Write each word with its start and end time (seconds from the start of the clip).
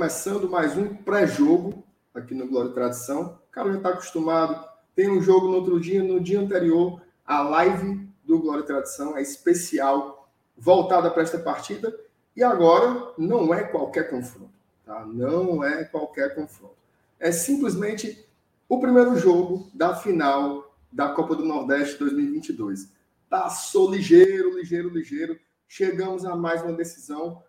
começando 0.00 0.48
mais 0.48 0.78
um 0.78 0.94
pré-jogo 0.94 1.84
aqui 2.14 2.34
no 2.34 2.48
Glória 2.48 2.70
e 2.70 2.72
Tradição. 2.72 3.38
O 3.46 3.52
cara 3.52 3.70
já 3.70 3.76
está 3.76 3.90
acostumado. 3.90 4.66
Tem 4.96 5.10
um 5.10 5.20
jogo 5.20 5.48
no 5.48 5.56
outro 5.56 5.78
dia, 5.78 6.02
no 6.02 6.18
dia 6.18 6.40
anterior, 6.40 7.02
a 7.22 7.42
live 7.42 8.08
do 8.24 8.38
Glória 8.38 8.62
e 8.62 8.66
Tradição 8.66 9.14
é 9.14 9.20
especial, 9.20 10.26
voltada 10.56 11.10
para 11.10 11.22
esta 11.22 11.38
partida. 11.38 11.94
E 12.34 12.42
agora 12.42 13.12
não 13.18 13.52
é 13.52 13.62
qualquer 13.62 14.08
confronto, 14.08 14.50
tá? 14.86 15.04
Não 15.04 15.62
é 15.62 15.84
qualquer 15.84 16.34
confronto. 16.34 16.76
É 17.18 17.30
simplesmente 17.30 18.26
o 18.70 18.80
primeiro 18.80 19.18
jogo 19.18 19.70
da 19.74 19.94
final 19.94 20.74
da 20.90 21.10
Copa 21.10 21.36
do 21.36 21.44
Nordeste 21.44 21.98
2022. 21.98 22.90
Passou 23.28 23.90
ligeiro, 23.90 24.56
ligeiro, 24.56 24.88
ligeiro. 24.88 25.38
Chegamos 25.68 26.24
a 26.24 26.34
mais 26.34 26.62
uma 26.62 26.72
decisão. 26.72 27.42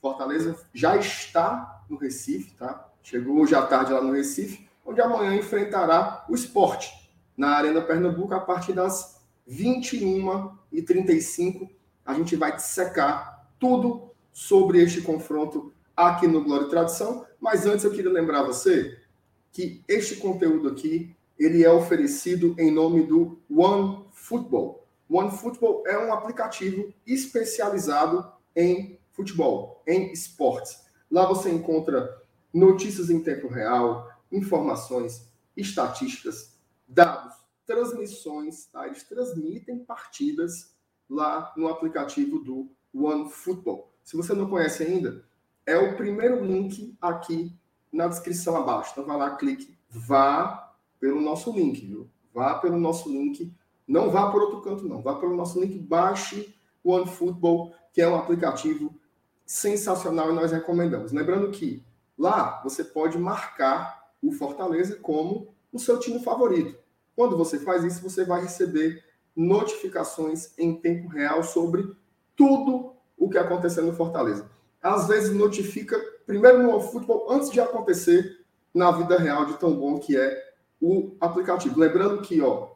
Fortaleza 0.00 0.58
já 0.72 0.96
está 0.96 1.81
no 1.92 1.98
Recife, 1.98 2.54
tá? 2.54 2.90
Chegou 3.02 3.40
hoje 3.40 3.54
à 3.54 3.62
tarde 3.62 3.92
lá 3.92 4.00
no 4.00 4.12
Recife, 4.12 4.66
onde 4.84 5.00
amanhã 5.00 5.36
enfrentará 5.36 6.24
o 6.28 6.34
esporte 6.34 6.92
na 7.36 7.50
Arena 7.50 7.80
Pernambuco 7.82 8.34
a 8.34 8.40
partir 8.40 8.72
das 8.72 9.22
21h35. 9.48 11.70
A 12.04 12.14
gente 12.14 12.34
vai 12.34 12.56
dissecar 12.56 13.46
tudo 13.60 14.10
sobre 14.32 14.82
este 14.82 15.02
confronto 15.02 15.72
aqui 15.94 16.26
no 16.26 16.42
Glória 16.42 16.66
e 16.66 16.70
Tradição. 16.70 17.24
Mas 17.38 17.64
antes 17.66 17.84
eu 17.84 17.92
queria 17.92 18.10
lembrar 18.10 18.42
você 18.42 18.98
que 19.52 19.84
este 19.86 20.16
conteúdo 20.16 20.68
aqui 20.68 21.14
ele 21.38 21.62
é 21.62 21.70
oferecido 21.70 22.56
em 22.58 22.70
nome 22.70 23.02
do 23.02 23.38
One 23.50 24.06
Football. 24.12 24.86
One 25.10 25.30
Football 25.30 25.84
é 25.86 25.98
um 25.98 26.10
aplicativo 26.12 26.92
especializado 27.06 28.32
em 28.56 28.98
futebol, 29.10 29.82
em 29.86 30.10
esportes. 30.12 30.81
Lá 31.12 31.26
você 31.26 31.50
encontra 31.50 32.22
notícias 32.54 33.10
em 33.10 33.22
tempo 33.22 33.46
real, 33.46 34.10
informações, 34.32 35.30
estatísticas, 35.54 36.58
dados, 36.88 37.34
transmissões. 37.66 38.64
Tá? 38.64 38.86
Eles 38.86 39.02
transmitem 39.02 39.84
partidas 39.84 40.74
lá 41.10 41.52
no 41.54 41.68
aplicativo 41.68 42.38
do 42.38 42.70
One 42.94 43.28
Football. 43.28 43.92
Se 44.02 44.16
você 44.16 44.32
não 44.32 44.48
conhece 44.48 44.84
ainda, 44.84 45.22
é 45.66 45.76
o 45.76 45.98
primeiro 45.98 46.42
link 46.42 46.96
aqui 46.98 47.54
na 47.92 48.08
descrição 48.08 48.56
abaixo. 48.56 48.92
Então, 48.92 49.04
vai 49.04 49.18
lá, 49.18 49.36
clique, 49.36 49.76
vá 49.90 50.74
pelo 50.98 51.20
nosso 51.20 51.52
link, 51.52 51.84
viu? 51.84 52.08
Vá 52.32 52.54
pelo 52.54 52.78
nosso 52.78 53.10
link. 53.10 53.54
Não 53.86 54.10
vá 54.10 54.30
por 54.30 54.40
outro 54.40 54.62
canto, 54.62 54.88
não. 54.88 55.02
Vá 55.02 55.16
pelo 55.16 55.36
nosso 55.36 55.60
link, 55.60 55.78
baixe 55.78 56.54
o 56.82 56.92
OneFootball, 56.92 57.74
que 57.92 58.00
é 58.00 58.08
um 58.08 58.16
aplicativo 58.16 58.98
sensacional 59.52 60.30
e 60.30 60.34
nós 60.34 60.50
recomendamos. 60.50 61.12
Lembrando 61.12 61.50
que 61.50 61.84
lá 62.16 62.62
você 62.64 62.82
pode 62.82 63.18
marcar 63.18 64.02
o 64.22 64.32
Fortaleza 64.32 64.96
como 64.96 65.54
o 65.70 65.78
seu 65.78 65.98
time 65.98 66.20
favorito. 66.20 66.74
Quando 67.14 67.36
você 67.36 67.58
faz 67.58 67.84
isso, 67.84 68.02
você 68.02 68.24
vai 68.24 68.40
receber 68.40 69.04
notificações 69.36 70.58
em 70.58 70.80
tempo 70.80 71.06
real 71.06 71.42
sobre 71.42 71.94
tudo 72.34 72.94
o 73.14 73.28
que 73.28 73.36
aconteceu 73.36 73.84
no 73.84 73.92
Fortaleza. 73.92 74.50
Às 74.80 75.06
vezes 75.06 75.36
notifica 75.36 76.00
primeiro 76.24 76.62
no 76.62 76.80
futebol 76.80 77.30
antes 77.30 77.50
de 77.50 77.60
acontecer 77.60 78.42
na 78.72 78.90
vida 78.90 79.18
real 79.18 79.44
de 79.44 79.58
tão 79.58 79.76
bom 79.78 79.98
que 79.98 80.16
é 80.16 80.54
o 80.80 81.14
aplicativo. 81.20 81.78
Lembrando 81.78 82.22
que, 82.22 82.40
ó, 82.40 82.70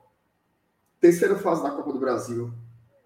terceira 1.01 1.39
fase 1.39 1.63
da 1.63 1.71
Copa 1.71 1.91
do 1.91 1.99
Brasil, 1.99 2.53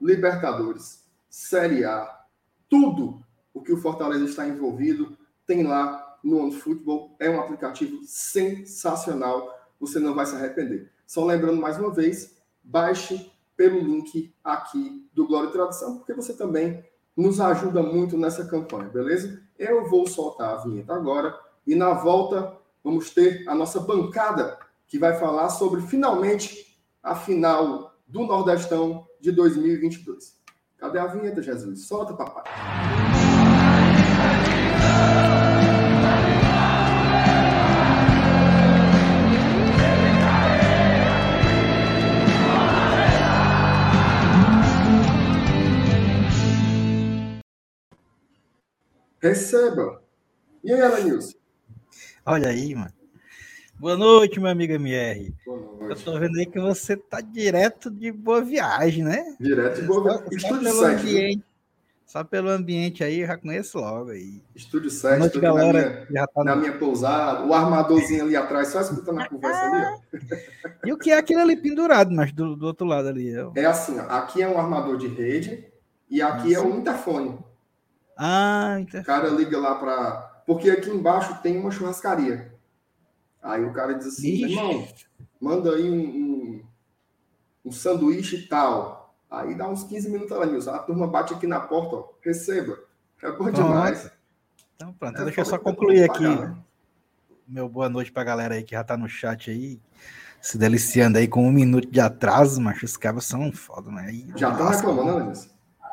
Libertadores, 0.01 1.05
Série 1.29 1.85
A, 1.85 2.25
tudo 2.69 3.25
o 3.53 3.61
que 3.61 3.73
o 3.73 3.77
Fortaleza 3.77 4.25
está 4.25 4.47
envolvido 4.47 5.17
tem 5.47 5.63
lá 5.63 6.19
no 6.23 6.39
OneFootball. 6.39 7.17
É 7.19 7.29
um 7.31 7.41
aplicativo 7.41 8.05
sensacional, 8.05 9.53
você 9.79 9.99
não 9.99 10.15
vai 10.15 10.27
se 10.27 10.35
arrepender. 10.35 10.91
Só 11.07 11.25
lembrando 11.25 11.61
mais 11.61 11.79
uma 11.79 11.91
vez, 11.91 12.37
baixe 12.63 13.31
pelo 13.57 13.81
link 13.81 14.35
aqui 14.45 15.09
do 15.13 15.27
Glória 15.27 15.49
e 15.49 15.53
Tradição, 15.53 15.99
porque 15.99 16.15
você 16.15 16.33
também 16.33 16.85
nos 17.17 17.41
ajuda 17.41 17.83
muito 17.83 18.17
nessa 18.17 18.47
campanha, 18.47 18.89
beleza? 18.89 19.43
Eu 19.59 19.89
vou 19.89 20.07
soltar 20.07 20.55
a 20.55 20.57
vinheta 20.59 20.95
agora 20.95 21.39
e 21.67 21.75
na 21.75 21.93
volta 21.93 22.57
vamos 22.83 23.11
ter 23.11 23.47
a 23.49 23.55
nossa 23.55 23.81
bancada 23.81 24.59
que 24.87 24.99
vai 24.99 25.19
falar 25.19 25.51
sobre 25.51 25.83
finalmente 25.83 26.81
a 27.03 27.15
final 27.15 27.95
do 28.07 28.21
Nordestão 28.21 29.07
de 29.21 29.31
2022. 29.31 30.41
Cadê 30.79 30.99
a 30.99 31.07
vinheta, 31.07 31.43
Jesus? 31.43 31.87
Solta, 31.87 32.15
papai. 32.15 33.00
Receba. 49.23 50.03
E 50.65 50.73
aí, 50.73 50.81
Alanilson? 50.81 51.37
Olha 52.25 52.49
aí, 52.49 52.75
mano. 52.75 52.93
Boa 53.79 53.97
noite, 53.97 54.41
meu 54.41 54.51
amigo 54.51 54.73
MR. 54.73 55.35
Boa 55.45 55.59
noite. 55.61 56.07
Eu 56.07 56.13
tô 56.13 56.19
vendo 56.19 56.39
aí 56.39 56.47
que 56.47 56.59
você 56.59 56.97
tá 56.97 57.21
direto 57.21 57.91
de 57.91 58.11
boa 58.11 58.43
viagem, 58.43 59.05
né? 59.05 59.37
Direto 59.39 59.83
de 59.83 59.87
boa 59.87 60.03
viagem. 60.03 60.29
Estúdio 60.33 60.65
pelo 60.65 60.81
7. 60.81 61.01
Ambiente, 61.01 61.45
só 62.11 62.25
pelo 62.25 62.51
ambiente 62.51 63.05
aí, 63.05 63.21
eu 63.21 63.27
já 63.29 63.37
conheço 63.37 63.79
logo 63.79 64.11
aí. 64.11 64.43
Estúdio 64.53 64.91
7, 64.91 65.21
noite, 65.21 65.39
galera, 65.39 65.91
na, 65.91 66.11
minha, 66.11 66.27
tá 66.27 66.43
na 66.43 66.55
no... 66.57 66.61
minha 66.61 66.77
pousada, 66.77 67.47
o 67.47 67.55
armadorzinho 67.55 68.25
ali 68.25 68.35
atrás, 68.35 68.67
só 68.67 68.81
escutando 68.81 69.21
a 69.21 69.29
conversa 69.29 69.63
ali. 69.63 70.01
e 70.87 70.93
o 70.93 70.99
que 70.99 71.13
é 71.13 71.19
aquele 71.19 71.41
ali 71.41 71.57
pendurado, 71.57 72.11
mas 72.11 72.33
do, 72.33 72.57
do 72.57 72.67
outro 72.67 72.85
lado 72.85 73.07
ali? 73.07 73.29
Eu... 73.29 73.53
É 73.55 73.65
assim, 73.65 73.97
ó, 73.97 74.09
aqui 74.09 74.43
é 74.43 74.49
um 74.49 74.59
armador 74.59 74.97
de 74.97 75.07
rede 75.07 75.69
e 76.11 76.21
aqui 76.21 76.55
Nossa. 76.55 76.67
é 76.67 76.69
um 76.69 76.79
interfone. 76.81 77.39
Ah, 78.19 78.79
então... 78.81 79.03
O 79.03 79.05
cara 79.05 79.29
liga 79.29 79.57
lá 79.57 79.77
para. 79.77 80.43
Porque 80.45 80.69
aqui 80.69 80.91
embaixo 80.91 81.41
tem 81.45 81.61
uma 81.61 81.71
churrascaria. 81.71 82.53
Aí 83.41 83.65
o 83.65 83.73
cara 83.73 83.95
diz 83.95 84.09
assim: 84.09 84.47
irmão, 84.47 84.85
manda 85.41 85.77
aí 85.77 85.89
um, 85.89 86.01
um, 86.01 86.63
um 87.67 87.71
sanduíche 87.71 88.35
e 88.35 88.49
tal. 88.49 89.00
Aí 89.31 89.55
dá 89.55 89.69
uns 89.69 89.85
15 89.85 90.11
minutos 90.11 90.37
lá, 90.37 90.45
Nilson. 90.45 90.73
A 90.73 90.79
turma 90.81 91.07
bate 91.07 91.33
aqui 91.33 91.47
na 91.47 91.61
porta, 91.61 91.97
ó, 91.97 92.09
receba. 92.21 92.77
É 93.23 93.31
bom 93.31 93.51
demais. 93.51 94.11
Então, 94.75 94.93
pronto. 94.93 95.21
É, 95.21 95.25
deixa 95.25 95.43
eu 95.43 95.45
só 95.45 95.59
concluir 95.59 96.03
aqui. 96.03 96.25
Pagar, 96.25 96.51
né? 96.51 96.57
Meu 97.47 97.69
boa 97.69 97.89
noite 97.89 98.11
pra 98.11 98.25
galera 98.25 98.55
aí 98.55 98.63
que 98.63 98.73
já 98.73 98.83
tá 98.83 98.97
no 98.97 99.09
chat 99.09 99.51
aí, 99.51 99.81
se 100.41 100.59
deliciando 100.59 101.19
aí 101.19 101.29
com 101.29 101.47
um 101.47 101.53
minuto 101.53 101.89
de 101.89 102.01
atraso, 102.01 102.61
mas 102.61 102.83
os 102.83 102.97
caras 102.97 103.25
são 103.25 103.53
foda, 103.53 103.91
né? 103.91 104.07
Aí, 104.09 104.27
já 104.37 104.57
tá 104.57 104.71
reclamando, 104.71 105.27
né? 105.27 105.33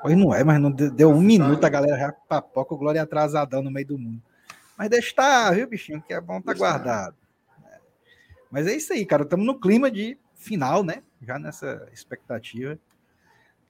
Pois 0.01 0.17
não 0.17 0.33
é, 0.33 0.43
mas 0.43 0.61
não 0.61 0.71
deu, 0.71 0.91
deu 0.91 1.09
um 1.09 1.21
minuto, 1.21 1.63
a 1.63 1.69
galera 1.69 1.97
já 1.97 2.11
papoca 2.11 2.73
o 2.73 2.77
Glória 2.77 3.01
atrasadão 3.01 3.61
no 3.61 3.71
meio 3.71 3.87
do 3.87 3.97
mundo. 3.97 4.21
Mas 4.77 4.89
deixa 4.89 5.09
estar, 5.09 5.51
viu, 5.53 5.67
bichinho? 5.67 6.01
Que 6.01 6.13
é 6.13 6.21
bom 6.21 6.37
estar 6.37 6.53
tá 6.53 6.57
guardado. 6.57 7.15
É. 7.65 7.79
Mas 8.51 8.67
é 8.67 8.75
isso 8.75 8.93
aí, 8.93 9.05
cara. 9.05 9.23
Estamos 9.23 9.45
no 9.45 9.59
clima 9.59 9.89
de 9.89 10.17
final, 10.35 10.83
né? 10.83 11.01
Já 11.21 11.39
nessa 11.39 11.87
expectativa 11.91 12.77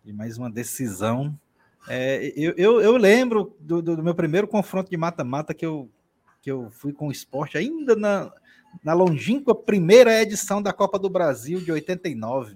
de 0.08 0.14
mais 0.14 0.38
uma 0.38 0.50
decisão. 0.50 1.38
É, 1.90 2.32
eu, 2.34 2.54
eu, 2.56 2.82
eu, 2.82 2.96
lembro 2.96 3.54
do, 3.60 3.82
do, 3.82 4.02
meu 4.02 4.16
primeiro 4.16 4.48
confronto 4.48 4.90
de 4.90 4.96
mata-mata 4.96 5.54
que 5.54 5.66
eu, 5.66 5.90
que 6.42 6.50
eu 6.50 6.70
fui 6.72 6.94
com 6.94 7.10
o 7.10 7.12
esporte, 7.12 7.58
ainda 7.58 7.94
na, 7.94 8.32
na 8.82 8.94
longínqua 8.94 9.54
primeira 9.54 10.22
edição 10.22 10.62
da 10.62 10.72
Copa 10.72 10.98
do 10.98 11.10
Brasil 11.10 11.60
de 11.60 11.74
89. 11.74 12.56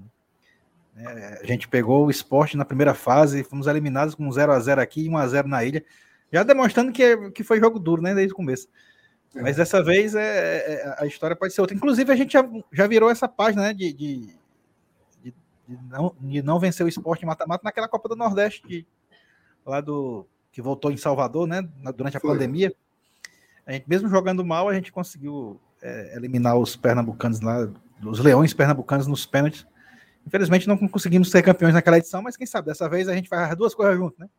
É, 0.96 1.40
a 1.44 1.46
gente 1.46 1.68
pegou 1.68 2.06
o 2.06 2.10
esporte 2.10 2.56
na 2.56 2.64
primeira 2.64 2.94
fase, 2.94 3.44
fomos 3.44 3.68
eliminados 3.68 4.16
com 4.16 4.32
0 4.32 4.54
a 4.54 4.60
0 4.60 4.80
aqui 4.80 5.04
e 5.04 5.10
1 5.10 5.18
a 5.18 5.28
0 5.28 5.48
na 5.50 5.64
ilha, 5.66 5.84
já 6.32 6.44
demonstrando 6.44 6.94
que, 6.94 7.32
que 7.32 7.44
foi 7.44 7.60
jogo 7.60 7.80
duro, 7.80 8.02
né, 8.02 8.16
desde 8.16 8.32
o 8.32 8.38
começo. 8.38 8.70
É. 9.36 9.42
Mas 9.42 9.58
dessa 9.58 9.84
vez 9.84 10.16
é, 10.16 10.22
é, 10.22 10.96
a 11.00 11.06
história 11.06 11.36
pode 11.36 11.54
ser 11.54 11.60
outra. 11.60 11.76
Inclusive, 11.76 12.14
a 12.14 12.16
gente 12.16 12.32
já, 12.32 12.50
já 12.72 12.88
virou 12.88 13.10
essa 13.10 13.28
página 13.28 13.64
né, 13.64 13.74
de, 13.74 13.92
de, 13.92 14.41
de, 15.78 15.90
não, 15.90 16.16
de 16.20 16.42
não 16.42 16.60
vencer 16.60 16.86
o 16.86 16.90
esporte 16.90 17.26
mata-mata 17.26 17.64
naquela 17.64 17.88
Copa 17.88 18.10
do 18.10 18.16
Nordeste, 18.16 18.68
de, 18.68 18.86
lá 19.66 19.82
do 19.82 20.26
que 20.52 20.62
voltou 20.62 20.92
em 20.92 20.98
Salvador, 20.98 21.48
né, 21.48 21.62
durante 21.96 22.18
a 22.18 22.20
foi. 22.20 22.32
pandemia. 22.32 22.74
A 23.66 23.72
gente, 23.72 23.86
mesmo 23.88 24.10
jogando 24.10 24.44
mal, 24.44 24.68
a 24.68 24.74
gente 24.74 24.92
conseguiu 24.92 25.60
é, 25.82 26.16
eliminar 26.16 26.58
os 26.58 26.76
pernambucanos 26.76 27.40
lá, 27.42 27.70
os 28.04 28.20
leões 28.20 28.54
pernambucanos 28.54 29.08
nos 29.08 29.26
pênaltis. 29.26 29.66
Infelizmente 30.26 30.68
não 30.68 30.78
conseguimos 30.78 31.32
ser 31.32 31.42
campeões 31.42 31.74
naquela 31.74 31.98
edição, 31.98 32.22
mas 32.22 32.38
quem 32.38 32.46
sabe 32.46 32.68
dessa 32.68 32.88
vez 32.90 33.08
a 33.08 33.16
gente 33.16 33.30
vai 33.30 33.50
as 33.50 33.56
duas 33.56 33.74
coisas 33.74 33.96
juntas, 33.96 34.20
né? 34.20 34.30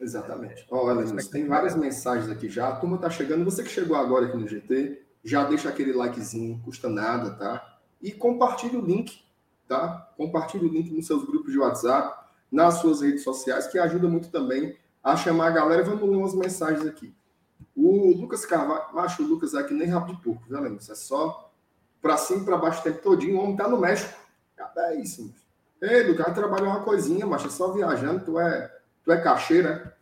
Exatamente. 0.00 0.66
Olha, 0.70 1.04
tem 1.30 1.46
várias 1.46 1.76
mensagens 1.76 2.30
aqui 2.30 2.48
já. 2.48 2.68
A 2.68 2.76
turma 2.76 2.98
tá 2.98 3.08
chegando. 3.08 3.44
Você 3.44 3.62
que 3.62 3.70
chegou 3.70 3.96
agora 3.96 4.26
aqui 4.26 4.36
no 4.36 4.46
GT, 4.46 5.02
já 5.24 5.44
deixa 5.44 5.68
aquele 5.68 5.92
likezinho, 5.92 6.60
custa 6.64 6.88
nada, 6.88 7.30
tá? 7.30 7.78
E 8.02 8.12
compartilhe 8.12 8.76
o 8.76 8.84
link, 8.84 9.24
tá? 9.66 10.12
Compartilhe 10.16 10.66
o 10.66 10.68
link 10.68 10.90
nos 10.90 11.06
seus 11.06 11.24
grupos 11.24 11.52
de 11.52 11.58
WhatsApp, 11.58 12.24
nas 12.50 12.74
suas 12.74 13.00
redes 13.00 13.22
sociais, 13.22 13.66
que 13.66 13.78
ajuda 13.78 14.08
muito 14.08 14.30
também 14.30 14.76
a 15.02 15.16
chamar 15.16 15.48
a 15.48 15.50
galera. 15.50 15.82
Vamos 15.82 16.08
ler 16.08 16.16
umas 16.16 16.34
mensagens 16.34 16.86
aqui. 16.86 17.14
O 17.76 18.16
Lucas 18.16 18.46
Carvalho, 18.46 18.94
macho, 18.94 19.22
o 19.22 19.26
Lucas 19.26 19.54
é 19.54 19.58
aqui 19.58 19.74
nem 19.74 19.88
rabo 19.88 20.12
de 20.12 20.22
porco, 20.22 20.44
viu, 20.48 20.60
Lemos? 20.60 20.88
É 20.88 20.94
só 20.94 21.50
pra 22.00 22.16
cima 22.16 22.42
e 22.42 22.44
pra 22.44 22.56
baixo 22.56 22.80
o 22.80 22.84
tempo 22.84 23.02
todinho. 23.02 23.38
O 23.38 23.42
homem 23.42 23.56
tá 23.56 23.68
no 23.68 23.78
México. 23.78 24.14
É 24.76 24.94
isso, 25.00 25.22
mano. 25.22 25.34
Ei, 25.82 26.02
Lucas, 26.04 26.34
trabalhar 26.34 26.68
uma 26.68 26.82
coisinha, 26.82 27.26
macho, 27.26 27.48
é 27.48 27.50
só 27.50 27.72
viajando. 27.72 28.24
Tu 28.24 28.38
é, 28.38 28.72
tu 29.02 29.12
é 29.12 29.20
caixeira, 29.20 29.76
né? 29.76 29.92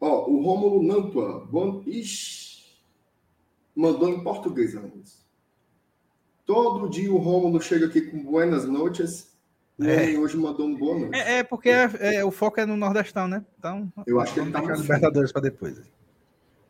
Ó, 0.00 0.28
o 0.28 0.42
Rômulo 0.42 0.82
Nantua. 0.82 1.46
Bom... 1.46 1.82
Ixi, 1.86 2.64
mandou 3.74 4.08
em 4.08 4.22
português, 4.22 4.74
Lemos. 4.74 5.23
Todo 6.44 6.88
dia 6.88 7.12
o 7.12 7.16
Rômulo 7.16 7.60
chega 7.60 7.86
aqui 7.86 8.02
com 8.02 8.22
buenas 8.22 8.64
noites. 8.64 9.32
É. 9.80 10.10
E 10.10 10.18
hoje 10.18 10.36
mandou 10.36 10.66
um 10.66 10.76
bônus. 10.76 11.10
É, 11.12 11.38
é 11.38 11.42
porque 11.42 11.68
é, 11.68 11.90
é, 12.00 12.24
o 12.24 12.30
foco 12.30 12.60
é 12.60 12.66
no 12.66 12.76
Nordestão, 12.76 13.26
né? 13.26 13.44
Então, 13.58 13.92
eu 14.06 14.20
acho 14.20 14.32
que 14.32 14.40
ele 14.40 14.52
tá 14.52 14.62
no 14.62 14.74
Libertadores 14.74 15.32
para 15.32 15.42
depois. 15.42 15.80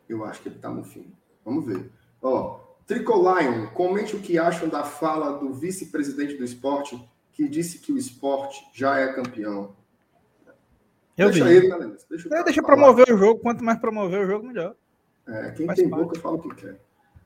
Eu 0.08 0.24
acho 0.24 0.40
que 0.40 0.48
ele 0.48 0.58
tá 0.58 0.70
no 0.70 0.82
fim. 0.84 1.12
Vamos 1.44 1.66
ver. 1.66 1.90
Ó, 2.22 2.60
Tricolion, 2.86 3.66
comente 3.74 4.16
o 4.16 4.20
que 4.20 4.38
acham 4.38 4.68
da 4.68 4.84
fala 4.84 5.38
do 5.38 5.52
vice-presidente 5.52 6.36
do 6.36 6.44
esporte 6.44 6.98
que 7.32 7.48
disse 7.48 7.78
que 7.78 7.92
o 7.92 7.98
esporte 7.98 8.66
já 8.72 8.98
é 8.98 9.12
campeão. 9.12 9.74
Eu 11.16 11.30
deixa 11.30 11.44
vi. 11.44 11.56
ele, 11.56 11.68
né, 11.68 11.96
Deixa, 12.08 12.34
é, 12.34 12.42
deixa 12.42 12.62
promover 12.62 13.12
o 13.12 13.18
jogo. 13.18 13.40
Quanto 13.40 13.62
mais 13.62 13.78
promover 13.78 14.24
o 14.24 14.26
jogo, 14.26 14.46
melhor. 14.46 14.74
É, 15.26 15.50
quem 15.52 15.66
Faz 15.66 15.78
tem 15.78 15.88
parte. 15.88 16.04
boca 16.04 16.20
fala 16.20 16.36
o 16.36 16.42
que 16.42 16.54
quer. 16.54 16.80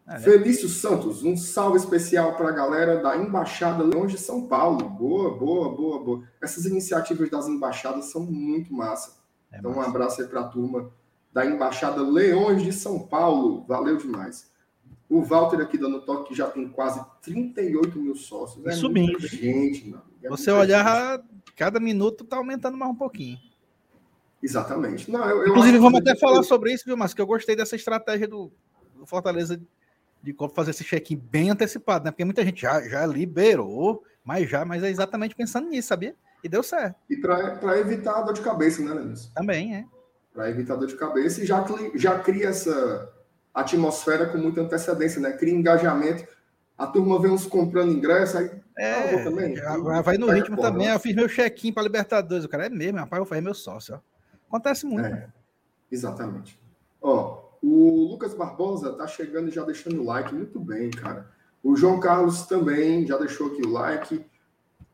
É, 0.09 0.19
Felício 0.19 0.71
Santos, 0.71 1.23
um 1.23 1.37
salve 1.37 1.77
especial 1.77 2.35
para 2.35 2.49
a 2.49 2.53
galera 2.53 2.97
da 2.97 3.15
Embaixada 3.15 3.85
Leões 3.85 4.11
de 4.11 4.17
São 4.19 4.47
Paulo. 4.47 4.89
Boa, 4.89 5.37
boa, 5.37 5.69
boa, 5.69 6.03
boa. 6.03 6.23
Essas 6.43 6.65
iniciativas 6.65 7.29
das 7.29 7.47
embaixadas 7.47 8.07
são 8.07 8.23
muito 8.23 8.73
massa. 8.73 9.19
É 9.53 9.59
então, 9.59 9.71
massa. 9.71 9.83
um 9.83 9.91
abraço 9.91 10.23
aí 10.23 10.29
para 10.29 10.41
a 10.41 10.45
turma 10.45 10.91
da 11.31 11.45
Embaixada 11.45 12.01
Leões 12.01 12.63
de 12.63 12.73
São 12.73 13.01
Paulo. 13.01 13.67
Valeu 13.69 13.99
demais. 13.99 14.51
O 15.11 15.23
Walter 15.23 15.61
aqui 15.61 15.77
dando 15.77 16.01
toque 16.01 16.31
que 16.31 16.35
já 16.35 16.47
tem 16.47 16.67
quase 16.69 17.05
38 17.21 17.99
mil 17.99 18.15
sócios. 18.15 18.65
É 18.67 18.73
subindo. 18.73 19.21
Gente, 19.21 19.91
mano. 19.91 20.03
É 20.23 20.29
Você 20.31 20.51
olhar, 20.51 21.19
gente. 21.19 21.53
cada 21.55 21.79
minuto 21.79 22.25
está 22.25 22.39
aumentando 22.39 22.79
mais 22.79 22.91
um 22.91 22.97
pouquinho. 22.97 23.39
Exatamente. 24.43 25.11
Não, 25.11 25.23
eu, 25.29 25.43
eu 25.43 25.49
Inclusive, 25.49 25.79
vamos 25.79 26.01
até 26.01 26.17
falar 26.17 26.43
sobre 26.45 26.73
isso, 26.73 26.85
viu, 26.87 26.97
mas 26.97 27.13
que 27.13 27.21
eu 27.21 27.27
gostei 27.27 27.55
dessa 27.55 27.77
estratégia 27.77 28.27
do, 28.27 28.51
do 28.95 29.05
Fortaleza 29.05 29.61
de 30.23 30.33
como 30.33 30.53
fazer 30.53 30.71
esse 30.71 30.85
check-in 30.85 31.17
bem 31.17 31.51
antecipado, 31.51 32.05
né? 32.05 32.11
Porque 32.11 32.25
muita 32.25 32.45
gente 32.45 32.63
já, 32.63 32.81
já 32.89 33.07
liberou, 33.07 34.03
mas 34.25 34.49
já, 34.49 34.65
mas 34.65 34.83
é 34.83 34.91
exatamente 34.91 35.35
pensando 35.35 35.69
nisso, 35.69 35.89
sabia? 35.89 36.15
E 36.43 36.49
deu 36.49 36.63
certo. 36.63 36.97
E 37.09 37.17
para 37.17 37.79
evitar 37.79 38.19
a 38.19 38.23
dor 38.23 38.35
de 38.35 38.41
cabeça, 38.41 38.83
né, 38.83 38.93
Lenis? 38.93 39.31
Também, 39.35 39.77
é. 39.77 39.85
Para 40.33 40.51
evitar 40.51 40.77
dor 40.77 40.87
de 40.87 40.97
cabeça 40.97 41.43
e 41.43 41.47
já, 41.47 41.65
já 41.95 42.19
cria 42.19 42.49
essa 42.49 43.13
atmosfera 43.53 44.27
com 44.27 44.39
muita 44.39 44.61
antecedência, 44.61 45.21
né? 45.21 45.33
Cria 45.33 45.55
engajamento. 45.55 46.27
A 46.77 46.87
turma 46.87 47.21
vê 47.21 47.29
uns 47.29 47.45
comprando 47.45 47.91
ingresso, 47.91 48.39
aí. 48.39 48.51
É, 48.79 49.15
ah, 49.15 49.25
também. 49.25 49.57
Já, 49.57 50.01
vai 50.01 50.17
no 50.17 50.31
ritmo 50.31 50.57
também. 50.57 50.87
Né? 50.87 50.95
Eu 50.95 51.01
fiz 51.01 51.15
meu 51.15 51.29
check-in 51.29 51.73
para 51.73 51.83
Libertadores. 51.83 52.45
O 52.45 52.49
cara 52.49 52.67
é 52.67 52.69
mesmo, 52.69 52.99
rapaz, 52.99 53.19
eu 53.19 53.27
fazer 53.27 53.41
meu 53.41 53.55
sócio. 53.55 53.97
Ó. 53.97 53.99
Acontece 54.47 54.87
muito. 54.87 55.07
É, 55.07 55.29
exatamente. 55.91 56.59
Ó, 57.03 57.38
o 57.63 58.09
Lucas 58.11 58.35
Barbosa 58.35 58.93
tá 58.93 59.07
chegando 59.07 59.49
e 59.49 59.53
já 59.53 59.65
deixando 59.65 60.01
o 60.01 60.05
like. 60.05 60.35
Muito 60.35 60.61
bem, 60.61 60.91
cara. 60.91 61.31
O 61.63 61.77
João 61.77 62.01
Carlos 62.01 62.47
também 62.47 63.07
já 63.07 63.17
deixou 63.19 63.49
aqui 63.49 63.63
o 63.63 63.71
like. 63.71 64.25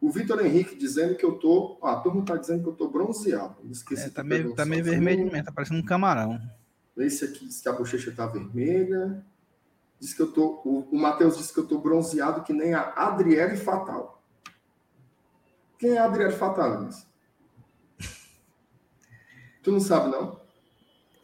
O 0.01 0.11
Vitor 0.11 0.45
Henrique 0.45 0.77
dizendo 0.77 1.15
que 1.15 1.25
eu 1.25 1.33
tô. 1.33 1.79
Ah, 1.83 1.93
a 1.93 2.01
turma 2.01 2.25
tá 2.25 2.37
dizendo 2.37 2.63
que 2.63 2.69
eu 2.69 2.75
tô 2.75 2.89
bronzeado. 2.89 3.57
Esqueci. 3.71 4.07
É, 4.07 4.11
tá 4.11 4.23
meio, 4.23 4.55
tá 4.55 4.65
meio 4.65 4.85
vermelho 4.85 5.31
mesmo, 5.31 5.45
tá 5.45 5.53
parecendo 5.53 5.81
um 5.81 5.85
camarão. 5.85 6.41
Esse 6.97 7.25
aqui 7.25 7.47
diz 7.47 7.61
que 7.61 7.69
a 7.69 7.73
bochecha 7.73 8.13
tá 8.13 8.27
vermelha. 8.27 9.25
Diz 9.99 10.13
que 10.13 10.23
eu 10.23 10.31
tô. 10.31 10.61
O, 10.65 10.89
o 10.93 10.99
Matheus 10.99 11.37
disse 11.37 11.53
que 11.53 11.61
eu 11.61 11.67
tô 11.67 11.79
bronzeado 11.79 12.43
que 12.43 12.53
nem 12.53 12.75
a 12.75 12.93
Adriele 12.95 13.57
Fatal. 13.57 14.23
Quem 15.79 15.93
é 15.93 15.99
a 15.99 16.05
Adriele 16.05 16.33
Fatal, 16.33 16.83
Luiz? 16.83 17.07
tu 19.63 19.73
não 19.73 19.81
sabe, 19.81 20.11
não? 20.11 20.44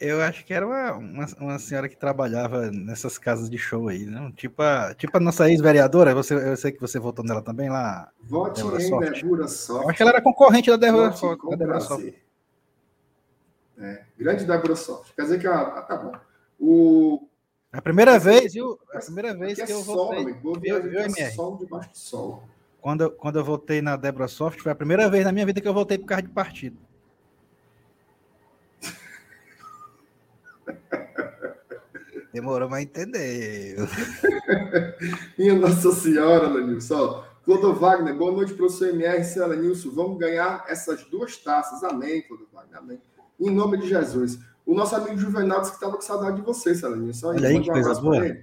Eu 0.01 0.23
acho 0.23 0.47
que 0.47 0.55
era 0.55 0.67
uma, 0.67 0.93
uma, 0.95 1.27
uma, 1.39 1.59
senhora 1.59 1.87
que 1.87 1.95
trabalhava 1.95 2.71
nessas 2.71 3.19
casas 3.19 3.51
de 3.51 3.59
show 3.59 3.87
aí, 3.87 4.07
né? 4.07 4.33
Tipo 4.35 4.63
a, 4.63 4.95
tipo 4.95 5.15
a 5.15 5.21
nossa 5.21 5.51
ex-vereadora, 5.51 6.15
você, 6.15 6.33
eu 6.33 6.57
sei 6.57 6.73
que 6.73 6.81
você 6.81 6.99
votou 6.99 7.23
nela 7.23 7.43
também 7.43 7.69
lá. 7.69 8.11
Vote 8.23 8.63
em 8.63 8.99
Débora 8.99 9.47
Soft. 9.47 9.83
Eu 9.83 9.89
acho 9.91 9.97
que 9.99 10.03
ela 10.03 10.13
era 10.13 10.23
concorrente 10.23 10.71
da 10.71 10.79
Débora 10.79 11.13
Soft. 11.13 11.43
Da 11.51 11.57
Débora 11.57 11.81
Soft. 11.81 12.15
É, 13.79 14.03
grande 14.19 14.47
Débora 14.47 14.75
Soft. 14.75 15.15
Quer 15.15 15.23
dizer 15.23 15.39
que 15.39 15.47
ela. 15.47 15.83
tá 15.83 15.97
bom. 15.99 16.13
O... 16.59 17.29
A 17.71 17.83
primeira 17.83 18.19
vez, 18.19 18.55
viu? 18.55 18.79
A 18.95 19.01
primeira 19.01 19.35
vez 19.35 19.61
que, 19.61 19.71
é 19.71 19.75
eu 19.75 19.83
votei. 19.83 20.33
Sol, 20.33 20.55
viu, 20.59 20.83
viu, 20.83 21.01
MR? 21.01 21.31
Sol 21.33 21.59
debaixo 21.59 21.91
do 21.91 21.99
sol. 21.99 22.43
Quando, 22.81 23.11
quando 23.11 23.39
eu 23.39 23.45
votei 23.45 23.83
na 23.83 23.97
Débora 23.97 24.29
Soft, 24.29 24.61
foi 24.61 24.73
a 24.73 24.75
primeira 24.75 25.11
vez 25.11 25.27
na 25.27 25.33
minha 25.33 25.45
vida 25.45 25.61
que 25.61 25.69
eu 25.69 25.75
votei 25.75 25.99
por 25.99 26.07
causa 26.07 26.23
de 26.23 26.31
partido. 26.31 26.79
Demorou 32.33 32.69
mas 32.69 32.83
entender. 32.85 33.77
Minha 35.37 35.55
Nossa 35.55 35.91
Senhora, 35.93 36.49
Lenilson. 36.49 37.25
Clodo 37.45 37.75
Wagner, 37.75 38.17
boa 38.17 38.31
noite, 38.31 38.55
professor 38.55 38.89
MR. 38.89 39.25
Senhora 39.25 39.57
Nilson, 39.57 39.91
vamos 39.91 40.19
ganhar 40.19 40.65
essas 40.69 41.03
duas 41.05 41.37
taças. 41.37 41.83
Amém, 41.83 42.23
Clodo 42.23 42.47
Wagner. 42.53 42.79
Amém. 42.79 43.03
Em 43.41 43.51
nome 43.51 43.79
de 43.79 43.89
Jesus. 43.89 44.39
O 44.65 44.75
nosso 44.75 44.95
amigo 44.95 45.17
Juvenal 45.17 45.61
disse 45.61 45.73
que 45.73 45.79
estava 45.79 45.97
com 45.97 46.03
saudade 46.03 46.37
de 46.37 46.43
você, 46.43 46.75
Senhora 46.75 46.97
Nilson. 46.97 47.29
Olha 47.31 47.49
aí, 47.49 47.61
que 47.61 47.71
coisa 47.71 48.01
boa. 48.01 48.37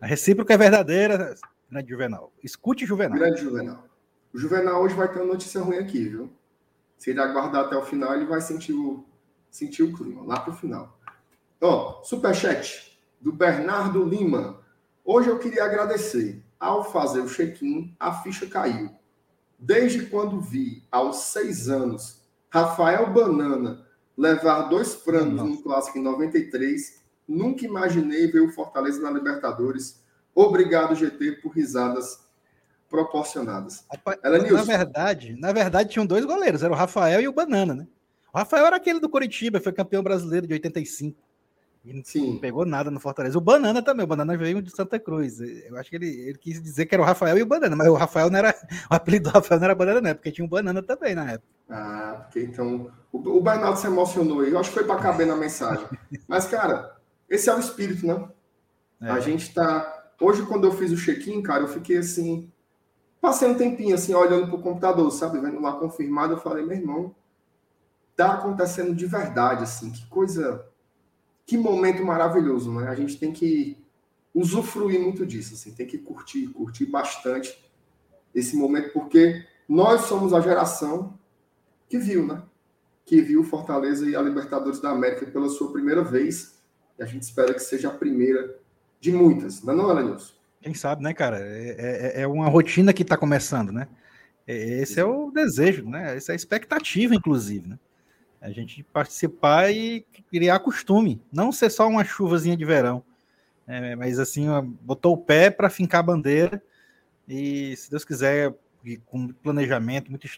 A 0.00 0.06
recíproca 0.06 0.54
é 0.54 0.56
verdadeira, 0.56 1.34
grande 1.70 1.90
Juvenal. 1.90 2.32
Escute 2.42 2.86
Juvenal. 2.86 3.18
Grande 3.18 3.42
Juvenal. 3.42 3.84
O 4.32 4.38
Juvenal 4.38 4.82
hoje 4.82 4.94
vai 4.94 5.12
ter 5.12 5.20
uma 5.20 5.32
notícia 5.34 5.60
ruim 5.60 5.76
aqui, 5.76 6.08
viu? 6.08 6.32
Se 6.96 7.10
ele 7.10 7.20
aguardar 7.20 7.66
até 7.66 7.76
o 7.76 7.82
final, 7.82 8.14
ele 8.14 8.24
vai 8.24 8.40
sentir 8.40 8.72
o, 8.72 9.04
sentir 9.50 9.82
o 9.82 9.92
clima, 9.92 10.22
lá 10.24 10.40
para 10.40 10.54
o 10.54 10.56
final. 10.56 10.98
Ó, 11.60 12.02
superchat 12.02 12.93
do 13.24 13.32
Bernardo 13.32 14.04
Lima. 14.04 14.60
Hoje 15.02 15.30
eu 15.30 15.38
queria 15.38 15.64
agradecer. 15.64 16.44
Ao 16.60 16.84
fazer 16.84 17.20
o 17.20 17.28
check-in, 17.28 17.96
a 17.98 18.12
ficha 18.22 18.46
caiu. 18.46 18.90
Desde 19.58 20.06
quando 20.06 20.40
vi, 20.40 20.84
aos 20.92 21.16
seis 21.16 21.68
anos, 21.70 22.20
Rafael 22.50 23.10
Banana 23.10 23.86
levar 24.16 24.68
dois 24.68 24.94
frangos 24.94 25.42
no 25.42 25.62
Clássico 25.62 25.98
em 25.98 26.02
93, 26.02 27.02
nunca 27.26 27.64
imaginei 27.64 28.30
ver 28.30 28.40
o 28.40 28.52
Fortaleza 28.52 29.00
na 29.00 29.10
Libertadores. 29.10 30.02
Obrigado, 30.34 30.94
GT, 30.94 31.32
por 31.42 31.52
risadas 31.52 32.20
proporcionadas. 32.90 33.84
na 34.22 34.62
verdade, 34.62 35.34
na 35.38 35.52
verdade, 35.52 35.90
tinham 35.90 36.06
dois 36.06 36.24
goleiros, 36.24 36.62
era 36.62 36.72
o 36.72 36.76
Rafael 36.76 37.20
e 37.20 37.28
o 37.28 37.32
Banana, 37.32 37.74
né? 37.74 37.86
O 38.32 38.38
Rafael 38.38 38.66
era 38.66 38.76
aquele 38.76 39.00
do 39.00 39.08
Coritiba, 39.08 39.60
foi 39.60 39.72
campeão 39.72 40.02
brasileiro 40.02 40.46
de 40.46 40.52
85. 40.52 41.24
Sim. 42.02 42.32
não 42.32 42.38
pegou 42.38 42.64
nada 42.64 42.90
no 42.90 42.98
Fortaleza. 42.98 43.36
O 43.36 43.42
Banana 43.42 43.82
também, 43.82 44.04
o 44.04 44.08
Banana 44.08 44.36
veio 44.38 44.62
de 44.62 44.70
Santa 44.70 44.98
Cruz. 44.98 45.40
Eu 45.40 45.76
acho 45.76 45.90
que 45.90 45.96
ele, 45.96 46.08
ele 46.08 46.38
quis 46.38 46.62
dizer 46.62 46.86
que 46.86 46.94
era 46.94 47.02
o 47.02 47.06
Rafael 47.06 47.36
e 47.36 47.42
o 47.42 47.46
Banana, 47.46 47.76
mas 47.76 47.88
o 47.88 47.94
Rafael 47.94 48.30
não 48.30 48.38
era. 48.38 48.54
O 48.90 48.94
apelido 48.94 49.30
do 49.30 49.34
Rafael 49.34 49.60
não 49.60 49.64
era 49.66 49.74
Banana, 49.74 50.00
né? 50.00 50.14
Porque 50.14 50.32
tinha 50.32 50.44
um 50.44 50.48
Banana 50.48 50.82
também 50.82 51.14
na 51.14 51.32
época. 51.32 51.48
Ah, 51.68 52.22
porque 52.22 52.40
então. 52.40 52.90
O, 53.12 53.18
o 53.18 53.40
Bernardo 53.40 53.78
se 53.78 53.86
emocionou 53.86 54.40
aí. 54.40 54.50
Eu 54.50 54.58
acho 54.58 54.70
que 54.70 54.78
foi 54.78 54.84
para 54.84 55.00
caber 55.00 55.26
na 55.26 55.36
mensagem. 55.36 55.86
Mas, 56.26 56.46
cara, 56.46 56.96
esse 57.28 57.50
é 57.50 57.54
o 57.54 57.60
espírito, 57.60 58.06
né? 58.06 58.28
É. 59.02 59.10
A 59.10 59.20
gente 59.20 59.52
tá. 59.52 60.12
Hoje, 60.20 60.42
quando 60.46 60.64
eu 60.64 60.72
fiz 60.72 60.90
o 60.90 60.96
check-in, 60.96 61.42
cara, 61.42 61.64
eu 61.64 61.68
fiquei 61.68 61.98
assim. 61.98 62.50
Passei 63.20 63.48
um 63.48 63.54
tempinho 63.54 63.94
assim, 63.94 64.14
olhando 64.14 64.48
pro 64.48 64.60
computador, 64.60 65.10
sabe? 65.10 65.38
Vendo 65.38 65.60
lá 65.60 65.72
confirmado, 65.72 66.34
eu 66.34 66.38
falei, 66.38 66.64
meu 66.64 66.76
irmão, 66.76 67.14
tá 68.16 68.34
acontecendo 68.34 68.94
de 68.94 69.06
verdade, 69.06 69.62
assim, 69.62 69.90
que 69.90 70.06
coisa 70.08 70.64
que 71.46 71.56
momento 71.56 72.04
maravilhoso, 72.04 72.72
né? 72.72 72.88
A 72.88 72.94
gente 72.94 73.18
tem 73.18 73.32
que 73.32 73.76
usufruir 74.34 75.00
muito 75.00 75.24
disso, 75.24 75.54
assim, 75.54 75.72
tem 75.72 75.86
que 75.86 75.98
curtir, 75.98 76.48
curtir 76.48 76.86
bastante 76.86 77.56
esse 78.34 78.56
momento, 78.56 78.92
porque 78.92 79.44
nós 79.68 80.02
somos 80.02 80.32
a 80.32 80.40
geração 80.40 81.18
que 81.88 81.98
viu, 81.98 82.26
né? 82.26 82.42
Que 83.04 83.20
viu 83.20 83.44
Fortaleza 83.44 84.08
e 84.08 84.16
a 84.16 84.22
Libertadores 84.22 84.80
da 84.80 84.90
América 84.90 85.26
pela 85.26 85.48
sua 85.48 85.70
primeira 85.70 86.02
vez, 86.02 86.58
e 86.98 87.02
a 87.02 87.06
gente 87.06 87.22
espera 87.22 87.54
que 87.54 87.60
seja 87.60 87.88
a 87.88 87.92
primeira 87.92 88.58
de 89.00 89.12
muitas, 89.12 89.62
não 89.62 89.90
é 89.96 90.02
não? 90.02 90.16
Quem 90.60 90.74
sabe, 90.74 91.02
né, 91.02 91.12
cara? 91.12 91.38
É, 91.40 92.14
é, 92.16 92.22
é 92.22 92.26
uma 92.26 92.48
rotina 92.48 92.92
que 92.92 93.02
está 93.02 93.16
começando, 93.16 93.70
né? 93.70 93.86
Esse 94.46 94.98
é 94.98 95.04
o 95.04 95.30
desejo, 95.30 95.88
né? 95.88 96.16
Essa 96.16 96.32
é 96.32 96.34
a 96.34 96.36
expectativa, 96.36 97.14
inclusive, 97.14 97.68
né? 97.68 97.78
A 98.44 98.50
gente 98.50 98.82
participar 98.82 99.72
e 99.72 100.04
criar 100.30 100.58
costume, 100.60 101.18
não 101.32 101.50
ser 101.50 101.70
só 101.70 101.88
uma 101.88 102.04
chuvazinha 102.04 102.56
de 102.56 102.64
verão, 102.64 103.02
é, 103.66 103.96
mas 103.96 104.18
assim, 104.18 104.46
botou 104.82 105.14
o 105.14 105.18
pé 105.18 105.50
para 105.50 105.70
fincar 105.70 106.00
a 106.00 106.02
bandeira 106.02 106.62
e, 107.26 107.74
se 107.74 107.90
Deus 107.90 108.04
quiser, 108.04 108.54
com 109.06 109.28
planejamento, 109.28 110.10
muito 110.10 110.28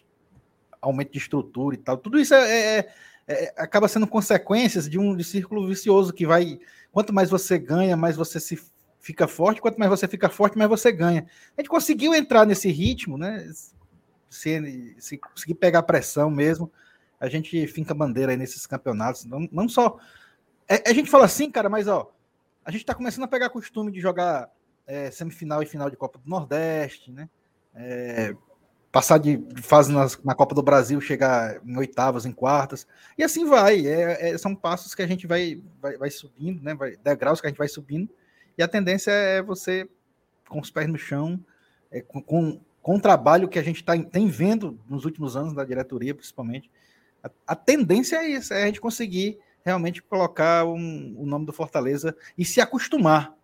aumento 0.81 1.11
de 1.11 1.17
estrutura 1.17 1.75
e 1.75 1.79
tal, 1.79 1.97
tudo 1.97 2.17
isso 2.17 2.33
é, 2.33 2.77
é, 2.79 2.89
é, 3.27 3.53
acaba 3.57 3.89
sendo 3.89 4.07
consequências 4.07 4.89
de 4.89 4.97
um 4.97 5.13
de 5.13 5.25
círculo 5.25 5.67
vicioso 5.67 6.13
que 6.13 6.25
vai. 6.25 6.59
Quanto 6.93 7.13
mais 7.13 7.29
você 7.29 7.57
ganha, 7.59 7.97
mais 7.97 8.15
você 8.15 8.39
se 8.39 8.57
fica 9.01 9.27
forte. 9.27 9.59
Quanto 9.59 9.77
mais 9.77 9.89
você 9.89 10.07
fica 10.07 10.29
forte, 10.29 10.57
mais 10.57 10.69
você 10.69 10.91
ganha. 10.93 11.27
A 11.57 11.61
gente 11.61 11.69
conseguiu 11.69 12.15
entrar 12.15 12.45
nesse 12.45 12.69
ritmo, 12.71 13.17
né? 13.17 13.45
Se, 14.29 14.95
se 14.97 15.17
conseguir 15.17 15.55
pegar 15.55 15.83
pressão 15.83 16.31
mesmo, 16.31 16.71
a 17.19 17.27
gente 17.27 17.65
finca 17.67 17.93
bandeira 17.93 18.31
aí 18.31 18.37
nesses 18.37 18.65
campeonatos. 18.65 19.25
Não, 19.25 19.47
não 19.51 19.69
só. 19.69 19.97
É, 20.67 20.89
a 20.89 20.93
gente 20.93 21.09
fala 21.09 21.25
assim, 21.25 21.49
cara, 21.49 21.69
mas 21.69 21.87
ó, 21.87 22.11
a 22.63 22.71
gente 22.71 22.81
está 22.81 22.93
começando 22.93 23.23
a 23.23 23.27
pegar 23.27 23.49
costume 23.49 23.91
de 23.91 23.99
jogar 23.99 24.51
é, 24.85 25.11
semifinal 25.11 25.61
e 25.61 25.65
final 25.65 25.89
de 25.89 25.97
Copa 25.97 26.19
do 26.19 26.29
Nordeste, 26.29 27.11
né? 27.11 27.29
É, 27.75 28.35
passar 28.91 29.19
de 29.19 29.39
fase 29.61 29.91
na 29.91 30.33
Copa 30.33 30.55
do 30.55 30.63
Brasil, 30.63 30.99
chegar 30.99 31.61
em 31.65 31.77
oitavas, 31.77 32.25
em 32.25 32.31
quartas, 32.31 32.87
e 33.17 33.23
assim 33.23 33.45
vai. 33.45 33.85
É, 33.85 34.29
é, 34.29 34.37
são 34.37 34.55
passos 34.55 34.95
que 34.95 35.01
a 35.01 35.07
gente 35.07 35.27
vai, 35.27 35.61
vai, 35.81 35.97
vai 35.97 36.09
subindo, 36.09 36.63
né? 36.63 36.73
Vai, 36.73 36.95
degraus 36.97 37.39
que 37.39 37.47
a 37.47 37.49
gente 37.49 37.59
vai 37.59 37.67
subindo, 37.67 38.09
e 38.57 38.63
a 38.63 38.67
tendência 38.67 39.11
é 39.11 39.41
você, 39.41 39.87
com 40.49 40.59
os 40.59 40.71
pés 40.71 40.87
no 40.87 40.97
chão, 40.97 41.39
é, 41.91 42.01
com, 42.01 42.21
com, 42.21 42.59
com 42.81 42.95
o 42.95 43.01
trabalho 43.01 43.47
que 43.47 43.59
a 43.59 43.63
gente 43.63 43.83
tá, 43.83 43.97
tem 43.97 44.27
vendo 44.27 44.79
nos 44.89 45.05
últimos 45.05 45.35
anos 45.35 45.53
da 45.53 45.63
diretoria, 45.63 46.15
principalmente, 46.15 46.71
a, 47.23 47.29
a 47.47 47.55
tendência 47.55 48.17
é 48.17 48.29
isso, 48.29 48.53
é 48.53 48.63
a 48.63 48.65
gente 48.65 48.81
conseguir 48.81 49.39
realmente 49.63 50.01
colocar 50.01 50.65
um, 50.65 51.15
o 51.17 51.25
nome 51.25 51.45
do 51.45 51.53
Fortaleza 51.53 52.15
e 52.37 52.45
se 52.45 52.61
acostumar 52.61 53.37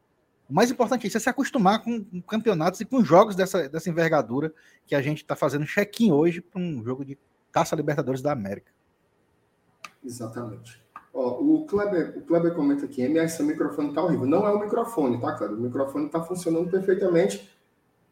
o 0.49 0.53
mais 0.53 0.69
importante 0.69 1.05
é 1.05 1.07
isso, 1.07 1.17
é 1.17 1.19
se 1.19 1.29
acostumar 1.29 1.81
com, 1.83 2.03
com 2.03 2.21
campeonatos 2.21 2.81
e 2.81 2.85
com 2.85 3.03
jogos 3.03 3.35
dessa, 3.35 3.67
dessa 3.69 3.89
envergadura 3.89 4.53
que 4.85 4.93
a 4.93 5.01
gente 5.01 5.23
está 5.23 5.35
fazendo 5.35 5.65
check-in 5.65 6.11
hoje 6.11 6.41
para 6.41 6.61
um 6.61 6.83
jogo 6.83 7.05
de 7.05 7.17
Taça 7.51 7.75
Libertadores 7.75 8.21
da 8.21 8.31
América. 8.31 8.71
Exatamente. 10.03 10.81
Ó, 11.13 11.39
o, 11.39 11.65
Kleber, 11.65 12.17
o 12.17 12.21
Kleber 12.21 12.53
comenta 12.53 12.85
aqui, 12.85 13.01
MS, 13.01 13.37
seu 13.37 13.45
microfone 13.45 13.89
está 13.89 14.03
horrível. 14.03 14.25
Não 14.25 14.45
é 14.45 14.51
o 14.51 14.59
microfone, 14.59 15.19
tá, 15.21 15.33
Kleber? 15.33 15.57
O 15.57 15.61
microfone 15.61 16.07
está 16.07 16.21
funcionando 16.21 16.69
perfeitamente. 16.69 17.49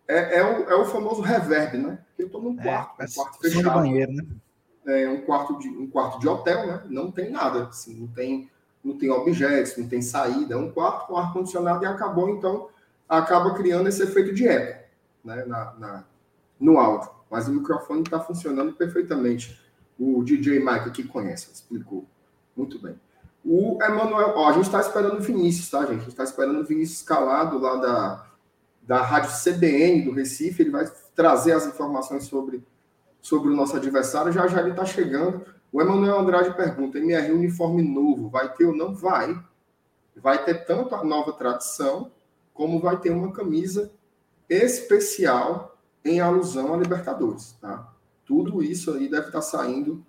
É, 0.07 0.39
é, 0.39 0.43
o, 0.43 0.69
é 0.69 0.75
o 0.75 0.85
famoso 0.85 1.21
reverb, 1.21 1.77
né? 1.77 1.99
Eu 2.17 2.27
estou 2.27 2.41
num 2.41 2.59
é, 2.59 2.63
quarto, 2.63 3.01
é, 3.01 3.05
um 3.05 3.13
quarto 3.13 3.39
fechado. 3.39 3.73
banheiro, 3.73 4.11
né? 4.13 4.25
É 4.85 5.07
um 5.09 5.21
quarto, 5.21 5.59
de, 5.59 5.69
um 5.69 5.87
quarto 5.87 6.19
de 6.19 6.27
hotel, 6.27 6.65
né? 6.65 6.83
Não 6.89 7.11
tem 7.11 7.29
nada, 7.29 7.65
assim, 7.65 7.95
não 7.95 8.07
tem 8.07 8.49
não 8.83 8.97
tem 8.97 9.11
objetos, 9.11 9.77
não 9.77 9.87
tem 9.87 10.01
saída, 10.01 10.55
é 10.55 10.57
um 10.57 10.71
quarto 10.71 11.05
com 11.05 11.15
ar-condicionado 11.15 11.83
e 11.83 11.87
acabou, 11.87 12.29
então, 12.29 12.67
acaba 13.07 13.53
criando 13.53 13.87
esse 13.87 14.01
efeito 14.01 14.33
de 14.33 14.47
eco 14.47 14.87
né, 15.23 15.45
na, 15.45 15.73
na 15.77 16.03
no 16.59 16.79
áudio. 16.79 17.09
Mas 17.29 17.47
o 17.47 17.53
microfone 17.53 18.01
está 18.01 18.19
funcionando 18.19 18.73
perfeitamente. 18.73 19.59
O 19.97 20.23
DJ 20.23 20.59
Mike 20.59 20.89
aqui 20.89 21.03
conhece, 21.03 21.51
explicou 21.53 22.05
muito 22.55 22.79
bem. 22.79 22.99
O 23.43 23.81
Emanuel, 23.81 24.33
ó, 24.35 24.49
a 24.49 24.53
gente 24.53 24.65
está 24.65 24.79
esperando 24.79 25.17
o 25.17 25.21
Vinícius, 25.21 25.69
tá, 25.69 25.81
gente? 25.81 25.91
A 25.91 25.99
gente 25.99 26.09
está 26.09 26.23
esperando 26.23 26.59
o 26.59 26.63
Vinícius 26.63 27.01
Calado 27.01 27.57
lá 27.57 27.75
da, 27.77 28.27
da 28.83 29.01
rádio 29.01 29.31
CBN 29.31 30.03
do 30.03 30.11
Recife. 30.11 30.61
Ele 30.61 30.69
vai 30.69 30.91
trazer 31.15 31.53
as 31.53 31.65
informações 31.65 32.25
sobre, 32.25 32.63
sobre 33.21 33.51
o 33.51 33.55
nosso 33.55 33.75
adversário. 33.75 34.31
Já 34.31 34.47
já 34.47 34.59
ele 34.59 34.71
está 34.71 34.85
chegando. 34.85 35.45
O 35.71 35.81
Emanuel 35.81 36.19
Andrade 36.19 36.55
pergunta: 36.55 36.97
MR 36.97 37.31
uniforme 37.31 37.81
novo, 37.81 38.29
vai 38.29 38.53
ter 38.53 38.65
ou 38.65 38.75
não? 38.75 38.93
Vai. 38.93 39.39
Vai 40.15 40.43
ter 40.43 40.65
tanto 40.65 40.93
a 40.95 41.03
nova 41.03 41.31
tradição, 41.31 42.11
como 42.53 42.79
vai 42.79 42.99
ter 42.99 43.11
uma 43.11 43.31
camisa 43.31 43.91
especial 44.49 45.77
em 46.03 46.19
alusão 46.19 46.73
a 46.73 46.77
Libertadores. 46.77 47.53
Tá? 47.61 47.93
Tudo 48.25 48.61
isso 48.61 48.91
aí 48.91 49.09
deve 49.09 49.27
estar 49.27 49.41
saindo 49.41 50.05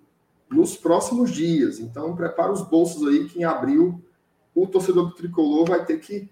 nos 0.49 0.75
próximos 0.75 1.31
dias. 1.31 1.79
Então, 1.79 2.15
prepara 2.15 2.51
os 2.51 2.61
bolsos 2.61 3.07
aí 3.07 3.27
que 3.29 3.39
em 3.39 3.43
abril 3.43 4.01
o 4.53 4.67
torcedor 4.67 5.07
do 5.07 5.15
tricolor 5.15 5.67
vai 5.67 5.85
ter 5.85 5.99
que 5.99 6.29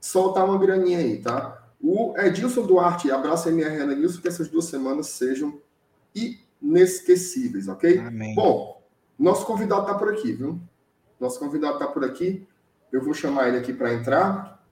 soltar 0.00 0.46
uma 0.46 0.58
graninha 0.58 0.98
aí, 0.98 1.20
tá? 1.20 1.62
O 1.82 2.14
Edilson 2.16 2.66
Duarte, 2.66 3.10
abraço 3.10 3.48
MR 3.48 3.92
Edilson, 3.92 4.20
que 4.20 4.28
essas 4.28 4.48
duas 4.48 4.66
semanas 4.66 5.08
sejam 5.08 5.60
inesquecíveis, 6.14 7.68
ok? 7.68 7.98
Amém. 7.98 8.34
Bom, 8.34 8.82
nosso 9.18 9.46
convidado 9.46 9.82
está 9.82 9.94
por 9.94 10.08
aqui, 10.12 10.32
viu? 10.32 10.60
Nosso 11.18 11.38
convidado 11.38 11.74
está 11.74 11.86
por 11.86 12.04
aqui. 12.04 12.46
Eu 12.90 13.02
vou 13.02 13.14
chamar 13.14 13.48
ele 13.48 13.58
aqui 13.58 13.72
para 13.72 13.92
entrar. 13.92 14.64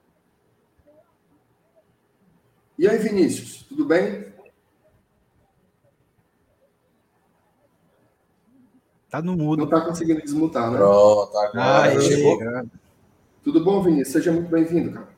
E 2.79 2.89
aí, 2.89 2.99
Vinícius, 2.99 3.65
tudo 3.69 3.85
bem? 3.85 4.33
Tá 9.11 9.23
no 9.23 9.37
mudo. 9.37 9.59
Não 9.59 9.65
está 9.65 9.81
conseguindo 9.81 10.21
desmutar, 10.21 10.71
né? 10.71 10.79
Pronto, 10.79 11.37
agora 11.37 11.93
ah, 11.97 12.01
chegou. 12.01 12.39
Tudo 13.43 13.65
bom, 13.65 13.83
Vinícius? 13.83 14.13
Seja 14.13 14.33
muito 14.33 14.49
bem-vindo, 14.49 14.93
cara. 14.93 15.18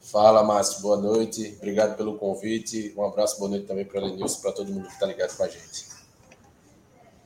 Fala, 0.00 0.42
Márcio. 0.42 0.80
Boa 0.80 0.96
noite. 0.96 1.56
Obrigado 1.58 1.96
pelo 1.96 2.16
convite. 2.16 2.92
Um 2.96 3.04
abraço, 3.04 3.38
boa 3.38 3.50
noite 3.50 3.66
também 3.66 3.84
para 3.84 4.00
o 4.00 4.06
Lenilson, 4.06 4.40
para 4.40 4.52
todo 4.52 4.72
mundo 4.72 4.86
que 4.86 4.94
está 4.94 5.06
ligado 5.06 5.36
com 5.36 5.42
a 5.44 5.48
gente. 5.48 5.86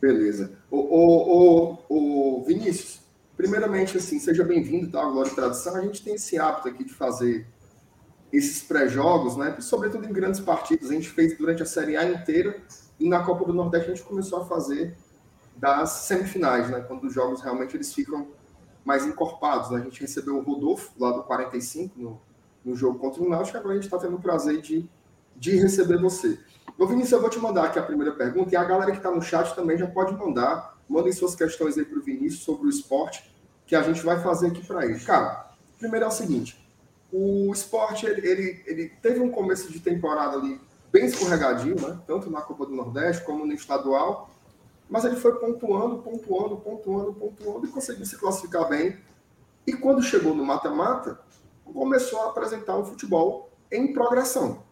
Beleza. 0.00 0.58
O, 0.70 0.78
o, 0.78 1.78
o, 1.88 2.38
o 2.38 2.44
Vinícius, 2.44 3.00
primeiramente, 3.36 3.96
assim, 3.96 4.18
seja 4.18 4.44
bem-vindo, 4.44 4.90
tá? 4.90 5.02
Glória 5.04 5.30
e 5.30 5.34
Tradição. 5.34 5.76
A 5.76 5.82
gente 5.82 6.02
tem 6.02 6.14
esse 6.14 6.38
hábito 6.38 6.68
aqui 6.68 6.84
de 6.84 6.92
fazer 6.92 7.46
esses 8.32 8.62
pré-jogos, 8.62 9.36
né? 9.36 9.56
Sobretudo 9.60 10.06
em 10.06 10.12
grandes 10.12 10.40
partidas. 10.40 10.90
A 10.90 10.94
gente 10.94 11.08
fez 11.08 11.38
durante 11.38 11.62
a 11.62 11.66
Série 11.66 11.96
A 11.96 12.04
inteira 12.04 12.60
e 12.98 13.08
na 13.08 13.22
Copa 13.22 13.44
do 13.44 13.54
Nordeste 13.54 13.92
a 13.92 13.94
gente 13.94 14.06
começou 14.06 14.42
a 14.42 14.44
fazer 14.46 14.96
das 15.56 15.90
semifinais, 15.90 16.68
né? 16.68 16.80
Quando 16.80 17.04
os 17.04 17.14
jogos 17.14 17.40
realmente 17.40 17.76
eles 17.76 17.94
ficam 17.94 18.28
mais 18.84 19.06
encorpados. 19.06 19.70
Né? 19.70 19.78
A 19.78 19.84
gente 19.84 20.00
recebeu 20.00 20.36
o 20.36 20.42
Rodolfo 20.42 20.92
lá 20.98 21.12
do 21.12 21.22
45 21.22 21.98
no 21.98 22.20
no 22.64 22.74
jogo 22.74 22.98
contra 22.98 23.22
o 23.22 23.28
Náutico, 23.28 23.58
agora 23.58 23.72
a 23.72 23.76
gente 23.76 23.84
está 23.84 23.98
tendo 23.98 24.16
o 24.16 24.20
prazer 24.20 24.60
de, 24.60 24.88
de 25.36 25.56
receber 25.56 26.00
você. 26.00 26.38
Ô 26.78 26.86
Vinícius, 26.86 27.12
eu 27.12 27.20
vou 27.20 27.30
te 27.30 27.38
mandar 27.38 27.64
aqui 27.64 27.78
a 27.78 27.82
primeira 27.82 28.12
pergunta, 28.12 28.52
e 28.52 28.56
a 28.56 28.64
galera 28.64 28.90
que 28.90 28.96
está 28.96 29.10
no 29.10 29.22
chat 29.22 29.54
também 29.54 29.76
já 29.76 29.86
pode 29.86 30.14
mandar, 30.14 30.76
mandem 30.88 31.12
suas 31.12 31.34
questões 31.34 31.76
aí 31.76 31.84
para 31.84 31.98
o 31.98 32.02
Vinícius 32.02 32.42
sobre 32.42 32.66
o 32.66 32.70
esporte, 32.70 33.32
que 33.66 33.76
a 33.76 33.82
gente 33.82 34.02
vai 34.02 34.20
fazer 34.20 34.48
aqui 34.48 34.66
para 34.66 34.84
ele. 34.84 34.98
Cara, 35.00 35.52
primeiro 35.78 36.04
é 36.04 36.08
o 36.08 36.10
seguinte, 36.10 36.64
o 37.12 37.52
esporte, 37.52 38.06
ele, 38.06 38.26
ele, 38.26 38.62
ele, 38.66 38.88
teve 39.00 39.20
um 39.20 39.30
começo 39.30 39.70
de 39.70 39.78
temporada 39.78 40.36
ali 40.36 40.60
bem 40.90 41.06
escorregadio, 41.06 41.80
né? 41.80 41.98
tanto 42.06 42.30
na 42.30 42.40
Copa 42.40 42.66
do 42.66 42.74
Nordeste 42.74 43.24
como 43.24 43.46
no 43.46 43.52
estadual, 43.52 44.30
mas 44.88 45.04
ele 45.04 45.16
foi 45.16 45.38
pontuando, 45.38 45.98
pontuando, 45.98 46.56
pontuando, 46.56 47.14
pontuando 47.14 47.66
e 47.66 47.70
conseguiu 47.70 48.04
se 48.04 48.16
classificar 48.16 48.68
bem. 48.68 48.98
E 49.66 49.72
quando 49.72 50.02
chegou 50.02 50.34
no 50.34 50.44
mata-mata, 50.44 51.20
começou 51.74 52.20
a 52.20 52.28
apresentar 52.28 52.78
um 52.78 52.84
futebol 52.84 53.50
em 53.70 53.92
progressão. 53.92 54.62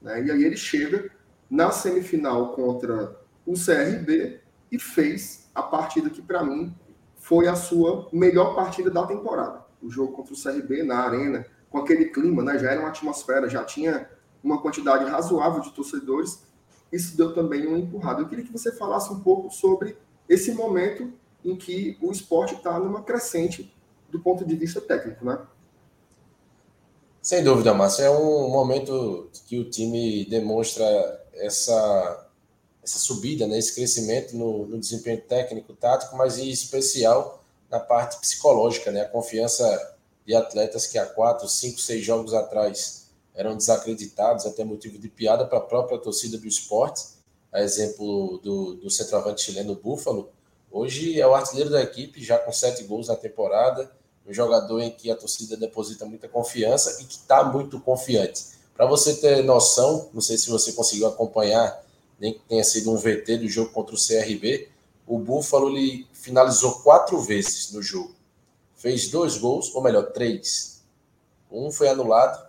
Né? 0.00 0.24
E 0.24 0.30
aí 0.30 0.44
ele 0.44 0.56
chega 0.56 1.10
na 1.48 1.70
semifinal 1.70 2.52
contra 2.54 3.14
o 3.46 3.52
CRB 3.52 4.40
e 4.72 4.78
fez 4.78 5.50
a 5.54 5.62
partida 5.62 6.08
que, 6.08 6.22
para 6.22 6.42
mim, 6.42 6.74
foi 7.16 7.46
a 7.46 7.54
sua 7.54 8.08
melhor 8.10 8.54
partida 8.54 8.90
da 8.90 9.06
temporada. 9.06 9.62
O 9.82 9.90
jogo 9.90 10.12
contra 10.12 10.32
o 10.32 10.42
CRB 10.42 10.82
na 10.82 10.98
Arena, 10.98 11.46
com 11.68 11.78
aquele 11.78 12.06
clima, 12.06 12.42
né? 12.42 12.58
já 12.58 12.70
era 12.70 12.80
uma 12.80 12.88
atmosfera, 12.88 13.48
já 13.48 13.62
tinha 13.62 14.08
uma 14.42 14.60
quantidade 14.62 15.04
razoável 15.04 15.60
de 15.60 15.70
torcedores. 15.72 16.42
Isso 16.90 17.14
deu 17.14 17.34
também 17.34 17.66
uma 17.66 17.78
empurrada. 17.78 18.22
Eu 18.22 18.28
queria 18.28 18.44
que 18.44 18.52
você 18.52 18.72
falasse 18.72 19.12
um 19.12 19.20
pouco 19.20 19.50
sobre 19.50 19.98
esse 20.26 20.52
momento 20.52 21.12
em 21.44 21.54
que 21.56 21.98
o 22.00 22.10
esporte 22.10 22.54
está 22.54 22.78
numa 22.78 23.02
crescente 23.02 23.74
do 24.08 24.18
ponto 24.18 24.46
de 24.46 24.56
vista 24.56 24.80
técnico, 24.80 25.24
né? 25.24 25.38
Sem 27.20 27.42
dúvida, 27.44 27.74
Márcio. 27.74 28.04
É 28.04 28.10
um 28.10 28.48
momento 28.48 29.30
que 29.46 29.58
o 29.58 29.68
time 29.68 30.24
demonstra 30.26 30.86
essa, 31.34 32.28
essa 32.82 32.98
subida, 32.98 33.46
né, 33.46 33.58
esse 33.58 33.74
crescimento 33.74 34.36
no, 34.36 34.66
no 34.66 34.78
desempenho 34.78 35.20
técnico, 35.20 35.74
tático, 35.74 36.16
mas 36.16 36.38
em 36.38 36.48
especial 36.48 37.44
na 37.70 37.78
parte 37.78 38.18
psicológica, 38.20 38.90
né? 38.90 39.02
A 39.02 39.08
confiança 39.08 39.96
de 40.26 40.34
atletas 40.34 40.86
que 40.86 40.98
há 40.98 41.06
quatro, 41.06 41.48
cinco, 41.48 41.80
seis 41.80 42.04
jogos 42.04 42.32
atrás 42.32 43.08
eram 43.34 43.56
desacreditados, 43.56 44.46
até 44.46 44.64
motivo 44.64 44.98
de 44.98 45.08
piada 45.08 45.46
para 45.46 45.58
a 45.58 45.62
própria 45.62 45.98
torcida 45.98 46.38
do 46.38 46.46
esporte, 46.46 47.04
a 47.52 47.60
exemplo 47.62 48.38
do, 48.38 48.74
do 48.74 48.90
centroavante 48.90 49.42
chileno 49.42 49.74
Búfalo. 49.74 50.30
Hoje 50.70 51.20
é 51.20 51.26
o 51.26 51.34
artilheiro 51.34 51.70
da 51.70 51.82
equipe, 51.82 52.22
já 52.22 52.38
com 52.38 52.52
sete 52.52 52.84
gols 52.84 53.08
na 53.08 53.16
temporada, 53.16 53.90
um 54.28 54.32
jogador 54.32 54.80
em 54.80 54.90
que 54.90 55.10
a 55.10 55.16
torcida 55.16 55.56
deposita 55.56 56.04
muita 56.04 56.28
confiança 56.28 57.00
e 57.00 57.06
que 57.06 57.14
está 57.14 57.42
muito 57.44 57.80
confiante. 57.80 58.58
Para 58.76 58.86
você 58.86 59.14
ter 59.16 59.42
noção, 59.42 60.10
não 60.12 60.20
sei 60.20 60.36
se 60.36 60.50
você 60.50 60.72
conseguiu 60.72 61.08
acompanhar, 61.08 61.82
nem 62.20 62.34
que 62.34 62.40
tenha 62.40 62.62
sido 62.62 62.92
um 62.92 62.96
VT 62.96 63.38
do 63.38 63.48
jogo 63.48 63.72
contra 63.72 63.94
o 63.94 63.98
CRB, 63.98 64.68
o 65.06 65.18
Buffalo 65.18 65.70
ele 65.70 66.06
finalizou 66.12 66.80
quatro 66.80 67.20
vezes 67.20 67.72
no 67.72 67.82
jogo. 67.82 68.14
Fez 68.76 69.08
dois 69.08 69.38
gols, 69.38 69.74
ou 69.74 69.82
melhor, 69.82 70.12
três. 70.12 70.82
Um 71.50 71.72
foi 71.72 71.88
anulado, 71.88 72.46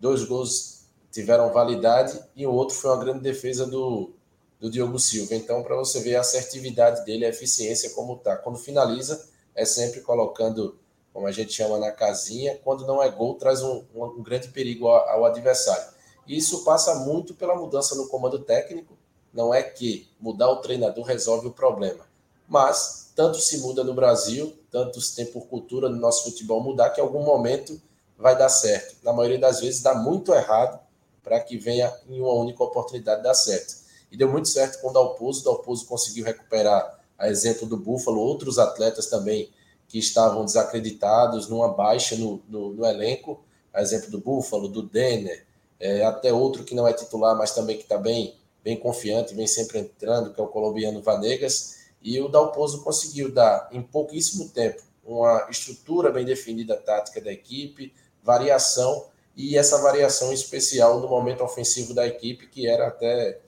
dois 0.00 0.24
gols 0.24 0.76
tiveram 1.10 1.52
validade 1.52 2.22
e 2.36 2.46
o 2.46 2.52
outro 2.52 2.76
foi 2.76 2.90
uma 2.90 3.02
grande 3.02 3.20
defesa 3.20 3.66
do, 3.66 4.12
do 4.60 4.70
Diogo 4.70 4.98
Silva. 4.98 5.34
Então, 5.34 5.62
para 5.62 5.74
você 5.74 6.00
ver 6.00 6.16
a 6.16 6.20
assertividade 6.20 7.04
dele, 7.04 7.24
a 7.24 7.30
eficiência 7.30 7.90
como 7.90 8.16
tá. 8.16 8.36
Quando 8.36 8.58
finaliza, 8.58 9.28
é 9.54 9.64
sempre 9.64 10.00
colocando, 10.00 10.78
como 11.16 11.26
a 11.26 11.32
gente 11.32 11.50
chama 11.50 11.78
na 11.78 11.90
casinha, 11.90 12.60
quando 12.62 12.86
não 12.86 13.02
é 13.02 13.08
gol, 13.08 13.36
traz 13.36 13.62
um, 13.62 13.82
um, 13.94 14.22
grande 14.22 14.48
perigo 14.48 14.86
ao, 14.86 15.08
ao 15.08 15.24
adversário. 15.24 15.94
E 16.26 16.36
isso 16.36 16.62
passa 16.62 16.94
muito 16.94 17.32
pela 17.32 17.56
mudança 17.56 17.94
no 17.94 18.06
comando 18.06 18.38
técnico. 18.40 18.98
Não 19.32 19.54
é 19.54 19.62
que 19.62 20.10
mudar 20.20 20.50
o 20.50 20.56
treinador 20.56 21.02
resolve 21.06 21.46
o 21.46 21.52
problema, 21.52 22.04
mas 22.46 23.12
tanto 23.16 23.38
se 23.38 23.60
muda 23.60 23.82
no 23.82 23.94
Brasil, 23.94 24.58
tanto 24.70 25.00
se 25.00 25.16
tem 25.16 25.24
por 25.24 25.46
cultura 25.46 25.88
no 25.88 25.96
nosso 25.96 26.24
futebol 26.24 26.62
mudar, 26.62 26.90
que 26.90 27.00
em 27.00 27.04
algum 27.04 27.22
momento 27.22 27.80
vai 28.18 28.36
dar 28.36 28.50
certo. 28.50 28.96
Na 29.02 29.14
maioria 29.14 29.38
das 29.38 29.60
vezes 29.60 29.80
dá 29.80 29.94
muito 29.94 30.34
errado 30.34 30.78
para 31.22 31.40
que 31.40 31.56
venha 31.56 31.90
em 32.10 32.20
uma 32.20 32.34
única 32.34 32.62
oportunidade 32.62 33.22
dar 33.22 33.32
certo. 33.32 33.74
E 34.12 34.18
deu 34.18 34.30
muito 34.30 34.48
certo 34.48 34.82
com 34.82 34.90
o 34.90 34.92
Dalpozo. 34.92 35.40
O 35.40 35.44
Dalpozo 35.44 35.86
conseguiu 35.86 36.26
recuperar, 36.26 37.00
a 37.16 37.30
exemplo 37.30 37.66
do 37.66 37.78
Búfalo, 37.78 38.20
outros 38.20 38.58
atletas 38.58 39.06
também 39.06 39.50
que 39.88 39.98
estavam 39.98 40.44
desacreditados, 40.44 41.48
numa 41.48 41.68
baixa 41.68 42.16
no, 42.16 42.42
no, 42.48 42.72
no 42.72 42.84
elenco, 42.84 43.42
a 43.72 43.82
exemplo 43.82 44.10
do 44.10 44.20
Búfalo, 44.20 44.68
do 44.68 44.82
Denner, 44.82 45.46
é, 45.78 46.04
até 46.04 46.32
outro 46.32 46.64
que 46.64 46.74
não 46.74 46.88
é 46.88 46.92
titular, 46.92 47.36
mas 47.36 47.54
também 47.54 47.76
que 47.76 47.82
está 47.82 47.98
bem, 47.98 48.36
bem 48.64 48.76
confiante, 48.76 49.34
vem 49.34 49.46
sempre 49.46 49.78
entrando, 49.78 50.32
que 50.32 50.40
é 50.40 50.44
o 50.44 50.48
colombiano 50.48 51.02
Vanegas. 51.02 51.76
E 52.02 52.20
o 52.20 52.28
Dalpozo 52.28 52.82
conseguiu 52.82 53.30
dar, 53.30 53.68
em 53.70 53.82
pouquíssimo 53.82 54.48
tempo, 54.48 54.82
uma 55.04 55.46
estrutura 55.50 56.10
bem 56.10 56.24
definida 56.24 56.76
tática 56.76 57.20
da 57.20 57.32
equipe, 57.32 57.92
variação, 58.22 59.06
e 59.36 59.56
essa 59.56 59.78
variação 59.82 60.32
especial 60.32 60.98
no 60.98 61.08
momento 61.08 61.44
ofensivo 61.44 61.92
da 61.92 62.06
equipe, 62.06 62.48
que 62.48 62.66
era 62.66 62.88
até 62.88 63.38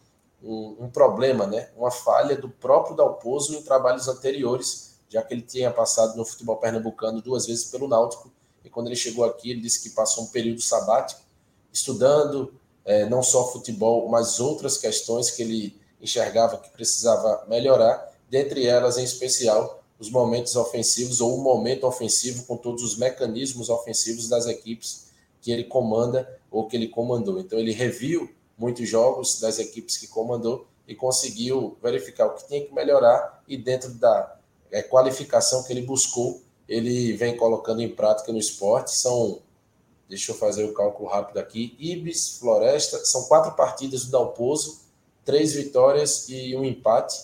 um, 0.42 0.76
um, 0.80 0.90
problema, 0.90 1.46
né? 1.46 1.70
uma 1.76 1.90
falha 1.90 2.36
do 2.36 2.48
próprio 2.48 2.94
Dalpozo 2.94 3.54
em 3.54 3.62
trabalhos 3.62 4.06
anteriores, 4.06 4.87
já 5.08 5.22
que 5.22 5.34
ele 5.34 5.42
tinha 5.42 5.70
passado 5.70 6.16
no 6.16 6.24
futebol 6.24 6.56
pernambucano 6.56 7.22
duas 7.22 7.46
vezes 7.46 7.64
pelo 7.64 7.88
Náutico, 7.88 8.30
e 8.64 8.70
quando 8.70 8.88
ele 8.88 8.96
chegou 8.96 9.24
aqui, 9.24 9.50
ele 9.50 9.60
disse 9.60 9.82
que 9.82 9.90
passou 9.90 10.24
um 10.24 10.26
período 10.28 10.60
sabático, 10.60 11.22
estudando 11.72 12.52
é, 12.84 13.08
não 13.08 13.22
só 13.22 13.50
futebol, 13.50 14.08
mas 14.08 14.40
outras 14.40 14.76
questões 14.76 15.30
que 15.30 15.42
ele 15.42 15.80
enxergava 16.00 16.58
que 16.58 16.70
precisava 16.70 17.44
melhorar, 17.48 18.12
dentre 18.28 18.66
elas, 18.66 18.98
em 18.98 19.04
especial, 19.04 19.82
os 19.98 20.10
momentos 20.10 20.54
ofensivos 20.54 21.20
ou 21.20 21.36
o 21.36 21.42
momento 21.42 21.86
ofensivo 21.86 22.44
com 22.44 22.56
todos 22.56 22.82
os 22.82 22.96
mecanismos 22.96 23.68
ofensivos 23.68 24.28
das 24.28 24.46
equipes 24.46 25.08
que 25.40 25.50
ele 25.50 25.64
comanda 25.64 26.38
ou 26.50 26.66
que 26.68 26.76
ele 26.76 26.88
comandou. 26.88 27.40
Então, 27.40 27.58
ele 27.58 27.72
reviu 27.72 28.30
muitos 28.56 28.88
jogos 28.88 29.40
das 29.40 29.58
equipes 29.58 29.96
que 29.96 30.06
comandou 30.06 30.66
e 30.86 30.94
conseguiu 30.94 31.76
verificar 31.82 32.26
o 32.26 32.34
que 32.34 32.46
tinha 32.46 32.64
que 32.64 32.72
melhorar 32.72 33.42
e 33.46 33.56
dentro 33.56 33.92
da 33.94 34.37
é, 34.70 34.82
qualificação 34.82 35.62
que 35.64 35.72
ele 35.72 35.82
buscou, 35.82 36.42
ele 36.68 37.12
vem 37.14 37.36
colocando 37.36 37.80
em 37.80 37.88
prática 37.88 38.32
no 38.32 38.38
esporte. 38.38 38.94
São, 38.94 39.40
deixa 40.08 40.32
eu 40.32 40.36
fazer 40.36 40.64
o 40.64 40.74
cálculo 40.74 41.08
rápido 41.08 41.38
aqui, 41.38 41.76
Ibis, 41.78 42.38
Floresta, 42.38 43.04
são 43.04 43.24
quatro 43.24 43.52
partidas 43.52 44.04
do 44.04 44.12
Dalpozo, 44.12 44.80
três 45.24 45.52
vitórias 45.52 46.28
e 46.28 46.56
um 46.56 46.64
empate, 46.64 47.16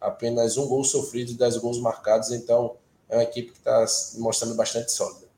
apenas 0.00 0.56
um 0.56 0.66
gol 0.66 0.84
sofrido 0.84 1.30
e 1.30 1.34
dez 1.34 1.56
gols 1.56 1.78
marcados, 1.78 2.30
então 2.30 2.76
é 3.08 3.16
uma 3.16 3.22
equipe 3.22 3.52
que 3.52 3.58
está 3.58 3.84
mostrando 4.18 4.54
bastante 4.54 4.90
sólida. 4.90 5.30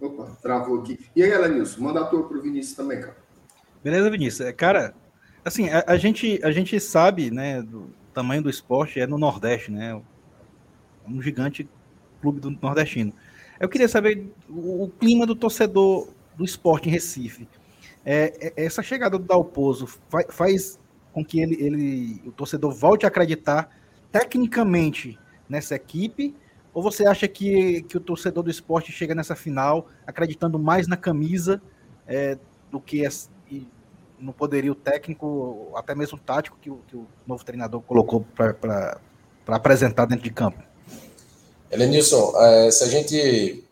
Opa, 0.00 0.36
travou 0.42 0.80
aqui. 0.80 0.98
E 1.14 1.22
aí, 1.22 1.30
Elenilson, 1.30 1.80
manda 1.80 2.00
a 2.00 2.04
tua 2.04 2.28
pro 2.28 2.42
Vinícius 2.42 2.76
também, 2.76 3.00
cara. 3.00 3.16
Beleza, 3.82 4.10
Vinícius. 4.10 4.48
É, 4.48 4.52
cara, 4.52 4.94
assim, 5.46 5.68
a, 5.68 5.84
a, 5.86 5.96
gente, 5.96 6.40
a 6.42 6.50
gente 6.50 6.78
sabe, 6.80 7.30
né, 7.30 7.62
do 7.62 7.88
tamanho 8.12 8.42
do 8.42 8.50
esporte 8.50 8.98
é 8.98 9.06
no 9.06 9.16
Nordeste, 9.16 9.70
né? 9.70 10.00
Um 11.08 11.22
gigante 11.22 11.68
clube 12.20 12.40
do 12.40 12.50
nordestino. 12.50 13.12
Eu 13.60 13.68
queria 13.68 13.88
saber 13.88 14.28
o, 14.48 14.84
o 14.84 14.88
clima 14.88 15.24
do 15.24 15.36
torcedor 15.36 16.08
do 16.36 16.44
esporte 16.44 16.88
em 16.88 16.92
Recife. 16.92 17.46
É, 18.04 18.52
é, 18.56 18.64
essa 18.64 18.82
chegada 18.82 19.16
do 19.16 19.24
Dalpozo 19.24 19.86
faz, 20.08 20.26
faz 20.30 20.80
com 21.12 21.24
que 21.24 21.40
ele, 21.40 21.54
ele, 21.62 22.22
o 22.26 22.32
torcedor 22.32 22.72
volte 22.72 23.06
a 23.06 23.08
acreditar 23.08 23.70
tecnicamente 24.10 25.16
nessa 25.48 25.76
equipe 25.76 26.34
ou 26.74 26.82
você 26.82 27.06
acha 27.06 27.28
que, 27.28 27.82
que 27.82 27.96
o 27.96 28.00
torcedor 28.00 28.42
do 28.42 28.50
esporte 28.50 28.90
chega 28.90 29.14
nessa 29.14 29.36
final 29.36 29.88
acreditando 30.06 30.58
mais 30.58 30.88
na 30.88 30.96
camisa 30.96 31.62
é, 32.06 32.36
do 32.70 32.80
que 32.80 33.04
no 34.18 34.32
poderio 34.32 34.74
técnico, 34.74 35.72
até 35.74 35.94
mesmo 35.94 36.18
tático, 36.18 36.56
que 36.60 36.70
o, 36.70 36.80
que 36.86 36.96
o 36.96 37.06
novo 37.26 37.44
treinador 37.44 37.80
colocou 37.82 38.24
para 38.34 38.98
apresentar 39.46 40.06
dentro 40.06 40.24
de 40.24 40.30
campo? 40.30 40.62
Elenilson, 41.70 42.32
é, 42.36 42.70
se 42.70 42.84
a 42.84 42.88
gente 42.88 43.64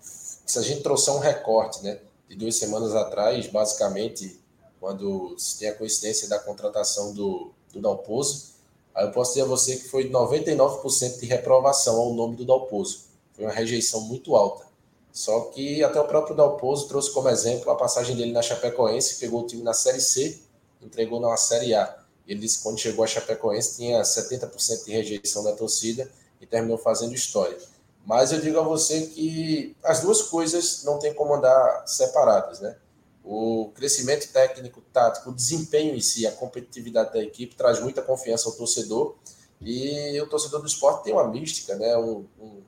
se 0.00 0.58
a 0.58 0.62
gente 0.62 0.82
trouxer 0.82 1.14
um 1.14 1.20
recorte 1.20 1.82
né, 1.84 1.98
de 2.28 2.34
duas 2.34 2.56
semanas 2.56 2.94
atrás, 2.94 3.46
basicamente, 3.46 4.40
quando 4.80 5.36
se 5.38 5.58
tem 5.60 5.68
a 5.68 5.74
coincidência 5.74 6.28
da 6.28 6.40
contratação 6.40 7.14
do, 7.14 7.52
do 7.72 7.80
Dalpozo, 7.80 8.50
Aí 8.94 9.06
eu 9.06 9.12
posso 9.12 9.32
dizer 9.32 9.42
a 9.42 9.46
você 9.46 9.76
que 9.76 9.88
foi 9.88 10.10
99% 10.10 11.20
de 11.20 11.26
reprovação 11.26 11.96
ao 11.96 12.12
nome 12.12 12.36
do 12.36 12.44
Dalpozo. 12.44 13.04
Foi 13.32 13.44
uma 13.44 13.52
rejeição 13.52 14.02
muito 14.02 14.34
alta. 14.34 14.66
Só 15.12 15.40
que 15.46 15.82
até 15.82 16.00
o 16.00 16.06
próprio 16.06 16.36
Dalpozo 16.36 16.88
trouxe 16.88 17.12
como 17.12 17.28
exemplo 17.28 17.70
a 17.70 17.76
passagem 17.76 18.16
dele 18.16 18.32
na 18.32 18.42
Chapecoense, 18.42 19.18
pegou 19.18 19.42
o 19.42 19.46
time 19.46 19.62
na 19.62 19.72
Série 19.72 20.00
C, 20.00 20.40
entregou 20.80 21.20
na 21.20 21.36
Série 21.36 21.74
A. 21.74 21.98
Ele 22.26 22.40
disse 22.40 22.58
que 22.58 22.62
quando 22.62 22.78
chegou 22.78 23.04
a 23.04 23.08
Chapecoense 23.08 23.76
tinha 23.76 24.00
70% 24.02 24.84
de 24.84 24.92
rejeição 24.92 25.42
da 25.42 25.52
torcida 25.52 26.10
e 26.40 26.46
terminou 26.46 26.78
fazendo 26.78 27.14
história. 27.14 27.58
Mas 28.06 28.32
eu 28.32 28.40
digo 28.40 28.58
a 28.58 28.62
você 28.62 29.06
que 29.06 29.76
as 29.82 30.00
duas 30.00 30.22
coisas 30.22 30.84
não 30.84 30.98
tem 30.98 31.12
como 31.12 31.34
andar 31.34 31.84
separadas, 31.86 32.60
né? 32.60 32.76
O 33.22 33.70
crescimento 33.74 34.32
técnico, 34.32 34.80
tático, 34.92 35.30
o 35.30 35.34
desempenho 35.34 35.94
em 35.94 36.00
si, 36.00 36.26
a 36.26 36.32
competitividade 36.32 37.12
da 37.12 37.22
equipe 37.22 37.54
traz 37.54 37.80
muita 37.80 38.00
confiança 38.00 38.48
ao 38.48 38.54
torcedor. 38.54 39.16
E 39.60 40.18
o 40.20 40.26
torcedor 40.26 40.60
do 40.60 40.66
esporte 40.66 41.04
tem 41.04 41.12
uma 41.12 41.28
mística, 41.28 41.74
né? 41.74 41.96
Um, 41.98 42.24
um, 42.40 42.62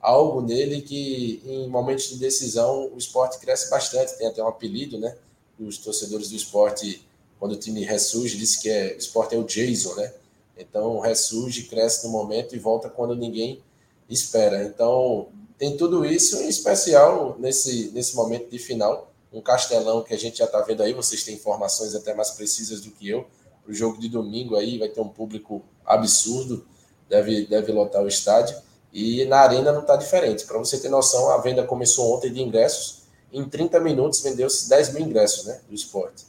algo 0.00 0.40
nele 0.40 0.82
que, 0.82 1.42
em 1.44 1.68
momentos 1.68 2.08
de 2.08 2.16
decisão, 2.16 2.90
o 2.92 2.98
esporte 2.98 3.38
cresce 3.38 3.70
bastante. 3.70 4.16
Tem 4.16 4.26
até 4.26 4.42
um 4.42 4.48
apelido, 4.48 4.98
né? 4.98 5.16
Os 5.58 5.78
torcedores 5.78 6.30
do 6.30 6.36
esporte, 6.36 7.06
quando 7.38 7.52
o 7.52 7.56
time 7.56 7.84
ressurge, 7.84 8.36
diz 8.36 8.56
que 8.56 8.68
é, 8.68 8.94
o 8.94 8.98
esporte 8.98 9.34
é 9.34 9.38
o 9.38 9.44
Jason, 9.44 9.94
né? 9.94 10.12
Então, 10.56 10.98
ressurge, 11.00 11.64
cresce 11.64 12.06
no 12.06 12.12
momento 12.12 12.54
e 12.54 12.58
volta 12.58 12.88
quando 12.88 13.14
ninguém 13.14 13.62
espera. 14.08 14.64
Então, 14.64 15.28
tem 15.56 15.76
tudo 15.76 16.04
isso, 16.04 16.40
em 16.42 16.48
especial 16.48 17.36
nesse, 17.38 17.90
nesse 17.92 18.14
momento 18.14 18.50
de 18.50 18.58
final 18.58 19.08
um 19.32 19.40
Castelão 19.40 20.02
que 20.02 20.14
a 20.14 20.16
gente 20.16 20.38
já 20.38 20.46
está 20.46 20.60
vendo 20.62 20.82
aí, 20.82 20.92
vocês 20.92 21.22
têm 21.22 21.34
informações 21.34 21.94
até 21.94 22.14
mais 22.14 22.30
precisas 22.30 22.80
do 22.80 22.90
que 22.90 23.08
eu. 23.08 23.26
O 23.66 23.72
jogo 23.72 24.00
de 24.00 24.08
domingo 24.08 24.56
aí 24.56 24.78
vai 24.78 24.88
ter 24.88 25.00
um 25.00 25.08
público 25.08 25.62
absurdo, 25.84 26.66
deve, 27.08 27.46
deve 27.46 27.70
lotar 27.70 28.02
o 28.02 28.08
estádio. 28.08 28.56
E 28.92 29.24
na 29.26 29.40
arena 29.40 29.72
não 29.72 29.82
está 29.82 29.96
diferente. 29.96 30.44
Para 30.46 30.58
você 30.58 30.78
ter 30.78 30.88
noção, 30.88 31.30
a 31.30 31.38
venda 31.38 31.64
começou 31.64 32.14
ontem 32.14 32.32
de 32.32 32.42
ingressos. 32.42 33.02
Em 33.32 33.46
30 33.48 33.80
minutos 33.80 34.20
vendeu-se 34.20 34.68
10 34.68 34.94
mil 34.94 35.04
ingressos 35.04 35.44
né, 35.44 35.60
do 35.68 35.74
esporte. 35.74 36.26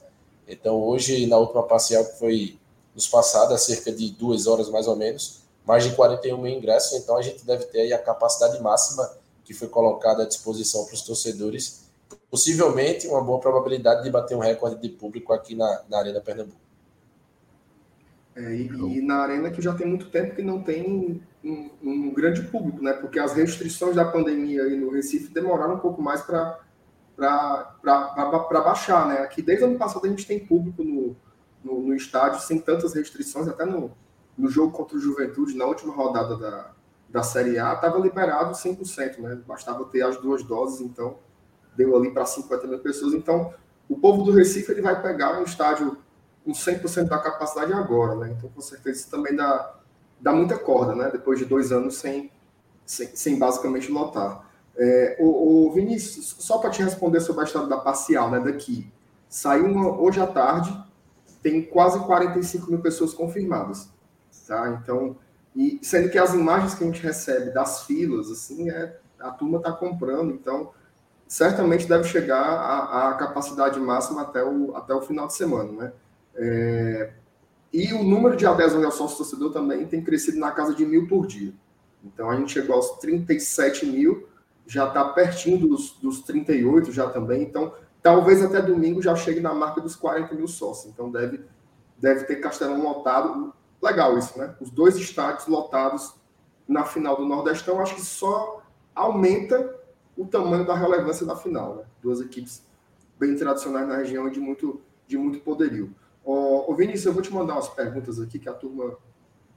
Então 0.48 0.76
hoje, 0.82 1.26
na 1.28 1.38
última 1.38 1.64
parcial 1.64 2.04
que 2.04 2.20
foi 2.20 2.60
nos 2.94 3.08
passada, 3.08 3.58
cerca 3.58 3.92
de 3.92 4.12
duas 4.12 4.48
horas 4.48 4.70
mais 4.70 4.88
ou 4.88 4.96
menos, 4.96 5.42
mais 5.66 5.84
de 5.84 5.96
41 5.96 6.38
mil 6.38 6.52
ingressos. 6.52 7.00
Então 7.00 7.16
a 7.16 7.22
gente 7.22 7.46
deve 7.46 7.66
ter 7.66 7.82
aí 7.82 7.94
a 7.94 8.00
capacidade 8.00 8.62
máxima 8.62 9.10
que 9.46 9.54
foi 9.54 9.68
colocada 9.68 10.24
à 10.24 10.26
disposição 10.28 10.86
para 10.86 10.96
os 10.96 11.02
torcedores 11.02 11.90
possivelmente 12.30 13.08
uma 13.08 13.24
boa 13.24 13.40
probabilidade 13.40 14.04
de 14.04 14.12
bater 14.12 14.36
um 14.36 14.40
recorde 14.40 14.82
de 14.82 14.90
público 14.90 15.34
aqui 15.34 15.56
na, 15.56 15.84
na 15.90 15.98
Arena 15.98 16.22
Pernambuco. 16.22 16.60
É, 18.36 18.56
e, 18.56 18.68
e, 18.68 19.02
na 19.02 19.18
Arena 19.18 19.52
que 19.52 19.62
já 19.62 19.74
tem 19.74 19.88
muito 19.88 20.10
tempo 20.10 20.36
que 20.36 20.42
não 20.42 20.62
tem 20.62 21.22
um, 21.44 21.70
um, 21.82 22.14
grande 22.14 22.42
público, 22.44 22.82
né? 22.84 22.94
Porque 22.94 23.20
as 23.20 23.34
restrições 23.34 23.96
da 23.96 24.06
pandemia 24.06 24.64
aí 24.64 24.78
no 24.78 24.92
Recife 24.92 25.34
demoraram 25.34 25.76
um 25.76 25.80
pouco 25.80 26.02
mais 26.02 26.22
para 26.22 26.60
baixar, 28.64 29.08
né? 29.08 29.20
Aqui 29.20 29.42
desde 29.42 29.64
o 29.64 29.68
ano 29.68 29.78
passado 29.78 30.06
a 30.06 30.10
gente 30.10 30.28
tem 30.28 30.46
público 30.46 30.84
no, 30.84 31.16
no, 31.64 31.82
no, 31.82 31.96
estádio 31.96 32.42
sem 32.42 32.60
tantas 32.60 32.94
restrições, 32.94 33.48
até 33.48 33.66
no, 33.66 33.92
no 34.38 34.50
jogo 34.50 34.72
contra 34.72 34.98
o 34.98 35.00
Juventude, 35.00 35.56
na 35.56 35.66
última 35.66 35.94
rodada 35.94 36.36
da, 36.36 36.72
da 37.08 37.24
Série 37.24 37.58
A, 37.58 37.74
estava 37.74 37.98
liberado 38.00 38.52
100%, 38.52 39.20
né? 39.20 39.40
Bastava 39.48 39.86
ter 39.86 40.02
as 40.02 40.18
duas 40.18 40.44
doses, 40.44 40.82
então 40.82 41.18
deu 41.76 41.96
ali 41.96 42.12
para 42.12 42.26
50 42.26 42.68
mil 42.68 42.80
pessoas. 42.80 43.14
Então, 43.14 43.54
o 43.88 43.98
povo 43.98 44.24
do 44.24 44.32
Recife 44.32 44.72
ele 44.72 44.82
vai 44.82 45.02
pegar 45.02 45.40
um 45.40 45.44
estádio 45.44 45.98
com 46.44 46.52
100% 46.52 47.08
da 47.08 47.18
capacidade 47.18 47.72
agora, 47.74 48.16
né? 48.16 48.36
Então, 48.38 48.50
com 48.50 48.62
certeza, 48.62 49.00
isso 49.00 49.10
também 49.10 49.36
dá, 49.36 49.79
dá 50.20 50.32
muita 50.32 50.58
corda, 50.58 50.96
né? 50.96 51.10
Depois 51.12 51.40
de 51.40 51.46
dois 51.46 51.72
anos 51.72 51.98
sem, 51.98 52.32
sem, 52.86 53.16
sem 53.16 53.40
basicamente 53.40 53.92
lotar. 53.92 54.48
É, 54.78 55.18
o, 55.20 55.68
o, 55.68 55.72
Vinícius, 55.72 56.36
só 56.40 56.58
para 56.58 56.70
te 56.70 56.82
responder 56.82 57.20
sobre 57.20 57.42
a 57.42 57.46
história 57.46 57.68
da 57.68 57.78
parcial, 57.78 58.32
né? 58.32 58.40
Daqui. 58.40 58.92
Saiu 59.28 59.66
uma, 59.66 60.00
hoje 60.00 60.20
à 60.20 60.28
tarde, 60.28 60.76
tem 61.44 61.62
quase 61.62 62.00
45 62.00 62.70
mil 62.70 62.80
pessoas 62.80 63.14
confirmadas. 63.14 63.90
Tá? 64.48 64.80
Então, 64.82 65.16
e 65.56 65.80
sendo 65.84 66.10
que 66.10 66.18
as 66.18 66.34
imagens 66.34 66.74
que 66.74 66.84
a 66.84 66.88
gente 66.88 67.02
recebe 67.02 67.52
das 67.52 67.84
filas, 67.84 68.32
assim, 68.32 68.70
é, 68.70 68.98
a 69.20 69.32
turma 69.32 69.58
está 69.58 69.72
comprando, 69.72 70.34
então 70.34 70.72
certamente 71.28 71.88
deve 71.88 72.06
chegar 72.06 72.42
à, 72.42 73.14
capacidade 73.14 73.80
máxima 73.80 74.24
até 74.24 74.44
o, 74.44 74.76
até 74.76 74.94
o 74.94 75.02
final 75.02 75.28
de 75.28 75.36
semana, 75.36 75.72
né? 75.72 75.94
É, 76.36 77.12
e 77.72 77.94
o 77.94 78.04
número 78.04 78.36
de 78.36 78.46
adesões 78.46 78.84
ao 78.84 78.92
sócio 78.92 79.18
torcedor 79.18 79.52
também 79.52 79.86
tem 79.86 80.04
crescido 80.04 80.40
na 80.40 80.52
casa 80.52 80.74
de 80.74 80.86
mil 80.86 81.08
por 81.08 81.28
dia. 81.28 81.54
Então 82.04 82.30
a 82.30 82.36
gente 82.36 82.52
chegou 82.52 82.76
aos 82.76 82.98
37 82.98 83.86
mil, 83.86 84.28
já 84.66 84.88
está 84.88 85.04
pertinho 85.06 85.68
dos, 85.68 85.92
dos 86.02 86.22
38 86.22 86.92
já 86.92 87.10
também. 87.10 87.44
Então 87.44 87.74
talvez 88.02 88.44
até 88.44 88.62
domingo 88.62 89.02
já 89.02 89.16
chegue 89.16 89.40
na 89.40 89.54
marca 89.54 89.82
dos 89.82 89.96
40 89.96 90.34
mil 90.36 90.48
sócios. 90.48 90.92
Então 90.92 91.12
deve, 91.12 91.42
deve 91.98 92.24
ter 92.26 92.38
Castelão 92.38 92.82
lotado. 92.82 93.54
Legal 93.82 94.18
isso, 94.18 94.38
né? 94.38 94.56
Os 94.60 94.70
dois 94.70 94.98
estádios 94.98 95.48
lotados 95.48 96.16
na 96.68 96.84
final 96.84 97.16
do 97.16 97.26
Nordestão, 97.26 97.80
acho 97.80 97.96
que 97.96 98.02
só 98.02 98.62
aumenta 98.94 99.76
o 100.18 100.26
tamanho 100.26 100.66
da 100.66 100.76
relevância 100.76 101.26
da 101.26 101.36
final. 101.36 101.78
Né? 101.78 101.84
Duas 102.02 102.20
equipes 102.20 102.64
bem 103.18 103.36
tradicionais 103.36 103.88
na 103.88 103.98
região 103.98 104.30
de 104.30 104.40
muito, 104.40 104.82
de 105.08 105.18
muito 105.18 105.40
poderio. 105.40 105.96
Ô, 106.24 106.72
ô 106.72 106.76
Vinícius, 106.76 107.06
eu 107.06 107.14
vou 107.14 107.22
te 107.22 107.34
mandar 107.34 107.54
umas 107.54 107.70
perguntas 107.70 108.20
aqui 108.20 108.40
que 108.40 108.50
a 108.50 108.54
turma, 108.54 108.98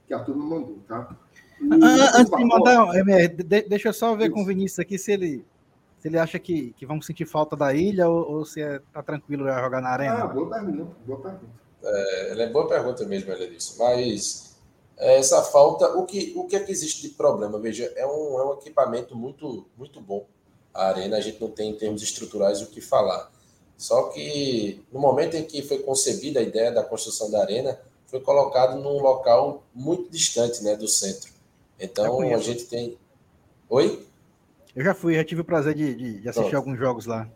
que 0.07 0.13
a 0.13 0.19
turma 0.19 0.45
mandou, 0.45 0.79
tá? 0.87 1.15
Antes 1.61 2.35
de 2.35 2.45
mandar, 2.45 2.87
deixa 3.67 3.89
eu 3.89 3.93
só 3.93 4.15
ver 4.15 4.25
Isso. 4.25 4.33
com 4.33 4.41
o 4.41 4.45
Vinícius 4.45 4.79
aqui 4.79 4.97
se 4.97 5.11
ele, 5.11 5.45
se 5.99 6.07
ele 6.07 6.17
acha 6.17 6.39
que, 6.39 6.73
que 6.73 6.85
vamos 6.85 7.05
sentir 7.05 7.25
falta 7.25 7.55
da 7.55 7.73
ilha 7.73 8.07
ou, 8.09 8.31
ou 8.31 8.45
se 8.45 8.61
é, 8.61 8.81
tá 8.91 9.01
tranquilo 9.01 9.45
já 9.45 9.61
jogar 9.61 9.81
na 9.81 9.89
arena. 9.89 10.23
Ah, 10.23 10.27
boa 10.27 10.49
pergunta, 10.49 10.95
boa 11.05 11.19
pergunta. 11.19 11.63
É, 11.83 12.43
é 12.43 12.49
boa 12.49 12.67
pergunta 12.67 13.05
mesmo, 13.05 13.31
ela 13.31 13.47
disse. 13.47 13.77
Mas 13.77 14.53
é, 14.97 15.17
essa 15.17 15.41
falta, 15.43 15.87
o 15.97 16.05
que, 16.05 16.33
o 16.35 16.45
que 16.45 16.55
é 16.55 16.59
que 16.59 16.71
existe 16.71 17.01
de 17.01 17.09
problema? 17.09 17.59
Veja, 17.59 17.91
é 17.95 18.05
um, 18.05 18.39
é 18.39 18.45
um 18.45 18.53
equipamento 18.53 19.15
muito, 19.15 19.65
muito 19.77 19.99
bom. 20.01 20.25
A 20.73 20.87
arena, 20.87 21.17
a 21.17 21.21
gente 21.21 21.39
não 21.39 21.49
tem 21.49 21.71
em 21.71 21.77
termos 21.77 22.01
estruturais 22.01 22.61
o 22.61 22.67
que 22.67 22.81
falar. 22.81 23.31
Só 23.77 24.03
que 24.09 24.83
no 24.91 24.99
momento 24.99 25.35
em 25.35 25.43
que 25.43 25.61
foi 25.61 25.79
concebida 25.79 26.39
a 26.39 26.43
ideia 26.43 26.71
da 26.71 26.83
construção 26.83 27.29
da 27.29 27.41
arena, 27.41 27.79
foi 28.07 28.19
colocado 28.19 28.79
num 28.79 29.01
local 29.01 29.63
muito 29.73 30.09
distante 30.09 30.63
né, 30.63 30.75
do 30.75 30.87
centro. 30.87 31.31
Então 31.79 32.21
a 32.21 32.37
gente 32.37 32.65
tem. 32.65 32.97
Oi? 33.69 34.05
Eu 34.75 34.83
já 34.83 34.93
fui, 34.93 35.15
já 35.15 35.23
tive 35.23 35.41
o 35.41 35.45
prazer 35.45 35.73
de, 35.73 35.93
de, 35.95 36.21
de 36.21 36.29
assistir 36.29 36.49
Pronto. 36.49 36.55
alguns 36.55 36.79
jogos 36.79 37.05
lá. 37.05 37.27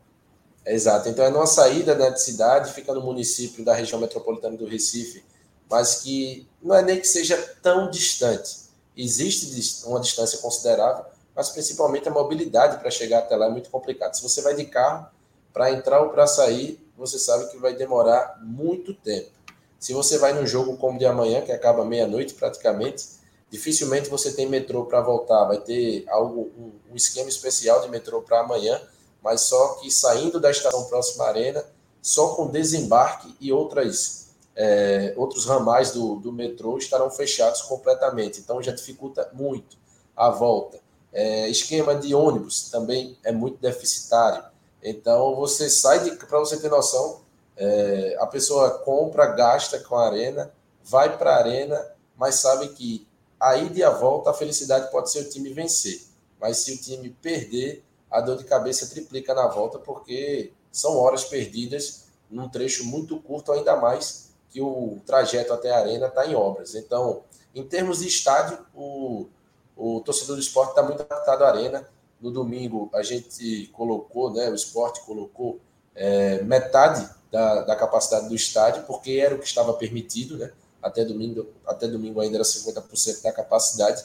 Exato. 0.65 1.10
Então 1.10 1.26
é 1.26 1.30
numa 1.30 1.47
saída 1.47 1.95
né, 1.95 2.12
de 2.12 2.21
cidade, 2.21 2.73
fica 2.73 2.93
no 2.93 3.02
município 3.02 3.63
da 3.63 3.73
região 3.73 4.00
metropolitana 4.00 4.58
do 4.58 4.65
Recife, 4.65 5.23
mas 5.69 6.02
que 6.02 6.47
não 6.62 6.76
é 6.76 6.82
nem 6.82 7.00
que 7.00 7.08
seja 7.08 7.38
tão 7.62 7.89
distante. 7.89 8.67
Existe 8.95 9.86
uma 9.86 10.00
distância 10.00 10.39
considerável, 10.39 11.06
mas 11.36 11.50
principalmente 11.50 12.08
a 12.08 12.12
mobilidade 12.12 12.80
para 12.80 12.89
chegar 12.89 13.19
até 13.19 13.36
lá 13.36 13.45
é 13.45 13.50
muito 13.50 13.69
complicado. 13.69 14.15
Se 14.15 14.23
você 14.23 14.41
vai 14.41 14.56
de 14.56 14.65
carro, 14.65 15.08
para 15.57 15.71
entrar 15.71 16.01
ou 16.01 16.09
para 16.09 16.27
sair, 16.27 16.79
você 16.95 17.17
sabe 17.17 17.49
que 17.49 17.57
vai 17.57 17.73
demorar 17.73 18.39
muito 18.43 18.93
tempo. 18.93 19.31
Se 19.79 19.91
você 19.91 20.19
vai 20.19 20.31
num 20.31 20.45
jogo 20.45 20.77
como 20.77 20.99
de 20.99 21.05
amanhã, 21.05 21.41
que 21.41 21.51
acaba 21.51 21.83
meia-noite 21.83 22.35
praticamente, 22.35 23.07
dificilmente 23.49 24.07
você 24.07 24.31
tem 24.31 24.47
metrô 24.47 24.85
para 24.85 25.01
voltar. 25.01 25.45
Vai 25.45 25.59
ter 25.59 26.05
algo, 26.09 26.51
um, 26.55 26.91
um 26.91 26.95
esquema 26.95 27.27
especial 27.27 27.81
de 27.81 27.89
metrô 27.89 28.21
para 28.21 28.41
amanhã, 28.41 28.79
mas 29.19 29.41
só 29.41 29.79
que 29.81 29.89
saindo 29.89 30.39
da 30.39 30.51
estação 30.51 30.85
próxima 30.85 31.23
à 31.23 31.29
arena, 31.29 31.65
só 32.03 32.35
com 32.35 32.51
desembarque 32.51 33.35
e 33.41 33.51
outras, 33.51 34.27
é, 34.55 35.15
outros 35.17 35.45
ramais 35.45 35.89
do, 35.89 36.17
do 36.17 36.31
metrô 36.31 36.77
estarão 36.77 37.09
fechados 37.09 37.63
completamente. 37.63 38.39
Então 38.39 38.61
já 38.61 38.71
dificulta 38.71 39.27
muito 39.33 39.75
a 40.15 40.29
volta. 40.29 40.79
É, 41.11 41.49
esquema 41.49 41.95
de 41.95 42.13
ônibus 42.13 42.69
também 42.69 43.17
é 43.23 43.31
muito 43.31 43.57
deficitário. 43.59 44.55
Então 44.81 45.35
você 45.35 45.69
sai 45.69 46.03
de. 46.03 46.11
Para 46.15 46.39
você 46.39 46.57
ter 46.59 46.69
noção, 46.69 47.21
é, 47.55 48.17
a 48.19 48.27
pessoa 48.27 48.79
compra, 48.79 49.27
gasta 49.27 49.79
com 49.79 49.95
a 49.95 50.05
arena, 50.05 50.51
vai 50.83 51.17
para 51.17 51.31
a 51.31 51.37
arena, 51.37 51.85
mas 52.15 52.35
sabe 52.35 52.69
que 52.69 53.07
a 53.39 53.55
ida 53.57 53.79
e 53.79 53.83
a 53.83 53.89
volta, 53.89 54.29
a 54.29 54.33
felicidade 54.33 54.91
pode 54.91 55.11
ser 55.11 55.19
o 55.19 55.29
time 55.29 55.53
vencer. 55.53 56.01
Mas 56.39 56.57
se 56.57 56.73
o 56.73 56.77
time 56.77 57.09
perder, 57.21 57.83
a 58.09 58.21
dor 58.21 58.37
de 58.37 58.43
cabeça 58.43 58.87
triplica 58.87 59.33
na 59.33 59.47
volta, 59.47 59.79
porque 59.79 60.51
são 60.71 60.97
horas 60.97 61.25
perdidas 61.25 62.05
num 62.29 62.49
trecho 62.49 62.85
muito 62.85 63.19
curto, 63.19 63.51
ainda 63.51 63.75
mais 63.75 64.31
que 64.49 64.61
o 64.61 64.99
trajeto 65.05 65.53
até 65.53 65.71
a 65.71 65.79
arena 65.79 66.07
está 66.07 66.25
em 66.25 66.35
obras. 66.35 66.75
Então, 66.75 67.23
em 67.53 67.63
termos 67.63 67.99
de 67.99 68.07
estádio, 68.07 68.59
o, 68.73 69.27
o 69.75 70.01
torcedor 70.01 70.35
do 70.35 70.41
esporte 70.41 70.69
está 70.69 70.83
muito 70.83 71.01
adaptado 71.01 71.43
à 71.43 71.49
arena. 71.49 71.87
No 72.19 72.32
domingo, 72.32 72.89
a 72.93 73.03
gente 73.03 73.67
colocou, 73.73 74.34
né, 74.34 74.49
o 74.49 74.56
esporte 74.56 75.01
colocou 75.06 75.60
é, 75.95 76.41
metade 76.43 77.08
da, 77.32 77.63
da 77.63 77.75
capacidade 77.75 78.27
do 78.27 78.36
estádio, 78.36 78.84
porque 78.84 79.12
era 79.12 79.36
o 79.36 79.39
que 79.39 79.45
estava 79.45 79.73
permitido, 79.73 80.38
né? 80.38 80.51
até 80.82 81.03
domingo, 81.03 81.47
até 81.65 81.88
domingo 81.88 82.21
ainda 82.21 82.38
era 82.38 82.43
50% 82.43 83.21
da 83.21 83.32
capacidade, 83.32 84.03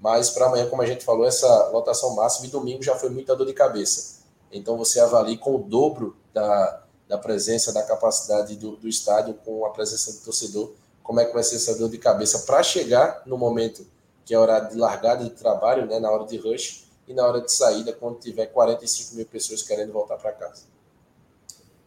mas 0.00 0.30
para 0.30 0.46
amanhã, 0.46 0.68
como 0.68 0.82
a 0.82 0.86
gente 0.86 1.04
falou, 1.04 1.24
essa 1.24 1.68
lotação 1.68 2.14
máxima 2.14 2.46
e 2.46 2.50
domingo 2.50 2.82
já 2.82 2.96
foi 2.96 3.08
muita 3.08 3.36
dor 3.36 3.46
de 3.46 3.52
cabeça. 3.52 4.22
Então 4.50 4.76
você 4.76 4.98
avalie 4.98 5.38
com 5.38 5.54
o 5.54 5.58
dobro 5.58 6.16
da, 6.32 6.82
da 7.08 7.18
presença, 7.18 7.72
da 7.72 7.82
capacidade 7.82 8.56
do, 8.56 8.76
do 8.76 8.88
estádio, 8.88 9.34
com 9.44 9.64
a 9.64 9.70
presença 9.70 10.12
do 10.12 10.24
torcedor, 10.24 10.72
como 11.02 11.20
é 11.20 11.24
que 11.24 11.32
vai 11.32 11.42
ser 11.42 11.56
essa 11.56 11.76
dor 11.76 11.88
de 11.88 11.98
cabeça 11.98 12.40
para 12.40 12.62
chegar 12.62 13.22
no 13.26 13.38
momento 13.38 13.86
que 14.24 14.34
é 14.34 14.38
horário 14.38 14.70
de 14.70 14.76
largada 14.76 15.24
de 15.24 15.30
trabalho, 15.30 15.86
né, 15.86 15.98
na 15.98 16.10
hora 16.10 16.24
de 16.24 16.36
rush, 16.36 16.84
e 17.06 17.14
na 17.14 17.26
hora 17.26 17.40
de 17.40 17.52
saída, 17.52 17.92
quando 17.92 18.18
tiver 18.18 18.46
45 18.46 19.16
mil 19.16 19.26
pessoas 19.26 19.62
querendo 19.62 19.92
voltar 19.92 20.16
para 20.16 20.32
casa. 20.32 20.64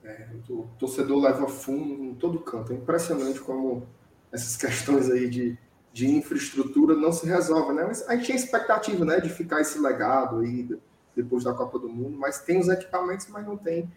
É, 0.04 0.28
o 0.50 0.68
torcedor 0.78 1.20
leva 1.20 1.48
fundo 1.48 2.04
em 2.04 2.14
todo 2.14 2.40
canto. 2.40 2.72
É 2.72 2.76
impressionante 2.76 3.40
como 3.40 3.88
essas 4.32 4.56
questões 4.56 5.10
aí 5.10 5.30
de, 5.30 5.58
de 5.92 6.08
infraestrutura 6.08 6.96
não 6.96 7.12
se 7.12 7.26
resolvem, 7.26 7.76
né? 7.76 7.86
Mas 7.86 8.08
a 8.08 8.16
gente 8.16 8.26
tinha 8.26 8.36
expectativa, 8.36 9.04
né, 9.04 9.20
de 9.20 9.30
ficar 9.30 9.62
esse 9.62 9.80
legado 9.80 10.40
aí 10.40 10.68
depois 11.16 11.44
da 11.44 11.54
Copa 11.54 11.80
do 11.80 11.88
Mundo, 11.88 12.18
mas 12.18 12.40
tem 12.40 12.60
os 12.60 12.68
equipamentos, 12.68 13.28
mas 13.30 13.46
não 13.46 13.58
tem 13.58 13.90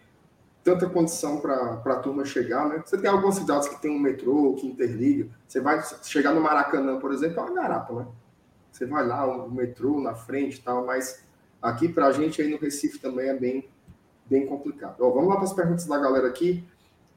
tanta 0.62 0.88
condição 0.88 1.40
para 1.40 1.83
a 1.85 1.96
turma 1.96 2.24
chegar, 2.24 2.68
né? 2.68 2.83
Você 2.85 2.96
tem 2.96 3.11
algumas 3.11 3.37
cidades 3.37 3.68
que 3.68 3.81
tem 3.81 3.90
um 3.90 3.98
metrô, 3.98 4.54
que 4.54 4.66
interliga. 4.66 5.28
Você 5.46 5.61
vai 5.61 5.83
chegar 6.02 6.33
no 6.33 6.40
Maracanã, 6.40 6.98
por 6.98 7.12
exemplo, 7.12 7.40
é 7.40 7.42
uma 7.42 7.54
garapa, 7.54 7.94
né? 7.94 8.07
Você 8.79 8.87
vai 8.87 9.05
lá, 9.05 9.27
o 9.27 9.51
metrô 9.51 10.01
na 10.01 10.14
frente 10.14 10.59
e 10.59 10.62
tal, 10.62 10.87
mas 10.87 11.25
aqui 11.61 11.88
para 11.88 12.07
a 12.07 12.12
gente 12.12 12.41
aí 12.41 12.49
no 12.49 12.59
Recife 12.59 13.01
também 13.01 13.29
é 13.29 13.35
bem, 13.35 13.69
bem 14.25 14.47
complicado. 14.47 15.01
Ó, 15.01 15.11
vamos 15.11 15.29
lá 15.29 15.35
para 15.35 15.47
as 15.47 15.53
perguntas 15.53 15.85
da 15.85 15.99
galera 15.99 16.29
aqui. 16.29 16.62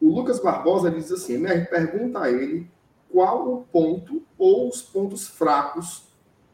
O 0.02 0.10
Lucas 0.10 0.39
Barbosa 0.39 0.89
diz 0.89 1.12
assim: 1.12 1.36
MR, 1.36 1.67
pergunta 1.67 2.19
a 2.19 2.32
ele 2.32 2.67
qual 3.12 3.54
o 3.54 3.63
ponto 3.65 4.24
ou 4.39 4.67
os 4.69 4.82
pontos 4.82 5.28
fracos 5.28 6.08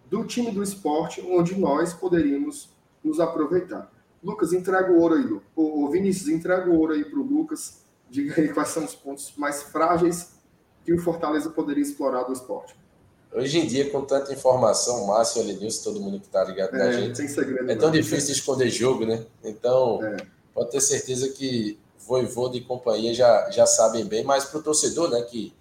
do 0.07 0.25
time 0.25 0.51
do 0.51 0.61
esporte 0.61 1.21
onde 1.21 1.57
nós 1.57 1.93
poderíamos 1.93 2.69
nos 3.01 3.21
aproveitar. 3.21 3.89
Lucas, 4.21 4.51
entrega 4.51 4.91
o 4.91 4.99
ouro 4.99 5.15
aí, 5.15 5.39
o 5.55 5.89
Vinícius, 5.89 6.27
entrega 6.27 6.69
o 6.69 6.77
ouro 6.77 6.91
aí 6.91 7.05
para 7.05 7.19
o 7.19 7.23
Lucas. 7.23 7.81
Diga 8.09 8.41
aí 8.41 8.49
quais 8.53 8.69
são 8.69 8.83
os 8.83 8.93
pontos 8.93 9.33
mais 9.37 9.63
frágeis 9.63 10.37
que 10.83 10.91
o 10.91 10.99
Fortaleza 10.99 11.49
poderia 11.49 11.83
explorar 11.83 12.23
do 12.23 12.33
esporte. 12.33 12.75
Hoje 13.37 13.59
em 13.59 13.67
dia, 13.67 13.89
com 13.91 14.01
tanta 14.01 14.33
informação, 14.33 15.05
Márcio, 15.05 15.41
Elenilson, 15.41 15.83
todo 15.83 16.01
mundo 16.01 16.19
que 16.19 16.25
está 16.25 16.43
ligado 16.43 16.75
é, 16.75 16.79
na 16.79 16.91
gente, 16.91 17.21
é 17.69 17.75
tão 17.75 17.91
difícil 17.91 18.27
de 18.27 18.31
esconder 18.31 18.67
jogo, 18.71 19.05
né? 19.05 19.23
Então, 19.43 20.03
é. 20.03 20.17
pode 20.53 20.71
ter 20.71 20.81
certeza 20.81 21.29
que 21.29 21.77
Voivoda 21.99 22.55
e 22.55 22.61
companhia 22.61 23.13
já, 23.13 23.51
já 23.51 23.65
sabem 23.65 24.05
bem, 24.05 24.23
mas 24.23 24.45
para 24.45 24.59
o 24.59 24.63
torcedor, 24.63 25.09
né, 25.09 25.21
que 25.23 25.53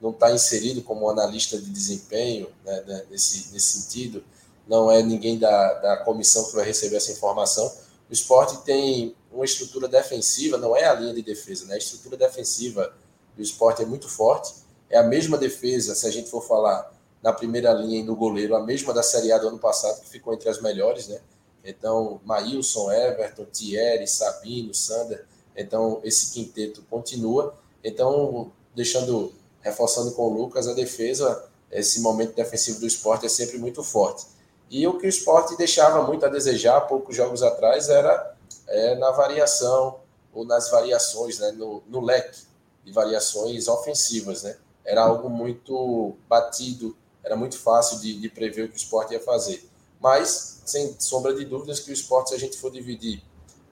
não 0.00 0.10
está 0.10 0.32
inserido 0.32 0.82
como 0.82 1.08
analista 1.08 1.56
de 1.56 1.70
desempenho, 1.70 2.48
né, 2.64 2.82
né, 2.86 3.04
nesse, 3.08 3.52
nesse 3.52 3.80
sentido, 3.80 4.24
não 4.66 4.90
é 4.90 5.00
ninguém 5.00 5.38
da, 5.38 5.74
da 5.74 5.96
comissão 5.98 6.44
que 6.44 6.56
vai 6.56 6.64
receber 6.64 6.96
essa 6.96 7.12
informação. 7.12 7.72
O 8.10 8.12
esporte 8.12 8.64
tem 8.64 9.14
uma 9.32 9.44
estrutura 9.44 9.86
defensiva, 9.86 10.58
não 10.58 10.76
é 10.76 10.84
a 10.84 10.94
linha 10.94 11.14
de 11.14 11.22
defesa, 11.22 11.66
né? 11.66 11.74
A 11.74 11.78
estrutura 11.78 12.16
defensiva 12.16 12.92
do 13.36 13.42
esporte 13.42 13.80
é 13.80 13.86
muito 13.86 14.08
forte. 14.08 14.54
É 14.90 14.98
a 14.98 15.02
mesma 15.02 15.38
defesa, 15.38 15.94
se 15.94 16.06
a 16.06 16.10
gente 16.10 16.28
for 16.28 16.46
falar 16.46 16.91
na 17.22 17.32
primeira 17.32 17.72
linha 17.72 18.00
e 18.00 18.02
no 18.02 18.16
goleiro, 18.16 18.56
a 18.56 18.60
mesma 18.60 18.92
da 18.92 19.02
Série 19.02 19.32
A 19.32 19.38
do 19.38 19.48
ano 19.48 19.58
passado, 19.58 20.00
que 20.00 20.08
ficou 20.08 20.34
entre 20.34 20.48
as 20.48 20.60
melhores, 20.60 21.06
né? 21.08 21.20
Então, 21.64 22.20
Maílson, 22.24 22.90
Everton, 22.90 23.44
Thierry, 23.44 24.08
Sabino, 24.08 24.74
Sander. 24.74 25.24
Então, 25.56 26.00
esse 26.02 26.32
quinteto 26.32 26.82
continua. 26.90 27.54
Então, 27.84 28.50
deixando, 28.74 29.32
reforçando 29.60 30.12
com 30.12 30.26
o 30.26 30.34
Lucas, 30.34 30.66
a 30.66 30.74
defesa, 30.74 31.48
esse 31.70 32.00
momento 32.00 32.34
defensivo 32.34 32.80
do 32.80 32.86
esporte 32.86 33.26
é 33.26 33.28
sempre 33.28 33.58
muito 33.58 33.84
forte. 33.84 34.26
E 34.68 34.86
o 34.86 34.98
que 34.98 35.06
o 35.06 35.08
esporte 35.08 35.56
deixava 35.56 36.02
muito 36.02 36.26
a 36.26 36.28
desejar, 36.28 36.80
poucos 36.82 37.14
jogos 37.14 37.42
atrás, 37.42 37.88
era 37.88 38.34
é, 38.66 38.96
na 38.96 39.12
variação, 39.12 40.00
ou 40.32 40.44
nas 40.44 40.70
variações, 40.70 41.38
né, 41.38 41.52
no, 41.52 41.82
no 41.86 42.00
leque 42.00 42.40
de 42.84 42.90
variações 42.90 43.68
ofensivas. 43.68 44.42
Né? 44.42 44.56
Era 44.84 45.02
algo 45.02 45.28
muito 45.28 46.16
batido, 46.28 46.96
era 47.24 47.36
muito 47.36 47.58
fácil 47.58 48.00
de, 48.00 48.20
de 48.20 48.28
prever 48.28 48.64
o 48.64 48.68
que 48.68 48.74
o 48.74 48.76
esporte 48.76 49.12
ia 49.12 49.20
fazer. 49.20 49.68
Mas, 50.00 50.62
sem 50.64 50.96
sombra 50.98 51.34
de 51.34 51.44
dúvidas, 51.44 51.80
que 51.80 51.90
o 51.90 51.92
esporte, 51.92 52.30
se 52.30 52.34
a 52.34 52.38
gente 52.38 52.56
for 52.56 52.70
dividir 52.70 53.22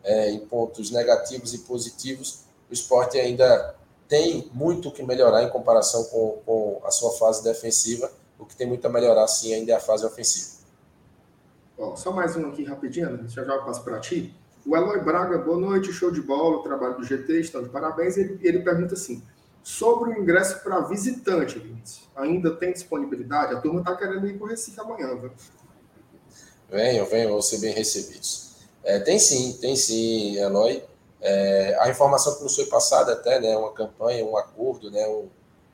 é, 0.05 0.31
em 0.31 0.41
pontos 0.41 0.91
negativos 0.91 1.53
e 1.53 1.59
positivos, 1.59 2.45
o 2.71 2.73
esporte 2.73 3.19
ainda 3.19 3.75
tem 4.09 4.51
muito 4.53 4.91
que 4.91 5.03
melhorar 5.03 5.43
em 5.43 5.51
comparação 5.51 6.05
com, 6.05 6.43
com 6.45 6.81
a 6.85 6.91
sua 6.91 7.13
fase 7.13 7.43
defensiva. 7.43 8.11
O 8.39 8.45
que 8.45 8.57
tem 8.57 8.67
muito 8.67 8.85
a 8.87 8.89
melhorar, 8.89 9.27
sim, 9.29 9.53
ainda 9.53 9.73
é 9.73 9.75
a 9.75 9.81
fase 9.81 10.05
ofensiva. 10.05 10.61
Ó, 11.77 11.97
só 11.97 12.13
mais 12.13 12.37
um 12.37 12.49
aqui 12.49 12.65
rapidinho, 12.65 13.29
já 13.29 13.45
já 13.45 13.55
eu 13.55 13.65
passo 13.65 13.83
para 13.83 13.99
ti. 14.01 14.35
O 14.67 14.77
Eloy 14.77 15.01
Braga, 15.01 15.39
boa 15.39 15.59
noite, 15.59 15.93
show 15.93 16.11
de 16.11 16.21
bola, 16.21 16.63
trabalho 16.63 16.97
do 16.97 17.05
GT, 17.05 17.41
estão 17.41 17.63
de 17.63 17.71
parabéns. 17.71 18.17
Ele, 18.17 18.39
ele 18.43 18.61
pergunta 18.61 18.95
assim: 18.95 19.23
sobre 19.63 20.11
o 20.11 20.23
ingresso 20.23 20.63
para 20.63 20.81
visitante, 20.81 21.63
ainda 22.17 22.55
tem 22.57 22.73
disponibilidade? 22.73 23.55
A 23.55 23.61
turma 23.61 23.81
está 23.81 23.97
querendo 23.97 24.27
ir 24.27 24.37
para 24.37 24.47
o 24.47 24.49
Recife 24.49 24.81
amanhã, 24.81 25.15
viu? 25.17 25.33
Venham, 26.69 27.07
venham, 27.07 27.33
vão 27.33 27.43
ser 27.43 27.59
bem 27.59 27.73
recebidos. 27.73 28.51
É, 28.83 28.99
tem 28.99 29.19
sim, 29.19 29.59
tem 29.61 29.77
sim, 29.77 30.37
Eloy. 30.37 30.83
É, 31.21 31.77
a 31.81 31.91
informação 31.91 32.37
que 32.37 32.43
nos 32.43 32.55
foi 32.55 32.67
passada 32.67 33.13
até, 33.13 33.41
né, 33.41 33.57
uma 33.57 33.73
campanha, 33.73 34.25
um 34.25 34.37
acordo, 34.37 34.91
né, 34.91 35.07
um, 35.07 35.29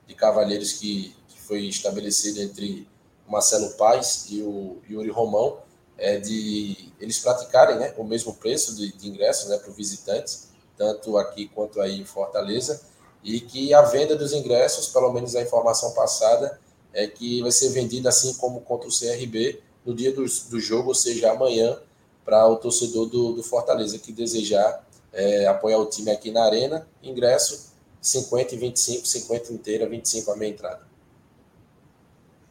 de 0.06 0.14
cavalheiros 0.14 0.72
que, 0.72 1.14
que 1.28 1.40
foi 1.40 1.60
estabelecido 1.66 2.40
entre 2.40 2.88
o 3.26 3.32
Marcelo 3.32 3.70
Paes 3.76 4.26
e 4.30 4.42
o 4.42 4.78
Yuri 4.88 5.10
Romão, 5.10 5.58
é 5.98 6.18
de 6.18 6.92
eles 7.00 7.18
praticarem 7.18 7.78
né, 7.78 7.94
o 7.96 8.04
mesmo 8.04 8.34
preço 8.34 8.74
de, 8.74 8.92
de 8.92 9.08
ingressos 9.08 9.48
né, 9.48 9.56
para 9.56 9.72
visitantes, 9.72 10.48
tanto 10.76 11.16
aqui 11.16 11.48
quanto 11.48 11.80
aí 11.80 12.00
em 12.00 12.04
Fortaleza, 12.04 12.80
e 13.22 13.40
que 13.40 13.74
a 13.74 13.82
venda 13.82 14.14
dos 14.14 14.32
ingressos, 14.32 14.88
pelo 14.88 15.12
menos 15.12 15.34
a 15.34 15.42
informação 15.42 15.92
passada, 15.92 16.60
é 16.92 17.06
que 17.06 17.42
vai 17.42 17.50
ser 17.50 17.70
vendida 17.70 18.08
assim 18.08 18.34
como 18.34 18.60
contra 18.60 18.88
o 18.88 18.92
CRB 18.92 19.60
no 19.84 19.94
dia 19.94 20.12
do, 20.12 20.24
do 20.24 20.60
jogo, 20.60 20.88
ou 20.88 20.94
seja, 20.94 21.30
amanhã, 21.30 21.78
para 22.24 22.46
o 22.48 22.56
torcedor 22.56 23.06
do, 23.06 23.32
do, 23.34 23.42
Fortaleza 23.42 23.98
que 23.98 24.12
desejar 24.12 24.84
é, 25.12 25.46
apoiar 25.46 25.78
o 25.78 25.86
time 25.86 26.10
aqui 26.10 26.30
na 26.30 26.44
Arena. 26.44 26.88
Ingresso 27.02 27.72
50 28.00 28.54
e 28.54 28.58
25, 28.58 29.06
50 29.06 29.52
inteira, 29.52 29.88
25 29.88 30.32
a 30.32 30.36
meia 30.36 30.50
entrada. 30.50 30.86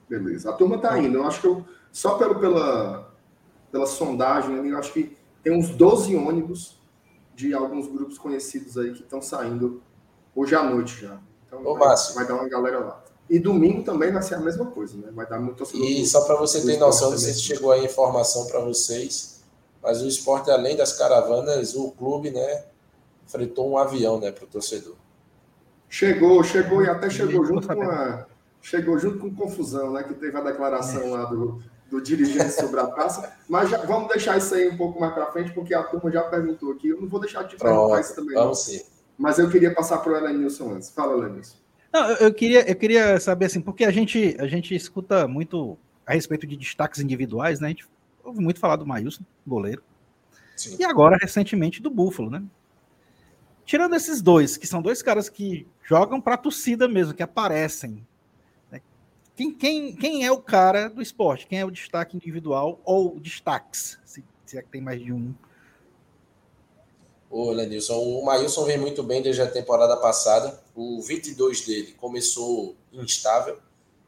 Beleza. 0.07 0.49
A 0.49 0.53
turma 0.53 0.75
está 0.75 0.97
indo. 0.97 1.17
Eu 1.17 1.25
acho 1.25 1.41
que 1.41 1.47
eu, 1.47 1.65
só 1.91 2.17
pelo, 2.17 2.39
pela, 2.39 3.13
pela 3.71 3.85
sondagem 3.85 4.55
eu 4.55 4.77
acho 4.77 4.93
que 4.93 5.17
tem 5.43 5.53
uns 5.53 5.69
12 5.69 6.15
ônibus 6.15 6.77
de 7.35 7.53
alguns 7.53 7.87
grupos 7.87 8.17
conhecidos 8.17 8.77
aí 8.77 8.93
que 8.93 9.01
estão 9.01 9.21
saindo 9.21 9.81
hoje 10.35 10.53
à 10.53 10.63
noite 10.63 11.01
já. 11.01 11.17
Então 11.47 11.65
Ô, 11.65 11.75
vai, 11.77 11.95
vai, 12.13 12.27
dar 12.27 12.35
uma 12.35 12.49
galera 12.49 12.79
lá. 12.79 13.03
E 13.29 13.39
domingo 13.39 13.83
também 13.83 14.11
vai 14.11 14.21
ser 14.21 14.35
a 14.35 14.39
mesma 14.39 14.65
coisa, 14.67 14.97
né? 14.97 15.09
Vai 15.11 15.25
dar 15.25 15.39
muito 15.39 15.63
E 15.73 16.05
só 16.05 16.25
para 16.25 16.35
você 16.35 16.61
ter 16.61 16.77
noção, 16.77 17.11
não 17.11 17.17
sei 17.17 17.33
se 17.33 17.41
chegou 17.41 17.71
a 17.71 17.79
informação 17.79 18.45
para 18.45 18.59
vocês, 18.59 19.41
mas 19.81 20.01
o 20.01 20.07
esporte, 20.07 20.51
além 20.51 20.75
das 20.75 20.93
caravanas, 20.93 21.75
o 21.75 21.91
clube, 21.91 22.29
né, 22.29 22.65
fretou 23.25 23.69
um 23.69 23.77
avião, 23.77 24.19
né, 24.19 24.31
para 24.31 24.43
o 24.43 24.47
torcedor. 24.47 24.95
Chegou, 25.89 26.43
chegou 26.43 26.83
e 26.83 26.89
até 26.89 27.09
chegou 27.09 27.45
junto 27.45 27.67
com 27.67 27.81
a. 27.83 28.25
Chegou 28.61 28.97
junto 28.97 29.19
com 29.19 29.35
confusão, 29.35 29.93
né? 29.93 30.03
Que 30.03 30.15
teve 30.15 30.35
a 30.35 30.41
declaração 30.41 31.11
lá 31.11 31.25
do, 31.25 31.61
do 31.89 32.01
dirigente 32.01 32.49
sobre 32.51 32.79
a 32.79 32.87
praça. 32.87 33.31
Mas 33.47 33.69
já, 33.69 33.77
vamos 33.85 34.09
deixar 34.09 34.37
isso 34.37 34.55
aí 34.55 34.67
um 34.67 34.75
pouco 34.75 34.99
mais 34.99 35.13
para 35.13 35.31
frente, 35.31 35.53
porque 35.53 35.73
a 35.73 35.83
turma 35.83 36.11
já 36.11 36.23
perguntou 36.23 36.71
aqui. 36.71 36.89
Eu 36.89 36.99
não 36.99 37.07
vou 37.07 37.19
deixar 37.19 37.43
de 37.43 37.55
perguntar 37.55 38.01
isso 38.01 38.15
também. 38.15 38.33
Vamos 38.33 38.63
sim. 38.63 38.81
Mas 39.17 39.39
eu 39.39 39.49
queria 39.49 39.73
passar 39.73 39.99
para 39.99 40.13
o 40.13 40.15
Elenilson 40.15 40.75
antes. 40.75 40.89
Fala, 40.89 41.17
Elenilson. 41.17 41.57
Não, 41.91 42.09
eu 42.11 42.33
queria, 42.33 42.69
eu 42.69 42.75
queria 42.75 43.19
saber 43.19 43.45
assim, 43.45 43.61
porque 43.61 43.85
a 43.85 43.91
gente, 43.91 44.35
a 44.39 44.47
gente 44.47 44.75
escuta 44.75 45.27
muito 45.27 45.77
a 46.05 46.13
respeito 46.13 46.45
de 46.45 46.57
destaques 46.57 46.99
individuais, 46.99 47.59
né? 47.59 47.67
A 47.67 47.69
gente 47.69 47.87
ouve 48.23 48.41
muito 48.41 48.59
falar 48.59 48.75
do 48.75 48.85
Maílson, 48.85 49.23
goleiro. 49.47 49.81
Sim. 50.55 50.77
E 50.79 50.83
agora, 50.83 51.17
recentemente, 51.19 51.81
do 51.81 51.89
Búfalo, 51.89 52.29
né? 52.29 52.43
Tirando 53.65 53.95
esses 53.95 54.21
dois, 54.21 54.57
que 54.57 54.67
são 54.67 54.81
dois 54.81 55.01
caras 55.01 55.29
que 55.29 55.65
jogam 55.83 56.21
para 56.21 56.35
a 56.35 56.37
torcida 56.37 56.87
mesmo, 56.87 57.13
que 57.13 57.23
aparecem 57.23 58.05
quem, 59.35 59.53
quem, 59.53 59.95
quem 59.95 60.25
é 60.25 60.31
o 60.31 60.41
cara 60.41 60.87
do 60.87 61.01
esporte? 61.01 61.45
Quem 61.45 61.59
é 61.59 61.65
o 61.65 61.71
destaque 61.71 62.15
individual 62.15 62.79
ou 62.85 63.19
destaques? 63.19 63.99
Se, 64.05 64.23
se 64.45 64.57
é 64.57 64.61
que 64.61 64.69
tem 64.69 64.81
mais 64.81 65.01
de 65.01 65.11
um. 65.11 65.33
Ô, 67.29 67.51
Lenilson, 67.51 67.97
o 67.97 68.23
Maílson 68.23 68.65
vem 68.65 68.77
muito 68.77 69.03
bem 69.03 69.21
desde 69.21 69.41
a 69.41 69.47
temporada 69.47 69.97
passada. 69.97 70.59
O 70.75 71.01
22 71.01 71.61
dele 71.61 71.93
começou 71.93 72.75
instável. 72.93 73.57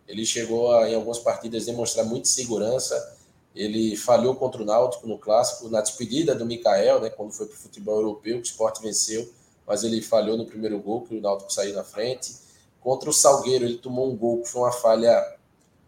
Ele 0.08 0.26
chegou 0.26 0.72
a, 0.72 0.90
em 0.90 0.96
algumas 0.96 1.20
partidas, 1.20 1.66
demonstrar 1.66 2.06
muita 2.06 2.28
segurança. 2.28 3.18
Ele 3.56 3.98
falhou 3.98 4.36
contra 4.36 4.62
o 4.62 4.66
Náutico 4.66 5.08
no 5.08 5.18
clássico, 5.18 5.68
na 5.68 5.82
despedida 5.82 6.36
do 6.36 6.46
Mikael, 6.46 7.02
né, 7.02 7.10
quando 7.10 7.32
foi 7.32 7.48
para 7.48 7.56
o 7.56 7.58
futebol 7.58 7.96
europeu, 7.96 8.36
que 8.36 8.48
o 8.48 8.52
esporte 8.52 8.82
venceu, 8.82 9.28
mas 9.66 9.84
ele 9.84 10.02
falhou 10.02 10.38
no 10.38 10.46
primeiro 10.46 10.80
gol, 10.80 11.02
que 11.02 11.16
o 11.16 11.22
Náutico 11.22 11.52
saiu 11.52 11.74
na 11.74 11.84
frente. 11.84 12.36
Contra 12.80 13.10
o 13.10 13.14
Salgueiro, 13.14 13.66
ele 13.66 13.80
tomou 13.80 14.08
um 14.08 14.16
gol 14.16 14.44
que 14.44 14.50
foi 14.50 14.62
uma 14.62 14.72
falha 14.72 15.38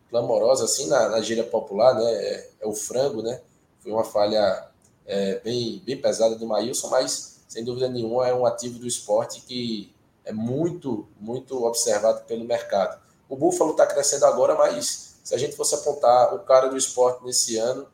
clamorosa, 0.10 0.66
assim, 0.66 0.88
na, 0.88 1.10
na 1.10 1.22
gíria 1.22 1.44
popular, 1.44 1.94
né? 1.96 2.12
É, 2.12 2.50
é, 2.62 2.68
o 2.68 2.74
frango, 2.74 3.22
né? 3.22 3.40
Foi 3.80 3.92
uma 3.92 4.04
falha 4.04 4.69
é, 5.10 5.40
bem, 5.40 5.82
bem 5.86 5.98
pesada 5.98 6.36
do 6.36 6.48
Maílson, 6.48 6.88
mas 6.90 7.42
sem 7.48 7.64
dúvida 7.64 7.90
nenhuma 7.90 8.28
é 8.28 8.34
um 8.34 8.46
ativo 8.46 8.80
do 8.80 8.88
esporte 8.88 9.42
que 9.42 9.92
é 10.24 10.32
muito, 10.32 11.08
muito 11.20 11.66
observado 11.66 12.22
pelo 12.26 12.46
mercado. 12.46 13.02
O 13.28 13.36
Búfalo 13.36 13.72
está 13.72 13.86
crescendo 13.86 14.26
agora, 14.26 14.56
mas 14.56 15.18
se 15.24 15.36
a 15.36 15.38
gente 15.38 15.56
fosse 15.56 15.76
apontar 15.76 16.34
o 16.34 16.40
cara 16.40 16.68
do 16.68 16.78
esporte 16.78 17.26
nesse 17.26 17.58
ano, 17.58 17.88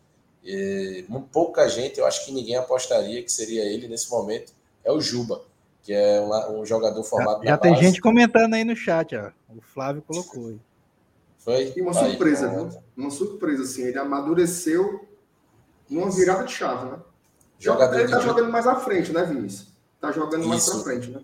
é, 0.45 1.04
pouca 1.32 1.67
gente, 1.67 1.99
eu 1.99 2.06
acho 2.06 2.25
que 2.25 2.32
ninguém 2.32 2.56
apostaria 2.56 3.23
que 3.23 3.32
seria 3.32 3.63
ele 3.63 3.88
nesse 3.88 4.12
momento, 4.12 4.54
é 4.84 4.91
o 4.91 5.01
Juba 5.01 5.41
que 5.86 5.93
é 5.93 6.19
um, 6.19 6.62
um 6.62 6.65
jogador 6.65 7.04
formado 7.04 7.43
já, 7.43 7.51
já 7.51 7.58
tem 7.60 7.71
base. 7.71 7.86
gente 7.86 8.01
comentando 8.01 8.56
aí 8.56 8.63
no 8.63 8.75
chat, 8.75 9.15
ó. 9.15 9.30
O 9.56 9.62
Flávio 9.62 10.01
colocou 10.01 10.47
aí. 10.47 10.60
Foi? 11.38 11.73
E 11.78 11.82
uma 11.82 11.91
aí, 11.91 12.10
surpresa, 12.10 12.49
viu? 12.49 12.69
Uma 12.97 13.12
surpresa, 13.12 13.62
assim. 13.62 13.84
Ele 13.84 13.99
amadureceu 13.99 15.08
numa 15.89 16.10
virada 16.12 16.43
de 16.43 16.52
chave, 16.52 16.86
né? 16.86 17.00
Jogador 17.60 18.00
ele 18.00 18.10
tá 18.10 18.17
de... 18.17 18.24
jogando 18.24 18.52
mais 18.52 18.67
à 18.67 18.76
frente, 18.76 19.12
né, 19.12 19.24
Vinícius? 19.24 19.67
Tá 20.00 20.12
jogando 20.12 20.41
Isso. 20.41 20.50
mais 20.50 20.69
pra 20.69 20.80
frente, 20.80 21.10
né? 21.10 21.21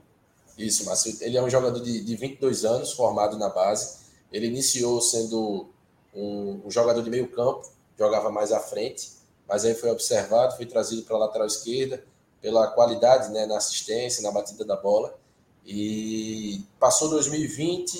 Isso, 0.58 0.86
mas 0.86 1.21
ele 1.21 1.38
é 1.38 1.41
um 1.41 1.50
jogador 1.50 1.80
de, 1.80 2.04
de 2.04 2.15
22 2.15 2.65
anos, 2.65 2.93
formado 2.93 3.38
na 3.38 3.50
base. 3.50 4.00
Ele 4.32 4.47
iniciou 4.47 5.02
sendo 5.02 5.69
um, 6.13 6.62
um 6.65 6.71
jogador 6.71 7.02
de 7.02 7.10
meio 7.10 7.30
campo, 7.30 7.69
jogava 7.97 8.30
mais 8.32 8.52
à 8.52 8.60
frente, 8.60 9.12
mas 9.47 9.65
aí 9.65 9.74
foi 9.74 9.89
observado, 9.89 10.56
foi 10.56 10.65
trazido 10.65 11.04
para 11.04 11.15
a 11.15 11.19
lateral 11.19 11.47
esquerda, 11.47 12.04
pela 12.41 12.67
qualidade 12.67 13.32
né, 13.32 13.45
na 13.45 13.58
assistência, 13.58 14.24
na 14.24 14.32
batida 14.32 14.65
da 14.65 14.76
bola. 14.76 15.15
E 15.65 16.63
passou 16.80 17.10
2020 17.10 17.97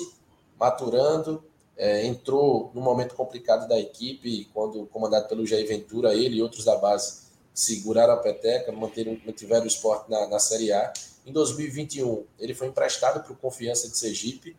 maturando, 0.58 1.42
é, 1.76 2.06
entrou 2.06 2.70
num 2.74 2.82
momento 2.82 3.14
complicado 3.14 3.68
da 3.68 3.78
equipe, 3.78 4.48
quando 4.52 4.86
comandado 4.86 5.28
pelo 5.28 5.46
Jair 5.46 5.66
Ventura, 5.66 6.14
ele 6.14 6.36
e 6.36 6.42
outros 6.42 6.64
da 6.64 6.76
base 6.76 7.22
seguraram 7.54 8.14
a 8.14 8.16
peteca, 8.16 8.72
mantiveram, 8.72 9.20
mantiveram 9.24 9.64
o 9.64 9.68
esporte 9.68 10.10
na, 10.10 10.26
na 10.26 10.38
Série 10.38 10.72
A. 10.72 10.92
Em 11.26 11.32
2021, 11.32 12.24
ele 12.38 12.54
foi 12.54 12.68
emprestado 12.68 13.22
para 13.22 13.32
o 13.32 13.36
Confiança 13.36 13.88
de 13.88 13.96
Sergipe, 13.96 14.56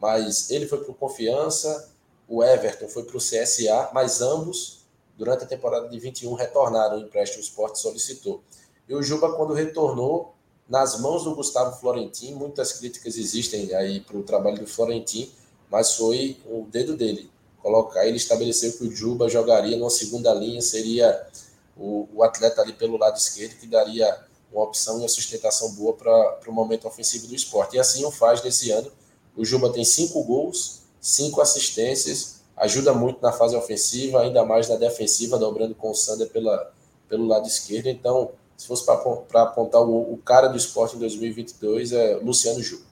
mas 0.00 0.50
ele 0.50 0.66
foi 0.66 0.78
para 0.78 0.90
o 0.90 0.94
Confiança, 0.94 1.90
o 2.28 2.42
Everton 2.42 2.88
foi 2.88 3.04
para 3.04 3.16
o 3.16 3.20
CSA, 3.20 3.90
mas 3.92 4.20
ambos, 4.20 4.84
durante 5.16 5.44
a 5.44 5.46
temporada 5.46 5.88
de 5.88 5.98
21, 5.98 6.34
retornaram 6.34 6.98
o 6.98 7.00
empréstimo, 7.00 7.42
o 7.42 7.44
esporte 7.44 7.78
solicitou. 7.78 8.42
E 8.88 8.94
o 8.94 9.02
Juba, 9.02 9.32
quando 9.34 9.54
retornou, 9.54 10.34
nas 10.68 10.98
mãos 11.00 11.24
do 11.24 11.34
Gustavo 11.34 11.78
Florentin, 11.78 12.34
muitas 12.34 12.72
críticas 12.72 13.16
existem 13.16 13.74
aí 13.74 14.00
para 14.00 14.16
o 14.16 14.22
trabalho 14.22 14.58
do 14.58 14.66
Florentin, 14.66 15.30
mas 15.72 15.94
foi 15.94 16.36
o 16.44 16.66
dedo 16.70 16.94
dele. 16.94 17.30
Colocar, 17.62 18.06
ele 18.06 18.18
estabeleceu 18.18 18.74
que 18.74 18.84
o 18.84 18.94
Juba 18.94 19.26
jogaria 19.26 19.74
numa 19.74 19.88
segunda 19.88 20.34
linha, 20.34 20.60
seria 20.60 21.26
o, 21.74 22.06
o 22.12 22.22
atleta 22.22 22.60
ali 22.60 22.74
pelo 22.74 22.98
lado 22.98 23.16
esquerdo, 23.16 23.58
que 23.58 23.66
daria 23.66 24.18
uma 24.52 24.64
opção 24.64 24.96
e 24.96 25.00
uma 25.00 25.08
sustentação 25.08 25.72
boa 25.72 25.94
para 25.94 26.38
o 26.46 26.52
momento 26.52 26.86
ofensivo 26.86 27.26
do 27.26 27.34
esporte. 27.34 27.76
E 27.76 27.80
assim 27.80 28.04
o 28.04 28.10
faz 28.10 28.44
nesse 28.44 28.70
ano. 28.70 28.92
O 29.34 29.46
Juba 29.46 29.72
tem 29.72 29.82
cinco 29.82 30.22
gols, 30.22 30.82
cinco 31.00 31.40
assistências, 31.40 32.42
ajuda 32.54 32.92
muito 32.92 33.22
na 33.22 33.32
fase 33.32 33.56
ofensiva, 33.56 34.20
ainda 34.20 34.44
mais 34.44 34.68
na 34.68 34.76
defensiva, 34.76 35.38
dobrando 35.38 35.74
com 35.74 35.90
o 35.90 35.94
Sander 35.94 36.28
pela, 36.28 36.70
pelo 37.08 37.26
lado 37.26 37.48
esquerdo. 37.48 37.86
Então, 37.86 38.32
se 38.58 38.66
fosse 38.66 38.84
para 38.84 39.42
apontar 39.42 39.80
o, 39.80 40.12
o, 40.12 40.18
cara 40.18 40.48
do 40.48 40.56
esporte 40.58 40.96
em 40.96 40.98
2022, 40.98 41.92
é 41.92 42.16
Luciano 42.16 42.62
Ju. 42.62 42.91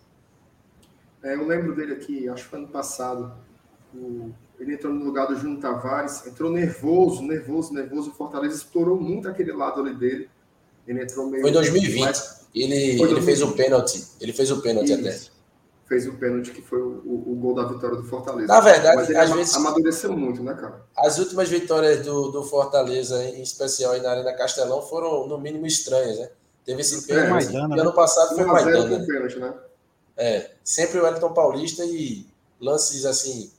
É, 1.22 1.34
eu 1.34 1.46
lembro 1.46 1.74
dele 1.74 1.92
aqui, 1.92 2.28
acho 2.28 2.44
que 2.44 2.50
foi 2.50 2.58
ano 2.58 2.68
passado. 2.68 3.32
O, 3.94 4.32
ele 4.58 4.74
entrou 4.74 4.92
no 4.92 5.04
lugar 5.04 5.26
do 5.26 5.36
Júnior 5.36 5.60
Tavares, 5.60 6.26
entrou 6.26 6.50
nervoso, 6.50 7.22
nervoso, 7.22 7.72
nervoso. 7.72 8.10
O 8.10 8.14
Fortaleza 8.14 8.56
explorou 8.56 9.00
muito 9.00 9.28
aquele 9.28 9.52
lado 9.52 9.80
ali 9.80 9.94
dele. 9.94 10.30
Ele 10.86 11.02
entrou 11.02 11.26
meio. 11.26 11.42
Foi 11.42 11.50
em 11.50 11.54
2020. 11.54 12.04
Mas... 12.04 12.40
Ele, 12.54 13.00
ele 13.00 13.22
fez 13.22 13.42
o 13.42 13.52
pênalti. 13.52 14.04
Ele 14.20 14.32
fez 14.32 14.50
o 14.50 14.60
pênalti 14.60 14.92
Isso. 14.92 15.00
até. 15.00 15.40
Fez 15.86 16.06
o 16.06 16.12
pênalti 16.14 16.50
que 16.52 16.62
foi 16.62 16.80
o, 16.80 17.02
o, 17.04 17.32
o, 17.32 17.34
gol 17.36 17.54
da 17.54 17.64
vitória 17.64 17.96
do 17.96 18.04
Fortaleza. 18.04 18.46
Na 18.46 18.60
verdade, 18.60 18.96
Mas 18.96 19.08
ele 19.08 19.18
às 19.18 19.30
vezes. 19.30 19.56
Amadureceu 19.56 20.16
muito, 20.16 20.42
né, 20.42 20.54
cara? 20.54 20.82
As 20.96 21.18
últimas 21.18 21.48
vitórias 21.48 22.04
do, 22.04 22.30
do 22.30 22.44
Fortaleza, 22.44 23.22
em 23.24 23.42
especial 23.42 23.92
aí 23.92 24.00
na 24.00 24.10
Arena 24.10 24.32
Castelão, 24.34 24.82
foram, 24.82 25.26
no 25.26 25.38
mínimo, 25.38 25.66
estranhas, 25.66 26.18
né? 26.18 26.30
Teve 26.64 26.80
esse 26.80 27.06
pênalti. 27.06 27.30
Maidana, 27.30 27.76
e 27.76 27.80
ano 27.80 27.90
né? 27.90 27.96
passado 27.96 28.34
foi 28.34 28.44
o 28.44 28.48
Maidana. 28.48 28.98
Né? 28.98 29.06
Pênalti, 29.06 29.38
né? 29.38 29.54
É, 30.22 30.50
sempre 30.62 30.98
o 30.98 31.02
Wellington 31.02 31.32
Paulista 31.32 31.82
e 31.82 32.26
lances 32.60 33.06
assim 33.06 33.50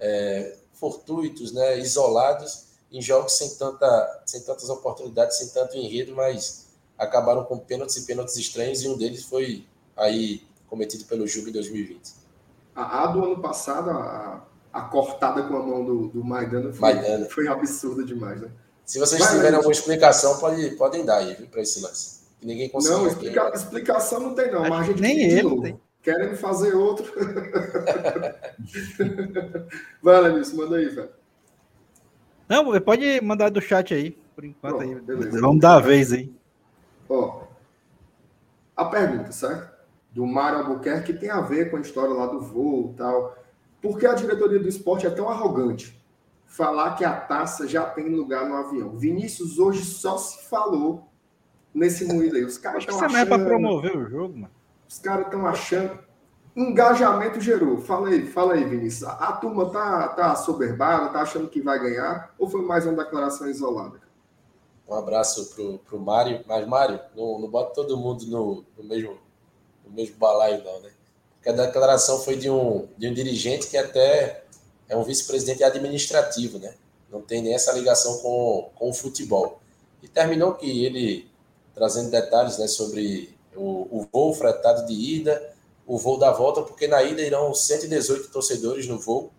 é, 0.00 0.56
fortuitos, 0.72 1.52
né, 1.52 1.78
isolados 1.78 2.68
em 2.90 3.02
jogos 3.02 3.32
sem 3.32 3.50
tanta, 3.56 4.22
sem 4.24 4.40
tantas 4.40 4.70
oportunidades, 4.70 5.36
sem 5.36 5.48
tanto 5.48 5.76
enredo, 5.76 6.16
mas 6.16 6.68
acabaram 6.96 7.44
com 7.44 7.58
pênaltis 7.58 7.98
e 7.98 8.06
pênaltis 8.06 8.34
estranhos 8.36 8.82
e 8.82 8.88
um 8.88 8.96
deles 8.96 9.24
foi 9.24 9.66
aí 9.94 10.42
cometido 10.66 11.04
pelo 11.04 11.26
Juba 11.26 11.50
em 11.50 11.52
2020. 11.52 12.14
A, 12.74 13.04
a 13.04 13.06
do 13.08 13.22
ano 13.22 13.42
passado, 13.42 13.90
a, 13.90 14.42
a, 14.72 14.80
cortada 14.82 15.42
com 15.42 15.54
a 15.54 15.62
mão 15.62 15.84
do, 15.84 16.08
do 16.08 16.24
Maidana 16.24 16.72
foi, 16.72 16.94
Maidana. 16.94 17.26
foi 17.26 17.46
absurda 17.46 18.02
demais, 18.02 18.40
né? 18.40 18.50
Se 18.86 18.98
vocês 18.98 19.20
Vai, 19.20 19.32
tiverem 19.32 19.56
alguma 19.56 19.72
explicação, 19.72 20.38
pode, 20.38 20.70
podem 20.76 21.04
dar 21.04 21.18
aí, 21.18 21.34
para 21.34 21.60
esse 21.60 21.78
lance. 21.80 22.20
Que 22.40 22.46
ninguém 22.46 22.70
consegue. 22.70 22.94
Não, 22.94 23.06
explica, 23.06 23.50
explicação 23.54 24.20
não 24.20 24.34
tem, 24.34 24.50
não. 24.50 24.62
Mas 24.62 24.80
a 24.80 24.84
gente 24.84 25.02
nem 25.02 25.20
ele 25.20 25.60
tem. 25.60 25.80
Querem 26.06 26.36
fazer 26.36 26.72
outro. 26.72 27.12
Vai, 30.00 30.20
Lenilson, 30.20 30.56
manda 30.56 30.76
aí, 30.76 30.88
velho. 30.88 31.08
Não, 32.48 32.80
pode 32.80 33.20
mandar 33.22 33.48
do 33.48 33.60
chat 33.60 33.92
aí, 33.92 34.12
por 34.32 34.44
enquanto 34.44 34.82
aí. 34.82 34.94
Beleza. 35.00 35.40
Vamos 35.40 35.60
dar 35.60 35.74
a 35.74 35.80
vez 35.80 36.12
aí. 36.12 36.32
Ó, 37.08 37.42
a 38.76 38.84
pergunta, 38.84 39.32
certo? 39.32 39.74
Do 40.12 40.24
Mário 40.24 40.60
Albuquerque 40.60 41.12
tem 41.12 41.28
a 41.28 41.40
ver 41.40 41.72
com 41.72 41.76
a 41.76 41.80
história 41.80 42.14
lá 42.14 42.26
do 42.26 42.40
voo 42.40 42.92
e 42.94 42.96
tal. 42.96 43.36
Por 43.82 43.98
que 43.98 44.06
a 44.06 44.14
diretoria 44.14 44.60
do 44.60 44.68
esporte 44.68 45.08
é 45.08 45.10
tão 45.10 45.28
arrogante? 45.28 46.00
Falar 46.44 46.94
que 46.94 47.04
a 47.04 47.16
taça 47.16 47.66
já 47.66 47.84
tem 47.84 48.08
lugar 48.10 48.48
no 48.48 48.54
avião. 48.54 48.96
Vinícius 48.96 49.58
hoje 49.58 49.84
só 49.84 50.16
se 50.18 50.48
falou 50.48 51.08
nesse 51.74 52.04
moído 52.04 52.36
aí. 52.36 52.44
Os 52.44 52.58
caras 52.58 52.84
estão 52.84 52.94
achando... 52.94 53.08
Isso 53.08 53.16
não 53.16 53.22
é 53.22 53.26
para 53.26 53.44
promover 53.44 53.96
o 53.96 54.08
jogo, 54.08 54.38
mano. 54.38 54.55
Os 54.88 54.98
caras 54.98 55.26
estão 55.26 55.46
achando. 55.46 55.98
Engajamento 56.54 57.40
gerou. 57.40 57.78
Fala 57.78 58.08
aí, 58.08 58.26
fala 58.26 58.54
aí, 58.54 58.64
Vinícius. 58.64 59.04
A, 59.04 59.32
turma 59.32 59.70
tá, 59.70 60.08
tá 60.08 60.34
soberbada, 60.36 61.10
tá 61.10 61.20
achando 61.20 61.48
que 61.48 61.60
vai 61.60 61.78
ganhar, 61.78 62.34
ou 62.38 62.48
foi 62.48 62.62
mais 62.62 62.86
uma 62.86 63.04
declaração 63.04 63.48
isolada? 63.48 64.00
Um 64.88 64.94
abraço 64.94 65.54
pro, 65.54 65.78
pro 65.80 66.00
Mário. 66.00 66.42
Mas, 66.46 66.66
Mário, 66.66 67.00
não, 67.14 67.38
não 67.40 67.48
bota 67.48 67.74
todo 67.74 67.96
mundo 67.96 68.24
no, 68.26 68.64
no, 68.76 68.84
mesmo, 68.84 69.18
no 69.84 69.92
mesmo 69.92 70.16
balaio, 70.16 70.64
não, 70.64 70.80
né? 70.80 70.90
Porque 71.34 71.50
a 71.50 71.66
declaração 71.66 72.20
foi 72.20 72.36
de 72.36 72.48
um, 72.48 72.88
de 72.96 73.08
um 73.08 73.12
dirigente 73.12 73.66
que 73.66 73.76
até 73.76 74.44
é 74.88 74.96
um 74.96 75.02
vice-presidente 75.02 75.62
administrativo, 75.62 76.58
né? 76.58 76.74
Não 77.10 77.20
tem 77.20 77.42
nem 77.42 77.54
essa 77.54 77.72
ligação 77.72 78.18
com, 78.18 78.70
com 78.74 78.90
o 78.90 78.94
futebol. 78.94 79.60
E 80.02 80.08
terminou 80.08 80.54
que 80.54 80.84
ele, 80.84 81.28
trazendo 81.74 82.10
detalhes 82.10 82.58
né, 82.58 82.66
sobre 82.66 83.35
o, 83.56 83.88
o 83.90 84.08
voo 84.12 84.34
fretado 84.34 84.86
de 84.86 84.92
ida, 84.92 85.54
o 85.86 85.98
voo 85.98 86.18
da 86.18 86.32
volta, 86.32 86.62
porque 86.62 86.86
na 86.86 87.02
ida 87.02 87.22
irão 87.22 87.54
118 87.54 88.28
torcedores 88.30 88.86
no 88.86 88.98
voo. 88.98 89.30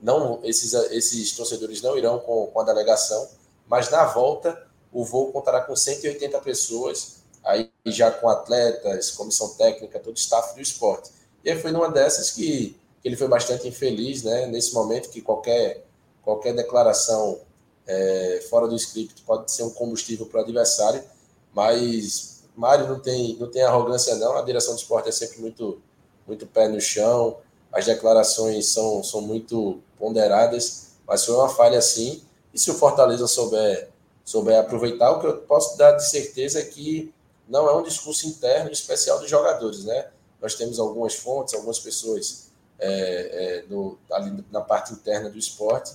Não, 0.00 0.40
esses, 0.44 0.72
esses 0.90 1.32
torcedores 1.32 1.80
não 1.80 1.96
irão 1.96 2.18
com, 2.18 2.46
com 2.48 2.60
a 2.60 2.64
delegação, 2.64 3.28
mas 3.66 3.90
na 3.90 4.04
volta 4.04 4.66
o 4.92 5.04
voo 5.04 5.32
contará 5.32 5.60
com 5.60 5.74
180 5.74 6.38
pessoas, 6.40 7.22
aí 7.42 7.70
já 7.86 8.10
com 8.10 8.28
atletas, 8.28 9.10
comissão 9.10 9.48
técnica, 9.54 9.98
todo 9.98 10.14
o 10.14 10.18
staff 10.18 10.54
do 10.54 10.60
esporte. 10.60 11.10
E 11.44 11.50
aí 11.50 11.60
foi 11.60 11.72
numa 11.72 11.90
dessas 11.90 12.30
que, 12.30 12.76
ele 13.04 13.16
foi 13.16 13.28
bastante 13.28 13.68
infeliz, 13.68 14.22
né? 14.22 14.46
Nesse 14.46 14.72
momento 14.72 15.10
que 15.10 15.20
qualquer, 15.20 15.84
qualquer 16.22 16.54
declaração 16.54 17.38
é, 17.86 18.42
fora 18.48 18.66
do 18.66 18.74
script 18.74 19.22
pode 19.22 19.52
ser 19.52 19.62
um 19.62 19.70
combustível 19.70 20.24
para 20.24 20.40
o 20.40 20.42
adversário, 20.42 21.04
mas 21.52 22.33
Mário 22.54 22.86
não 22.86 23.00
tem, 23.00 23.36
não 23.36 23.50
tem 23.50 23.62
arrogância, 23.62 24.14
não. 24.16 24.36
A 24.36 24.42
direção 24.42 24.74
do 24.74 24.78
esporte 24.78 25.08
é 25.08 25.12
sempre 25.12 25.40
muito, 25.40 25.80
muito 26.26 26.46
pé 26.46 26.68
no 26.68 26.80
chão. 26.80 27.38
As 27.72 27.86
declarações 27.86 28.68
são, 28.68 29.02
são 29.02 29.20
muito 29.20 29.80
ponderadas, 29.98 30.92
mas 31.06 31.24
foi 31.24 31.34
uma 31.34 31.48
falha 31.48 31.80
sim. 31.82 32.22
E 32.52 32.58
se 32.58 32.70
o 32.70 32.74
Fortaleza 32.74 33.26
souber, 33.26 33.88
souber 34.24 34.60
aproveitar, 34.60 35.10
o 35.10 35.20
que 35.20 35.26
eu 35.26 35.38
posso 35.38 35.76
dar 35.76 35.92
de 35.92 36.08
certeza 36.08 36.60
é 36.60 36.64
que 36.64 37.12
não 37.48 37.68
é 37.68 37.74
um 37.74 37.82
discurso 37.82 38.26
interno 38.28 38.70
especial 38.70 39.18
dos 39.18 39.28
jogadores, 39.28 39.84
né? 39.84 40.08
Nós 40.40 40.54
temos 40.54 40.78
algumas 40.78 41.14
fontes, 41.14 41.54
algumas 41.54 41.78
pessoas 41.78 42.48
é, 42.78 42.88
é, 42.88 43.64
no, 43.68 43.98
ali 44.10 44.44
na 44.50 44.60
parte 44.60 44.92
interna 44.92 45.28
do 45.28 45.38
esporte 45.38 45.92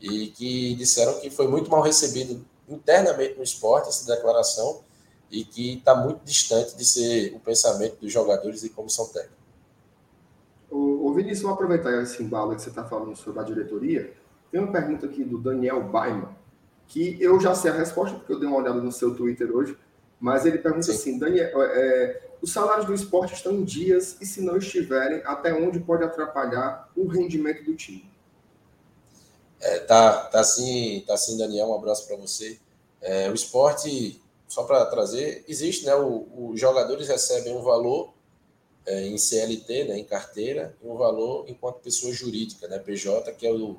e 0.00 0.28
que 0.28 0.74
disseram 0.74 1.20
que 1.20 1.30
foi 1.30 1.46
muito 1.46 1.70
mal 1.70 1.82
recebido 1.82 2.44
internamente 2.68 3.36
no 3.36 3.42
esporte 3.42 3.88
essa 3.88 4.06
declaração 4.06 4.80
e 5.30 5.44
que 5.44 5.78
está 5.78 5.94
muito 5.94 6.24
distante 6.24 6.76
de 6.76 6.84
ser 6.84 7.34
o 7.34 7.40
pensamento 7.40 7.96
dos 8.00 8.12
jogadores 8.12 8.64
e 8.64 8.70
comissão 8.70 9.06
técnica. 9.06 9.40
O, 10.70 11.08
o 11.08 11.14
Vinícius, 11.14 11.42
vou 11.42 11.52
aproveitar 11.52 12.02
esse 12.02 12.22
embalo 12.22 12.54
que 12.54 12.62
você 12.62 12.68
está 12.68 12.84
falando 12.84 13.16
sobre 13.16 13.40
a 13.40 13.44
diretoria. 13.44 14.12
Tem 14.50 14.60
uma 14.60 14.72
pergunta 14.72 15.06
aqui 15.06 15.24
do 15.24 15.38
Daniel 15.38 15.82
Baiman, 15.82 16.28
que 16.86 17.16
eu 17.20 17.40
já 17.40 17.54
sei 17.54 17.70
a 17.70 17.74
resposta, 17.74 18.16
porque 18.16 18.32
eu 18.32 18.38
dei 18.38 18.48
uma 18.48 18.58
olhada 18.58 18.80
no 18.80 18.90
seu 18.90 19.14
Twitter 19.14 19.54
hoje, 19.54 19.76
mas 20.18 20.44
ele 20.44 20.58
pergunta 20.58 20.86
Sim. 20.86 20.92
assim, 20.92 21.18
Daniel, 21.18 21.62
é, 21.62 22.22
os 22.42 22.52
salários 22.52 22.86
do 22.86 22.94
esporte 22.94 23.34
estão 23.34 23.52
em 23.52 23.64
dias 23.64 24.16
e 24.20 24.26
se 24.26 24.40
não 24.40 24.56
estiverem, 24.56 25.22
até 25.24 25.52
onde 25.52 25.78
pode 25.78 26.02
atrapalhar 26.02 26.90
o 26.96 27.06
rendimento 27.06 27.64
do 27.64 27.74
time? 27.74 28.10
É, 29.60 29.78
tá, 29.80 30.24
tá 30.24 30.42
sim, 30.42 31.04
tá 31.06 31.16
sim, 31.16 31.36
Daniel, 31.36 31.68
um 31.68 31.74
abraço 31.74 32.06
para 32.06 32.16
você. 32.16 32.58
É, 33.00 33.30
o 33.30 33.34
esporte 33.34 34.20
só 34.50 34.64
para 34.64 34.84
trazer, 34.84 35.44
existe, 35.46 35.86
né? 35.86 35.94
Os 35.94 36.58
jogadores 36.60 37.06
recebem 37.06 37.56
um 37.56 37.62
valor 37.62 38.12
é, 38.84 39.06
em 39.06 39.16
CLT, 39.16 39.84
né, 39.84 39.96
em 39.96 40.04
carteira, 40.04 40.76
e 40.82 40.88
um 40.88 40.96
valor 40.96 41.44
enquanto 41.48 41.76
pessoa 41.76 42.12
jurídica, 42.12 42.66
né, 42.66 42.80
PJ, 42.80 43.30
que 43.34 43.46
é 43.46 43.52
o, 43.52 43.78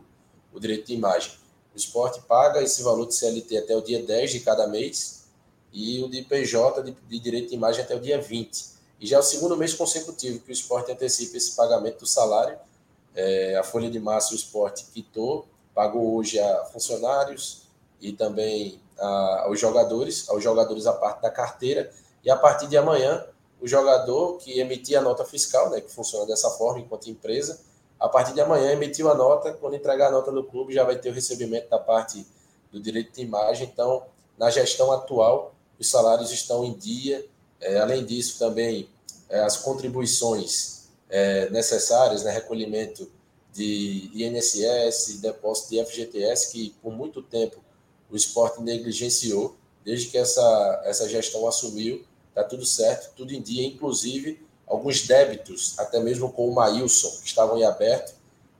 o 0.54 0.60
direito 0.62 0.88
de 0.88 0.94
imagem. 0.94 1.34
O 1.76 1.78
esporte 1.78 2.22
paga 2.22 2.64
esse 2.64 2.82
valor 2.84 3.06
de 3.06 3.16
CLT 3.16 3.58
até 3.58 3.76
o 3.76 3.82
dia 3.82 4.02
10 4.02 4.32
de 4.32 4.40
cada 4.40 4.66
mês 4.66 5.26
e 5.74 6.02
o 6.02 6.10
de 6.10 6.22
PJ 6.22 6.82
de, 6.84 6.92
de 6.92 7.20
direito 7.20 7.50
de 7.50 7.56
imagem 7.56 7.84
até 7.84 7.94
o 7.94 8.00
dia 8.00 8.22
20. 8.22 8.72
E 9.02 9.06
já 9.06 9.18
é 9.18 9.20
o 9.20 9.24
segundo 9.24 9.58
mês 9.58 9.74
consecutivo 9.74 10.40
que 10.40 10.52
o 10.52 10.54
esporte 10.54 10.90
antecipa 10.90 11.36
esse 11.36 11.54
pagamento 11.54 12.00
do 12.00 12.08
salário. 12.08 12.58
É, 13.14 13.58
a 13.58 13.64
folha 13.64 13.90
de 13.90 14.00
março 14.00 14.32
o 14.32 14.38
esporte 14.38 14.86
quitou, 14.94 15.46
pagou 15.76 16.16
hoje 16.16 16.40
a 16.40 16.64
funcionários 16.66 17.64
e 18.02 18.12
também 18.12 18.80
a, 19.00 19.44
aos 19.46 19.60
jogadores, 19.60 20.28
aos 20.30 20.44
jogadores 20.44 20.86
a 20.86 20.94
parte 20.94 21.22
da 21.22 21.30
carteira, 21.30 21.92
e 22.24 22.30
a 22.30 22.36
partir 22.36 22.68
de 22.68 22.78
amanhã, 22.78 23.26
o 23.62 23.68
jogador 23.68 24.38
que 24.38 24.60
emitia 24.60 25.00
a 25.00 25.02
nota 25.02 25.24
fiscal, 25.24 25.70
né, 25.70 25.82
que 25.82 25.92
funciona 25.92 26.26
dessa 26.26 26.50
forma 26.52 26.80
enquanto 26.80 27.10
empresa, 27.10 27.60
a 28.00 28.10
partir 28.10 28.34
de 28.34 28.42
amanhã 28.42 28.72
emitiu 28.72 29.12
a 29.12 29.16
nota, 29.16 29.54
quando 29.54 29.76
entregar 29.76 30.08
a 30.08 30.12
nota 30.12 30.32
no 30.32 30.44
clube 30.44 30.74
já 30.74 30.84
vai 30.84 30.96
ter 30.96 31.10
o 31.10 31.14
recebimento 31.14 31.70
da 31.70 31.78
parte 31.78 32.26
do 32.72 32.80
direito 32.80 33.14
de 33.14 33.22
imagem. 33.22 33.70
Então, 33.72 34.04
na 34.38 34.50
gestão 34.50 34.92
atual, 34.92 35.54
os 35.80 35.88
salários 35.88 36.32
estão 36.32 36.66
em 36.66 36.74
dia. 36.74 37.24
É, 37.60 37.80
além 37.80 38.04
disso, 38.04 38.40
também 38.40 38.90
é, 39.30 39.42
as 39.42 39.58
contribuições 39.58 40.90
é, 41.12 41.48
necessárias, 41.52 42.24
né, 42.24 42.32
recolhimento 42.32 43.08
de 43.54 44.10
INSS, 44.16 45.20
depósito 45.22 45.70
de 45.70 45.86
FGTS, 45.86 46.52
que 46.52 46.76
por 46.82 46.92
muito 46.92 47.22
tempo 47.22 47.64
o 48.12 48.16
esporte 48.16 48.62
negligenciou. 48.62 49.56
Desde 49.84 50.08
que 50.08 50.18
essa, 50.18 50.82
essa 50.86 51.10
gestão 51.10 51.48
assumiu, 51.48 52.06
está 52.30 52.44
tudo 52.44 52.66
certo, 52.66 53.14
tudo 53.16 53.34
em 53.34 53.42
dia, 53.42 53.66
inclusive 53.66 54.46
alguns 54.68 55.06
débitos, 55.06 55.78
até 55.78 56.00
mesmo 56.00 56.32
com 56.32 56.48
o 56.48 56.56
Maílson, 56.56 57.10
que 57.22 57.28
estavam 57.28 57.58
em 57.58 57.64
aberto. 57.64 58.14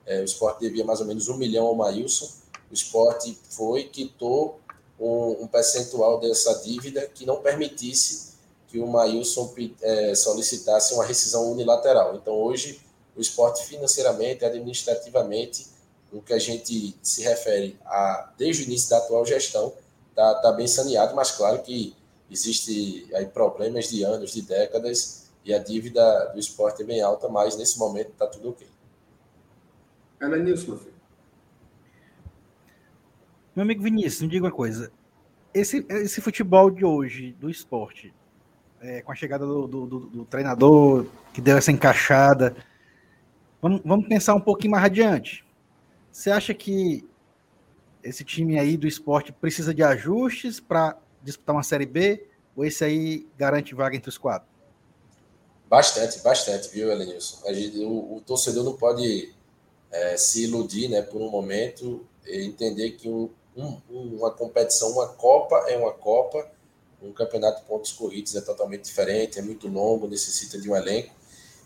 É, 0.04 0.20
o 0.20 0.24
esporte 0.24 0.60
devia 0.60 0.84
mais 0.84 1.00
ou 1.00 1.06
menos 1.06 1.28
um 1.28 1.36
milhão 1.36 1.66
ao 1.66 1.74
Maílson. 1.74 2.28
O 2.70 2.74
esporte 2.74 3.38
foi, 3.48 3.84
quitou 3.84 4.60
um, 5.00 5.42
um 5.42 5.46
percentual 5.46 6.20
dessa 6.20 6.54
dívida 6.62 7.06
que 7.06 7.24
não 7.24 7.40
permitisse 7.40 8.32
que 8.68 8.78
o 8.78 8.86
Maílson 8.86 9.54
é, 9.80 10.14
solicitasse 10.14 10.94
uma 10.94 11.04
rescisão 11.04 11.50
unilateral. 11.50 12.16
Então, 12.16 12.34
hoje, 12.34 12.80
o 13.16 13.20
esporte 13.20 13.64
financeiramente, 13.64 14.44
administrativamente, 14.44 15.66
no 16.12 16.22
que 16.22 16.32
a 16.32 16.38
gente 16.38 16.94
se 17.02 17.22
refere 17.22 17.78
a 17.84 18.32
desde 18.36 18.62
o 18.62 18.66
início 18.66 18.90
da 18.90 18.98
atual 18.98 19.24
gestão, 19.24 19.72
está 20.10 20.34
tá 20.36 20.52
bem 20.52 20.66
saneado, 20.66 21.14
mas 21.16 21.30
claro 21.30 21.62
que 21.62 21.96
existe 22.30 23.08
aí 23.14 23.26
problemas 23.26 23.88
de 23.88 24.02
anos, 24.02 24.32
de 24.32 24.42
décadas, 24.42 25.30
e 25.44 25.52
a 25.52 25.58
dívida 25.58 26.26
do 26.32 26.38
esporte 26.38 26.82
é 26.82 26.84
bem 26.84 27.00
alta, 27.00 27.28
mas 27.28 27.56
nesse 27.56 27.78
momento 27.78 28.10
está 28.10 28.26
tudo 28.26 28.50
ok. 28.50 28.66
Ela 30.20 30.36
Nilson, 30.36 30.68
meu 30.68 30.78
filho. 30.78 30.92
Meu 33.54 33.64
amigo 33.64 33.82
Vinícius, 33.82 34.22
me 34.22 34.28
diga 34.28 34.46
uma 34.46 34.52
coisa. 34.52 34.90
esse, 35.52 35.84
esse 35.90 36.20
futebol 36.20 36.70
de 36.70 36.84
hoje, 36.84 37.32
do 37.38 37.50
esporte, 37.50 38.14
é, 38.80 39.02
com 39.02 39.12
a 39.12 39.14
chegada 39.14 39.44
do, 39.44 39.66
do, 39.66 39.86
do, 39.86 40.00
do, 40.00 40.24
treinador 40.24 41.06
que 41.34 41.40
deu 41.40 41.58
essa 41.58 41.70
encaixada, 41.70 42.56
vamos, 43.60 43.82
vamos 43.84 44.08
pensar 44.08 44.34
um 44.34 44.40
pouquinho 44.40 44.70
mais 44.70 44.84
adiante. 44.84 45.44
Você 46.12 46.30
acha 46.30 46.52
que 46.52 47.08
esse 48.04 48.22
time 48.22 48.58
aí 48.58 48.76
do 48.76 48.86
esporte 48.86 49.32
precisa 49.32 49.72
de 49.72 49.82
ajustes 49.82 50.60
para 50.60 50.98
disputar 51.22 51.56
uma 51.56 51.62
Série 51.62 51.86
B? 51.86 52.28
Ou 52.54 52.66
esse 52.66 52.84
aí 52.84 53.26
garante 53.38 53.74
vaga 53.74 53.96
entre 53.96 54.10
os 54.10 54.18
quatro? 54.18 54.46
Bastante, 55.70 56.18
bastante, 56.20 56.68
viu, 56.68 56.92
Elenilson? 56.92 57.38
O, 57.86 58.16
o 58.16 58.20
torcedor 58.20 58.62
não 58.62 58.76
pode 58.76 59.32
é, 59.90 60.18
se 60.18 60.44
iludir 60.44 60.88
né, 60.88 61.00
por 61.00 61.22
um 61.22 61.30
momento 61.30 62.06
e 62.26 62.44
entender 62.44 62.90
que 62.90 63.08
um, 63.08 63.30
um, 63.56 63.80
uma 63.90 64.30
competição, 64.30 64.90
uma 64.90 65.08
Copa 65.08 65.64
é 65.68 65.78
uma 65.78 65.94
Copa, 65.94 66.46
um 67.00 67.10
campeonato 67.10 67.62
de 67.62 67.66
pontos 67.66 67.90
corridos 67.92 68.36
é 68.36 68.42
totalmente 68.42 68.84
diferente, 68.84 69.38
é 69.38 69.42
muito 69.42 69.66
longo, 69.66 70.06
necessita 70.06 70.60
de 70.60 70.68
um 70.70 70.76
elenco. 70.76 71.14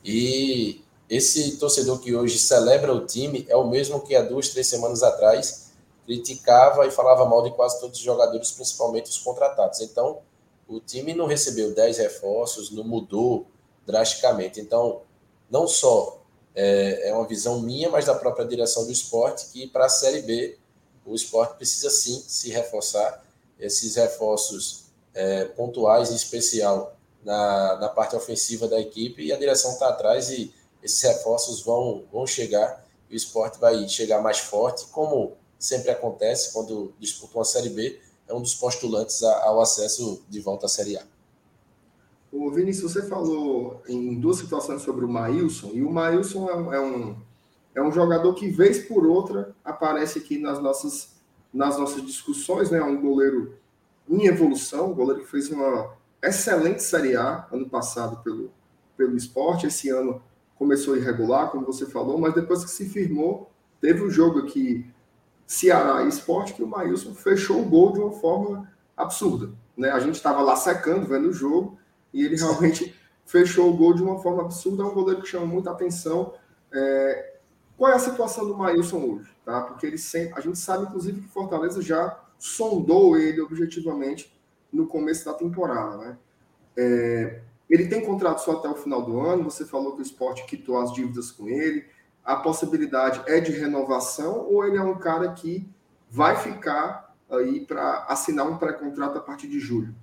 E 0.04 0.84
esse 1.08 1.56
torcedor 1.56 2.00
que 2.00 2.14
hoje 2.14 2.38
celebra 2.38 2.92
o 2.92 3.06
time 3.06 3.46
é 3.48 3.56
o 3.56 3.66
mesmo 3.66 4.00
que 4.00 4.14
há 4.16 4.22
duas, 4.22 4.48
três 4.48 4.66
semanas 4.66 5.02
atrás 5.02 5.66
criticava 6.04 6.86
e 6.86 6.90
falava 6.90 7.24
mal 7.26 7.42
de 7.42 7.50
quase 7.50 7.80
todos 7.80 7.98
os 7.98 8.04
jogadores, 8.04 8.52
principalmente 8.52 9.10
os 9.10 9.18
contratados. 9.18 9.80
Então, 9.80 10.20
o 10.68 10.80
time 10.80 11.14
não 11.14 11.26
recebeu 11.26 11.74
10 11.74 11.98
reforços, 11.98 12.70
não 12.70 12.84
mudou 12.84 13.46
drasticamente. 13.84 14.60
Então, 14.60 15.02
não 15.50 15.66
só 15.66 16.20
é, 16.54 17.08
é 17.08 17.14
uma 17.14 17.26
visão 17.26 17.60
minha, 17.60 17.90
mas 17.90 18.06
da 18.06 18.14
própria 18.14 18.46
direção 18.46 18.84
do 18.84 18.92
esporte, 18.92 19.46
que 19.52 19.66
para 19.66 19.86
a 19.86 19.88
Série 19.88 20.22
B 20.22 20.58
o 21.04 21.14
esporte 21.14 21.56
precisa 21.56 21.90
sim 21.90 22.22
se 22.26 22.50
reforçar. 22.50 23.24
Esses 23.58 23.96
reforços 23.96 24.86
é, 25.14 25.44
pontuais, 25.44 26.10
em 26.10 26.16
especial 26.16 26.96
na, 27.24 27.76
na 27.76 27.88
parte 27.88 28.14
ofensiva 28.14 28.68
da 28.68 28.78
equipe, 28.78 29.24
e 29.24 29.32
a 29.32 29.36
direção 29.36 29.72
está 29.72 29.88
atrás 29.88 30.30
e 30.30 30.52
esses 30.86 31.02
reforços 31.02 31.62
vão, 31.62 32.04
vão 32.12 32.26
chegar 32.26 32.84
e 33.10 33.14
o 33.14 33.16
esporte 33.16 33.58
vai 33.58 33.86
chegar 33.88 34.22
mais 34.22 34.38
forte, 34.38 34.86
como 34.86 35.32
sempre 35.58 35.90
acontece 35.90 36.52
quando 36.52 36.92
disputa 36.98 37.38
uma 37.38 37.44
Série 37.44 37.70
B, 37.70 37.98
é 38.28 38.34
um 38.34 38.40
dos 38.40 38.54
postulantes 38.54 39.22
ao 39.22 39.60
acesso 39.60 40.22
de 40.28 40.40
volta 40.40 40.66
à 40.66 40.68
Série 40.68 40.96
A. 40.96 41.02
O 42.32 42.50
Vinícius, 42.50 42.92
você 42.92 43.02
falou 43.02 43.82
em 43.88 44.18
duas 44.18 44.38
situações 44.38 44.82
sobre 44.82 45.04
o 45.04 45.08
Maílson, 45.08 45.70
e 45.72 45.82
o 45.82 45.90
Maílson 45.90 46.48
é, 46.48 46.76
é, 46.76 46.80
um, 46.80 47.16
é 47.74 47.82
um 47.82 47.92
jogador 47.92 48.34
que, 48.34 48.48
vez 48.48 48.86
por 48.86 49.06
outra, 49.06 49.54
aparece 49.64 50.18
aqui 50.18 50.38
nas 50.38 50.60
nossas, 50.60 51.10
nas 51.52 51.78
nossas 51.78 52.04
discussões, 52.04 52.70
né? 52.70 52.78
É 52.78 52.84
um 52.84 53.00
goleiro 53.00 53.54
em 54.08 54.26
evolução, 54.26 54.90
um 54.90 54.94
goleiro 54.94 55.22
que 55.22 55.30
fez 55.30 55.50
uma 55.50 55.94
excelente 56.22 56.82
Série 56.82 57.16
A 57.16 57.46
ano 57.50 57.68
passado 57.68 58.22
pelo, 58.22 58.50
pelo 58.96 59.16
esporte, 59.16 59.66
esse 59.66 59.88
ano 59.88 60.20
começou 60.58 60.96
irregular, 60.96 61.50
como 61.50 61.66
você 61.66 61.86
falou, 61.86 62.18
mas 62.18 62.34
depois 62.34 62.64
que 62.64 62.70
se 62.70 62.88
firmou, 62.88 63.50
teve 63.80 64.02
um 64.02 64.10
jogo 64.10 64.40
aqui 64.40 64.86
Ceará 65.46 66.02
e 66.02 66.08
Esporte, 66.08 66.54
que 66.54 66.62
o 66.62 66.66
Maílson 66.66 67.14
fechou 67.14 67.60
o 67.60 67.64
gol 67.64 67.92
de 67.92 68.00
uma 68.00 68.12
forma 68.12 68.70
absurda. 68.96 69.52
Né? 69.76 69.90
A 69.90 70.00
gente 70.00 70.16
estava 70.16 70.40
lá 70.42 70.56
secando, 70.56 71.06
vendo 71.06 71.28
o 71.28 71.32
jogo, 71.32 71.78
e 72.12 72.24
ele 72.24 72.36
realmente 72.36 72.94
fechou 73.24 73.70
o 73.70 73.76
gol 73.76 73.94
de 73.94 74.02
uma 74.02 74.18
forma 74.18 74.42
absurda. 74.42 74.82
É 74.82 74.86
um 74.86 74.94
goleiro 74.94 75.22
que 75.22 75.28
chama 75.28 75.46
muita 75.46 75.70
atenção. 75.70 76.34
É... 76.72 77.36
Qual 77.76 77.92
é 77.92 77.94
a 77.94 77.98
situação 77.98 78.46
do 78.46 78.56
Maílson 78.56 78.98
hoje? 78.98 79.30
Tá? 79.44 79.60
Porque 79.60 79.86
ele 79.86 79.98
sempre... 79.98 80.34
a 80.36 80.40
gente 80.40 80.58
sabe, 80.58 80.84
inclusive, 80.84 81.20
que 81.20 81.28
Fortaleza 81.28 81.80
já 81.80 82.18
sondou 82.38 83.16
ele 83.16 83.40
objetivamente 83.40 84.34
no 84.72 84.86
começo 84.86 85.24
da 85.24 85.34
temporada. 85.34 85.96
Né? 85.98 86.18
É... 86.76 87.42
Ele 87.68 87.88
tem 87.88 88.04
contrato 88.04 88.38
só 88.38 88.52
até 88.52 88.68
o 88.68 88.76
final 88.76 89.02
do 89.02 89.20
ano. 89.20 89.44
Você 89.44 89.64
falou 89.64 89.94
que 89.94 90.00
o 90.00 90.02
esporte 90.02 90.44
quitou 90.44 90.78
as 90.78 90.92
dívidas 90.92 91.30
com 91.30 91.48
ele 91.48 91.84
a 92.26 92.34
possibilidade 92.34 93.22
é 93.26 93.38
de 93.38 93.52
renovação 93.52 94.48
ou 94.50 94.66
ele 94.66 94.76
é 94.76 94.82
um 94.82 94.98
cara 94.98 95.32
que 95.32 95.64
vai 96.10 96.34
ficar 96.36 97.14
aí 97.30 97.64
para 97.64 98.04
assinar 98.08 98.50
um 98.50 98.58
pré-contrato 98.58 99.16
a 99.16 99.20
partir 99.20 99.46
de 99.46 99.60
julho? 99.60 99.94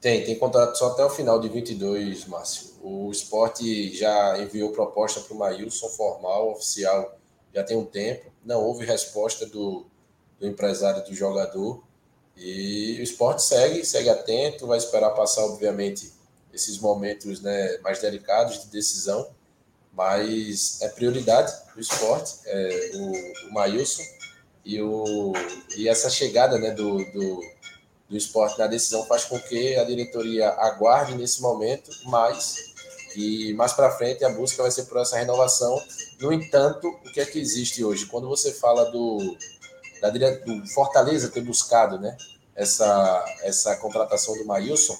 Tem, 0.00 0.24
tem 0.24 0.38
contrato 0.38 0.76
só 0.76 0.92
até 0.92 1.04
o 1.04 1.10
final 1.10 1.38
de 1.38 1.50
22, 1.50 2.24
Márcio. 2.26 2.70
O 2.82 3.10
esporte 3.10 3.94
já 3.94 4.38
enviou 4.38 4.72
proposta 4.72 5.20
para 5.20 5.34
o 5.34 5.38
Maílson 5.38 5.88
formal, 5.90 6.52
oficial, 6.52 7.18
já 7.54 7.62
tem 7.62 7.76
um 7.76 7.84
tempo. 7.84 8.32
Não 8.42 8.64
houve 8.64 8.86
resposta 8.86 9.44
do, 9.44 9.84
do 10.38 10.46
empresário 10.46 11.04
do 11.04 11.14
jogador. 11.14 11.82
E 12.40 12.98
o 12.98 13.02
esporte 13.02 13.42
segue, 13.42 13.84
segue 13.84 14.08
atento, 14.08 14.66
vai 14.66 14.78
esperar 14.78 15.10
passar, 15.10 15.44
obviamente, 15.44 16.10
esses 16.52 16.78
momentos 16.78 17.40
né, 17.40 17.78
mais 17.78 18.00
delicados 18.00 18.62
de 18.62 18.68
decisão 18.68 19.28
mas 19.92 20.80
é 20.80 20.88
prioridade 20.88 21.52
do 21.74 21.80
esporte, 21.80 22.36
é, 22.46 22.90
o, 22.94 23.48
o 23.48 23.52
Maílson 23.52 24.02
e, 24.64 24.78
e 25.76 25.88
essa 25.88 26.08
chegada 26.08 26.58
né, 26.58 26.70
do, 26.70 26.98
do, 27.12 27.44
do 28.08 28.16
esporte 28.16 28.58
na 28.58 28.66
decisão 28.66 29.04
faz 29.06 29.24
com 29.24 29.38
que 29.38 29.76
a 29.76 29.84
diretoria 29.84 30.48
aguarde 30.50 31.14
nesse 31.14 31.42
momento, 31.42 31.90
mas 32.06 32.70
e 33.16 33.52
mais 33.54 33.72
para 33.72 33.90
frente 33.90 34.24
a 34.24 34.28
busca 34.28 34.62
vai 34.62 34.70
ser 34.70 34.84
por 34.84 34.98
essa 34.98 35.18
renovação. 35.18 35.76
No 36.20 36.32
entanto, 36.32 36.86
o 36.86 37.12
que 37.12 37.20
é 37.20 37.26
que 37.26 37.40
existe 37.40 37.82
hoje? 37.82 38.06
Quando 38.06 38.28
você 38.28 38.52
fala 38.52 38.90
do, 38.92 39.36
da, 40.00 40.10
do 40.10 40.66
Fortaleza 40.68 41.28
ter 41.28 41.40
buscado 41.40 41.98
né, 41.98 42.16
essa, 42.54 43.24
essa 43.42 43.76
contratação 43.76 44.36
do 44.36 44.44
Maílson, 44.44 44.96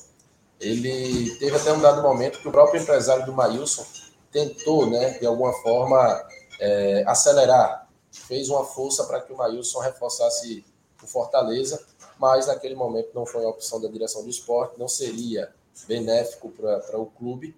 ele 0.61 1.37
teve 1.39 1.57
até 1.57 1.73
um 1.73 1.81
dado 1.81 2.03
momento 2.03 2.41
que 2.41 2.49
o 2.49 2.53
próprio 2.53 2.81
empresário 2.81 3.25
do 3.25 3.33
Maílson 3.33 3.85
tentou, 4.31 4.89
né, 4.89 5.19
de 5.19 5.27
alguma 5.27 5.53
forma, 5.55 6.29
é, 6.61 7.03
acelerar, 7.07 7.89
fez 8.13 8.49
uma 8.49 8.65
força 8.65 9.05
para 9.05 9.21
que 9.21 9.33
o 9.33 9.37
Maílson 9.37 9.81
reforçasse 9.81 10.65
o 11.03 11.07
Fortaleza, 11.07 11.83
mas 12.19 12.47
naquele 12.47 12.75
momento 12.75 13.11
não 13.15 13.25
foi 13.25 13.45
a 13.45 13.49
opção 13.49 13.81
da 13.81 13.89
direção 13.89 14.23
do 14.23 14.29
esporte, 14.29 14.79
não 14.79 14.89
seria 14.89 15.53
benéfico 15.89 16.51
para 16.51 16.99
o 16.99 17.07
clube 17.07 17.57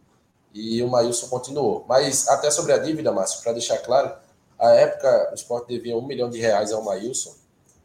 e 0.55 0.83
o 0.83 0.89
Maílson 0.89 1.29
continuou. 1.29 1.85
Mas 1.89 2.29
até 2.29 2.51
sobre 2.51 2.73
a 2.73 2.79
dívida, 2.79 3.11
Márcio, 3.11 3.43
para 3.43 3.53
deixar 3.53 3.79
claro, 3.79 4.15
a 4.59 4.71
época 4.71 5.31
o 5.33 5.35
esporte 5.35 5.69
devia 5.69 5.97
um 5.97 6.07
milhão 6.07 6.31
de 6.31 6.39
reais 6.39 6.73
ao 6.73 6.83
Maílson, 6.83 7.35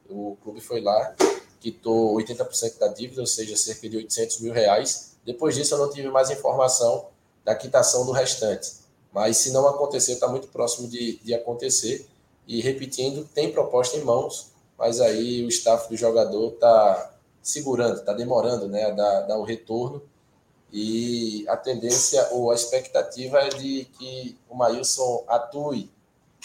o 0.10 0.38
clube 0.44 0.62
foi 0.62 0.80
lá, 0.80 1.16
quitou 1.60 2.16
80% 2.18 2.78
da 2.78 2.88
dívida, 2.88 3.22
ou 3.22 3.28
seja, 3.28 3.56
cerca 3.56 3.90
de 3.90 3.98
800 3.98 4.40
mil 4.42 4.54
reais. 4.54 5.16
Depois 5.26 5.56
disso 5.56 5.74
eu 5.74 5.80
não 5.80 5.90
tive 5.90 6.10
mais 6.10 6.30
informação 6.30 7.08
da 7.44 7.56
quitação 7.56 8.06
do 8.06 8.12
restante. 8.12 8.72
Mas 9.12 9.38
se 9.38 9.52
não 9.52 9.68
acontecer, 9.68 10.14
está 10.14 10.28
muito 10.28 10.48
próximo 10.50 10.88
de, 10.88 11.18
de 11.18 11.34
acontecer. 11.34 12.08
E 12.48 12.62
repetindo, 12.62 13.28
tem 13.34 13.52
proposta 13.52 13.98
em 13.98 14.04
mãos, 14.04 14.52
mas 14.78 15.02
aí 15.02 15.44
o 15.44 15.50
staff 15.50 15.90
do 15.90 15.98
jogador 15.98 16.54
está 16.54 17.14
segurando, 17.42 18.00
está 18.00 18.14
demorando 18.14 18.68
né, 18.68 18.86
a 18.86 18.92
dar, 18.92 19.22
dar 19.22 19.38
o 19.38 19.44
retorno. 19.44 20.02
E 20.72 21.46
a 21.48 21.56
tendência 21.56 22.28
ou 22.32 22.52
a 22.52 22.56
expectativa 22.56 23.40
é 23.40 23.50
de 23.50 23.86
que 23.98 24.38
o 24.50 24.56
Maílson 24.56 25.24
atue 25.28 25.90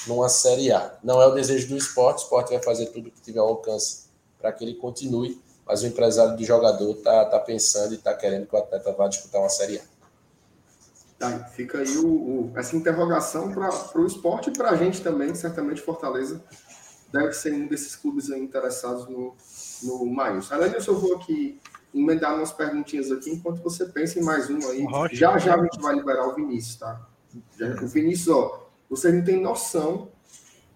numa 0.06 0.28
Série 0.28 0.72
A. 0.72 0.96
Não 1.02 1.20
é 1.20 1.26
o 1.26 1.34
desejo 1.34 1.68
do 1.68 1.76
esporte, 1.76 2.20
o 2.20 2.22
esporte 2.22 2.50
vai 2.50 2.62
fazer 2.62 2.86
tudo 2.86 3.10
que 3.10 3.20
tiver 3.20 3.40
ao 3.40 3.48
alcance 3.48 4.01
para 4.42 4.52
que 4.52 4.64
ele 4.64 4.74
continue, 4.74 5.40
mas 5.64 5.82
o 5.82 5.86
empresário 5.86 6.36
do 6.36 6.44
jogador 6.44 6.90
está 6.90 7.24
tá 7.24 7.38
pensando 7.38 7.92
e 7.92 7.96
está 7.96 8.12
querendo 8.12 8.46
que 8.46 8.54
o 8.54 8.58
atleta 8.58 8.92
vá 8.92 9.06
disputar 9.06 9.40
uma 9.40 9.48
Série 9.48 9.78
A. 9.78 9.82
Tá, 11.18 11.38
fica 11.44 11.78
aí 11.78 11.96
o, 11.98 12.06
o, 12.06 12.52
essa 12.56 12.74
interrogação 12.74 13.52
para 13.52 14.00
o 14.00 14.04
esporte 14.04 14.50
e 14.50 14.52
para 14.52 14.70
a 14.70 14.76
gente 14.76 15.00
também, 15.00 15.32
certamente 15.36 15.80
Fortaleza 15.80 16.42
deve 17.12 17.32
ser 17.32 17.52
um 17.52 17.68
desses 17.68 17.94
clubes 17.94 18.28
interessados 18.30 19.06
no, 19.08 19.36
no 19.84 20.06
Maílson. 20.06 20.54
Além 20.54 20.72
disso, 20.72 20.90
eu 20.90 20.98
vou 20.98 21.16
aqui 21.16 21.60
emendar 21.94 22.34
umas 22.34 22.52
perguntinhas 22.52 23.12
aqui 23.12 23.30
enquanto 23.30 23.62
você 23.62 23.84
pensa 23.86 24.18
em 24.18 24.24
mais 24.24 24.50
uma 24.50 24.70
aí. 24.70 24.82
Rocha, 24.84 25.14
já 25.14 25.38
já 25.38 25.54
a 25.54 25.62
gente 25.62 25.80
vai 25.80 25.94
liberar 25.94 26.26
o 26.26 26.34
Vinícius, 26.34 26.76
tá? 26.76 27.06
Já, 27.56 27.74
o 27.80 27.86
Vinícius, 27.86 28.28
ó, 28.34 28.68
você 28.90 29.12
não 29.12 29.22
tem 29.22 29.40
noção 29.40 30.10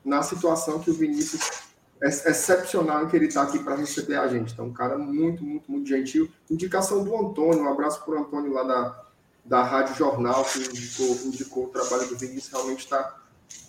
na 0.05 0.23
situação 0.23 0.79
que 0.79 0.91
o 0.91 0.95
Vinícius 0.95 1.66
excepcional 2.03 3.05
em 3.05 3.09
que 3.09 3.17
ele 3.17 3.27
está 3.27 3.43
aqui 3.43 3.59
para 3.59 3.77
receber 3.77 4.17
a 4.17 4.29
gente. 4.29 4.53
Então, 4.53 4.67
um 4.67 4.73
cara 4.73 4.99
muito, 4.99 5.43
muito, 5.45 5.71
muito 5.71 5.89
gentil. 5.89 6.31
Indicação 6.51 7.03
do 7.03 7.17
Antônio, 7.17 7.63
um 7.63 7.73
abraço 7.73 8.05
para 8.05 8.15
o 8.15 8.19
Antônio 8.19 8.53
lá 8.53 8.63
da 8.63 9.07
da 9.47 9.63
Rádio 9.63 9.95
Jornal, 9.95 10.45
que 10.45 10.59
indicou, 10.59 11.17
indicou 11.25 11.65
o 11.67 11.69
trabalho 11.69 12.09
do 12.09 12.17
Vinícius, 12.17 12.53
realmente 12.53 12.81
está 12.81 13.17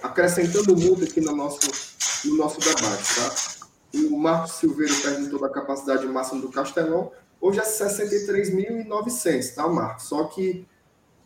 acrescentando 0.02 0.76
muito 0.76 1.04
aqui 1.04 1.22
no 1.22 1.36
nosso, 1.36 1.60
no 2.26 2.36
nosso 2.36 2.60
debate. 2.60 3.16
Tá? 3.16 3.36
O 4.10 4.18
Marcos 4.18 4.54
Silveira 4.54 4.94
perguntou 5.02 5.40
da 5.40 5.50
capacidade 5.50 6.06
máxima 6.08 6.42
do 6.42 6.50
Castelão. 6.50 7.12
Hoje 7.40 7.60
é 7.60 7.64
63.900, 7.64 9.54
tá, 9.54 9.68
Marcos? 9.68 10.06
Só 10.06 10.24
que, 10.26 10.68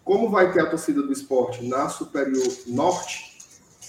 como 0.04 0.30
vai 0.30 0.52
ter 0.52 0.60
a 0.62 0.70
torcida 0.70 1.02
do 1.02 1.14
esporte 1.14 1.66
na 1.66 1.88
Superior 1.88 2.46
Norte, 2.68 3.40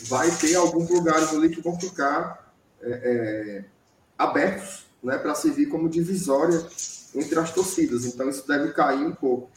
vai 0.03 0.31
ter 0.31 0.55
alguns 0.55 0.89
lugares 0.89 1.31
ali 1.31 1.49
que 1.51 1.61
vão 1.61 1.79
ficar 1.79 2.51
é, 2.83 2.91
é, 2.91 3.64
abertos 4.18 4.87
né, 5.03 5.18
para 5.18 5.35
servir 5.35 5.66
como 5.66 5.89
divisória 5.89 6.64
entre 7.14 7.39
as 7.39 7.53
torcidas. 7.53 8.05
Então 8.05 8.28
isso 8.28 8.47
deve 8.47 8.72
cair 8.72 9.07
um 9.07 9.14
pouco. 9.14 9.51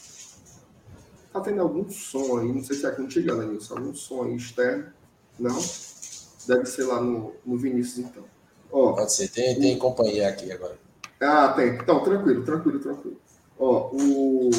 Tá 1.32 1.42
tendo 1.42 1.62
algum 1.62 1.90
som 1.90 2.38
aí, 2.38 2.52
não 2.52 2.64
sei 2.64 2.78
se 2.78 2.86
é 2.86 2.92
contigo, 2.92 3.32
Alenilson, 3.32 3.76
algum 3.76 3.94
som 3.94 4.24
aí 4.24 4.36
externo? 4.36 4.86
Não? 5.38 5.60
Deve 6.48 6.66
ser 6.66 6.84
lá 6.84 7.02
no, 7.02 7.34
no 7.46 7.58
Vinícius, 7.58 8.06
então. 8.06 8.24
Ó, 8.72 8.94
Pode 8.94 9.14
ser, 9.14 9.30
tem, 9.30 9.60
tem 9.60 9.78
companhia 9.78 10.30
aqui 10.30 10.52
agora. 10.52 10.78
Ah, 11.20 11.50
tem. 11.50 11.76
Então, 11.76 12.04
tranquilo, 12.04 12.44
tranquilo, 12.44 12.80
tranquilo. 12.80 13.18
Ó, 13.58 13.90
o, 13.92 14.50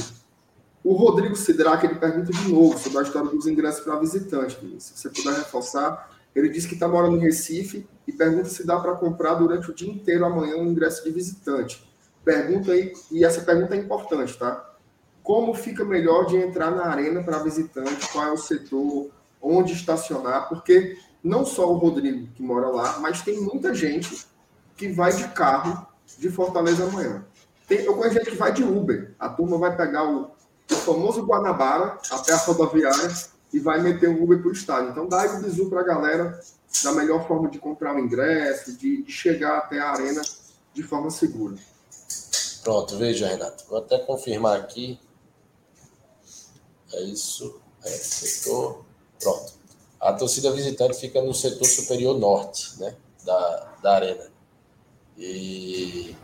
o 0.84 0.92
Rodrigo 0.94 1.36
Sidraque, 1.36 1.86
ele 1.86 1.96
pergunta 1.96 2.32
de 2.32 2.48
novo 2.48 2.78
sobre 2.78 2.98
a 2.98 3.02
história 3.02 3.30
dos 3.30 3.46
ingressos 3.46 3.82
para 3.82 3.98
visitante. 3.98 4.56
Se 4.78 4.96
você 4.96 5.08
puder 5.10 5.34
reforçar, 5.36 6.15
ele 6.36 6.50
disse 6.50 6.68
que 6.68 6.74
está 6.74 6.86
morando 6.86 7.16
em 7.16 7.20
Recife 7.20 7.88
e 8.06 8.12
pergunta 8.12 8.50
se 8.50 8.66
dá 8.66 8.78
para 8.78 8.94
comprar 8.94 9.34
durante 9.34 9.70
o 9.70 9.74
dia 9.74 9.90
inteiro 9.90 10.22
amanhã 10.22 10.56
um 10.56 10.66
ingresso 10.66 11.02
de 11.02 11.10
visitante. 11.10 11.82
Pergunta 12.22 12.72
aí, 12.72 12.92
e 13.10 13.24
essa 13.24 13.40
pergunta 13.40 13.74
é 13.74 13.78
importante, 13.78 14.36
tá? 14.36 14.74
Como 15.22 15.54
fica 15.54 15.82
melhor 15.82 16.26
de 16.26 16.36
entrar 16.36 16.70
na 16.70 16.88
arena 16.88 17.22
para 17.22 17.38
visitante? 17.38 18.12
Qual 18.12 18.22
é 18.22 18.30
o 18.30 18.36
setor? 18.36 19.10
Onde 19.40 19.72
estacionar? 19.72 20.46
Porque 20.50 20.98
não 21.24 21.46
só 21.46 21.72
o 21.72 21.78
Rodrigo 21.78 22.26
que 22.34 22.42
mora 22.42 22.68
lá, 22.68 22.98
mas 22.98 23.22
tem 23.22 23.40
muita 23.40 23.74
gente 23.74 24.26
que 24.76 24.88
vai 24.88 25.12
de 25.16 25.26
carro 25.28 25.86
de 26.18 26.28
Fortaleza 26.28 26.84
amanhã. 26.84 27.24
Tem, 27.66 27.78
eu 27.78 27.94
conheço 27.94 28.18
gente 28.18 28.30
que 28.30 28.36
vai 28.36 28.52
de 28.52 28.62
Uber. 28.62 29.14
A 29.18 29.30
turma 29.30 29.56
vai 29.56 29.74
pegar 29.74 30.04
o, 30.04 30.30
o 30.70 30.74
famoso 30.74 31.24
Guanabara 31.24 31.98
até 32.10 32.34
a 32.34 32.36
rodoviária 32.36 33.10
e 33.56 33.58
vai 33.58 33.80
meter 33.80 34.10
o 34.10 34.22
Uber 34.22 34.38
para 34.38 34.50
o 34.50 34.52
estádio. 34.52 34.90
Então 34.90 35.08
dá 35.08 35.24
o 35.24 35.42
bizu 35.42 35.70
para 35.70 35.80
a 35.80 35.84
galera 35.84 36.38
da 36.84 36.92
melhor 36.92 37.26
forma 37.26 37.48
de 37.48 37.58
comprar 37.58 37.96
o 37.96 37.98
ingresso, 37.98 38.76
de, 38.76 39.02
de 39.02 39.10
chegar 39.10 39.56
até 39.56 39.80
a 39.80 39.92
arena 39.92 40.20
de 40.74 40.82
forma 40.82 41.10
segura. 41.10 41.56
Pronto, 42.62 42.98
veja, 42.98 43.28
Renato. 43.28 43.64
Vou 43.66 43.78
até 43.78 43.98
confirmar 44.00 44.60
aqui. 44.60 45.00
É 46.92 47.00
isso. 47.04 47.58
É, 47.82 47.88
setor. 47.88 48.84
Pronto. 49.18 49.54
A 49.98 50.12
torcida 50.12 50.52
visitante 50.52 51.00
fica 51.00 51.22
no 51.22 51.32
setor 51.32 51.64
superior 51.64 52.18
norte, 52.18 52.78
né? 52.78 52.94
Da, 53.24 53.74
da 53.82 53.94
arena. 53.94 54.30
E 55.16 56.14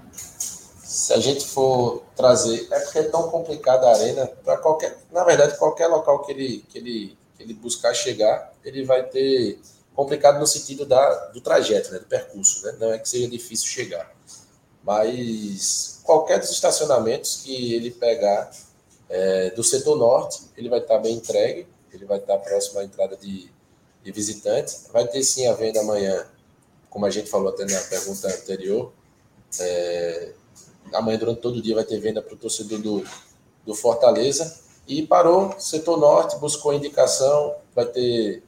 se 0.52 1.14
a 1.14 1.18
gente 1.18 1.46
for 1.46 2.02
trazer, 2.14 2.68
é 2.70 2.80
porque 2.80 2.98
é 2.98 3.04
tão 3.04 3.30
complicada 3.30 3.86
a 3.86 3.94
arena 3.94 4.26
para 4.26 4.58
qualquer, 4.58 4.98
na 5.10 5.24
verdade, 5.24 5.56
qualquer 5.56 5.86
local 5.86 6.22
que 6.22 6.32
ele, 6.32 6.64
que 6.68 6.76
ele, 6.76 7.18
ele 7.42 7.54
buscar 7.54 7.94
chegar, 7.94 8.52
ele 8.64 8.84
vai 8.84 9.02
ter 9.04 9.60
complicado 9.94 10.38
no 10.38 10.46
sentido 10.46 10.86
da, 10.86 11.26
do 11.26 11.40
trajeto, 11.40 11.92
né, 11.92 11.98
do 11.98 12.06
percurso, 12.06 12.64
né? 12.64 12.76
Não 12.80 12.92
é 12.92 12.98
que 12.98 13.08
seja 13.08 13.28
difícil 13.28 13.66
chegar, 13.66 14.14
mas 14.82 16.00
qualquer 16.02 16.38
dos 16.38 16.50
estacionamentos 16.50 17.42
que 17.42 17.74
ele 17.74 17.90
pegar 17.90 18.50
é, 19.08 19.50
do 19.50 19.62
setor 19.62 19.96
norte, 19.96 20.42
ele 20.56 20.68
vai 20.68 20.78
estar 20.78 20.98
bem 20.98 21.16
entregue, 21.16 21.66
ele 21.92 22.06
vai 22.06 22.18
estar 22.18 22.38
próximo 22.38 22.80
à 22.80 22.84
entrada 22.84 23.16
de, 23.16 23.50
de 24.02 24.12
visitante, 24.12 24.74
vai 24.92 25.06
ter 25.06 25.22
sim 25.22 25.46
a 25.46 25.52
venda 25.52 25.80
amanhã, 25.80 26.26
como 26.88 27.04
a 27.04 27.10
gente 27.10 27.28
falou 27.28 27.50
até 27.50 27.64
na 27.64 27.80
pergunta 27.82 28.28
anterior, 28.28 28.92
é, 29.60 30.32
amanhã, 30.92 31.18
durante 31.18 31.40
todo 31.40 31.56
o 31.56 31.62
dia, 31.62 31.74
vai 31.74 31.84
ter 31.84 31.98
venda 32.00 32.22
para 32.22 32.34
o 32.34 32.36
torcedor 32.36 32.78
do, 32.80 33.04
do 33.64 33.74
Fortaleza. 33.74 34.60
E 34.86 35.06
parou, 35.06 35.54
setor 35.58 35.96
norte, 35.96 36.38
buscou 36.38 36.72
indicação, 36.72 37.54
vai 37.74 37.86
ter 37.86 38.42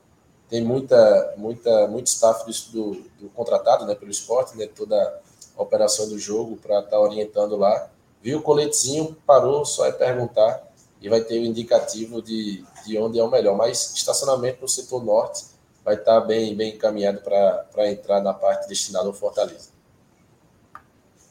tem 0.48 0.62
muita, 0.62 1.34
muita, 1.36 1.88
muito 1.88 2.06
staff 2.06 2.44
do, 2.44 2.52
do, 2.70 3.02
do 3.20 3.28
contratado 3.30 3.86
né, 3.86 3.94
pelo 3.94 4.10
esporte, 4.10 4.56
né, 4.56 4.68
toda 4.68 5.20
a 5.56 5.62
operação 5.62 6.08
do 6.08 6.18
jogo 6.18 6.56
para 6.56 6.78
estar 6.78 6.90
tá 6.90 7.00
orientando 7.00 7.56
lá. 7.56 7.88
Viu 8.22 8.38
o 8.38 8.42
coletezinho, 8.42 9.16
parou, 9.26 9.64
só 9.64 9.86
é 9.86 9.92
perguntar 9.92 10.62
e 11.00 11.08
vai 11.08 11.20
ter 11.20 11.40
o 11.40 11.44
indicativo 11.44 12.22
de, 12.22 12.64
de 12.86 12.96
onde 12.98 13.18
é 13.18 13.24
o 13.24 13.30
melhor. 13.30 13.56
Mas 13.56 13.94
estacionamento 13.94 14.62
no 14.62 14.68
setor 14.68 15.04
norte 15.04 15.44
vai 15.84 15.94
estar 15.94 16.20
tá 16.20 16.26
bem, 16.26 16.56
bem 16.56 16.74
encaminhado 16.74 17.20
para 17.20 17.90
entrar 17.90 18.22
na 18.22 18.32
parte 18.32 18.68
destinada 18.68 19.06
ao 19.06 19.12
Fortaleza. 19.12 19.70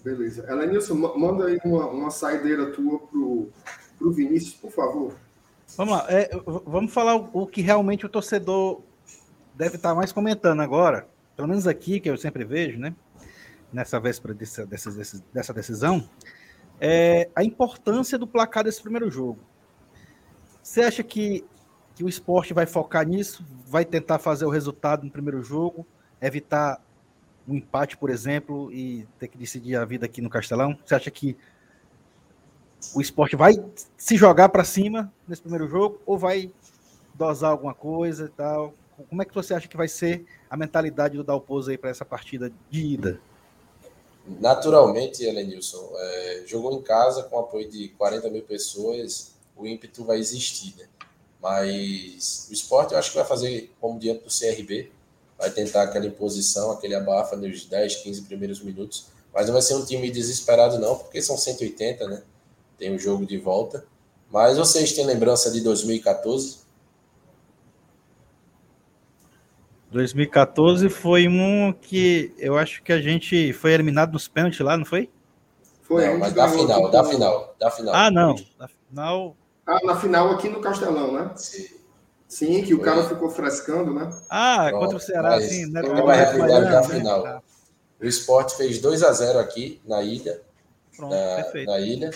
Beleza. 0.04 0.46
Elenilson, 0.52 0.96
manda 0.96 1.46
aí 1.46 1.58
uma, 1.64 1.88
uma 1.88 2.12
saideira 2.12 2.72
tua 2.72 3.00
pro, 3.00 3.50
pro 4.04 4.12
Vinícius, 4.12 4.54
por 4.56 4.70
favor. 4.70 5.16
Vamos 5.78 5.94
lá. 5.94 6.06
É, 6.10 6.30
vamos 6.66 6.94
falar 6.94 7.16
o, 7.16 7.30
o, 7.32 7.48
que 7.48 7.62
realmente 7.62 8.06
o 8.06 8.10
torcedor 8.10 8.82
deve 9.56 9.78
estar 9.78 9.96
mais 9.96 10.12
comentando 10.12 10.60
agora, 10.60 11.08
pelo 11.38 11.48
menos 11.48 11.66
aqui, 11.66 12.02
que 12.02 12.10
eu 12.10 12.18
sempre 12.18 12.44
vejo, 12.44 12.78
né? 12.78 12.94
Nessa 13.72 14.00
véspera 14.00 14.34
dessa, 14.34 14.66
dessa, 14.66 15.24
dessa 15.34 15.54
decisão, 15.54 16.08
é 16.82 17.30
a 17.34 17.44
importância 17.44 18.18
do 18.18 18.28
placar 18.28 18.66
desse 18.66 18.82
primeiro 18.82 19.10
jogo. 19.10 19.40
Você 20.62 20.82
acha 20.82 21.02
que, 21.02 21.46
que 21.96 22.04
o 22.04 22.10
esporte 22.10 22.54
vai 22.54 22.66
focar 22.66 23.08
nisso? 23.08 23.46
Vai 23.66 23.86
tentar 23.86 24.20
fazer 24.20 24.46
o 24.46 24.50
resultado 24.50 25.06
no 25.06 25.12
primeiro 25.12 25.42
jogo? 25.42 25.88
Evitar 26.22 26.82
um 27.48 27.56
empate, 27.56 27.98
por 27.98 28.10
exemplo, 28.10 28.72
e 28.72 29.08
ter 29.18 29.30
que 29.30 29.38
decidir 29.38 29.76
a 29.76 29.86
vida 29.86 30.06
aqui 30.06 30.22
no 30.22 30.30
Castelão? 30.30 30.78
Você 30.86 30.94
acha 30.94 31.10
que 31.10 31.38
o 32.94 33.02
esporte 33.02 33.36
vai 33.36 33.54
se 33.98 34.18
jogar 34.18 34.50
para 34.50 34.64
cima 34.64 35.12
nesse 35.28 35.42
primeiro 35.42 35.68
jogo 35.68 36.02
ou 36.06 36.18
vai 36.18 36.52
dosar 37.14 37.52
alguma 37.52 37.74
coisa 37.74 38.26
e 38.26 38.30
tal? 38.30 38.74
Como 39.10 39.22
é 39.22 39.26
que 39.26 39.34
você 39.34 39.54
acha 39.54 39.68
que 39.68 39.78
vai 39.78 39.88
ser 39.88 40.26
a 40.50 40.56
mentalidade 40.56 41.18
do 41.18 41.24
Dalpozo 41.24 41.72
aí 41.72 41.78
para 41.78 41.90
essa 41.90 42.06
partida 42.06 42.52
de 42.70 42.86
ida? 42.86 43.20
Naturalmente, 44.40 45.24
Elenilson, 45.24 45.92
é, 45.96 46.44
jogou 46.46 46.74
em 46.74 46.82
casa 46.82 47.24
com 47.24 47.40
apoio 47.40 47.70
de 47.70 47.90
40 47.90 48.30
mil 48.30 48.44
pessoas, 48.44 49.34
o 49.56 49.68
ímpeto 49.68 50.06
vai 50.06 50.18
existir, 50.18 50.74
né? 50.78 50.86
Mas 51.42 52.48
o 52.50 52.54
esporte 52.54 52.94
eu 52.94 53.00
acho 53.00 53.12
que 53.12 53.18
vai 53.18 53.26
fazer 53.26 53.74
como 53.82 54.00
diante 54.00 54.24
do 54.24 54.30
CRB, 54.30 54.90
vai 55.38 55.52
tentar 55.52 55.84
aquela 55.84 56.06
imposição, 56.06 56.72
aquele 56.72 56.96
abafa 56.96 57.36
nos 57.36 57.66
10, 57.66 57.98
15 57.98 58.22
primeiros 58.22 58.62
minutos. 58.62 59.08
Mas 59.34 59.48
não 59.48 59.54
vai 59.54 59.62
ser 59.62 59.74
um 59.74 59.84
time 59.84 60.10
desesperado, 60.10 60.80
não, 60.80 60.96
porque 60.96 61.22
são 61.22 61.38
180, 61.38 62.08
né? 62.08 62.24
Tem 62.78 62.92
o 62.92 62.96
um 62.96 63.00
jogo 63.00 63.26
de 63.26 63.38
volta. 63.38 63.86
Mas 64.32 64.58
vocês 64.58 64.94
têm 64.94 65.06
lembrança 65.06 65.52
de 65.52 65.62
2014? 65.62 66.64
2014 69.92 70.90
foi 70.90 71.28
um 71.28 71.72
que 71.72 72.34
eu 72.40 72.58
acho 72.58 72.82
que 72.82 72.92
a 72.92 73.00
gente 73.00 73.54
foi 73.54 73.74
eliminado 73.74 74.14
nos 74.14 74.28
pênaltis 74.28 74.60
lá, 74.60 74.76
não 74.76 74.86
foi? 74.86 75.10
Foi, 75.84 76.08
não, 76.08 76.18
mas 76.18 76.34
da 76.34 76.50
final, 76.50 76.90
da 76.90 77.04
final, 77.04 77.56
da 77.60 77.70
final. 77.70 77.94
Ah, 77.94 78.10
não. 78.10 78.36
Da 78.58 78.68
final. 78.68 79.38
Ah, 79.68 79.80
na 79.84 79.96
final 79.96 80.32
aqui 80.32 80.50
no 80.50 80.60
Castelão, 80.60 81.14
né? 81.14 81.32
Sim. 81.36 81.68
Sim, 82.28 82.64
que 82.64 82.74
o 82.74 82.80
cara 82.80 83.04
ficou 83.04 83.30
frescando, 83.30 83.94
né? 83.94 84.10
Ah, 84.28 84.66
Pronto, 84.70 84.82
contra 84.82 84.98
o 84.98 85.00
Ceará, 85.00 85.40
sim. 85.40 85.68
Né? 85.68 85.82
A 85.82 86.14
realidade 86.14 86.72
da 86.72 86.84
final. 86.84 87.44
O 88.02 88.06
esporte 88.06 88.58
fez 88.58 88.80
2 88.80 89.04
a 89.04 89.12
0 89.12 89.38
aqui 89.38 89.80
na 89.86 90.02
ilha. 90.02 90.42
Pronto, 90.98 91.14
na, 91.14 91.36
perfeito. 91.36 91.70
Na 91.70 91.80
ilha. 91.80 92.12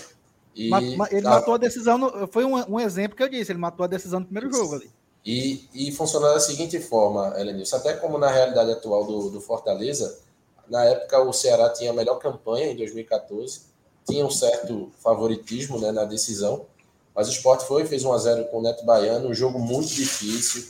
E 0.58 0.72
ele 1.12 1.22
matou 1.22 1.54
a 1.54 1.58
decisão, 1.58 2.00
no, 2.00 2.28
foi 2.28 2.44
um, 2.44 2.56
um, 2.68 2.80
exemplo 2.80 3.16
que 3.16 3.22
eu 3.22 3.30
disse, 3.30 3.52
ele 3.52 3.60
matou 3.60 3.84
a 3.84 3.88
decisão 3.88 4.20
no 4.20 4.26
primeiro 4.26 4.52
jogo 4.52 4.74
ali. 4.74 4.90
E, 5.24 5.70
e 5.72 5.92
funcionou 5.92 6.34
da 6.34 6.40
seguinte 6.40 6.80
forma, 6.80 7.40
Helenilson, 7.40 7.76
até 7.76 7.94
como 7.94 8.18
na 8.18 8.32
realidade 8.32 8.72
atual 8.72 9.06
do, 9.06 9.30
do 9.30 9.40
Fortaleza, 9.40 10.20
na 10.68 10.84
época 10.84 11.22
o 11.22 11.32
Ceará 11.32 11.70
tinha 11.70 11.92
a 11.92 11.94
melhor 11.94 12.16
campanha 12.18 12.72
em 12.72 12.76
2014, 12.76 13.62
tinha 14.10 14.26
um 14.26 14.32
certo 14.32 14.90
favoritismo 14.98 15.78
né, 15.80 15.92
na 15.92 16.06
decisão, 16.06 16.66
mas 17.14 17.28
o 17.28 17.32
esporte 17.32 17.66
foi, 17.66 17.86
fez 17.86 18.04
1 18.04 18.14
a 18.14 18.18
0 18.18 18.46
com 18.46 18.58
o 18.58 18.62
Neto 18.64 18.84
Baiano, 18.84 19.30
um 19.30 19.34
jogo 19.34 19.60
muito 19.60 19.90
difícil, 19.90 20.70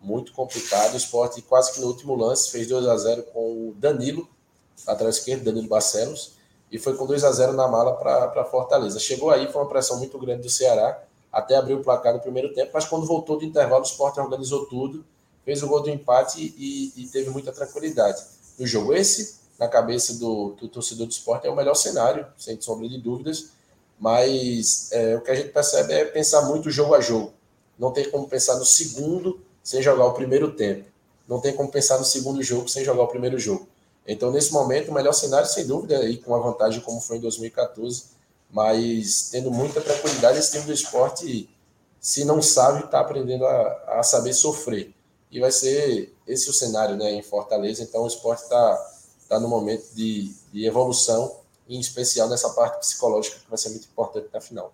muito 0.00 0.32
complicado. 0.32 0.94
O 0.94 0.96
esporte 0.96 1.42
quase 1.42 1.72
que 1.72 1.80
no 1.80 1.88
último 1.88 2.14
lance 2.14 2.50
fez 2.50 2.68
2 2.68 2.86
a 2.86 2.96
0 2.96 3.22
com 3.32 3.68
o 3.68 3.74
Danilo, 3.78 4.28
atrás 4.86 5.16
esquerdo, 5.16 5.44
Danilo 5.44 5.68
Barcelos, 5.68 6.33
e 6.70 6.78
foi 6.78 6.96
com 6.96 7.06
2 7.06 7.24
a 7.24 7.32
0 7.32 7.52
na 7.52 7.68
mala 7.68 7.94
para 7.94 8.44
Fortaleza. 8.44 8.98
Chegou 8.98 9.30
aí, 9.30 9.50
foi 9.50 9.62
uma 9.62 9.68
pressão 9.68 9.98
muito 9.98 10.18
grande 10.18 10.42
do 10.42 10.50
Ceará, 10.50 11.02
até 11.32 11.56
abrir 11.56 11.74
o 11.74 11.82
placar 11.82 12.14
no 12.14 12.20
primeiro 12.20 12.52
tempo, 12.52 12.70
mas 12.74 12.84
quando 12.84 13.06
voltou 13.06 13.38
do 13.38 13.44
intervalo, 13.44 13.82
o 13.82 13.86
esporte 13.86 14.20
organizou 14.20 14.66
tudo, 14.66 15.04
fez 15.44 15.62
o 15.62 15.68
gol 15.68 15.82
do 15.82 15.90
empate 15.90 16.54
e, 16.56 16.92
e 16.96 17.06
teve 17.08 17.30
muita 17.30 17.52
tranquilidade. 17.52 18.22
No 18.58 18.66
jogo 18.66 18.94
esse, 18.94 19.40
na 19.58 19.68
cabeça 19.68 20.14
do, 20.14 20.52
do 20.52 20.68
torcedor 20.68 21.06
do 21.06 21.12
esporte, 21.12 21.46
é 21.46 21.50
o 21.50 21.56
melhor 21.56 21.74
cenário, 21.74 22.26
sem 22.36 22.60
sombra 22.60 22.88
de 22.88 22.98
dúvidas 22.98 23.52
mas 23.98 24.90
é, 24.92 25.16
o 25.16 25.20
que 25.20 25.30
a 25.30 25.34
gente 25.34 25.50
percebe 25.50 25.92
é 25.92 26.04
pensar 26.04 26.42
muito 26.42 26.70
jogo 26.70 26.94
a 26.94 27.00
jogo. 27.00 27.32
Não 27.78 27.92
tem 27.92 28.10
como 28.10 28.28
pensar 28.28 28.56
no 28.56 28.64
segundo 28.64 29.40
sem 29.62 29.82
jogar 29.82 30.06
o 30.06 30.12
primeiro 30.12 30.52
tempo. 30.52 30.84
Não 31.28 31.40
tem 31.40 31.54
como 31.54 31.70
pensar 31.70 31.98
no 31.98 32.04
segundo 32.04 32.42
jogo 32.42 32.68
sem 32.68 32.84
jogar 32.84 33.04
o 33.04 33.08
primeiro 33.08 33.38
jogo. 33.38 33.66
Então, 34.06 34.30
nesse 34.30 34.52
momento, 34.52 34.90
o 34.90 34.94
melhor 34.94 35.12
cenário, 35.12 35.48
sem 35.48 35.66
dúvida, 35.66 35.98
aí 35.98 36.18
com 36.18 36.34
a 36.34 36.38
vantagem 36.38 36.80
como 36.80 37.00
foi 37.00 37.16
em 37.16 37.20
2014, 37.20 38.04
mas 38.50 39.30
tendo 39.30 39.50
muita 39.50 39.80
tranquilidade, 39.80 40.38
esse 40.38 40.52
time 40.52 40.64
do 40.64 40.72
esporte, 40.72 41.48
se 41.98 42.24
não 42.24 42.42
sabe, 42.42 42.84
está 42.84 43.00
aprendendo 43.00 43.46
a, 43.46 43.98
a, 43.98 44.02
saber 44.02 44.34
sofrer. 44.34 44.94
E 45.30 45.40
vai 45.40 45.50
ser 45.50 46.14
esse 46.26 46.48
o 46.50 46.52
cenário 46.52 46.96
né, 46.96 47.12
em 47.12 47.22
Fortaleza. 47.22 47.82
Então, 47.82 48.04
o 48.04 48.06
esporte 48.06 48.42
está 48.42 48.92
tá 49.28 49.40
no 49.40 49.48
momento 49.48 49.92
de, 49.94 50.32
de 50.52 50.66
evolução, 50.66 51.40
em 51.68 51.80
especial 51.80 52.28
nessa 52.28 52.50
parte 52.50 52.78
psicológica 52.78 53.38
que 53.40 53.48
vai 53.48 53.58
ser 53.58 53.70
muito 53.70 53.86
importante 53.86 54.28
na 54.32 54.40
final. 54.40 54.72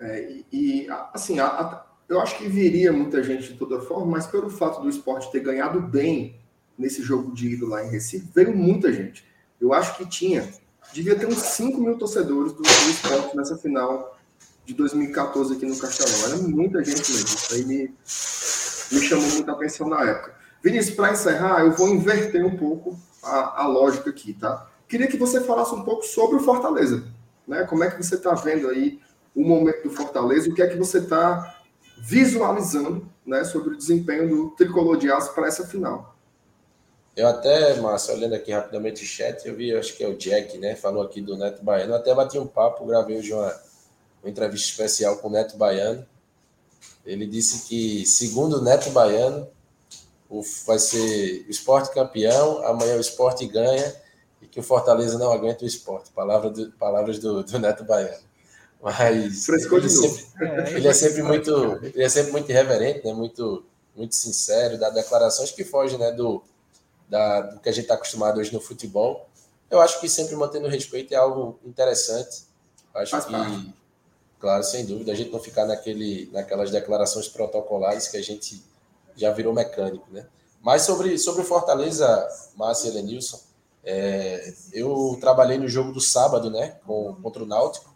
É, 0.00 0.40
e, 0.50 0.88
assim, 1.12 1.38
a, 1.38 1.46
a, 1.46 1.86
eu 2.08 2.20
acho 2.20 2.36
que 2.38 2.48
viria 2.48 2.92
muita 2.92 3.22
gente 3.22 3.52
de 3.52 3.58
toda 3.58 3.80
forma, 3.82 4.06
mas 4.06 4.26
pelo 4.26 4.48
fato 4.48 4.80
do 4.80 4.88
esporte 4.88 5.30
ter 5.30 5.40
ganhado 5.40 5.80
bem 5.80 6.40
nesse 6.78 7.02
jogo 7.02 7.32
de 7.32 7.54
ida 7.54 7.66
lá 7.66 7.84
em 7.84 7.90
Recife, 7.90 8.28
veio 8.34 8.54
muita 8.56 8.92
gente. 8.92 9.24
Eu 9.60 9.72
acho 9.72 9.96
que 9.96 10.06
tinha, 10.06 10.48
devia 10.92 11.18
ter 11.18 11.26
uns 11.26 11.38
5 11.38 11.80
mil 11.80 11.96
torcedores 11.96 12.52
do, 12.52 12.62
do 12.62 12.90
esporte 12.90 13.36
nessa 13.36 13.56
final 13.56 14.18
de 14.64 14.74
2014 14.74 15.54
aqui 15.54 15.66
no 15.66 15.76
Castelão. 15.76 16.26
Era 16.26 16.48
muita 16.48 16.84
gente 16.84 17.10
mesmo. 17.12 17.28
Isso 17.28 17.54
aí 17.54 17.64
me, 17.64 17.94
me 18.92 19.06
chamou 19.06 19.28
muita 19.30 19.52
atenção 19.52 19.88
na 19.88 20.02
época. 20.02 20.34
Vinícius, 20.62 20.96
para 20.96 21.12
encerrar, 21.12 21.64
eu 21.64 21.72
vou 21.72 21.88
inverter 21.88 22.44
um 22.44 22.56
pouco 22.56 22.98
a, 23.22 23.62
a 23.62 23.66
lógica 23.66 24.10
aqui, 24.10 24.32
tá? 24.32 24.68
Queria 24.88 25.06
que 25.06 25.16
você 25.16 25.40
falasse 25.40 25.74
um 25.74 25.82
pouco 25.82 26.02
sobre 26.02 26.36
o 26.36 26.40
Fortaleza. 26.40 27.04
Né? 27.46 27.64
Como 27.64 27.84
é 27.84 27.90
que 27.90 28.02
você 28.02 28.16
está 28.16 28.34
vendo 28.34 28.68
aí 28.68 29.00
o 29.34 29.46
momento 29.46 29.84
do 29.84 29.90
Fortaleza? 29.90 30.48
O 30.48 30.54
que 30.54 30.62
é 30.62 30.66
que 30.66 30.76
você 30.76 30.98
está 30.98 31.60
visualizando 31.98 33.08
né, 33.24 33.44
sobre 33.44 33.74
o 33.74 33.76
desempenho 33.76 34.28
do 34.28 34.50
Tricolor 34.50 34.96
de 34.96 35.10
Aço 35.10 35.34
para 35.34 35.46
essa 35.46 35.66
final? 35.66 36.15
Eu 37.16 37.26
até, 37.26 37.74
Márcio, 37.76 38.14
olhando 38.14 38.34
aqui 38.34 38.52
rapidamente 38.52 39.02
o 39.02 39.06
chat, 39.06 39.48
eu 39.48 39.56
vi, 39.56 39.74
acho 39.74 39.96
que 39.96 40.04
é 40.04 40.08
o 40.08 40.18
Jack, 40.18 40.58
né? 40.58 40.76
Falou 40.76 41.02
aqui 41.02 41.22
do 41.22 41.34
Neto 41.34 41.64
Baiano. 41.64 41.92
Eu 41.92 41.96
até 41.96 42.14
bati 42.14 42.38
um 42.38 42.46
papo, 42.46 42.84
gravei 42.84 43.16
hoje 43.16 43.32
uma, 43.32 43.58
uma 44.22 44.28
entrevista 44.28 44.68
especial 44.68 45.16
com 45.16 45.28
o 45.28 45.30
Neto 45.30 45.56
Baiano. 45.56 46.06
Ele 47.06 47.26
disse 47.26 47.66
que, 47.66 48.04
segundo 48.04 48.58
o 48.58 48.62
Neto 48.62 48.90
Baiano, 48.90 49.48
o, 50.28 50.42
vai 50.66 50.78
ser 50.78 51.46
o 51.48 51.50
esporte 51.50 51.90
campeão, 51.94 52.62
amanhã 52.66 52.96
o 52.98 53.00
esporte 53.00 53.46
ganha 53.46 53.94
e 54.42 54.46
que 54.46 54.60
o 54.60 54.62
Fortaleza 54.62 55.18
não 55.18 55.32
aguenta 55.32 55.64
o 55.64 55.66
esporte. 55.66 56.10
Palavra 56.12 56.50
do, 56.50 56.70
palavras 56.72 57.18
do, 57.18 57.42
do 57.42 57.58
Neto 57.58 57.82
Baiano. 57.84 58.26
Mas 58.82 59.48
ele, 59.48 59.88
sempre, 59.88 60.26
é, 60.42 60.72
ele 60.74 60.88
é 60.88 60.92
sempre 60.92 61.22
muito, 61.22 61.80
ele 61.82 62.02
é 62.02 62.08
sempre 62.10 62.32
muito 62.32 62.50
irreverente, 62.50 63.06
né? 63.06 63.14
Muito, 63.14 63.64
muito 63.96 64.14
sincero, 64.14 64.76
dá 64.76 64.90
declarações 64.90 65.50
que 65.50 65.64
fogem, 65.64 65.98
né? 65.98 66.12
Do, 66.12 66.42
da, 67.08 67.40
do 67.40 67.60
que 67.60 67.68
a 67.68 67.72
gente 67.72 67.84
está 67.84 67.94
acostumado 67.94 68.40
hoje 68.40 68.52
no 68.52 68.60
futebol. 68.60 69.28
Eu 69.70 69.80
acho 69.80 70.00
que 70.00 70.08
sempre 70.08 70.36
mantendo 70.36 70.68
respeito 70.68 71.12
é 71.12 71.16
algo 71.16 71.58
interessante. 71.64 72.44
Acho 72.94 73.10
Faz 73.10 73.24
que, 73.24 73.32
parte. 73.32 73.74
claro, 74.38 74.62
sem 74.62 74.86
dúvida, 74.86 75.12
a 75.12 75.14
gente 75.14 75.30
não 75.30 75.40
ficar 75.40 75.66
naquele, 75.66 76.30
naquelas 76.32 76.70
declarações 76.70 77.28
protocolares 77.28 78.08
que 78.08 78.16
a 78.16 78.22
gente 78.22 78.62
já 79.16 79.32
virou 79.32 79.52
mecânico, 79.52 80.06
né? 80.10 80.26
Mas 80.62 80.82
sobre, 80.82 81.18
sobre 81.18 81.42
o 81.42 81.44
Fortaleza, 81.44 82.28
Márcio 82.56 82.88
e 82.88 82.90
Elenilson, 82.90 83.40
é, 83.84 84.52
eu 84.72 85.16
trabalhei 85.20 85.58
no 85.58 85.68
jogo 85.68 85.92
do 85.92 86.00
sábado, 86.00 86.50
né, 86.50 86.76
com, 86.84 87.14
contra 87.22 87.42
o 87.42 87.46
Náutico, 87.46 87.94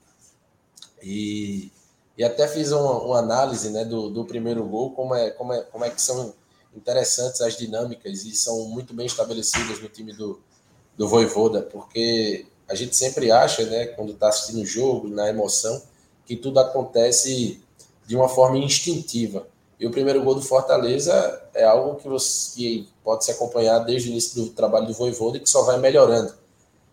e, 1.03 1.73
e 2.17 2.23
até 2.23 2.47
fiz 2.47 2.71
uma, 2.71 3.03
uma 3.03 3.19
análise 3.19 3.71
né, 3.71 3.85
do, 3.85 4.09
do 4.09 4.25
primeiro 4.25 4.65
gol, 4.65 4.93
como 4.93 5.15
é, 5.17 5.31
como, 5.31 5.53
é, 5.53 5.63
como 5.63 5.85
é 5.85 5.91
que 5.91 6.01
são 6.01 6.33
interessantes 6.75 7.41
as 7.41 7.57
dinâmicas 7.57 8.25
e 8.25 8.35
são 8.35 8.65
muito 8.65 8.95
bem 8.95 9.07
estabelecidas 9.07 9.81
no 9.81 9.89
time 9.89 10.13
do, 10.13 10.41
do 10.97 11.09
Voivoda, 11.09 11.63
porque 11.63 12.47
a 12.69 12.75
gente 12.75 12.95
sempre 12.97 13.31
acha, 13.33 13.65
né, 13.67 13.87
quando 13.87 14.13
está 14.13 14.29
assistindo 14.29 14.63
o 14.63 14.67
jogo, 14.67 15.09
na 15.09 15.29
emoção, 15.29 15.83
que 16.25 16.37
tudo 16.37 16.61
acontece 16.61 17.61
de 18.07 18.15
uma 18.15 18.29
forma 18.29 18.59
instintiva. 18.59 19.47
E 19.79 19.87
o 19.87 19.91
primeiro 19.91 20.23
gol 20.23 20.35
do 20.35 20.43
Fortaleza 20.43 21.43
é 21.55 21.65
algo 21.65 21.97
que, 21.97 22.07
você, 22.07 22.55
que 22.55 22.89
pode 23.03 23.25
se 23.25 23.31
acompanhar 23.31 23.81
desde 23.81 24.09
o 24.09 24.13
início 24.13 24.45
do 24.45 24.51
trabalho 24.51 24.87
do 24.87 24.93
Voivoda 24.93 25.39
e 25.39 25.41
que 25.41 25.49
só 25.49 25.63
vai 25.63 25.79
melhorando. 25.79 26.35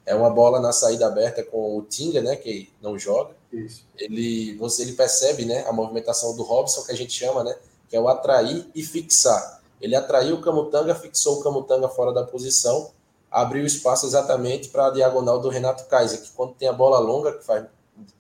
É 0.06 0.16
uma 0.16 0.30
bola 0.30 0.60
na 0.60 0.72
saída 0.72 1.06
aberta 1.06 1.44
com 1.44 1.78
o 1.78 1.82
Tinga, 1.82 2.22
né, 2.22 2.36
que 2.36 2.70
não 2.82 2.98
joga. 2.98 3.36
Isso. 3.52 3.86
Ele, 3.98 4.56
você, 4.56 4.84
ele 4.84 4.94
percebe 4.94 5.46
né, 5.46 5.66
a 5.68 5.74
movimentação 5.74 6.36
do 6.36 6.44
Robson, 6.44 6.82
que 6.84 6.92
a 6.94 6.96
gente 6.96 7.12
chama, 7.12 7.44
né, 7.44 7.56
que 7.90 7.96
é 7.96 8.00
o 8.00 8.08
atrair 8.08 8.66
e 8.74 8.82
fixar. 8.84 9.57
Ele 9.82 9.96
atraiu 9.96 10.36
o 10.36 10.42
Camutanga, 10.42 10.96
fixou 10.96 11.40
o 11.40 11.44
Camutanga 11.44 11.88
fora 11.88 12.12
da 12.12 12.24
posição, 12.24 12.92
abriu 13.30 13.66
espaço 13.66 14.06
exatamente 14.06 14.70
para 14.70 14.88
a 14.88 14.90
diagonal 14.90 15.40
do 15.40 15.50
Renato 15.50 15.86
Kaiser, 15.86 16.22
que 16.22 16.32
quando 16.32 16.54
tem 16.54 16.68
a 16.68 16.74
bola 16.74 17.00
longa, 17.00 17.34
que 17.34 17.46
faz, 17.46 17.66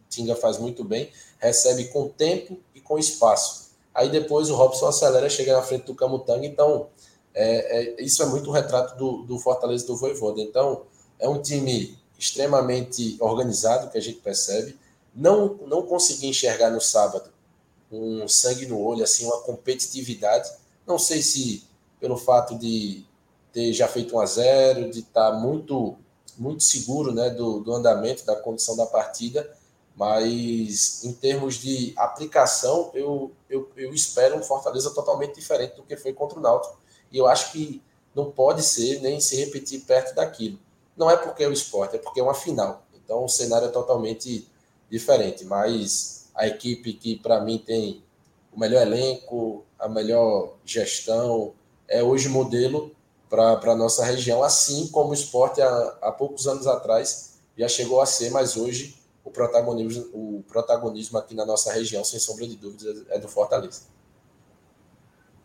Tinga 0.09 0.35
faz 0.35 0.57
muito 0.57 0.83
bem, 0.83 1.11
recebe 1.39 1.85
com 1.85 2.07
tempo 2.07 2.57
e 2.73 2.79
com 2.79 2.97
espaço. 2.97 3.71
Aí 3.93 4.09
depois 4.09 4.49
o 4.49 4.55
Robson 4.55 4.87
acelera, 4.87 5.29
chega 5.29 5.53
na 5.53 5.61
frente 5.61 5.85
do 5.85 5.95
Camutanga, 5.95 6.45
então 6.45 6.87
é, 7.33 7.97
é, 7.99 8.03
isso 8.03 8.21
é 8.23 8.25
muito 8.25 8.49
um 8.49 8.53
retrato 8.53 8.97
do, 8.97 9.23
do 9.23 9.39
Fortaleza 9.39 9.85
do 9.85 9.97
Voivoda. 9.97 10.41
Então 10.41 10.83
é 11.19 11.27
um 11.27 11.41
time 11.41 11.97
extremamente 12.17 13.17
organizado, 13.19 13.89
que 13.89 13.97
a 13.97 14.01
gente 14.01 14.19
percebe. 14.19 14.77
Não, 15.13 15.59
não 15.67 15.83
consegui 15.83 16.27
enxergar 16.27 16.69
no 16.69 16.81
sábado 16.81 17.29
um 17.91 18.27
sangue 18.27 18.65
no 18.65 18.79
olho, 18.79 19.03
assim, 19.03 19.25
uma 19.25 19.39
competitividade 19.41 20.49
não 20.87 20.97
sei 20.97 21.21
se 21.21 21.67
pelo 21.99 22.17
fato 22.17 22.57
de 22.57 23.05
ter 23.51 23.73
já 23.73 23.87
feito 23.87 24.15
um 24.15 24.19
a 24.19 24.25
zero, 24.25 24.89
de 24.89 24.99
estar 24.99 25.31
tá 25.31 25.37
muito 25.37 25.97
muito 26.37 26.63
seguro 26.63 27.11
né, 27.11 27.31
do, 27.31 27.61
do 27.61 27.73
andamento, 27.73 28.23
da 28.23 28.35
condição 28.35 28.77
da 28.77 28.85
partida, 28.85 29.51
mas 29.95 31.03
em 31.03 31.11
termos 31.11 31.55
de 31.55 31.91
aplicação, 31.97 32.91
eu, 32.93 33.31
eu, 33.49 33.67
eu 33.75 33.91
espero 33.91 34.37
um 34.37 34.43
Fortaleza 34.43 34.91
totalmente 34.91 35.33
diferente 35.33 35.75
do 35.75 35.81
que 35.81 35.97
foi 35.97 36.13
contra 36.13 36.37
o 36.37 36.41
Náutico. 36.41 36.77
E 37.11 37.17
eu 37.17 37.25
acho 37.25 37.51
que 37.51 37.81
não 38.13 38.29
pode 38.29 38.61
ser 38.61 39.01
nem 39.01 39.19
se 39.19 39.35
repetir 39.35 39.81
perto 39.81 40.13
daquilo. 40.13 40.59
Não 40.95 41.09
é 41.09 41.17
porque 41.17 41.43
é 41.43 41.47
o 41.47 41.51
esporte, 41.51 41.95
é 41.95 41.99
porque 41.99 42.19
é 42.19 42.23
uma 42.23 42.35
final. 42.35 42.83
Então 42.93 43.25
o 43.25 43.27
cenário 43.27 43.67
é 43.67 43.71
totalmente 43.71 44.47
diferente. 44.91 45.43
Mas 45.45 46.29
a 46.35 46.47
equipe 46.47 46.93
que, 46.93 47.15
para 47.15 47.41
mim, 47.41 47.57
tem 47.57 48.03
o 48.57 48.59
melhor 48.59 48.81
elenco, 48.81 49.63
a 49.77 49.87
melhor 49.87 50.55
gestão, 50.65 51.53
é 51.87 52.01
hoje 52.01 52.27
modelo 52.27 52.91
para 53.29 53.71
a 53.71 53.75
nossa 53.75 54.03
região, 54.03 54.41
assim 54.41 54.87
como 54.87 55.11
o 55.11 55.13
esporte 55.13 55.61
há, 55.61 55.97
há 56.01 56.11
poucos 56.11 56.47
anos 56.47 56.65
atrás 56.65 57.37
já 57.55 57.67
chegou 57.67 58.01
a 58.01 58.05
ser, 58.07 58.31
mas 58.31 58.57
hoje 58.57 58.97
o 59.23 59.29
protagonismo, 59.29 60.05
o 60.11 60.43
protagonismo 60.47 61.19
aqui 61.19 61.35
na 61.35 61.45
nossa 61.45 61.71
região, 61.71 62.03
sem 62.03 62.19
sombra 62.19 62.47
de 62.47 62.55
dúvidas, 62.55 63.05
é 63.09 63.19
do 63.19 63.27
Fortaleza. 63.27 63.81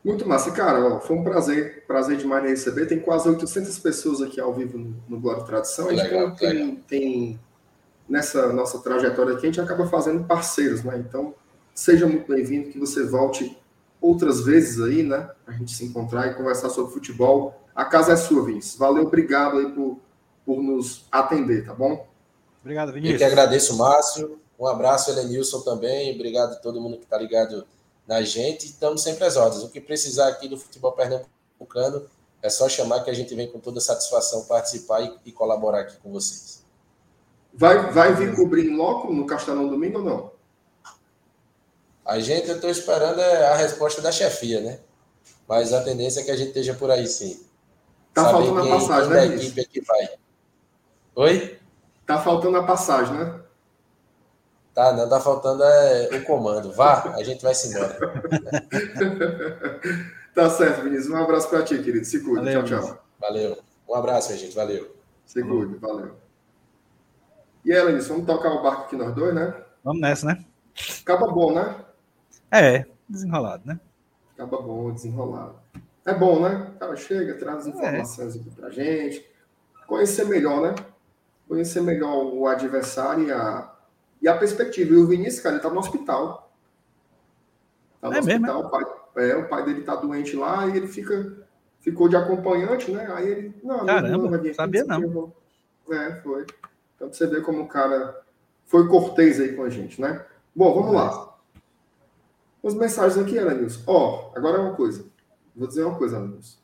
Muito 0.03 0.27
massa, 0.27 0.51
cara. 0.51 0.95
Ó, 0.95 1.01
foi 1.01 1.17
um 1.17 1.23
prazer, 1.23 1.85
prazer 1.87 2.17
demais 2.17 2.45
receber. 2.45 2.87
Tem 2.87 2.99
quase 2.99 3.29
800 3.29 3.79
pessoas 3.79 4.23
aqui 4.23 4.41
ao 4.41 4.53
vivo 4.53 4.79
no, 4.79 4.97
no 5.09 5.21
Glória 5.21 5.45
Tradição. 5.45 5.87
Legal, 5.87 6.35
tem, 6.35 6.49
legal. 6.49 6.77
tem, 6.89 7.41
nessa 8.09 8.53
nossa 8.53 8.79
trajetória 8.81 9.35
aqui, 9.35 9.47
a 9.47 9.47
gente 9.47 9.61
acaba 9.61 9.87
fazendo 9.87 10.25
parceiros, 10.25 10.83
né? 10.83 10.99
Então, 10.99 11.35
seja 11.75 12.07
muito 12.07 12.27
bem-vindo, 12.27 12.71
que 12.71 12.79
você 12.79 13.05
volte 13.05 13.57
outras 14.01 14.41
vezes 14.41 14.81
aí, 14.81 15.03
né? 15.03 15.31
A 15.47 15.53
gente 15.53 15.73
se 15.73 15.85
encontrar 15.85 16.27
e 16.27 16.35
conversar 16.35 16.71
sobre 16.71 16.93
futebol. 16.93 17.61
A 17.75 17.85
casa 17.85 18.13
é 18.13 18.17
sua, 18.17 18.45
Vinícius. 18.45 18.77
Valeu, 18.77 19.05
obrigado 19.05 19.59
aí 19.59 19.71
por, 19.73 20.01
por 20.45 20.63
nos 20.63 21.07
atender, 21.11 21.65
tá 21.65 21.73
bom? 21.73 22.07
Obrigado, 22.61 22.93
Vinícius. 22.93 23.21
Eu 23.21 23.27
que 23.27 23.33
agradeço, 23.33 23.77
Márcio. 23.77 24.39
Um 24.59 24.67
abraço, 24.67 25.11
Elenilson, 25.11 25.61
também. 25.61 26.15
Obrigado 26.15 26.53
a 26.53 26.57
todo 26.57 26.81
mundo 26.81 26.99
que 26.99 27.05
está 27.05 27.19
ligado 27.19 27.67
na 28.07 28.23
gente. 28.23 28.67
Estamos 28.67 29.03
sempre 29.03 29.25
às 29.25 29.37
ordens. 29.37 29.63
O 29.63 29.69
que 29.69 29.81
precisar 29.81 30.29
aqui 30.29 30.49
do 30.49 30.59
futebol 30.59 30.93
pernambucano 30.93 32.07
é 32.43 32.51
só 32.51 32.69
chamar 32.69 33.03
que 33.05 33.11
a 33.11 33.15
gente 33.15 33.35
vem 33.35 33.51
com 33.51 33.59
toda 33.59 33.81
satisfação 33.81 34.45
participar 34.45 35.01
e, 35.01 35.13
e 35.27 35.33
colaborar 35.33 35.81
aqui 35.81 35.97
com 36.03 36.13
vocês. 36.13 36.63
Vai, 37.55 37.93
vai 37.93 38.15
vir 38.15 38.35
cobrir 38.35 38.69
em 38.69 38.77
loco 38.77 39.13
no 39.13 39.27
Castelão 39.27 39.69
domingo 39.69 39.99
ou 39.99 40.05
não? 40.05 40.32
A 42.05 42.19
gente, 42.19 42.49
eu 42.49 42.57
estou 42.57 42.71
esperando 42.71 43.21
é 43.21 43.53
a 43.53 43.57
resposta 43.57 44.03
da 44.03 44.11
chefia, 44.11 44.61
né? 44.61 44.81
Mas 45.49 45.73
a 45.73 45.83
tendência 45.83 46.21
é 46.21 46.25
que 46.25 46.31
a 46.31 46.37
gente 46.37 46.49
esteja 46.49 46.75
por 46.75 46.91
aí, 46.91 47.07
sim. 47.07 47.45
Tá 48.13 48.25
Saber 48.25 48.47
faltando 48.47 48.61
a 48.61 48.79
passagem, 48.79 49.11
né? 49.11 49.27
equipe 49.27 49.61
aqui 49.61 49.81
vai. 49.81 50.09
Oi? 51.15 51.59
Tá 52.07 52.19
faltando 52.19 52.59
a 52.59 52.65
passagem, 52.65 53.15
né? 53.15 53.41
Tá, 54.75 54.93
não, 54.95 55.09
tá 55.09 55.21
faltando 55.21 55.63
é, 55.63 56.17
o 56.17 56.25
comando. 56.25 56.73
Vá, 56.73 57.15
a 57.15 57.23
gente 57.23 57.43
vai 57.43 57.55
se 57.55 57.69
embora. 57.69 57.99
tá 60.35 60.51
certo, 60.51 60.83
Vinícius. 60.83 61.11
Um 61.11 61.17
abraço 61.17 61.49
para 61.49 61.63
ti, 61.63 61.81
querido. 61.83 62.05
Se 62.05 62.21
cuide. 62.21 62.37
Valeu, 62.37 62.65
tchau, 62.65 62.81
tchau. 62.81 63.05
Valeu. 63.21 63.59
Um 63.89 63.95
abraço, 63.95 64.29
minha 64.29 64.41
gente. 64.41 64.55
Valeu. 64.55 64.97
Se 65.27 65.43
cuide, 65.43 65.77
valeu. 65.77 66.17
E 67.65 67.73
aí, 67.73 67.87
Vinícius, 67.87 68.09
vamos 68.09 68.27
tocar 68.27 68.51
o 68.51 68.63
barco 68.63 68.85
aqui 68.85 68.97
nós 68.97 69.15
dois, 69.15 69.35
né? 69.35 69.55
Vamos 69.85 70.01
nessa, 70.01 70.27
né? 70.27 70.45
Acaba 71.03 71.29
bom, 71.29 71.53
né? 71.53 71.77
É, 72.53 72.85
desenrolado, 73.09 73.63
né? 73.65 73.81
Acaba 74.35 74.61
bom, 74.61 74.93
desenrolado. 74.93 75.55
É 76.05 76.13
bom, 76.13 76.41
né? 76.41 76.71
O 76.75 76.79
cara 76.79 76.97
chega, 76.97 77.35
traz 77.35 77.61
as 77.61 77.69
informações 77.69 78.37
é. 78.37 78.41
aqui 78.41 78.51
pra 78.51 78.71
gente. 78.71 79.27
Conhecer 79.87 80.27
melhor, 80.27 80.61
né? 80.61 80.75
Conhecer 81.49 81.81
melhor 81.81 82.25
o 82.27 82.47
adversário 82.47 83.27
e 83.27 83.33
a, 83.33 83.73
e 84.21 84.29
a 84.29 84.37
perspectiva. 84.37 84.93
E 84.93 84.97
o 84.97 85.07
Vinícius, 85.07 85.43
cara, 85.43 85.55
ele 85.55 85.63
tá 85.63 85.71
no 85.71 85.79
hospital. 85.79 86.53
Tá 88.01 88.09
no 88.09 88.17
é 88.17 88.19
hospital, 88.19 88.41
mesmo? 88.41 88.67
O, 88.67 88.71
pai, 88.71 88.85
é, 89.17 89.37
o 89.37 89.49
pai 89.49 89.65
dele 89.65 89.83
tá 89.83 89.97
doente 89.97 90.37
lá 90.37 90.67
e 90.67 90.77
ele 90.77 90.89
fica, 90.89 91.33
ficou 91.81 92.09
de 92.09 92.17
acompanhante, 92.17 92.91
né? 92.91 93.11
Aí 93.15 93.29
ele. 93.29 93.55
Não, 93.63 93.87
Caramba, 93.87 94.31
não, 94.31 94.43
não 94.43 94.55
sabia 94.55 94.85
não. 94.85 95.33
É, 95.91 96.17
foi. 96.17 96.45
Então 96.97 97.13
você 97.13 97.27
vê 97.27 97.41
como 97.41 97.63
o 97.63 97.69
cara 97.69 98.21
foi 98.67 98.89
cortês 98.89 99.41
aí 99.41 99.55
com 99.55 99.63
a 99.63 99.71
gente, 99.71 100.01
né? 100.01 100.25
Bom, 100.55 100.75
vamos 100.75 100.95
lá. 100.95 101.32
As 102.65 102.75
mensagens 102.75 103.19
aqui, 103.19 103.37
Elenilson. 103.37 103.83
Ó, 103.87 104.31
oh, 104.33 104.39
agora 104.39 104.59
é 104.59 104.61
uma 104.61 104.75
coisa. 104.75 105.05
Vou 105.55 105.67
dizer 105.67 105.85
uma 105.85 105.99
coisa, 105.99 106.17
Elenilson. 106.17 106.59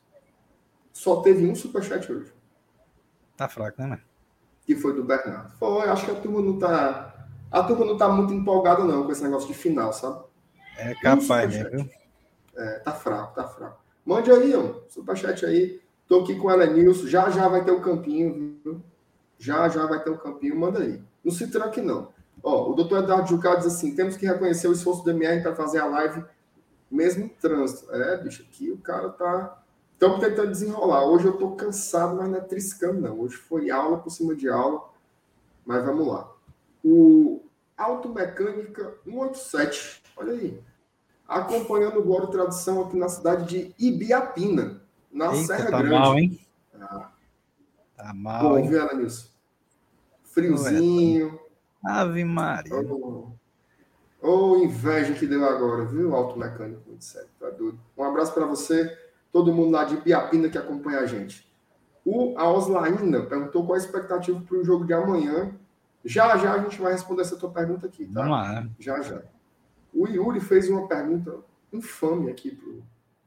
Só 0.92 1.20
teve 1.22 1.46
um 1.46 1.54
superchat 1.54 2.10
hoje. 2.10 2.32
Tá 3.36 3.48
fraco, 3.48 3.80
né, 3.80 3.88
mano? 3.88 4.02
Que 4.64 4.76
foi 4.76 4.94
do 4.94 5.04
Bernardo. 5.04 5.52
Foi, 5.58 5.88
acho 5.88 6.04
que 6.04 6.10
a 6.10 6.14
turma 6.14 6.40
não 6.40 6.58
tá. 6.58 7.28
A 7.50 7.62
turma 7.62 7.84
não 7.84 7.96
tá 7.96 8.08
muito 8.08 8.32
empolgada, 8.32 8.84
não, 8.84 9.04
com 9.04 9.12
esse 9.12 9.22
negócio 9.22 9.48
de 9.48 9.54
final, 9.54 9.92
sabe? 9.92 10.24
É 10.76 10.94
capaz, 10.94 11.52
né, 11.52 11.64
viu? 11.64 11.88
É, 12.56 12.78
tá 12.80 12.92
fraco, 12.92 13.34
tá 13.34 13.46
fraco. 13.46 13.80
Mande 14.04 14.30
aí, 14.30 14.54
ó. 14.54 14.80
Superchat 14.88 15.44
aí. 15.46 15.80
Tô 16.06 16.20
aqui 16.20 16.34
com 16.36 16.48
o 16.48 16.50
Elenilson. 16.50 17.06
Já 17.06 17.30
já 17.30 17.48
vai 17.48 17.64
ter 17.64 17.70
o 17.70 17.80
campinho, 17.80 18.58
viu? 18.64 18.82
Já 19.38 19.68
já 19.68 19.86
vai 19.86 20.02
ter 20.02 20.10
o 20.10 20.18
campinho. 20.18 20.58
Manda 20.58 20.80
aí. 20.80 21.02
Não 21.24 21.32
se 21.32 21.46
tranque, 21.48 21.80
não. 21.80 22.12
Ó, 22.42 22.70
o 22.70 22.74
doutor 22.74 23.02
Eduardo 23.02 23.28
Jucá 23.28 23.56
diz 23.56 23.66
assim: 23.66 23.94
temos 23.94 24.16
que 24.16 24.26
reconhecer 24.26 24.68
o 24.68 24.72
esforço 24.72 25.02
do 25.02 25.10
MR 25.10 25.42
para 25.42 25.54
fazer 25.54 25.78
a 25.78 25.86
live 25.86 26.24
mesmo 26.90 27.24
em 27.24 27.28
trânsito. 27.28 27.90
É, 27.92 28.16
bicho, 28.16 28.42
aqui 28.42 28.70
o 28.70 28.78
cara 28.78 29.10
tá. 29.10 29.62
Estamos 29.92 30.20
tentando 30.20 30.50
desenrolar. 30.50 31.04
Hoje 31.04 31.26
eu 31.26 31.36
tô 31.36 31.50
cansado, 31.52 32.16
mas 32.16 32.28
não 32.28 32.38
é 32.38 32.40
triscando, 32.40 33.00
não. 33.00 33.20
Hoje 33.20 33.36
foi 33.36 33.70
aula 33.70 33.98
por 33.98 34.10
cima 34.10 34.34
de 34.34 34.48
aula. 34.48 34.88
Mas 35.66 35.84
vamos 35.84 36.06
lá. 36.06 36.30
O 36.84 37.42
Automecânica 37.76 38.94
187, 39.04 40.02
olha 40.16 40.32
aí. 40.32 40.62
Acompanhando 41.26 41.98
o 41.98 42.02
Glória 42.02 42.28
Tradição 42.28 42.82
aqui 42.82 42.96
na 42.96 43.08
cidade 43.08 43.44
de 43.48 43.74
Ibiapina, 43.78 44.80
na 45.12 45.34
Eita, 45.34 45.46
Serra 45.46 45.70
tá 45.70 45.78
Grande. 45.78 45.94
Mal, 45.94 46.18
hein? 46.18 46.46
Ah. 46.80 47.10
Tá 47.96 48.14
mal. 48.14 48.42
Bom, 48.42 48.68
viu, 48.68 48.96
Nisso? 48.96 49.34
Friozinho. 50.22 51.38
Ave 51.84 52.24
Maria. 52.24 52.74
Ô, 52.80 53.32
oh, 54.22 54.56
inveja 54.56 55.14
que 55.14 55.26
deu 55.26 55.44
agora, 55.44 55.84
viu, 55.84 56.14
Auto 56.14 56.38
Mecânico 56.38 56.82
27, 56.90 57.28
tá 57.38 57.50
doido. 57.50 57.78
Um 57.96 58.02
abraço 58.02 58.34
para 58.34 58.46
você, 58.46 58.96
todo 59.32 59.52
mundo 59.52 59.70
lá 59.70 59.84
de 59.84 59.96
Piapina 59.98 60.48
que 60.48 60.58
acompanha 60.58 61.00
a 61.00 61.06
gente. 61.06 61.48
O, 62.04 62.36
a 62.36 62.50
Oslaína 62.50 63.22
perguntou 63.26 63.64
qual 63.64 63.74
a 63.74 63.78
expectativa 63.78 64.40
para 64.40 64.56
o 64.56 64.64
jogo 64.64 64.84
de 64.84 64.92
amanhã. 64.92 65.54
Já, 66.04 66.36
já 66.36 66.54
a 66.54 66.58
gente 66.58 66.80
vai 66.80 66.92
responder 66.92 67.22
essa 67.22 67.36
tua 67.36 67.50
pergunta 67.50 67.86
aqui, 67.86 68.06
tá? 68.06 68.22
Vamos 68.22 68.30
lá. 68.30 68.68
Já, 68.78 69.00
já. 69.02 69.22
O 69.92 70.08
Yuri 70.08 70.40
fez 70.40 70.68
uma 70.68 70.88
pergunta 70.88 71.38
infame 71.72 72.30
aqui 72.30 72.50
pro, 72.50 72.82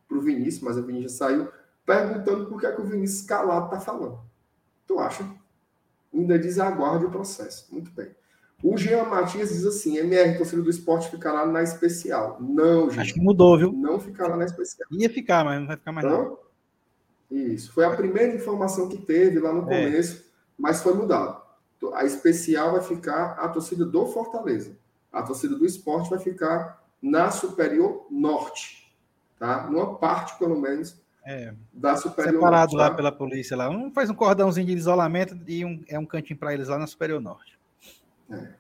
pro 0.07 0.21
Vinícius, 0.21 0.63
mas 0.63 0.77
a 0.77 0.81
Vinícius 0.81 1.13
já 1.13 1.17
saiu, 1.25 1.49
perguntando 1.85 2.47
por 2.47 2.59
que, 2.59 2.65
é 2.65 2.71
que 2.71 2.81
o 2.81 2.85
Vinícius 2.85 3.25
calado 3.25 3.69
tá 3.69 3.79
falando. 3.79 4.19
Tu 4.87 4.99
acha? 4.99 5.25
Ainda 6.13 6.37
desaguarde 6.37 7.05
o 7.05 7.11
processo. 7.11 7.71
Muito 7.71 7.91
bem. 7.91 8.13
O 8.63 8.77
Jean 8.77 9.05
Matias 9.05 9.49
diz 9.49 9.65
assim: 9.65 9.97
MR, 9.97 10.37
torcedor 10.37 10.63
do 10.63 10.69
esporte 10.69 11.09
ficará 11.09 11.45
na 11.45 11.63
especial. 11.63 12.37
Não, 12.39 12.89
gente. 12.89 12.99
Acho 12.99 13.13
que 13.13 13.21
mudou, 13.21 13.57
viu? 13.57 13.71
Não 13.71 13.99
ficará 13.99 14.35
na 14.37 14.45
especial. 14.45 14.87
Ia 14.91 15.09
ficar, 15.09 15.43
mas 15.43 15.59
não 15.59 15.67
vai 15.67 15.77
ficar 15.77 15.91
mais 15.91 16.07
não. 16.07 16.23
não. 16.23 16.37
Isso. 17.31 17.71
Foi 17.71 17.85
a 17.85 17.95
primeira 17.95 18.35
informação 18.35 18.89
que 18.89 18.97
teve 18.97 19.39
lá 19.39 19.53
no 19.53 19.71
é. 19.71 19.85
começo, 19.85 20.17
é. 20.17 20.21
mas 20.57 20.81
foi 20.83 20.93
mudado. 20.93 21.41
A 21.93 22.05
especial 22.05 22.73
vai 22.73 22.81
ficar 22.81 23.31
a 23.39 23.49
torcida 23.49 23.85
do 23.85 24.05
Fortaleza. 24.07 24.77
A 25.11 25.23
torcida 25.23 25.55
do 25.55 25.65
esporte 25.65 26.09
vai 26.09 26.19
ficar 26.19 26.83
na 27.01 27.31
Superior 27.31 28.05
Norte. 28.11 28.93
Tá? 29.39 29.67
Numa 29.67 29.95
parte, 29.95 30.37
pelo 30.37 30.59
menos, 30.59 31.01
é. 31.25 31.53
da 31.73 31.95
Superior 31.95 32.33
Separado 32.33 32.41
Norte. 32.41 32.71
Separado 32.71 32.75
lá 32.75 32.89
tá? 32.89 32.95
pela 32.95 33.11
polícia 33.11 33.57
lá. 33.57 33.69
Um 33.69 33.91
faz 33.91 34.09
um 34.09 34.13
cordãozinho 34.13 34.67
de 34.67 34.73
isolamento 34.73 35.35
e 35.47 35.65
um, 35.65 35.81
é 35.87 35.97
um 35.97 36.05
cantinho 36.05 36.37
para 36.37 36.53
eles 36.53 36.67
lá 36.67 36.77
na 36.77 36.85
Superior 36.85 37.19
Norte. 37.19 37.59
É. 38.31 38.53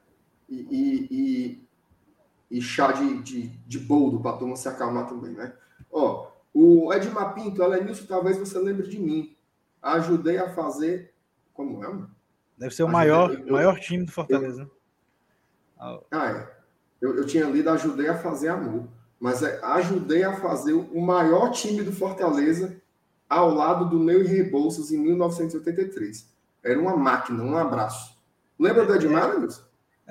E, 0.49 0.55
e, 0.55 1.07
e, 1.11 2.57
e, 2.57 2.61
chá 2.61 2.91
de, 2.91 3.21
de, 3.21 3.47
de 3.47 3.79
boldo 3.79 4.19
para 4.19 4.31
a 4.31 4.37
turma 4.37 4.55
se 4.55 4.67
acalmar 4.67 5.07
também, 5.07 5.31
né? 5.31 5.53
Ó, 5.89 6.29
o 6.53 6.93
Edmar 6.93 7.33
Pinto, 7.33 7.63
Elenilson, 7.63 8.05
talvez 8.05 8.37
você 8.37 8.59
lembre 8.59 8.87
de 8.87 8.99
mim. 8.99 9.35
Ajudei 9.81 10.37
a 10.37 10.49
fazer. 10.49 11.13
Como 11.53 11.83
é, 11.83 11.87
mano? 11.87 12.11
Deve 12.57 12.75
ser 12.75 12.83
o 12.83 12.89
maior, 12.89 13.33
eu, 13.33 13.53
maior 13.53 13.79
time 13.79 14.05
do 14.05 14.11
Fortaleza. 14.11 14.69
Eu, 15.79 16.05
ah, 16.11 16.29
é. 16.29 16.61
Eu, 17.01 17.15
eu 17.15 17.25
tinha 17.25 17.45
lido, 17.45 17.69
ajudei 17.69 18.07
a 18.07 18.17
fazer 18.17 18.49
amor. 18.49 18.87
Mas 19.19 19.43
é, 19.43 19.59
ajudei 19.63 20.23
a 20.23 20.35
fazer 20.35 20.73
o 20.73 20.99
maior 20.99 21.51
time 21.51 21.83
do 21.83 21.91
Fortaleza 21.91 22.81
ao 23.29 23.53
lado 23.53 23.89
do 23.89 23.99
Ney 23.99 24.23
Rebouças 24.23 24.91
em 24.91 24.97
1983. 24.97 26.29
Era 26.63 26.79
uma 26.79 26.97
máquina, 26.97 27.43
um 27.43 27.55
abraço. 27.55 28.10
Lembra 28.61 28.85
do 28.85 28.93
Edmar, 28.95 29.35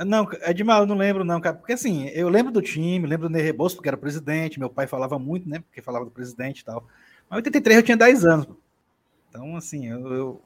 não, 0.05 0.29
Edmar, 0.43 0.81
eu 0.81 0.87
não 0.87 0.97
lembro, 0.97 1.25
não, 1.25 1.41
cara. 1.41 1.57
Porque 1.57 1.75
assim, 1.75 2.09
eu 2.09 2.29
lembro 2.29 2.51
do 2.51 2.61
time, 2.61 3.07
lembro 3.07 3.29
do 3.29 3.33
Ney 3.33 3.43
Rebouças, 3.43 3.77
porque 3.77 3.89
era 3.89 3.97
presidente, 3.97 4.59
meu 4.59 4.69
pai 4.69 4.89
falava 4.89 5.19
muito, 5.21 5.49
né? 5.49 5.61
Porque 5.61 5.81
falava 5.81 6.05
do 6.05 6.11
presidente 6.11 6.61
e 6.61 6.65
tal. 6.65 6.85
Mas 7.29 7.37
em 7.37 7.41
83 7.43 7.77
eu 7.77 7.83
tinha 7.83 7.97
10 7.97 8.25
anos. 8.25 8.49
Então, 9.29 9.57
assim, 9.57 9.87
eu, 9.87 10.13
eu, 10.13 10.43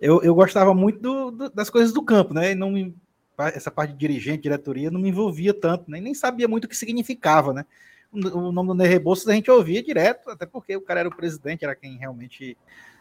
eu, 0.00 0.22
eu 0.22 0.34
gostava 0.34 0.74
muito 0.74 0.98
do, 0.98 1.30
do, 1.30 1.50
das 1.50 1.70
coisas 1.70 1.92
do 1.92 2.02
campo, 2.02 2.34
né? 2.34 2.50
E 2.50 2.54
não 2.56 2.72
me, 2.72 2.96
essa 3.38 3.70
parte 3.70 3.92
de 3.92 3.98
dirigente, 3.98 4.42
diretoria, 4.42 4.90
não 4.90 5.00
me 5.00 5.10
envolvia 5.10 5.54
tanto, 5.54 5.88
né? 5.88 6.00
nem 6.00 6.14
sabia 6.14 6.48
muito 6.48 6.64
o 6.64 6.68
que 6.68 6.76
significava, 6.76 7.52
né? 7.52 7.64
O, 8.12 8.48
o 8.48 8.52
nome 8.52 8.68
do 8.70 8.74
Ney 8.74 8.88
Rebouças 8.88 9.28
a 9.28 9.34
gente 9.34 9.50
ouvia 9.50 9.82
direto, 9.82 10.30
até 10.30 10.46
porque 10.46 10.76
o 10.76 10.80
cara 10.80 11.00
era 11.00 11.08
o 11.08 11.14
presidente, 11.14 11.64
era 11.64 11.76
quem 11.76 11.96
realmente 11.96 12.56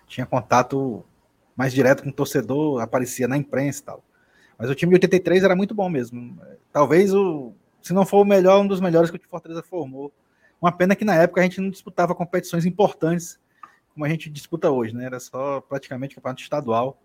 tinha 0.08 0.26
contato 0.26 1.04
mais 1.56 1.74
direto 1.74 2.04
com 2.04 2.10
o 2.10 2.14
torcedor, 2.14 2.82
aparecia 2.82 3.28
na 3.28 3.38
imprensa 3.38 3.82
e 3.82 3.84
tal. 3.86 4.04
Mas 4.60 4.70
o 4.70 4.76
time 4.76 4.89
de 4.89 4.95
83 4.95 5.43
era 5.43 5.55
muito 5.55 5.74
bom 5.74 5.89
mesmo. 5.89 6.38
Talvez 6.72 7.14
o, 7.14 7.53
se 7.82 7.93
não 7.93 8.05
for 8.05 8.22
o 8.22 8.26
melhor, 8.26 8.62
um 8.62 8.68
dos 8.68 8.82
melhores 8.82 9.10
que 9.10 9.16
o 9.16 9.30
Fortaleza 9.30 9.64
formou. 9.64 10.12
Uma 10.62 10.72
pena 10.72 10.97
que 10.97 11.05
na 11.05 11.16
época 11.16 11.39
a 11.39 11.43
gente 11.45 11.62
não 11.62 11.70
disputava 11.70 12.14
competições 12.14 12.66
importantes 12.66 13.39
como 13.93 14.05
a 14.05 14.10
gente 14.10 14.30
disputa 14.30 14.70
hoje, 14.70 14.95
né? 14.95 15.05
Era 15.05 15.20
só 15.20 15.62
praticamente 15.62 16.16
campeonato 16.16 16.41
estadual 16.41 17.01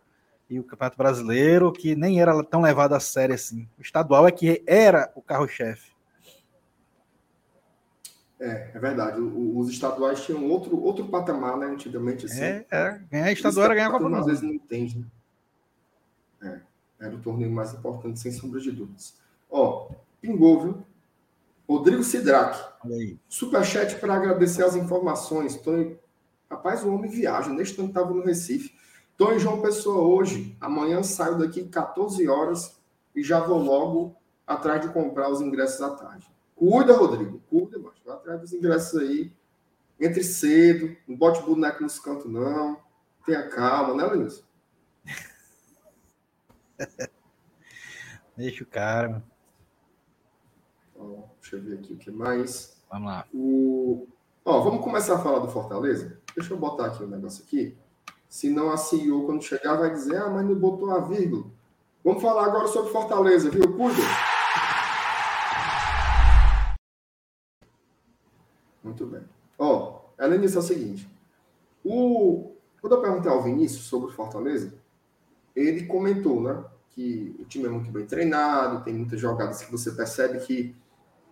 e 0.49 0.61
o 0.61 0.65
campeonato 0.65 0.97
brasileiro, 0.97 1.73
que 1.73 1.95
nem 1.95 2.21
era 2.21 2.43
tão 2.45 2.61
levado 2.61 2.93
a 2.95 3.01
sério 3.01 3.35
assim. 3.35 3.69
O 3.79 3.83
estadual 3.83 4.27
é 4.27 4.33
que 4.33 4.63
era 4.67 5.11
o 5.15 5.23
carro-chefe. 5.23 5.93
É, 8.39 8.71
é 8.75 8.79
verdade. 8.79 9.21
O, 9.21 9.59
os 9.59 9.71
estaduais 9.71 10.25
tinham 10.25 10.49
outro, 10.49 10.81
outro 10.81 11.07
patamar, 11.07 11.57
né? 11.57 11.67
Antigamente, 11.67 12.27
assim. 12.27 12.43
É, 12.43 12.67
é. 12.71 13.01
ganhar 13.11 13.33
estadual 13.33 13.67
era 13.67 13.75
ganhar 13.75 13.89
a 13.89 13.91
Copa 13.91 14.19
Às 14.19 14.27
vezes 14.27 14.43
não 14.43 14.53
entende, 14.53 14.99
né? 14.99 15.07
É. 16.43 16.74
Era 16.99 17.15
o 17.15 17.21
torneio 17.21 17.51
mais 17.51 17.73
importante, 17.73 18.21
sem 18.21 18.33
sombra 18.33 18.61
de 18.61 18.71
dúvidas. 18.71 19.15
Ó, 19.51 19.91
pingou, 20.21 20.61
viu? 20.61 20.85
Rodrigo 21.69 22.03
Sidraque. 22.03 22.63
Superchat 23.29 23.97
para 23.97 24.15
agradecer 24.15 24.65
as 24.65 24.77
informações. 24.77 25.57
Tony... 25.57 25.99
Rapaz, 26.51 26.85
o 26.85 26.93
homem 26.93 27.11
viaja. 27.11 27.51
Neste 27.51 27.79
ano 27.81 27.89
estava 27.89 28.13
no 28.13 28.23
Recife. 28.23 28.75
Estou 29.11 29.33
em 29.33 29.39
João 29.39 29.61
Pessoa 29.61 30.03
hoje. 30.03 30.57
Amanhã 30.61 31.03
saio 31.03 31.39
daqui 31.39 31.65
14 31.65 32.29
horas 32.29 32.79
e 33.15 33.23
já 33.23 33.41
vou 33.41 33.59
logo 33.59 34.17
atrás 34.47 34.83
de 34.83 34.93
comprar 34.93 35.31
os 35.31 35.41
ingressos 35.41 35.81
à 35.81 35.91
tarde. 35.91 36.29
Cuida, 36.55 36.97
Rodrigo. 36.97 37.41
Cuida, 37.49 37.79
mas 37.79 37.95
vai 38.05 38.15
atrás 38.15 38.41
dos 38.41 38.53
ingressos 38.53 39.01
aí. 39.01 39.33
Entre 39.99 40.23
cedo. 40.23 40.95
Não 41.09 41.17
bote 41.17 41.43
boneco 41.43 41.83
nos 41.83 41.99
cantos, 41.99 42.31
não. 42.31 42.79
Tenha 43.25 43.49
calma, 43.49 43.95
né, 43.95 44.05
Lenilson? 44.05 44.43
Deixa 48.37 48.65
o 48.65 48.67
cara. 48.67 49.23
Ó, 50.97 51.25
deixa 51.41 51.57
eu 51.57 51.63
ver 51.63 51.79
aqui 51.79 51.93
o 51.93 51.97
que 51.97 52.11
mais. 52.11 52.83
Vamos 52.91 53.09
lá. 53.09 53.27
O... 53.33 54.07
Ó, 54.45 54.61
vamos 54.61 54.83
começar 54.83 55.17
a 55.17 55.19
falar 55.19 55.39
do 55.41 55.49
Fortaleza? 55.49 56.21
Deixa 56.35 56.53
eu 56.53 56.59
botar 56.59 56.87
aqui 56.87 57.03
o 57.03 57.07
um 57.07 57.11
negócio 57.11 57.45
aqui. 57.45 57.77
Senão 58.29 58.71
a 58.71 58.77
CEO, 58.77 59.25
quando 59.27 59.43
chegar, 59.43 59.77
vai 59.77 59.93
dizer: 59.93 60.17
ah, 60.17 60.31
mas 60.31 60.45
não 60.45 60.55
botou 60.55 60.91
a 60.91 61.01
vírgula. 61.01 61.45
Vamos 62.03 62.23
falar 62.23 62.47
agora 62.47 62.69
sobre 62.69 62.93
Fortaleza, 62.93 63.51
viu? 63.51 63.73
Cuida. 63.77 64.03
Muito 68.83 69.07
bem. 69.07 69.23
Ó, 69.59 70.01
ela 70.19 70.35
iniciou 70.35 70.61
é 70.61 70.65
o 70.65 70.69
seguinte. 70.69 71.09
O... 71.85 72.53
Quando 72.81 72.97
eu 72.97 73.01
perguntei 73.01 73.31
ao 73.31 73.43
Vinícius 73.43 73.85
sobre 73.85 74.13
Fortaleza, 74.13 74.75
ele 75.55 75.87
comentou, 75.87 76.43
né? 76.43 76.65
Que 76.91 77.35
o 77.39 77.45
time 77.45 77.67
é 77.67 77.69
muito 77.69 77.91
bem 77.91 78.07
treinado, 78.07 78.85
tem 78.85 78.95
muitas 78.95 79.21
jogadas 79.21 79.63
que 79.63 79.71
você 79.71 79.93
percebe 79.93 80.39
que 80.41 80.75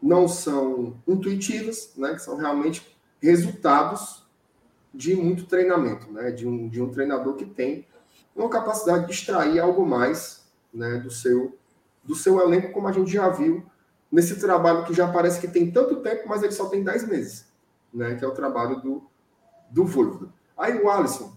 não 0.02 0.26
são 0.26 1.00
intuitivas, 1.06 1.92
né? 1.96 2.14
Que 2.14 2.20
são 2.20 2.36
realmente 2.36 2.96
resultados 3.20 4.26
de 4.92 5.14
muito 5.14 5.46
treinamento, 5.46 6.10
né? 6.10 6.30
De 6.30 6.46
um, 6.46 6.68
de 6.68 6.82
um 6.82 6.90
treinador 6.90 7.34
que 7.34 7.46
tem 7.46 7.86
uma 8.34 8.48
capacidade 8.48 9.06
de 9.06 9.12
extrair 9.12 9.60
algo 9.60 9.86
mais, 9.86 10.46
né? 10.72 10.98
Do 10.98 11.10
seu 11.10 11.58
do 12.04 12.16
seu 12.16 12.40
elenco, 12.40 12.72
como 12.72 12.88
a 12.88 12.92
gente 12.92 13.12
já 13.12 13.28
viu 13.28 13.64
nesse 14.10 14.40
trabalho 14.40 14.84
que 14.84 14.92
já 14.92 15.06
parece 15.06 15.40
que 15.40 15.46
tem 15.46 15.70
tanto 15.70 16.02
tempo, 16.02 16.28
mas 16.28 16.42
ele 16.42 16.50
só 16.50 16.68
tem 16.68 16.82
10 16.82 17.06
meses, 17.06 17.46
né? 17.94 18.16
Que 18.16 18.24
é 18.24 18.28
o 18.28 18.32
trabalho 18.34 18.80
do 18.80 19.02
do 19.70 19.86
Voivoda. 19.86 20.28
Aí 20.56 20.78
o 20.82 20.90
Alisson 20.90 21.32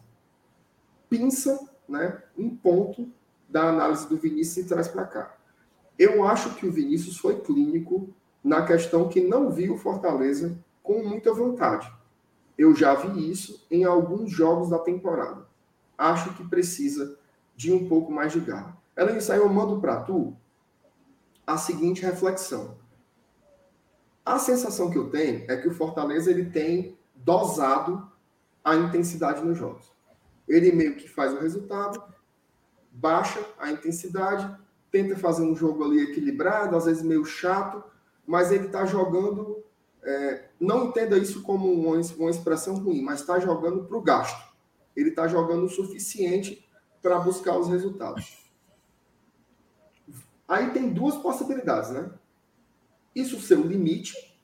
pinça 1.10 1.58
né, 1.88 2.22
um 2.38 2.56
ponto 2.56 3.10
da 3.48 3.70
análise 3.70 4.08
do 4.08 4.18
Vinícius 4.18 4.66
e 4.66 4.70
traz 4.70 4.88
para 4.88 5.06
cá. 5.06 5.38
Eu 5.98 6.26
acho 6.26 6.56
que 6.56 6.68
o 6.68 6.72
Vinícius 6.72 7.18
foi 7.18 7.40
clínico 7.40 8.10
na 8.44 8.66
questão 8.66 9.08
que 9.08 9.22
não 9.22 9.50
viu 9.50 9.74
o 9.74 9.78
Fortaleza 9.78 10.58
com 10.84 11.04
muita 11.04 11.34
vontade. 11.34 11.92
Eu 12.58 12.76
já 12.76 12.94
vi 12.94 13.32
isso 13.32 13.66
em 13.70 13.84
alguns 13.84 14.32
jogos 14.32 14.70
da 14.70 14.80
temporada. 14.80 15.48
Acho 15.98 16.34
que 16.36 16.48
precisa 16.48 17.18
de 17.56 17.72
um 17.72 17.88
pouco 17.88 18.12
mais 18.12 18.34
de 18.34 18.40
garra. 18.40 18.78
Ela 18.96 19.20
saiu, 19.20 19.44
eu 19.44 19.50
mando 19.50 19.80
para 19.80 20.02
tu 20.02 20.36
a 21.46 21.58
seguinte 21.58 22.02
reflexão. 22.02 22.78
A 24.26 24.40
sensação 24.40 24.90
que 24.90 24.98
eu 24.98 25.10
tenho 25.10 25.50
é 25.50 25.58
que 25.58 25.68
o 25.68 25.74
Fortaleza 25.74 26.32
ele 26.32 26.50
tem 26.50 26.98
dosado 27.14 28.10
a 28.64 28.76
intensidade 28.76 29.44
nos 29.44 29.58
jogos. 29.58 29.95
Ele 30.48 30.72
meio 30.72 30.96
que 30.96 31.08
faz 31.08 31.34
o 31.34 31.40
resultado, 31.40 32.02
baixa 32.92 33.44
a 33.58 33.72
intensidade, 33.72 34.56
tenta 34.92 35.18
fazer 35.18 35.44
um 35.44 35.56
jogo 35.56 35.84
ali 35.84 36.02
equilibrado, 36.02 36.76
às 36.76 36.86
vezes 36.86 37.04
meio 37.04 37.26
chato, 37.26 37.84
mas 38.26 38.52
ele 38.52 38.68
está 38.68 38.86
jogando. 38.86 39.64
É, 40.04 40.50
não 40.60 40.86
entenda 40.86 41.18
isso 41.18 41.42
como 41.42 41.72
uma, 41.72 41.98
uma 42.18 42.30
expressão 42.30 42.76
ruim, 42.76 43.02
mas 43.02 43.22
está 43.22 43.40
jogando 43.40 43.86
para 43.86 43.98
o 43.98 44.02
gasto. 44.02 44.54
Ele 44.96 45.10
está 45.10 45.28
jogando 45.28 45.66
o 45.66 45.70
suficiente 45.70 46.68
para 47.02 47.20
buscar 47.20 47.58
os 47.58 47.68
resultados. 47.68 48.46
Aí 50.48 50.70
tem 50.72 50.94
duas 50.94 51.16
possibilidades, 51.16 51.90
né? 51.90 52.12
Isso 53.16 53.42
ser 53.42 53.58
o 53.58 53.68
limite, 53.68 54.40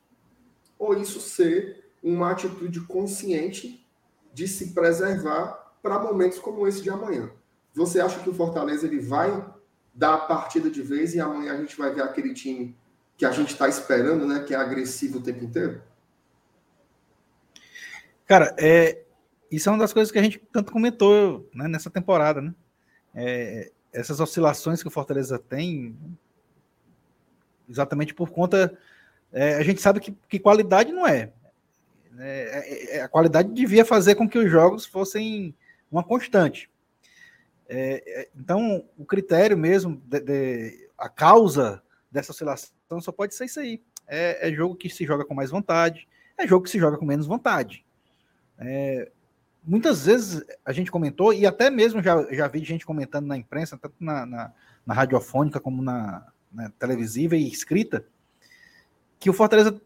ou 0.78 0.98
isso 0.98 1.20
ser 1.20 1.92
uma 2.02 2.32
atitude 2.32 2.82
consciente 2.82 3.88
de 4.34 4.48
se 4.48 4.74
preservar 4.74 5.61
para 5.82 6.00
momentos 6.00 6.40
como 6.40 6.68
esse 6.68 6.82
de 6.82 6.90
amanhã. 6.90 7.32
Você 7.74 8.00
acha 8.00 8.20
que 8.20 8.30
o 8.30 8.34
Fortaleza 8.34 8.86
ele 8.86 9.00
vai 9.00 9.30
dar 9.94 10.14
a 10.14 10.18
partida 10.20 10.70
de 10.70 10.82
vez 10.82 11.14
e 11.14 11.20
amanhã 11.20 11.54
a 11.54 11.58
gente 11.58 11.78
vai 11.78 11.94
ver 11.94 12.02
aquele 12.02 12.34
time 12.34 12.76
que 13.18 13.26
a 13.26 13.32
gente 13.32 13.52
está 13.52 13.68
esperando, 13.68 14.26
né? 14.26 14.44
Que 14.44 14.54
é 14.54 14.58
agressivo 14.58 15.20
o 15.20 15.22
tempo 15.22 15.44
inteiro? 15.44 15.82
Cara, 18.26 18.56
é, 18.58 19.04
isso 19.52 19.68
é 19.68 19.72
uma 19.72 19.80
das 19.80 19.94
coisas 19.94 20.12
que 20.12 20.20
a 20.20 20.24
gente 20.24 20.42
tanto 20.52 20.72
comentou 20.72 21.50
né, 21.54 21.68
nessa 21.68 21.90
temporada, 21.90 22.42
né? 22.42 22.54
É, 23.14 23.72
essas 23.92 24.20
oscilações 24.20 24.82
que 24.82 24.88
o 24.88 24.92
Fortaleza 24.92 25.38
tem, 25.38 25.98
exatamente 27.70 28.14
por 28.14 28.30
conta. 28.30 28.78
É, 29.32 29.56
a 29.56 29.64
gente 29.64 29.82
sabe 29.82 30.00
que, 30.00 30.16
que 30.28 30.40
qualidade 30.40 30.92
não 30.92 31.06
é. 31.06 31.32
É, 32.18 32.96
é, 32.98 32.98
é. 32.98 33.02
A 33.02 33.08
qualidade 33.08 33.52
devia 33.54 33.86
fazer 33.86 34.16
com 34.16 34.28
que 34.28 34.38
os 34.38 34.50
jogos 34.50 34.86
fossem 34.86 35.56
uma 35.92 36.04
constante. 36.04 36.70
É, 37.68 38.04
é, 38.06 38.30
então, 38.36 38.84
o 38.98 39.06
critério 39.06 39.58
mesmo, 39.58 40.02
de, 40.06 40.20
de, 40.20 40.90
a 40.98 41.10
causa 41.10 41.82
dessa 42.12 42.32
oscilação 42.32 43.00
só 43.00 43.12
pode 43.12 43.36
ser 43.36 43.46
isso 43.46 43.60
aí. 43.60 43.82
É, 44.08 44.50
é, 44.50 44.54
jogo 44.54 44.76
que 44.76 44.90
se 44.90 45.06
joga 45.06 45.24
com 45.24 45.34
mais 45.34 45.52
vontade, 45.52 46.08
é 46.38 46.46
jogo 46.46 46.66
que 46.66 46.70
se 46.70 46.80
joga 46.80 46.98
com 46.98 47.06
menos 47.06 47.26
vontade. 47.26 47.86
É, 48.58 49.10
muitas 49.64 50.06
vezes 50.06 50.44
a 50.66 50.72
gente 50.72 50.92
comentou, 50.92 51.34
e 51.34 51.46
até 51.46 51.70
mesmo 51.70 52.02
já, 52.02 52.22
já 52.34 52.48
vi 52.48 52.64
gente 52.64 52.86
comentando 52.86 53.28
na 53.28 53.38
imprensa, 53.38 53.78
tanto 53.78 53.96
na, 54.00 54.26
na, 54.26 54.54
na 54.86 54.94
radiofônica 54.94 55.60
como 55.60 55.82
na, 55.82 56.28
na, 56.52 56.70
televisiva 56.72 57.36
e 57.36 57.48
escrita, 57.48 58.06
que 59.20 59.30
o 59.30 59.34
Fortaleza 59.34 59.80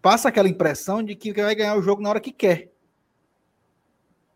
passa 0.00 0.28
aquela 0.28 0.48
impressão 0.48 1.02
de 1.02 1.14
que 1.14 1.32
vai 1.32 1.54
ganhar 1.54 1.76
o 1.76 1.82
jogo 1.82 2.00
na 2.00 2.08
hora 2.08 2.20
que 2.20 2.32
quer. 2.32 2.70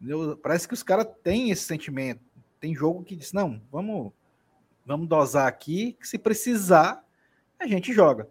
Entendeu? 0.05 0.37
Parece 0.37 0.69
que 0.69 0.75
os 0.75 0.83
caras 0.83 1.07
têm 1.23 1.51
esse 1.51 1.63
sentimento. 1.63 2.21
Tem 2.61 2.75
jogo 2.75 3.03
que 3.03 3.17
diz, 3.17 3.33
não, 3.33 3.63
vamos, 3.73 4.13
vamos 4.85 5.09
dosar 5.09 5.49
aqui, 5.49 5.95
que 5.95 6.07
se 6.07 6.19
precisar, 6.19 7.03
a 7.59 7.67
gente 7.67 7.91
joga. 7.91 8.29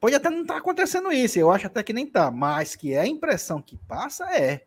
Pode 0.00 0.14
até 0.14 0.30
não 0.30 0.42
estar 0.42 0.54
tá 0.54 0.60
acontecendo 0.60 1.12
isso, 1.12 1.38
eu 1.38 1.50
acho 1.50 1.66
até 1.66 1.82
que 1.82 1.92
nem 1.92 2.06
tá, 2.06 2.30
mas 2.30 2.74
que 2.74 2.94
é 2.94 3.00
a 3.00 3.06
impressão 3.06 3.60
que 3.60 3.76
passa, 3.86 4.24
é. 4.34 4.64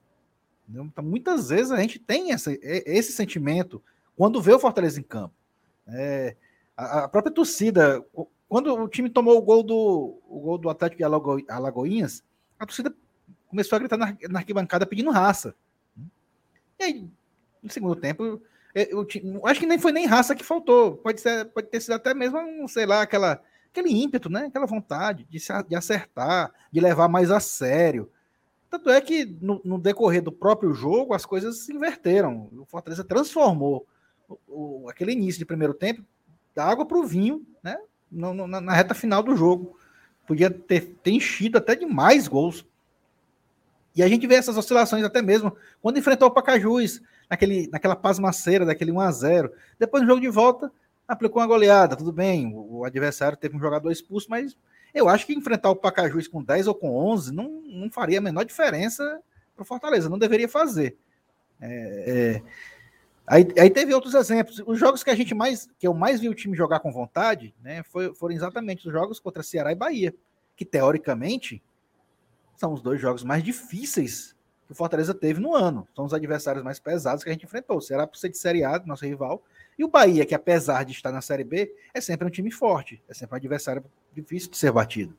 Então, 0.69 1.03
muitas 1.03 1.49
vezes 1.49 1.71
a 1.71 1.79
gente 1.81 1.97
tem 1.97 2.31
essa, 2.31 2.51
esse 2.61 3.11
sentimento 3.13 3.83
quando 4.15 4.41
vê 4.41 4.53
o 4.53 4.59
Fortaleza 4.59 4.99
em 4.99 5.03
campo. 5.03 5.33
É, 5.87 6.35
a, 6.77 7.07
própria 7.07 7.33
torcida, 7.33 8.05
quando 8.47 8.71
o 8.75 8.87
time 8.87 9.09
tomou 9.09 9.39
o 9.39 9.41
gol 9.41 9.63
do, 9.63 10.21
o 10.27 10.39
gol 10.39 10.57
do 10.59 10.69
Atlético 10.69 10.99
de 10.99 11.03
Alago, 11.03 11.43
Alagoinhas, 11.49 12.23
a 12.59 12.65
torcida 12.67 12.93
começou 13.47 13.75
a 13.75 13.79
gritar 13.79 13.97
na, 13.97 14.15
na 14.29 14.39
arquibancada 14.39 14.85
pedindo 14.85 15.09
raça. 15.09 15.55
E 16.81 16.83
aí, 16.83 17.07
no 17.61 17.69
segundo 17.69 17.95
tempo, 17.95 18.23
eu, 18.23 18.41
eu, 18.73 19.45
acho 19.45 19.59
que 19.59 19.67
nem 19.67 19.77
foi 19.77 19.91
nem 19.91 20.07
raça 20.07 20.35
que 20.35 20.43
faltou. 20.43 20.97
Pode, 20.97 21.21
ser, 21.21 21.45
pode 21.45 21.67
ter 21.67 21.79
sido 21.79 21.93
até 21.93 22.11
mesmo, 22.11 22.67
sei 22.67 22.87
lá, 22.87 23.03
aquela, 23.03 23.39
aquele 23.69 23.91
ímpeto, 23.91 24.31
né? 24.31 24.45
Aquela 24.47 24.65
vontade 24.65 25.27
de, 25.29 25.39
se, 25.39 25.53
de 25.63 25.75
acertar, 25.75 26.51
de 26.71 26.79
levar 26.79 27.07
mais 27.07 27.29
a 27.29 27.39
sério. 27.39 28.11
Tanto 28.67 28.89
é 28.89 28.99
que 28.99 29.25
no, 29.39 29.61
no, 29.63 29.77
decorrer 29.77 30.23
do 30.23 30.31
próprio 30.31 30.73
jogo 30.73 31.13
as 31.13 31.23
coisas 31.23 31.59
se 31.59 31.71
inverteram. 31.71 32.49
O 32.53 32.65
Fortaleza 32.65 33.03
transformou 33.03 33.85
o, 34.27 34.39
o, 34.47 34.89
aquele 34.89 35.11
início 35.11 35.37
de 35.37 35.45
primeiro 35.45 35.75
tempo 35.75 36.03
da 36.55 36.65
água 36.65 36.85
para 36.85 36.97
o 36.97 37.03
vinho, 37.03 37.45
né? 37.61 37.77
No, 38.11 38.33
na, 38.33 38.59
na, 38.59 38.73
reta 38.73 38.95
final 38.95 39.21
do 39.21 39.35
jogo. 39.35 39.77
Podia 40.25 40.49
ter, 40.49 40.95
ter 41.03 41.11
enchido 41.11 41.59
até 41.59 41.75
de 41.75 41.85
mais 41.85 42.27
gols. 42.27 42.65
E 43.95 44.01
a 44.01 44.07
gente 44.07 44.25
vê 44.25 44.35
essas 44.35 44.57
oscilações 44.57 45.03
até 45.03 45.21
mesmo 45.21 45.55
quando 45.81 45.97
enfrentou 45.97 46.27
o 46.27 46.31
Pacajus 46.31 47.01
naquele, 47.29 47.67
naquela 47.67 47.95
pasmaceira 47.95 48.65
daquele 48.65 48.91
1 48.91 48.99
a 48.99 49.11
0 49.11 49.51
Depois 49.77 50.03
no 50.03 50.09
jogo 50.09 50.21
de 50.21 50.29
volta, 50.29 50.71
aplicou 51.07 51.41
uma 51.41 51.47
goleada, 51.47 51.95
tudo 51.95 52.11
bem, 52.11 52.51
o, 52.53 52.85
adversário 52.85 53.37
teve 53.37 53.55
um 53.55 53.59
jogador 53.59 53.91
expulso, 53.91 54.27
mas 54.29 54.57
eu 54.93 55.09
acho 55.09 55.25
que 55.25 55.33
enfrentar 55.33 55.69
o 55.69 55.75
Pacajus 55.75 56.27
com 56.27 56.43
10 56.43 56.67
ou 56.67 56.75
com 56.75 56.95
11 56.95 57.33
não, 57.33 57.61
não 57.65 57.89
faria 57.89 58.19
a 58.19 58.21
menor 58.21 58.45
diferença 58.45 59.21
para 59.55 59.63
o 59.63 59.65
Fortaleza, 59.65 60.09
não 60.09 60.17
deveria 60.17 60.47
fazer. 60.47 60.97
É, 61.59 62.39
é, 62.39 62.41
aí, 63.27 63.47
aí, 63.57 63.69
teve 63.69 63.93
outros 63.93 64.15
exemplos. 64.15 64.61
Os 64.65 64.79
jogos 64.79 65.03
que 65.03 65.09
a 65.09 65.15
gente 65.15 65.35
mais, 65.35 65.69
que 65.77 65.85
eu 65.85 65.93
mais 65.93 66.19
vi 66.19 66.27
o 66.27 66.33
time 66.33 66.57
jogar 66.57 66.79
com 66.79 66.91
vontade, 66.91 67.53
né, 67.61 67.83
foi, 67.83 68.15
foram 68.15 68.33
exatamente 68.33 68.87
os 68.87 68.93
jogos 68.93 69.19
contra 69.19 69.43
Ceará 69.43 69.71
e 69.71 69.75
Bahia, 69.75 70.13
que 70.55 70.65
teoricamente 70.65 71.61
são 72.61 72.73
os 72.73 72.81
dois 72.81 73.01
jogos 73.01 73.23
mais 73.23 73.43
difíceis 73.43 74.35
que 74.67 74.71
o 74.71 74.75
Fortaleza 74.75 75.15
teve 75.15 75.41
no 75.41 75.55
ano. 75.55 75.87
São 75.95 76.05
os 76.05 76.13
adversários 76.13 76.63
mais 76.63 76.79
pesados 76.79 77.23
que 77.23 77.29
a 77.29 77.33
gente 77.33 77.43
enfrentou. 77.43 77.77
O 77.77 77.81
Ceará 77.81 78.05
por 78.05 78.17
ser 78.17 78.29
de 78.29 78.37
Série 78.37 78.63
A, 78.63 78.77
nosso 78.85 79.03
rival, 79.03 79.43
e 79.79 79.83
o 79.83 79.87
Bahia, 79.87 80.27
que 80.27 80.35
apesar 80.35 80.85
de 80.85 80.91
estar 80.91 81.11
na 81.11 81.21
Série 81.21 81.43
B, 81.43 81.73
é 81.91 81.99
sempre 81.99 82.27
um 82.27 82.29
time 82.29 82.51
forte, 82.51 83.01
é 83.09 83.15
sempre 83.15 83.33
um 83.33 83.37
adversário 83.37 83.83
difícil 84.13 84.51
de 84.51 84.57
ser 84.57 84.71
batido. 84.71 85.17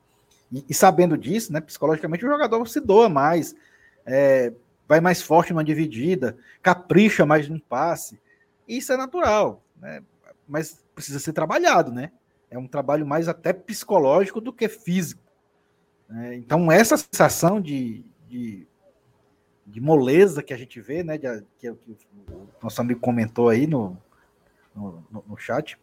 E, 0.53 0.65
e 0.69 0.73
sabendo 0.73 1.19
disso, 1.19 1.53
né, 1.53 1.61
psicologicamente 1.61 2.25
o 2.25 2.29
jogador 2.29 2.65
se 2.69 2.79
doa 2.79 3.09
mais, 3.09 3.57
é, 4.07 4.53
vai 4.87 5.01
mais 5.01 5.21
forte 5.21 5.53
numa 5.53 5.65
dividida, 5.65 6.37
capricha 6.63 7.27
mais 7.27 7.49
num 7.49 7.59
passe. 7.59 8.21
Isso 8.69 8.93
é 8.93 8.97
natural, 8.97 9.61
né? 9.81 10.01
mas 10.47 10.81
precisa 10.95 11.19
ser 11.19 11.33
trabalhado, 11.33 11.91
né? 11.91 12.13
É 12.49 12.57
um 12.57 12.69
trabalho 12.69 13.05
mais 13.05 13.27
até 13.29 13.53
psicológico 13.53 14.41
do 14.41 14.53
que 14.53 14.69
físico. 14.69 15.22
Né? 16.13 16.37
Então, 16.37 16.71
essa 16.71 16.97
sensação 16.97 17.61
de, 17.61 18.05
de 18.29 18.67
de 19.73 19.81
moleza 19.81 20.43
que 20.43 20.53
a 20.53 20.57
gente 20.57 20.81
vê, 20.81 21.03
né? 21.03 21.17
De, 21.17 21.43
que, 21.59 21.73
que, 21.73 21.97
o 22.31 22.49
nosso 22.63 22.81
amigo 22.81 23.01
comentou 23.01 23.49
aí 23.49 23.67
no, 23.67 23.97
no, 24.75 25.05
no 25.27 25.37
chat, 25.37 25.79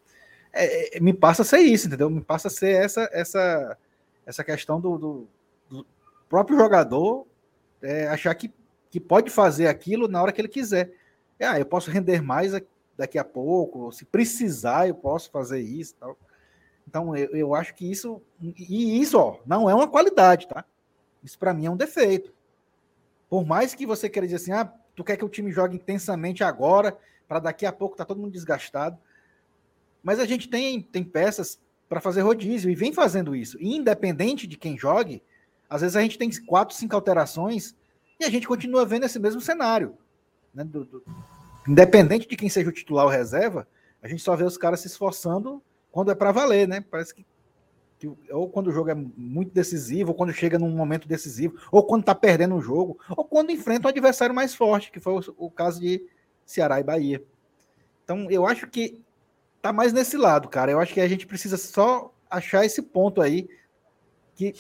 é, 0.54 0.98
é, 0.98 1.00
me 1.00 1.14
passa 1.14 1.42
a 1.42 1.46
ser 1.46 1.60
isso, 1.60 1.88
entendeu? 1.88 2.10
Me 2.10 2.22
passa 2.22 2.48
a 2.48 2.52
ser 2.52 2.72
essa 2.72 3.10
essa, 3.12 3.78
essa 4.26 4.44
questão 4.44 4.80
do, 4.80 4.98
do, 4.98 5.28
do 5.70 5.86
próprio 6.30 6.58
jogador 6.58 7.26
é, 7.82 8.08
achar 8.08 8.34
que, 8.36 8.54
que 8.92 9.00
pode 9.00 9.32
fazer 9.32 9.68
aquilo 9.68 10.08
na 10.08 10.22
hora 10.22 10.32
que 10.32 10.40
ele 10.42 10.48
quiser. 10.48 10.92
É, 11.40 11.48
ah, 11.48 11.60
eu 11.60 11.66
posso 11.66 11.90
render 11.90 12.22
mais 12.22 12.52
daqui 12.98 13.18
a 13.18 13.24
pouco, 13.24 13.92
se 13.92 14.06
precisar, 14.06 14.88
eu 14.88 14.96
posso 14.96 15.32
fazer 15.32 15.62
isso 15.62 15.96
tal. 16.00 16.18
Então, 16.90 17.16
eu, 17.16 17.30
eu 17.36 17.54
acho 17.54 17.76
que 17.76 17.90
isso. 17.90 18.20
E 18.42 19.00
isso, 19.00 19.16
ó, 19.16 19.38
não 19.46 19.70
é 19.70 19.76
uma 19.76 19.88
qualidade, 19.88 20.48
tá? 20.48 20.66
Isso 21.24 21.38
para 21.38 21.54
mim 21.54 21.68
é 21.68 21.70
um 21.70 21.78
defeito. 21.78 22.34
Por 23.30 23.46
mais 23.46 23.76
que 23.76 23.86
você 23.86 24.10
queira 24.10 24.26
dizer 24.26 24.38
assim, 24.38 24.52
ah, 24.52 24.74
tu 24.96 25.04
quer 25.04 25.16
que 25.16 25.24
o 25.24 25.30
time 25.30 25.52
jogue 25.52 25.76
intensamente 25.76 26.44
agora, 26.44 26.98
para 27.28 27.40
daqui 27.40 27.64
a 27.64 27.72
pouco 27.72 27.96
tá 27.96 28.04
todo 28.04 28.20
mundo 28.20 28.32
desgastado. 28.32 28.98
Mas 30.02 30.20
a 30.20 30.26
gente 30.26 30.50
tem, 30.50 30.82
tem 30.82 31.04
peças 31.04 31.62
para 31.88 32.02
fazer 32.02 32.22
rodízio 32.22 32.72
e 32.72 32.76
vem 32.76 32.92
fazendo 32.92 33.36
isso. 33.36 33.56
E 33.62 33.76
independente 33.76 34.48
de 34.48 34.58
quem 34.58 34.76
jogue, 34.76 35.22
às 35.70 35.82
vezes 35.82 35.96
a 35.96 36.02
gente 36.02 36.18
tem 36.18 36.32
quatro, 36.48 36.76
cinco 36.76 36.96
alterações 36.96 37.76
e 38.20 38.26
a 38.26 38.32
gente 38.32 38.48
continua 38.48 38.84
vendo 38.84 39.06
esse 39.06 39.20
mesmo 39.20 39.42
cenário. 39.42 39.96
Né? 40.52 40.64
Do, 40.64 40.86
do, 40.86 41.04
independente 41.68 42.28
de 42.28 42.36
quem 42.36 42.50
seja 42.50 42.70
o 42.70 42.74
titular 42.74 43.06
ou 43.06 43.12
reserva, 43.12 43.68
a 44.02 44.08
gente 44.08 44.24
só 44.24 44.36
vê 44.36 44.44
os 44.44 44.58
caras 44.58 44.80
se 44.80 44.88
esforçando 44.88 45.62
quando 45.92 46.12
é 46.12 46.16
para 46.16 46.32
valer, 46.32 46.68
né? 46.68 46.82
Parece 46.82 47.14
que 47.14 47.26
que, 48.00 48.10
ou 48.32 48.50
quando 48.50 48.68
o 48.68 48.72
jogo 48.72 48.90
é 48.90 48.96
muito 48.96 49.54
decisivo, 49.54 50.12
ou 50.12 50.16
quando 50.16 50.32
chega 50.32 50.58
num 50.58 50.70
momento 50.70 51.08
decisivo, 51.08 51.60
ou 51.70 51.84
quando 51.84 52.02
está 52.02 52.16
perdendo 52.16 52.56
um 52.56 52.62
jogo, 52.62 52.98
ou 53.10 53.26
quando 53.26 53.52
enfrenta 53.52 53.88
um 53.88 53.92
adversário 53.92 54.34
mais 54.34 54.56
forte, 54.56 54.90
que 54.90 55.02
foi 55.02 55.14
o, 55.14 55.36
o 55.38 55.52
caso 55.52 55.82
de 55.82 56.02
Ceará 56.46 56.80
e 56.80 56.84
Bahia. 56.84 57.22
Então, 58.04 58.32
eu 58.32 58.48
acho 58.48 58.68
que 58.68 59.04
tá 59.62 59.74
mais 59.74 59.92
nesse 59.92 60.16
lado, 60.16 60.48
cara. 60.48 60.72
Eu 60.72 60.80
acho 60.80 60.94
que 60.94 61.02
a 61.02 61.08
gente 61.08 61.28
precisa 61.28 61.58
só 61.58 62.14
achar 62.30 62.66
esse 62.66 62.82
ponto 62.82 63.22
aí, 63.22 63.50
que, 64.34 64.56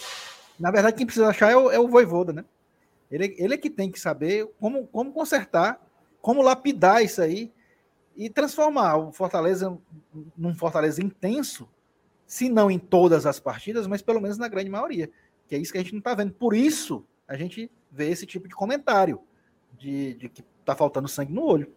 na 0.60 0.70
verdade, 0.70 0.98
quem 0.98 1.06
precisa 1.06 1.30
achar 1.30 1.50
é 1.50 1.56
o, 1.56 1.72
é 1.72 1.80
o 1.80 1.88
Voivoda, 1.88 2.34
né? 2.34 2.44
Ele, 3.10 3.36
ele 3.40 3.54
é 3.54 3.58
que 3.58 3.70
tem 3.70 3.90
que 3.90 4.00
saber 4.00 4.48
como, 4.60 4.86
como 4.88 5.14
consertar, 5.14 5.82
como 6.22 6.42
lapidar 6.42 7.04
isso 7.04 7.22
aí 7.22 7.52
e 8.20 8.30
transformar 8.30 8.98
o 8.98 9.14
Fortaleza 9.14 9.80
num 10.38 10.54
Fortaleza 10.54 11.02
intenso, 11.02 11.70
se 12.28 12.50
não 12.50 12.70
em 12.70 12.78
todas 12.78 13.26
as 13.26 13.40
partidas, 13.40 13.88
mas 13.88 14.02
pelo 14.02 14.20
menos 14.20 14.38
na 14.38 14.50
grande 14.50 14.70
maioria. 14.70 15.10
Que 15.48 15.56
é 15.56 15.58
isso 15.58 15.72
que 15.72 15.78
a 15.78 15.82
gente 15.82 15.94
não 15.94 16.00
está 16.00 16.14
vendo. 16.14 16.34
Por 16.34 16.54
isso, 16.54 17.06
a 17.26 17.38
gente 17.38 17.72
vê 17.90 18.10
esse 18.10 18.26
tipo 18.26 18.46
de 18.46 18.54
comentário 18.54 19.22
de, 19.78 20.16
de 20.16 20.28
que 20.28 20.44
está 20.60 20.76
faltando 20.76 21.08
sangue 21.08 21.32
no 21.32 21.46
olho. 21.46 21.72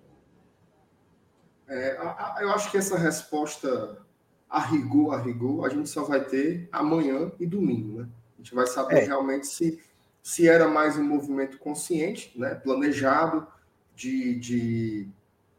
É, 1.69 1.97
a, 1.97 2.35
a, 2.35 2.39
eu 2.41 2.51
acho 2.51 2.73
que 2.73 2.77
essa 2.77 2.99
resposta 2.99 4.05
a 4.51 4.59
rigor, 4.59 5.15
a 5.15 5.23
rigor, 5.23 5.65
a 5.65 5.69
gente 5.69 5.89
só 5.89 6.03
vai 6.03 6.25
ter 6.25 6.69
amanhã 6.73 7.31
e 7.39 7.47
domingo, 7.47 8.01
né? 8.01 8.09
A 8.35 8.43
gente 8.43 8.53
vai 8.53 8.67
saber 8.67 8.97
é. 8.97 9.05
realmente 9.05 9.47
se, 9.47 9.81
se 10.21 10.49
era 10.49 10.67
mais 10.67 10.99
um 10.99 11.05
movimento 11.05 11.57
consciente, 11.59 12.37
né? 12.37 12.57
planejado, 12.57 13.47
de, 13.95 14.35
de 14.41 15.09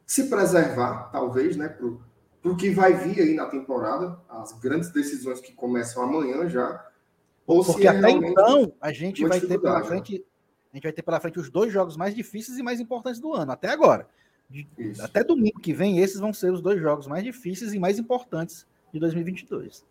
se 0.06 0.30
preservar, 0.30 1.10
talvez, 1.12 1.56
né? 1.56 1.70
Para 1.70 2.52
o 2.52 2.58
que 2.58 2.70
vai 2.70 2.94
vir 2.94 3.20
aí 3.22 3.34
na 3.36 3.46
temporada, 3.46 4.20
as 4.30 4.54
grandes 4.60 4.92
decisões 4.92 5.40
que 5.40 5.54
começam 5.54 6.04
amanhã 6.04 6.48
já. 6.50 6.86
Ou 7.46 7.64
Porque 7.64 7.88
é 7.88 7.90
até 7.90 8.10
então 8.10 8.74
a 8.80 8.92
gente 8.92 9.26
vai 9.26 9.40
ter 9.40 9.60
pela 9.60 9.80
né? 9.80 9.86
frente. 9.86 10.26
A 10.72 10.76
gente 10.76 10.84
vai 10.84 10.92
ter 10.92 11.04
pela 11.04 11.20
frente 11.20 11.40
os 11.40 11.50
dois 11.50 11.72
jogos 11.72 11.96
mais 11.96 12.16
difíceis 12.16 12.58
e 12.58 12.64
mais 12.64 12.80
importantes 12.80 13.20
do 13.20 13.34
ano, 13.34 13.52
até 13.52 13.70
agora. 13.70 14.08
Isso. 14.78 15.04
Até 15.04 15.24
domingo 15.24 15.60
que 15.60 15.74
vem, 15.74 16.00
esses 16.00 16.20
vão 16.20 16.34
ser 16.34 16.52
os 16.52 16.62
dois 16.62 16.82
jogos 16.82 17.08
mais 17.08 17.24
difíceis 17.24 17.74
e 17.74 17.80
mais 17.80 18.00
importantes 18.00 18.68
de 18.92 19.00
2022. 19.00 19.86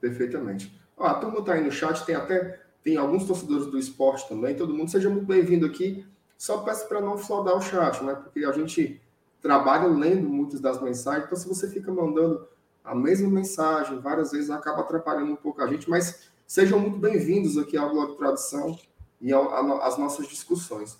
Perfeitamente. 0.00 0.72
Ó, 0.96 1.06
a 1.06 1.14
turma 1.14 1.40
está 1.40 1.54
aí 1.54 1.64
no 1.64 1.72
chat, 1.72 2.04
tem 2.04 2.14
até 2.14 2.60
tem 2.82 2.96
alguns 2.96 3.24
torcedores 3.24 3.66
do 3.66 3.78
esporte 3.78 4.28
também. 4.28 4.56
Todo 4.56 4.74
mundo 4.74 4.90
seja 4.90 5.08
muito 5.08 5.26
bem-vindo 5.26 5.64
aqui. 5.64 6.04
Só 6.42 6.58
peço 6.58 6.88
para 6.88 7.00
não 7.00 7.16
flodar 7.16 7.56
o 7.56 7.62
chat, 7.62 8.02
né? 8.02 8.16
Porque 8.16 8.44
a 8.44 8.50
gente 8.50 9.00
trabalha 9.40 9.86
lendo 9.86 10.28
muitas 10.28 10.58
das 10.58 10.82
mensagens, 10.82 11.26
então 11.26 11.38
se 11.38 11.46
você 11.46 11.70
fica 11.70 11.92
mandando 11.92 12.48
a 12.82 12.96
mesma 12.96 13.30
mensagem 13.30 14.00
várias 14.00 14.32
vezes, 14.32 14.50
acaba 14.50 14.80
atrapalhando 14.80 15.30
um 15.30 15.36
pouco 15.36 15.62
a 15.62 15.68
gente, 15.68 15.88
mas 15.88 16.32
sejam 16.44 16.80
muito 16.80 16.98
bem-vindos 16.98 17.56
aqui 17.56 17.76
ao 17.76 17.90
Blog 17.90 18.16
Tradução 18.16 18.76
e 19.20 19.32
às 19.32 19.96
nossas 19.96 20.26
discussões. 20.26 20.98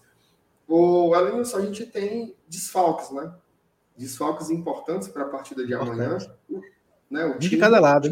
O 0.68 1.12
Elenilson, 1.12 1.56
a 1.56 1.62
gente 1.62 1.86
tem 1.86 2.36
desfalques, 2.46 3.10
né? 3.10 3.34
Desfalques 3.96 4.48
importantes 4.48 5.08
para 5.08 5.24
a 5.24 5.28
partida 5.28 5.66
de 5.66 5.74
amanhã. 5.74 6.18
Né? 7.10 7.24
O 7.24 7.38
de 7.40 7.56
cada 7.56 7.80
lado. 7.80 8.08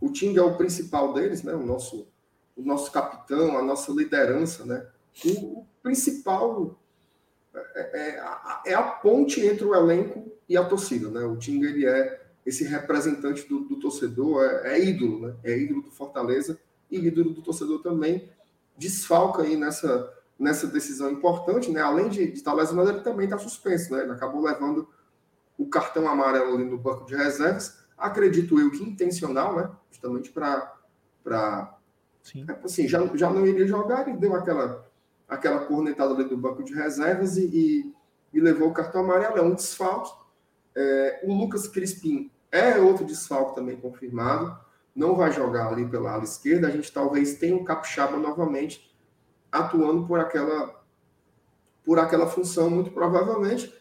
O 0.00 0.10
Tinga, 0.10 0.40
é 0.40 0.44
o 0.44 0.56
principal 0.56 1.12
deles, 1.12 1.42
né? 1.42 1.52
O 1.52 1.66
nosso, 1.66 2.08
o 2.56 2.62
nosso 2.62 2.90
capitão, 2.90 3.58
a 3.58 3.62
nossa 3.62 3.92
liderança, 3.92 4.64
né? 4.64 4.86
O, 5.26 5.58
o 5.60 5.66
principal 5.88 6.78
é, 7.54 7.80
é, 7.94 8.70
é, 8.72 8.74
a 8.74 8.82
ponte 8.82 9.40
entre 9.40 9.64
o 9.64 9.74
elenco 9.74 10.30
e 10.46 10.56
a 10.56 10.64
torcida, 10.64 11.08
né? 11.08 11.24
O 11.24 11.36
Tinga 11.36 11.66
ele 11.66 11.86
é 11.86 12.22
esse 12.44 12.64
representante 12.64 13.48
do, 13.48 13.60
do 13.60 13.76
torcedor, 13.76 14.44
é, 14.44 14.74
é, 14.74 14.84
ídolo, 14.84 15.26
né? 15.26 15.34
É 15.42 15.58
ídolo 15.58 15.82
do 15.82 15.90
Fortaleza 15.90 16.58
e 16.90 16.98
ídolo 16.98 17.30
do 17.30 17.40
torcedor 17.40 17.80
também. 17.80 18.30
Desfalca 18.76 19.42
aí 19.42 19.56
nessa, 19.56 20.12
nessa 20.38 20.66
decisão 20.66 21.10
importante, 21.10 21.70
né? 21.70 21.80
Além 21.80 22.10
de, 22.10 22.26
de 22.26 22.34
estar 22.34 22.52
lesionado, 22.52 22.90
ele 22.90 23.00
também 23.00 23.24
está 23.24 23.38
suspenso, 23.38 23.94
né? 23.94 24.02
Ele 24.02 24.12
acabou 24.12 24.42
levando 24.42 24.86
o 25.56 25.66
cartão 25.66 26.06
amarelo 26.06 26.54
ali 26.54 26.64
no 26.64 26.78
banco 26.78 27.06
de 27.06 27.16
reservas 27.16 27.78
acredito 27.98 28.60
eu 28.60 28.70
que 28.70 28.82
intencional, 28.82 29.56
né? 29.56 29.70
Justamente 29.90 30.30
para. 30.30 30.74
É, 31.28 32.64
assim, 32.64 32.86
já, 32.86 33.04
já 33.14 33.30
não 33.30 33.46
iria 33.46 33.66
jogar 33.66 34.06
e 34.08 34.16
deu 34.16 34.34
aquela, 34.34 34.87
aquela 35.28 35.66
cornetada 35.66 36.14
ali 36.14 36.24
do 36.24 36.36
banco 36.36 36.64
de 36.64 36.74
reservas 36.74 37.36
e, 37.36 37.46
e, 37.46 37.94
e 38.32 38.40
levou 38.40 38.68
o 38.68 38.72
cartão 38.72 39.02
amarelo. 39.02 39.36
É 39.36 39.42
um 39.42 39.54
desfalque. 39.54 40.10
É, 40.74 41.20
o 41.24 41.32
Lucas 41.34 41.68
Crispim 41.68 42.30
é 42.50 42.78
outro 42.78 43.04
desfalque 43.04 43.54
também 43.54 43.76
confirmado. 43.76 44.58
Não 44.94 45.14
vai 45.14 45.30
jogar 45.30 45.68
ali 45.68 45.86
pela 45.86 46.12
ala 46.12 46.24
esquerda. 46.24 46.68
A 46.68 46.70
gente 46.70 46.92
talvez 46.92 47.34
tenha 47.34 47.56
o 47.56 47.64
Capixaba 47.64 48.16
novamente 48.16 48.88
atuando 49.52 50.06
por 50.06 50.18
aquela, 50.18 50.82
por 51.84 51.98
aquela 51.98 52.26
função, 52.26 52.70
muito 52.70 52.90
provavelmente. 52.90 53.72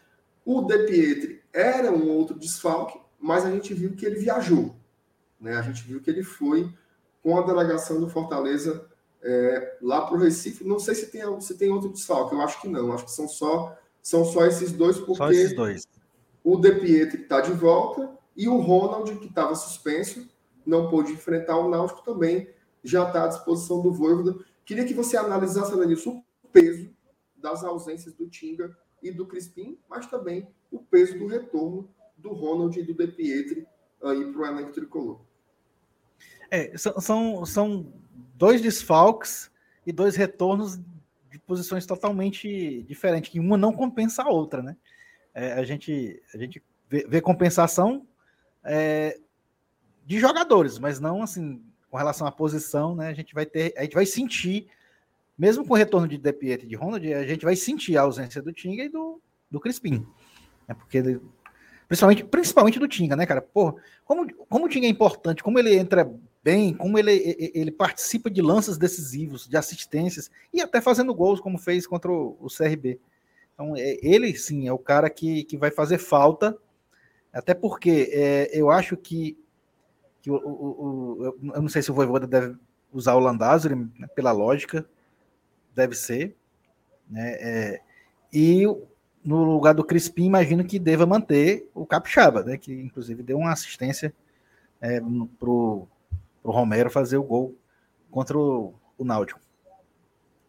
O 0.45 0.61
De 0.61 0.77
Pietri 0.85 1.43
era 1.53 1.91
um 1.91 2.09
outro 2.09 2.37
desfalque, 2.37 2.99
mas 3.19 3.45
a 3.45 3.51
gente 3.51 3.73
viu 3.73 3.95
que 3.95 4.05
ele 4.05 4.19
viajou. 4.19 4.75
Né? 5.39 5.57
A 5.57 5.61
gente 5.61 5.83
viu 5.83 6.01
que 6.01 6.09
ele 6.09 6.23
foi 6.23 6.71
com 7.21 7.37
a 7.37 7.41
delegação 7.41 7.99
do 7.99 8.09
Fortaleza 8.09 8.85
é, 9.21 9.77
lá 9.81 10.05
para 10.05 10.15
o 10.15 10.19
Recife. 10.19 10.63
Não 10.63 10.79
sei 10.79 10.95
se 10.95 11.07
tem, 11.07 11.41
se 11.41 11.57
tem 11.57 11.71
outro 11.71 11.89
desfalque, 11.89 12.33
eu 12.33 12.41
acho 12.41 12.61
que 12.61 12.67
não. 12.67 12.91
Acho 12.91 13.05
que 13.05 13.11
são 13.11 13.27
só, 13.27 13.77
são 14.01 14.25
só 14.25 14.45
esses 14.45 14.71
dois, 14.71 14.97
porque 14.97 15.15
só 15.15 15.31
esses 15.31 15.55
dois. 15.55 15.87
o 16.43 16.57
De 16.57 16.71
Pietri 16.73 17.21
está 17.21 17.41
de 17.41 17.51
volta 17.51 18.17
e 18.35 18.47
o 18.47 18.57
Ronald, 18.57 19.15
que 19.17 19.25
estava 19.25 19.55
suspenso, 19.55 20.27
não 20.65 20.89
pôde 20.89 21.13
enfrentar 21.13 21.57
o 21.57 21.69
Náutico 21.69 22.03
também, 22.03 22.49
já 22.83 23.07
está 23.07 23.25
à 23.25 23.27
disposição 23.27 23.81
do 23.81 23.91
Voivoda. 23.91 24.37
Queria 24.65 24.85
que 24.85 24.93
você 24.93 25.17
analisasse, 25.17 25.73
Lenilson, 25.73 26.23
o 26.43 26.47
peso 26.47 26.89
das 27.35 27.63
ausências 27.63 28.13
do 28.13 28.27
Tinga 28.27 28.77
e 29.01 29.11
do 29.11 29.25
Crispim, 29.25 29.79
mas 29.89 30.05
também 30.07 30.47
o 30.71 30.79
peso 30.79 31.17
do 31.17 31.27
retorno 31.27 31.89
do 32.17 32.33
Ronald 32.33 32.77
e 32.79 32.83
do 32.83 32.93
De 32.93 33.07
Pietri 33.07 33.67
aí 34.01 34.31
para 34.31 34.41
o 34.41 34.45
elenco 34.45 34.71
tricolor. 34.71 35.21
É, 36.49 36.77
são, 36.77 36.99
são, 36.99 37.45
são 37.45 37.93
dois 38.37 38.61
desfalques 38.61 39.51
e 39.85 39.91
dois 39.91 40.15
retornos 40.15 40.79
de 41.29 41.39
posições 41.39 41.85
totalmente 41.85 42.83
diferentes, 42.83 43.31
que 43.31 43.39
uma 43.39 43.57
não 43.57 43.73
compensa 43.73 44.23
a 44.23 44.29
outra, 44.29 44.61
né? 44.61 44.77
É, 45.33 45.53
a 45.53 45.63
gente, 45.63 46.21
a 46.33 46.37
gente 46.37 46.63
vê, 46.89 47.05
vê 47.07 47.21
compensação 47.21 48.05
é, 48.63 49.19
de 50.05 50.19
jogadores, 50.19 50.77
mas 50.79 50.99
não 50.99 51.21
assim 51.21 51.61
com 51.89 51.97
relação 51.97 52.27
à 52.27 52.31
posição, 52.31 52.95
né? 52.95 53.09
A 53.09 53.13
gente 53.13 53.33
vai 53.33 53.45
ter, 53.45 53.73
a 53.77 53.83
gente 53.83 53.95
vai 53.95 54.05
sentir, 54.05 54.67
mesmo 55.37 55.65
com 55.65 55.73
o 55.73 55.77
retorno 55.77 56.07
de 56.07 56.17
De 56.17 56.35
e 56.41 56.57
de 56.57 56.75
Ronald, 56.75 57.13
a 57.13 57.25
gente 57.25 57.43
vai 57.43 57.55
sentir 57.55 57.97
a 57.97 58.01
ausência 58.01 58.41
do 58.41 58.53
Tinga 58.53 58.83
e 58.83 58.89
do, 58.89 59.21
do 59.49 59.59
Crispim. 59.59 60.05
É 60.67 60.73
porque 60.73 61.19
Principalmente, 61.87 62.23
principalmente 62.25 62.79
do 62.79 62.87
Tinga, 62.87 63.15
né, 63.15 63.25
cara? 63.25 63.41
Pô, 63.41 63.79
como, 64.03 64.31
como 64.49 64.65
o 64.65 64.69
Tinga 64.69 64.85
é 64.85 64.89
importante, 64.89 65.41
como 65.41 65.57
ele 65.57 65.73
entra 65.73 66.11
bem, 66.47 66.73
como 66.73 66.97
ele, 66.97 67.11
ele 67.53 67.69
participa 67.69 68.29
de 68.29 68.41
lances 68.41 68.77
decisivos, 68.77 69.45
de 69.45 69.57
assistências, 69.57 70.31
e 70.53 70.61
até 70.61 70.79
fazendo 70.79 71.13
gols, 71.13 71.41
como 71.41 71.57
fez 71.57 71.85
contra 71.85 72.09
o, 72.09 72.47
CRB. 72.47 73.01
Então, 73.53 73.75
é, 73.75 73.97
ele 74.01 74.33
sim 74.33 74.65
é 74.65 74.71
o 74.71 74.77
cara 74.77 75.09
que, 75.09 75.43
que 75.43 75.57
vai 75.57 75.71
fazer 75.71 75.97
falta, 75.97 76.57
até 77.33 77.53
porque 77.53 78.09
é, 78.13 78.49
eu 78.53 78.71
acho 78.71 78.95
que, 78.95 79.37
que 80.21 80.31
o, 80.31 80.35
o, 80.35 81.25
o, 81.51 81.51
eu 81.53 81.61
não 81.61 81.67
sei 81.67 81.81
se 81.81 81.91
o 81.91 81.93
Voivoda 81.93 82.25
deve 82.25 82.55
usar 82.93 83.15
o 83.15 83.19
Landázuri, 83.19 83.75
né, 83.75 84.07
pela 84.15 84.31
lógica, 84.31 84.87
deve 85.75 85.95
ser. 85.95 86.33
Né, 87.09 87.35
é, 87.41 87.81
e 88.31 88.63
no 89.21 89.43
lugar 89.43 89.73
do 89.73 89.83
Crispim, 89.83 90.27
imagino 90.27 90.63
que 90.63 90.79
deva 90.79 91.05
manter 91.05 91.69
o 91.75 91.85
Capixaba, 91.85 92.43
né? 92.43 92.57
Que 92.57 92.71
inclusive 92.73 93.21
deu 93.21 93.37
uma 93.37 93.51
assistência 93.51 94.13
é, 94.79 95.01
pro, 95.37 95.85
pro 96.47 96.53
Romero 96.53 96.89
fazer 96.89 97.17
o 97.17 97.23
gol 97.23 97.57
contra 98.09 98.37
o, 98.37 98.73
o 98.97 99.03
Náutico. 99.03 99.41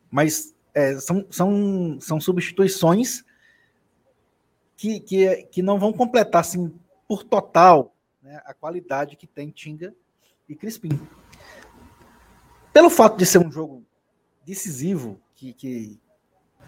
Mas 0.08 0.54
é, 0.72 0.94
são, 1.00 1.26
são, 1.28 1.98
são 2.00 2.20
substituições 2.20 3.24
que, 4.76 5.00
que, 5.00 5.42
que 5.50 5.60
não 5.60 5.76
vão 5.76 5.92
completar 5.92 6.42
assim, 6.42 6.72
por 7.08 7.24
total 7.24 7.96
né, 8.22 8.40
a 8.44 8.54
qualidade 8.54 9.16
que 9.16 9.26
tem 9.26 9.50
Tinga 9.50 9.92
e 10.48 10.54
Crispim. 10.54 11.00
Pelo 12.72 12.90
fato 12.90 13.16
de 13.16 13.26
ser 13.26 13.38
um 13.38 13.50
jogo 13.50 13.84
decisivo, 14.46 15.20
que, 15.34 15.52
que 15.52 16.00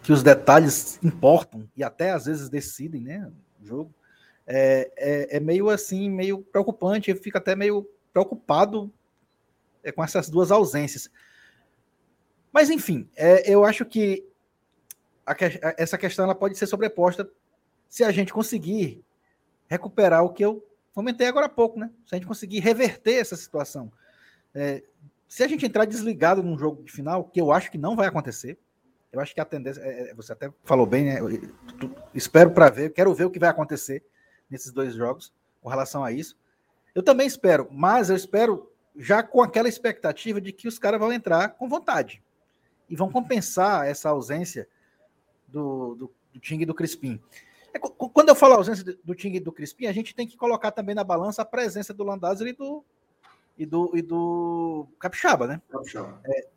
que 0.02 0.12
os 0.14 0.22
detalhes 0.22 0.98
importam 1.02 1.68
e 1.76 1.84
até 1.84 2.12
às 2.12 2.24
vezes 2.24 2.48
decidem, 2.48 3.02
né? 3.02 3.30
O 3.60 3.66
jogo 3.66 3.94
é, 4.46 4.90
é, 4.96 5.36
é 5.36 5.40
meio 5.40 5.68
assim, 5.68 6.08
meio 6.08 6.40
preocupante. 6.40 7.10
Eu 7.10 7.16
fico 7.16 7.36
até 7.36 7.54
meio 7.54 7.86
preocupado 8.10 8.90
é, 9.82 9.92
com 9.92 10.02
essas 10.02 10.28
duas 10.28 10.50
ausências. 10.50 11.10
Mas 12.52 12.70
enfim, 12.70 13.08
é, 13.16 13.52
eu 13.52 13.64
acho 13.64 13.84
que 13.84 14.26
a, 15.26 15.36
essa 15.78 15.96
questão 15.96 16.24
ela 16.24 16.34
pode 16.34 16.56
ser 16.56 16.66
sobreposta 16.66 17.30
se 17.88 18.04
a 18.04 18.10
gente 18.10 18.32
conseguir 18.32 19.04
recuperar 19.68 20.24
o 20.24 20.32
que 20.32 20.44
eu 20.44 20.64
comentei 20.92 21.26
agora 21.26 21.46
há 21.46 21.50
pouco, 21.50 21.78
né? 21.78 21.90
Se 22.06 22.14
a 22.14 22.18
gente 22.18 22.26
conseguir 22.26 22.60
reverter 22.60 23.14
essa 23.14 23.36
situação. 23.36 23.90
É, 24.54 24.82
se 25.28 25.44
a 25.44 25.48
gente 25.48 25.64
entrar 25.64 25.84
desligado 25.84 26.42
num 26.42 26.58
jogo 26.58 26.82
de 26.82 26.90
final, 26.90 27.24
que 27.24 27.40
eu 27.40 27.52
acho 27.52 27.70
que 27.70 27.78
não 27.78 27.94
vai 27.94 28.08
acontecer, 28.08 28.58
eu 29.12 29.20
acho 29.20 29.34
que 29.34 29.40
a 29.40 29.44
tendência, 29.44 29.80
é, 29.80 30.10
é 30.10 30.14
você 30.14 30.32
até 30.32 30.52
falou 30.64 30.86
bem, 30.86 31.04
né? 31.04 31.18
espero 32.14 32.50
para 32.50 32.68
ver, 32.68 32.92
quero 32.92 33.14
ver 33.14 33.24
o 33.24 33.30
que 33.30 33.38
vai 33.38 33.48
acontecer 33.48 34.04
nesses 34.48 34.72
dois 34.72 34.94
jogos 34.94 35.32
com 35.60 35.68
relação 35.68 36.04
a 36.04 36.12
isso. 36.12 36.36
Eu 36.94 37.02
também 37.02 37.26
espero, 37.26 37.68
mas 37.70 38.10
eu 38.10 38.16
espero 38.16 38.70
já 38.96 39.22
com 39.22 39.42
aquela 39.42 39.68
expectativa 39.68 40.40
de 40.40 40.52
que 40.52 40.68
os 40.68 40.78
caras 40.78 41.00
vão 41.00 41.12
entrar 41.12 41.50
com 41.50 41.68
vontade 41.68 42.22
e 42.88 42.96
vão 42.96 43.10
compensar 43.10 43.86
essa 43.86 44.10
ausência 44.10 44.68
do, 45.48 45.94
do, 45.94 46.12
do 46.32 46.40
Ting 46.40 46.62
e 46.62 46.66
do 46.66 46.74
Crispim. 46.74 47.20
É, 47.72 47.78
quando 47.78 48.28
eu 48.28 48.34
falo 48.34 48.54
ausência 48.54 48.84
do 49.04 49.14
Ting 49.14 49.34
e 49.34 49.40
do 49.40 49.52
Crispim, 49.52 49.86
a 49.86 49.92
gente 49.92 50.14
tem 50.14 50.26
que 50.26 50.36
colocar 50.36 50.72
também 50.72 50.94
na 50.94 51.04
balança 51.04 51.42
a 51.42 51.44
presença 51.44 51.94
do 51.94 52.04
Landázuri 52.04 52.50
e 52.50 52.52
do, 52.52 52.84
e 53.56 53.66
do, 53.66 53.90
e 53.94 54.02
do 54.02 54.88
Capixaba, 54.98 55.46
né? 55.46 55.62
Capixaba. 55.70 56.20
É, 56.24 56.48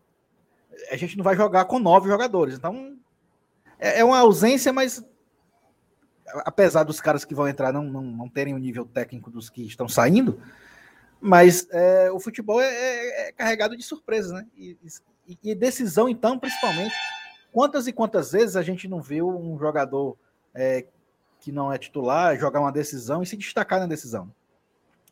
a 0.91 0.97
gente 0.97 1.15
não 1.15 1.23
vai 1.23 1.35
jogar 1.35 1.65
com 1.65 1.77
nove 1.77 2.09
jogadores, 2.09 2.55
então 2.55 2.97
é, 3.77 3.99
é 3.99 4.03
uma 4.03 4.19
ausência, 4.19 4.73
mas 4.73 5.05
apesar 6.45 6.83
dos 6.83 6.99
caras 6.99 7.23
que 7.23 7.35
vão 7.35 7.47
entrar 7.47 7.71
não, 7.71 7.83
não, 7.83 8.01
não 8.01 8.29
terem 8.29 8.55
o 8.55 8.57
nível 8.57 8.85
técnico 8.85 9.29
dos 9.29 9.49
que 9.49 9.61
estão 9.63 9.87
saindo, 9.87 10.41
mas 11.23 11.65
é, 11.71 12.11
o 12.11 12.19
futebol 12.19 12.59
é, 12.59 12.67
é, 12.67 13.29
é, 13.29 13.31
carregado 13.31 13.77
de 13.77 13.83
surpresas, 13.83 14.33
né? 14.33 14.45
E, 14.57 14.77
e, 15.25 15.37
e, 15.41 15.55
decisão, 15.55 16.09
então, 16.09 16.37
principalmente. 16.37 16.93
Quantas 17.49 17.87
e 17.87 17.93
quantas 17.93 18.33
vezes 18.33 18.57
a 18.57 18.61
gente 18.61 18.89
não 18.89 19.01
viu 19.01 19.29
um 19.29 19.57
jogador 19.57 20.17
é, 20.53 20.85
que 21.39 21.49
não 21.49 21.71
é 21.71 21.77
titular 21.77 22.37
jogar 22.37 22.59
uma 22.59 22.73
decisão 22.73 23.23
e 23.23 23.25
se 23.25 23.37
destacar 23.37 23.79
na 23.79 23.87
decisão? 23.87 24.33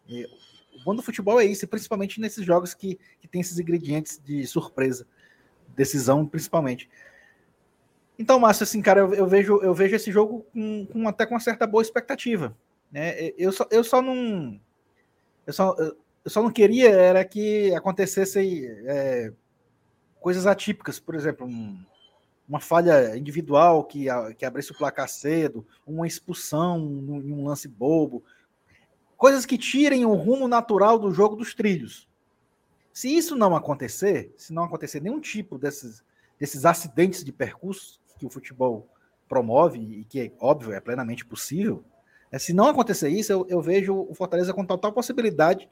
E 0.06 0.26
o 0.74 0.84
bom 0.84 0.94
do 0.94 1.02
futebol 1.02 1.40
é 1.40 1.46
isso, 1.46 1.66
principalmente 1.66 2.20
nesses 2.20 2.44
jogos 2.44 2.74
que, 2.74 3.00
que 3.22 3.28
tem 3.28 3.40
esses 3.40 3.58
ingredientes 3.58 4.20
de 4.22 4.46
surpresa, 4.46 5.08
decisão 5.78 6.26
principalmente. 6.28 6.90
Então, 8.20 8.38
Márcio, 8.38 8.64
assim, 8.64 8.82
cara, 8.82 9.00
eu, 9.00 9.14
eu, 9.14 9.28
vejo, 9.28 9.62
eu 9.62 9.74
vejo 9.74 9.96
esse 9.96 10.12
jogo 10.12 10.46
com, 10.52 10.86
com, 10.88 11.08
até 11.08 11.26
com 11.26 11.36
uma 11.36 11.40
certa 11.40 11.66
boa 11.66 11.82
expectativa. 11.82 12.54
Né? 12.92 13.32
Eu, 13.38 13.54
só, 13.54 13.66
eu 13.72 13.84
só 13.84 14.02
não. 14.02 14.60
Eu 15.52 15.54
só, 15.54 15.76
eu 15.78 16.32
só 16.32 16.42
não 16.42 16.50
queria 16.50 16.90
era 16.90 17.26
que 17.26 17.76
acontecesse 17.76 18.66
é, 18.86 19.34
coisas 20.18 20.48
atípicas, 20.48 20.98
por 20.98 21.14
exemplo, 21.14 21.46
um, 21.46 21.78
uma 22.48 22.62
falha 22.62 23.18
individual 23.18 23.84
que, 23.84 24.06
que 24.38 24.46
abrisse 24.46 24.72
o 24.72 24.78
placar 24.78 25.10
cedo, 25.10 25.68
uma 25.86 26.08
expulsão 26.08 26.80
em 26.80 27.34
um 27.34 27.46
lance 27.46 27.68
bobo, 27.68 28.24
coisas 29.18 29.46
que 29.46 29.58
tirem 29.58 30.06
o 30.06 30.14
rumo 30.14 30.48
natural 30.48 30.98
do 30.98 31.14
jogo 31.14 31.36
dos 31.36 31.54
trilhos. 31.54 32.08
Se 32.94 33.14
isso 33.14 33.36
não 33.36 33.54
acontecer, 33.54 34.34
se 34.38 34.54
não 34.54 34.64
acontecer 34.64 35.02
nenhum 35.02 35.20
tipo 35.20 35.58
desses, 35.58 36.02
desses 36.40 36.64
acidentes 36.64 37.26
de 37.26 37.34
percurso, 37.34 38.00
que 38.18 38.26
o 38.26 38.30
futebol 38.30 38.88
promove 39.28 39.80
e 39.80 40.06
que, 40.06 40.20
é 40.22 40.32
óbvio, 40.40 40.72
é 40.72 40.80
plenamente 40.80 41.26
possível, 41.26 41.84
se 42.40 42.54
não 42.54 42.68
acontecer 42.68 43.10
isso, 43.10 43.32
eu, 43.32 43.46
eu, 43.50 43.62
vejo 43.62 43.94
o 43.94 44.14
Fortaleza 44.14 44.54
com 44.54 44.66
total 44.66 44.94
possibilidade 44.94 45.70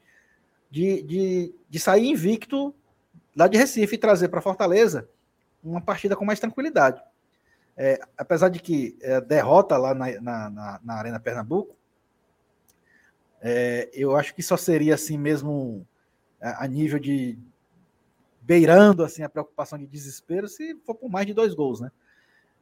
de, 0.70 1.02
de, 1.02 1.54
de 1.68 1.78
sair 1.78 2.06
invicto 2.06 2.74
lá 3.34 3.48
de 3.48 3.56
Recife 3.56 3.94
e 3.94 3.98
trazer 3.98 4.28
para 4.28 4.42
Fortaleza 4.42 5.08
uma 5.62 5.80
partida 5.80 6.16
com 6.16 6.24
mais 6.24 6.40
tranquilidade. 6.40 7.02
É, 7.76 7.98
apesar 8.16 8.48
de 8.48 8.60
que 8.60 8.96
é, 9.00 9.20
derrota 9.20 9.76
lá 9.76 9.94
na, 9.94 10.20
na, 10.20 10.80
na, 10.82 10.94
Arena 10.94 11.18
Pernambuco, 11.18 11.74
é, 13.40 13.88
eu 13.94 14.14
acho 14.16 14.34
que 14.34 14.42
só 14.42 14.56
seria 14.56 14.94
assim 14.94 15.16
mesmo 15.16 15.86
a, 16.40 16.64
a 16.64 16.68
nível 16.68 16.98
de 16.98 17.38
beirando 18.42 19.04
assim 19.04 19.22
a 19.22 19.28
preocupação 19.28 19.78
de 19.78 19.86
desespero 19.86 20.48
se 20.48 20.74
for 20.84 20.94
por 20.94 21.08
mais 21.08 21.26
de 21.26 21.32
dois 21.32 21.54
gols, 21.54 21.80
né? 21.80 21.90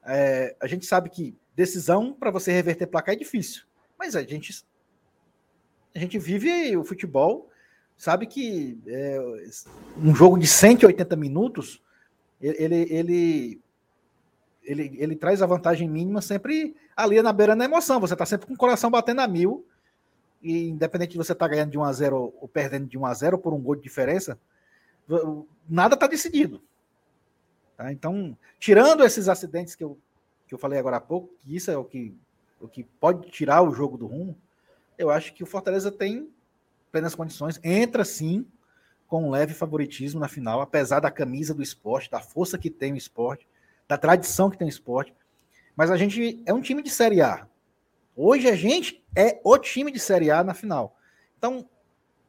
É, 0.07 0.57
a 0.61 0.67
gente 0.67 0.87
sabe 0.87 1.11
que 1.11 1.37
decisão 1.55 2.13
para 2.13 2.31
você 2.31 2.53
reverter 2.53 2.87
placar 2.87 3.15
é 3.15 3.19
difícil, 3.19 3.65
mas 3.99 4.15
a 4.15 4.23
gente 4.23 4.65
a 5.95 5.99
gente 5.99 6.19
vive 6.19 6.77
o 6.77 6.85
futebol, 6.85 7.51
sabe 7.97 8.27
que 8.27 8.79
é, 8.87 9.19
um 9.97 10.15
jogo 10.15 10.39
de 10.39 10.47
180 10.47 11.17
minutos 11.17 11.83
ele, 12.41 12.87
ele 12.91 13.61
ele, 14.69 14.97
ele 14.99 15.17
traz 15.17 15.41
a 15.41 15.47
vantagem 15.47 15.89
mínima 15.89 16.21
sempre 16.21 16.77
ali 16.95 17.21
na 17.23 17.33
beira 17.33 17.57
da 17.57 17.65
emoção. 17.65 17.99
Você 18.01 18.13
está 18.13 18.27
sempre 18.27 18.47
com 18.47 18.53
o 18.53 18.57
coração 18.57 18.91
batendo 18.91 19.23
a 19.23 19.27
mil. 19.27 19.67
E 20.43 20.69
independente 20.69 21.13
de 21.13 21.17
você 21.17 21.33
estar 21.33 21.47
tá 21.47 21.51
ganhando 21.51 21.71
de 21.71 21.79
1 21.79 21.85
a 21.85 21.93
0 21.93 22.35
ou 22.39 22.49
perdendo 22.49 22.87
de 22.87 22.99
1 22.99 23.07
a 23.07 23.15
0 23.15 23.39
por 23.39 23.55
um 23.55 23.61
gol 23.61 23.75
de 23.75 23.83
diferença, 23.83 24.39
nada 25.69 25.95
está 25.95 26.07
decidido. 26.07 26.63
Tá? 27.77 27.91
Então, 27.91 28.37
tirando 28.59 29.03
esses 29.05 29.29
acidentes 29.29 29.75
que 29.75 29.83
eu, 29.83 29.99
que 30.47 30.55
eu 30.55 30.59
falei 30.59 30.79
agora 30.79 30.99
há 30.99 31.01
pouco, 31.01 31.35
que 31.41 31.57
isso 31.57 31.71
é 31.71 31.77
o 31.77 31.85
que, 31.85 32.15
o 32.61 32.69
que 32.69 32.85
pode 32.85 33.31
tirar 33.31 33.63
o 33.63 33.73
jogo 33.73 33.97
do 33.97 34.07
rumo, 34.07 34.37
eu 34.97 35.11
acho 35.11 35.33
que 35.33 35.43
o 35.43 35.47
Fortaleza 35.47 35.91
tem 35.91 36.31
plenas 36.91 37.15
condições, 37.15 37.61
entra 37.63 38.05
sim 38.05 38.47
com 39.07 39.25
um 39.25 39.31
leve 39.31 39.55
favoritismo 39.55 40.21
na 40.21 40.29
final, 40.29 40.61
apesar 40.61 41.01
da 41.01 41.11
camisa 41.11 41.55
do 41.55 41.63
esporte, 41.63 42.11
da 42.11 42.21
força 42.21 42.59
que 42.59 42.69
tem 42.69 42.93
o 42.93 42.97
esporte, 42.97 43.47
da 43.87 43.97
tradição 43.97 44.51
que 44.51 44.59
tem 44.59 44.67
o 44.67 44.71
esporte. 44.71 45.15
Mas 45.75 45.91
a 45.91 45.97
gente 45.97 46.43
é 46.45 46.53
um 46.53 46.61
time 46.61 46.83
de 46.83 46.91
Série 46.91 47.23
A. 47.23 47.47
Hoje 48.15 48.49
a 48.49 48.57
gente 48.57 49.03
é 49.17 49.41
o 49.45 49.57
time 49.57 49.91
de 49.91 49.99
Série 49.99 50.31
A 50.31 50.43
na 50.43 50.53
final. 50.53 50.97
Então, 51.39 51.69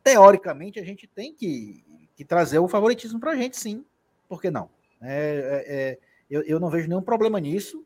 teoricamente, 0.03 0.79
a 0.79 0.85
gente 0.85 1.07
tem 1.07 1.33
que, 1.33 1.83
que 2.15 2.23
trazer 2.23 2.59
o 2.59 2.67
favoritismo 2.67 3.19
para 3.19 3.31
a 3.31 3.35
gente, 3.35 3.59
sim. 3.59 3.83
Por 4.27 4.39
que 4.39 4.51
não? 4.51 4.69
É, 5.01 5.07
é, 5.07 5.75
é, 5.75 5.99
eu, 6.29 6.43
eu, 6.43 6.59
não 6.59 6.69
vejo 6.69 6.87
nenhum 6.87 7.01
problema 7.01 7.39
nisso. 7.39 7.83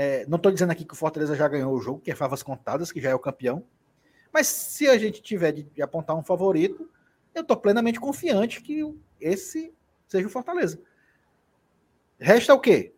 É, 0.00 0.24
não 0.28 0.36
estou 0.36 0.52
dizendo 0.52 0.70
aqui 0.70 0.84
que 0.84 0.92
o 0.94 0.96
Fortaleza 0.96 1.34
já 1.34 1.48
ganhou 1.48 1.74
o 1.74 1.80
jogo, 1.80 1.98
que 1.98 2.12
é 2.12 2.14
favas 2.14 2.40
contadas, 2.40 2.92
que 2.92 3.00
já 3.00 3.10
é 3.10 3.14
o 3.16 3.18
campeão. 3.18 3.64
Mas 4.32 4.46
se 4.46 4.86
a 4.86 4.96
gente 4.96 5.20
tiver 5.20 5.50
de, 5.50 5.64
de 5.64 5.82
apontar 5.82 6.14
um 6.14 6.22
favorito, 6.22 6.88
eu 7.34 7.42
estou 7.42 7.56
plenamente 7.56 7.98
confiante 7.98 8.62
que 8.62 8.80
esse 9.20 9.74
seja 10.06 10.28
o 10.28 10.30
Fortaleza. 10.30 10.80
Resta 12.16 12.54
o 12.54 12.60
quê? 12.60 12.94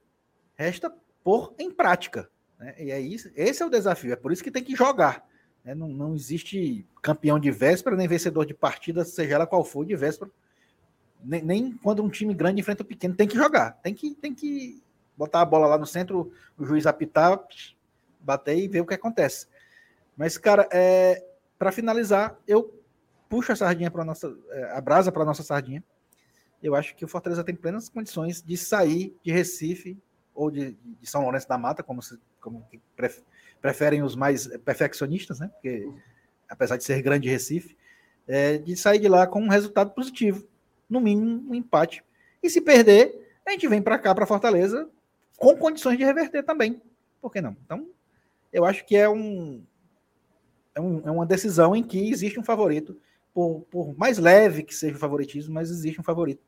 Resta 0.55 0.95
pôr 1.25 1.55
em 1.59 1.71
prática. 1.71 2.31
Né? 2.59 2.75
E 2.79 2.91
é 2.91 3.01
isso, 3.01 3.31
esse 3.35 3.63
é 3.63 3.67
o 3.67 3.71
desafio. 3.71 4.13
É 4.13 4.17
por 4.17 4.31
isso 4.31 4.45
que 4.45 4.51
tem 4.51 4.63
que 4.63 4.77
jogar. 4.77 5.27
Né? 5.65 5.75
Não, 5.75 5.89
não 5.89 6.15
existe 6.15 6.87
campeão 7.01 7.41
de 7.41 7.51
véspera, 7.51 7.97
nem 7.97 8.07
vencedor 8.07 8.45
de 8.45 8.53
partida, 8.53 9.07
seja 9.07 9.37
ela 9.37 9.47
qual 9.47 9.65
for, 9.65 9.87
de 9.87 9.97
véspera 9.97 10.31
nem, 11.25 11.43
nem, 11.43 11.73
quando 11.73 12.03
um 12.03 12.11
time 12.11 12.35
grande 12.35 12.61
enfrenta 12.61 12.83
o 12.83 12.87
pequeno, 12.87 13.15
tem 13.15 13.27
que 13.27 13.37
jogar. 13.37 13.73
Tem 13.83 13.95
que, 13.95 14.15
tem 14.15 14.35
que 14.35 14.83
botar 15.17 15.41
a 15.41 15.45
bola 15.45 15.67
lá 15.67 15.79
no 15.79 15.87
centro, 15.87 16.33
o 16.59 16.65
juiz 16.65 16.87
apitar, 16.87 17.41
bater 18.21 18.59
e 18.59 18.69
ver 18.69 18.81
o 18.81 18.87
que 18.87 18.95
acontece. 18.95 19.47
Mas, 20.17 20.37
cara, 20.37 20.69
é, 20.73 21.25
para 21.59 21.73
finalizar, 21.73 22.39
eu 22.47 22.79
puxo 23.29 23.53
a 23.53 23.57
sardinha 23.57 23.91
para 23.91 24.05
nossa. 24.05 24.37
É, 24.51 24.73
a 24.73 24.81
brasa 24.81 25.13
para 25.13 25.25
nossa 25.25 25.43
sardinha. 25.43 25.83
Eu 26.63 26.75
acho 26.75 26.95
que 26.95 27.05
o 27.05 27.09
Fortaleza 27.09 27.43
tem 27.43 27.55
plenas 27.55 27.89
condições 27.89 28.43
de 28.43 28.57
sair 28.57 29.17
de 29.23 29.33
Recife 29.33 29.97
ou 30.35 30.51
de, 30.51 30.73
de 30.73 31.07
São 31.09 31.23
Lourenço 31.23 31.49
da 31.49 31.57
Mata, 31.57 31.83
como, 31.83 32.03
se, 32.03 32.19
como 32.41 32.67
preferem 33.61 34.03
os 34.03 34.15
mais 34.15 34.47
perfeccionistas, 34.59 35.41
né? 35.41 35.49
Porque, 35.49 35.89
apesar 36.49 36.77
de 36.77 36.85
ser 36.85 37.01
grande 37.01 37.29
Recife, 37.29 37.77
é, 38.29 38.59
de 38.59 38.77
sair 38.77 38.99
de 38.99 39.09
lá 39.09 39.27
com 39.27 39.41
um 39.41 39.49
resultado 39.49 39.91
positivo 39.93 40.47
no 40.89 41.01
mínimo 41.01 41.51
um 41.51 41.55
empate. 41.55 42.05
E 42.43 42.51
se 42.51 42.61
perder, 42.61 43.39
a 43.47 43.53
gente 43.53 43.69
vem 43.69 43.81
para 43.81 43.99
cá, 43.99 44.15
para 44.15 44.27
Fortaleza, 44.27 44.89
com 45.41 45.57
condições 45.57 45.97
de 45.97 46.05
reverter 46.05 46.43
também. 46.45 46.83
Por 47.19 47.33
que 47.33 47.41
não? 47.41 47.57
Então, 47.65 47.89
eu 48.53 48.67
acho 48.67 48.85
que 48.85 48.95
é, 48.95 49.09
um, 49.09 49.65
é, 50.75 50.81
um, 50.81 51.01
é 51.09 51.11
uma 51.11 51.25
decisão 51.25 51.75
em 51.75 51.83
que 51.83 52.11
existe 52.11 52.39
um 52.39 52.45
favorito, 52.45 52.95
por, 53.33 53.63
por 53.71 53.97
mais 53.97 54.19
leve 54.19 54.63
que 54.63 54.75
seja 54.75 54.97
o 54.97 55.01
favoritismo, 55.01 55.55
mas 55.55 55.71
existe 55.71 55.99
um 55.99 56.05
favorito, 56.05 56.43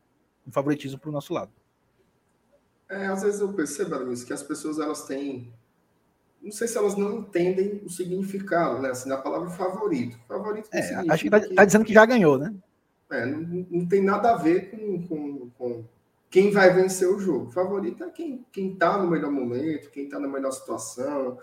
um 0.47 0.51
favoritismo 0.51 0.99
para 0.99 1.09
o 1.09 1.11
nosso 1.11 1.33
lado. 1.33 1.51
É, 2.87 3.07
às 3.07 3.23
vezes 3.23 3.41
eu 3.41 3.51
percebo, 3.51 3.95
Aramis, 3.95 4.23
que 4.23 4.31
as 4.31 4.43
pessoas 4.43 4.77
elas 4.77 5.07
têm. 5.07 5.51
Não 6.39 6.51
sei 6.51 6.67
se 6.67 6.77
elas 6.77 6.95
não 6.95 7.19
entendem 7.19 7.81
o 7.83 7.89
significado, 7.89 8.79
né? 8.79 8.91
Assim, 8.91 9.09
da 9.09 9.17
palavra 9.17 9.49
favorito. 9.49 10.19
Favorito 10.27 10.69
é, 10.71 10.93
acho 11.09 11.23
que 11.27 11.35
está 11.35 11.39
tá 11.39 11.65
dizendo 11.65 11.85
que 11.85 11.93
já 11.93 12.05
ganhou, 12.05 12.37
né? 12.37 12.53
É, 13.09 13.25
não, 13.25 13.65
não, 13.71 13.87
tem 13.87 14.03
nada 14.03 14.33
a 14.33 14.37
ver 14.37 14.69
com, 14.69 15.07
com, 15.07 15.49
com, 15.51 15.83
quem 16.33 16.49
vai 16.49 16.73
vencer 16.73 17.07
o 17.07 17.19
jogo. 17.19 17.51
Favorito 17.51 18.03
é 18.03 18.09
quem 18.09 18.43
está 18.51 18.97
no 18.97 19.07
melhor 19.07 19.29
momento, 19.29 19.91
quem 19.91 20.05
está 20.05 20.19
na 20.19 20.27
melhor 20.27 20.49
situação. 20.49 21.37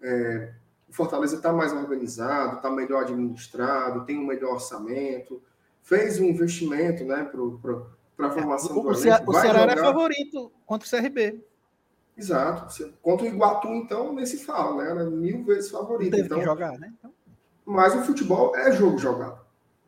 É, 0.00 0.54
o 0.88 0.94
Fortaleza 0.94 1.36
está 1.36 1.52
mais 1.52 1.74
organizado, 1.74 2.56
está 2.56 2.70
melhor 2.70 3.02
administrado, 3.02 4.06
tem 4.06 4.18
um 4.18 4.24
melhor 4.24 4.54
orçamento, 4.54 5.42
fez 5.82 6.18
um 6.18 6.24
investimento 6.24 7.04
né, 7.04 7.30
para 8.16 8.28
a 8.28 8.30
formação 8.30 8.76
é, 8.76 8.78
o, 8.78 8.82
do 8.82 8.92
elenco. 8.94 9.30
O 9.30 9.34
Ceará 9.34 9.60
jogar... 9.60 9.72
era 9.72 9.84
favorito 9.84 10.50
contra 10.64 10.88
o 10.88 10.90
CRB. 10.90 11.44
Exato. 12.16 12.94
Contra 13.02 13.26
o 13.26 13.28
Iguatu, 13.28 13.68
então, 13.68 14.14
nem 14.14 14.24
se 14.24 14.42
fala, 14.42 14.82
né? 14.82 14.90
Era 14.90 15.04
mil 15.04 15.44
vezes 15.44 15.70
favorito. 15.70 16.12
Teve 16.12 16.24
então, 16.24 16.42
jogar, 16.42 16.78
né? 16.78 16.90
Então... 16.98 17.12
Mas 17.66 17.94
o 17.94 18.00
futebol 18.04 18.56
é 18.56 18.72
jogo 18.72 18.96
jogado. 18.96 19.38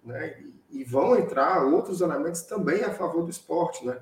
Né? 0.04 0.44
e 0.72 0.82
vão 0.84 1.16
entrar 1.16 1.64
outros 1.64 2.00
elementos 2.00 2.42
também 2.42 2.82
a 2.82 2.90
favor 2.90 3.22
do 3.22 3.30
esporte, 3.30 3.84
né? 3.86 3.98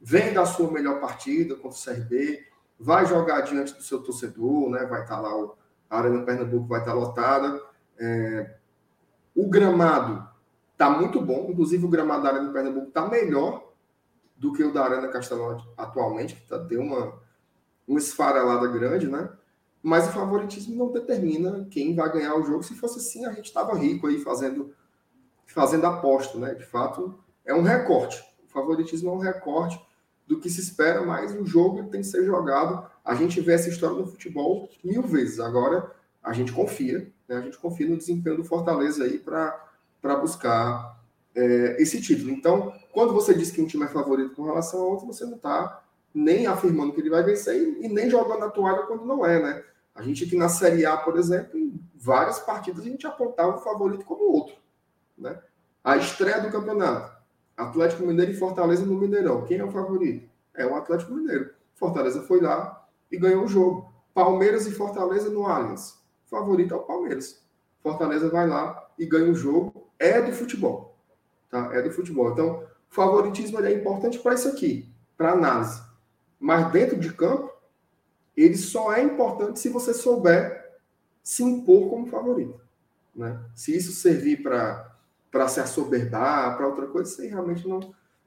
Vem 0.00 0.32
da 0.32 0.44
sua 0.44 0.70
melhor 0.70 1.00
partida 1.00 1.54
contra 1.56 1.78
o 1.78 1.84
CRB, 1.84 2.46
vai 2.78 3.06
jogar 3.06 3.40
diante 3.42 3.74
do 3.74 3.82
seu 3.82 4.02
torcedor, 4.02 4.70
né? 4.70 4.84
Vai 4.86 5.02
estar 5.02 5.20
lá, 5.20 5.34
o, 5.34 5.56
a 5.88 5.98
Arena 5.98 6.22
Pernambuco 6.24 6.66
vai 6.66 6.80
estar 6.80 6.92
lotada. 6.92 7.62
É, 7.98 8.56
o 9.34 9.48
gramado 9.48 10.28
está 10.72 10.90
muito 10.90 11.20
bom, 11.20 11.48
inclusive 11.50 11.84
o 11.84 11.88
gramado 11.88 12.22
da 12.22 12.30
Arena 12.30 12.52
Pernambuco 12.52 12.88
está 12.88 13.08
melhor 13.08 13.72
do 14.36 14.52
que 14.52 14.62
o 14.62 14.72
da 14.72 14.84
Arena 14.84 15.08
Castelão 15.08 15.64
atualmente, 15.76 16.36
que 16.36 16.46
tá, 16.46 16.58
deu 16.58 16.82
uma, 16.82 17.18
uma 17.88 17.98
esfarelada 17.98 18.66
grande, 18.68 19.08
né? 19.08 19.30
Mas 19.82 20.08
o 20.08 20.12
favoritismo 20.12 20.76
não 20.76 20.92
determina 20.92 21.66
quem 21.70 21.94
vai 21.94 22.12
ganhar 22.12 22.34
o 22.34 22.42
jogo. 22.42 22.62
Se 22.62 22.74
fosse 22.74 22.98
assim, 22.98 23.24
a 23.24 23.32
gente 23.32 23.46
estava 23.46 23.74
rico 23.74 24.08
aí 24.08 24.18
fazendo, 24.18 24.74
fazendo 25.46 25.86
aposta, 25.86 26.38
né? 26.38 26.54
De 26.54 26.64
fato, 26.64 27.18
é 27.44 27.54
um 27.54 27.62
recorte. 27.62 28.22
O 28.44 28.48
favoritismo 28.48 29.10
é 29.10 29.12
um 29.12 29.18
recorte 29.18 29.80
do 30.26 30.40
que 30.40 30.50
se 30.50 30.60
espera, 30.60 31.02
mas 31.02 31.34
o 31.34 31.44
jogo 31.46 31.84
tem 31.84 32.00
que 32.00 32.06
ser 32.06 32.24
jogado. 32.24 32.90
A 33.04 33.14
gente 33.14 33.40
vê 33.40 33.52
essa 33.52 33.68
história 33.68 33.96
no 33.96 34.06
futebol 34.06 34.68
mil 34.82 35.02
vezes. 35.02 35.38
Agora, 35.38 35.90
a 36.22 36.32
gente 36.32 36.52
confia, 36.52 37.12
né? 37.28 37.36
a 37.36 37.40
gente 37.40 37.58
confia 37.58 37.88
no 37.88 37.96
desempenho 37.96 38.36
do 38.36 38.44
Fortaleza 38.44 39.04
aí 39.04 39.18
para 39.18 40.16
buscar 40.20 41.00
é, 41.34 41.80
esse 41.80 42.00
título. 42.00 42.30
Então, 42.30 42.72
quando 42.92 43.12
você 43.12 43.34
diz 43.34 43.50
que 43.50 43.60
um 43.60 43.66
time 43.66 43.84
é 43.84 43.88
favorito 43.88 44.34
com 44.34 44.44
relação 44.44 44.80
ao 44.80 44.90
outro, 44.90 45.06
você 45.06 45.24
não 45.24 45.36
está 45.36 45.82
nem 46.12 46.46
afirmando 46.46 46.92
que 46.92 47.00
ele 47.00 47.10
vai 47.10 47.22
vencer 47.22 47.54
e, 47.54 47.84
e, 47.84 47.88
nem 47.88 48.08
jogando 48.08 48.44
a 48.44 48.50
toalha 48.50 48.86
quando 48.86 49.04
não 49.04 49.24
é, 49.24 49.40
né? 49.40 49.64
A 49.94 50.02
gente 50.02 50.24
aqui 50.24 50.36
na 50.36 50.48
Série 50.48 50.86
A, 50.86 50.96
por 50.96 51.18
exemplo, 51.18 51.58
em 51.58 51.78
várias 51.94 52.38
partidas 52.40 52.84
a 52.84 52.88
gente 52.88 53.06
apontava 53.06 53.56
o 53.56 53.60
favorito 53.60 54.04
como 54.04 54.32
outro, 54.32 54.56
né? 55.16 55.38
A 55.84 55.96
estreia 55.96 56.40
do 56.40 56.50
campeonato. 56.50 57.15
Atlético 57.56 58.06
Mineiro 58.06 58.32
e 58.32 58.36
Fortaleza 58.36 58.84
no 58.84 58.94
Mineirão. 58.94 59.44
Quem 59.44 59.58
é 59.58 59.64
o 59.64 59.70
favorito? 59.70 60.28
É 60.54 60.66
o 60.66 60.74
Atlético 60.76 61.14
Mineiro. 61.14 61.50
Fortaleza 61.74 62.22
foi 62.22 62.40
lá 62.40 62.86
e 63.10 63.16
ganhou 63.16 63.44
o 63.44 63.48
jogo. 63.48 63.92
Palmeiras 64.12 64.66
e 64.66 64.72
Fortaleza 64.72 65.30
no 65.30 65.46
Allianz. 65.46 65.98
Favorito 66.26 66.74
é 66.74 66.76
o 66.76 66.82
Palmeiras. 66.82 67.42
Fortaleza 67.82 68.28
vai 68.28 68.46
lá 68.46 68.90
e 68.98 69.06
ganha 69.06 69.30
o 69.30 69.34
jogo. 69.34 69.88
É 69.98 70.20
do 70.20 70.32
futebol. 70.32 70.96
Tá? 71.50 71.70
É 71.72 71.82
do 71.82 71.90
futebol. 71.90 72.32
Então, 72.32 72.64
favoritismo 72.88 73.60
é 73.60 73.72
importante 73.72 74.18
para 74.18 74.34
isso 74.34 74.48
aqui, 74.48 74.88
para 75.16 75.32
análise. 75.32 75.80
Mas 76.38 76.70
dentro 76.72 76.98
de 76.98 77.12
campo, 77.12 77.50
ele 78.36 78.56
só 78.56 78.92
é 78.92 79.02
importante 79.02 79.58
se 79.58 79.68
você 79.68 79.94
souber 79.94 80.76
se 81.22 81.42
impor 81.42 81.88
como 81.88 82.06
favorito. 82.06 82.60
Né? 83.14 83.38
Se 83.54 83.76
isso 83.76 83.92
servir 83.92 84.42
para 84.42 84.95
para 85.30 85.48
se 85.48 85.60
assoberbar, 85.60 86.56
para 86.56 86.68
outra 86.68 86.86
coisa, 86.86 87.10
isso 87.10 87.20
aí 87.20 87.28
realmente 87.28 87.66
não, 87.66 87.80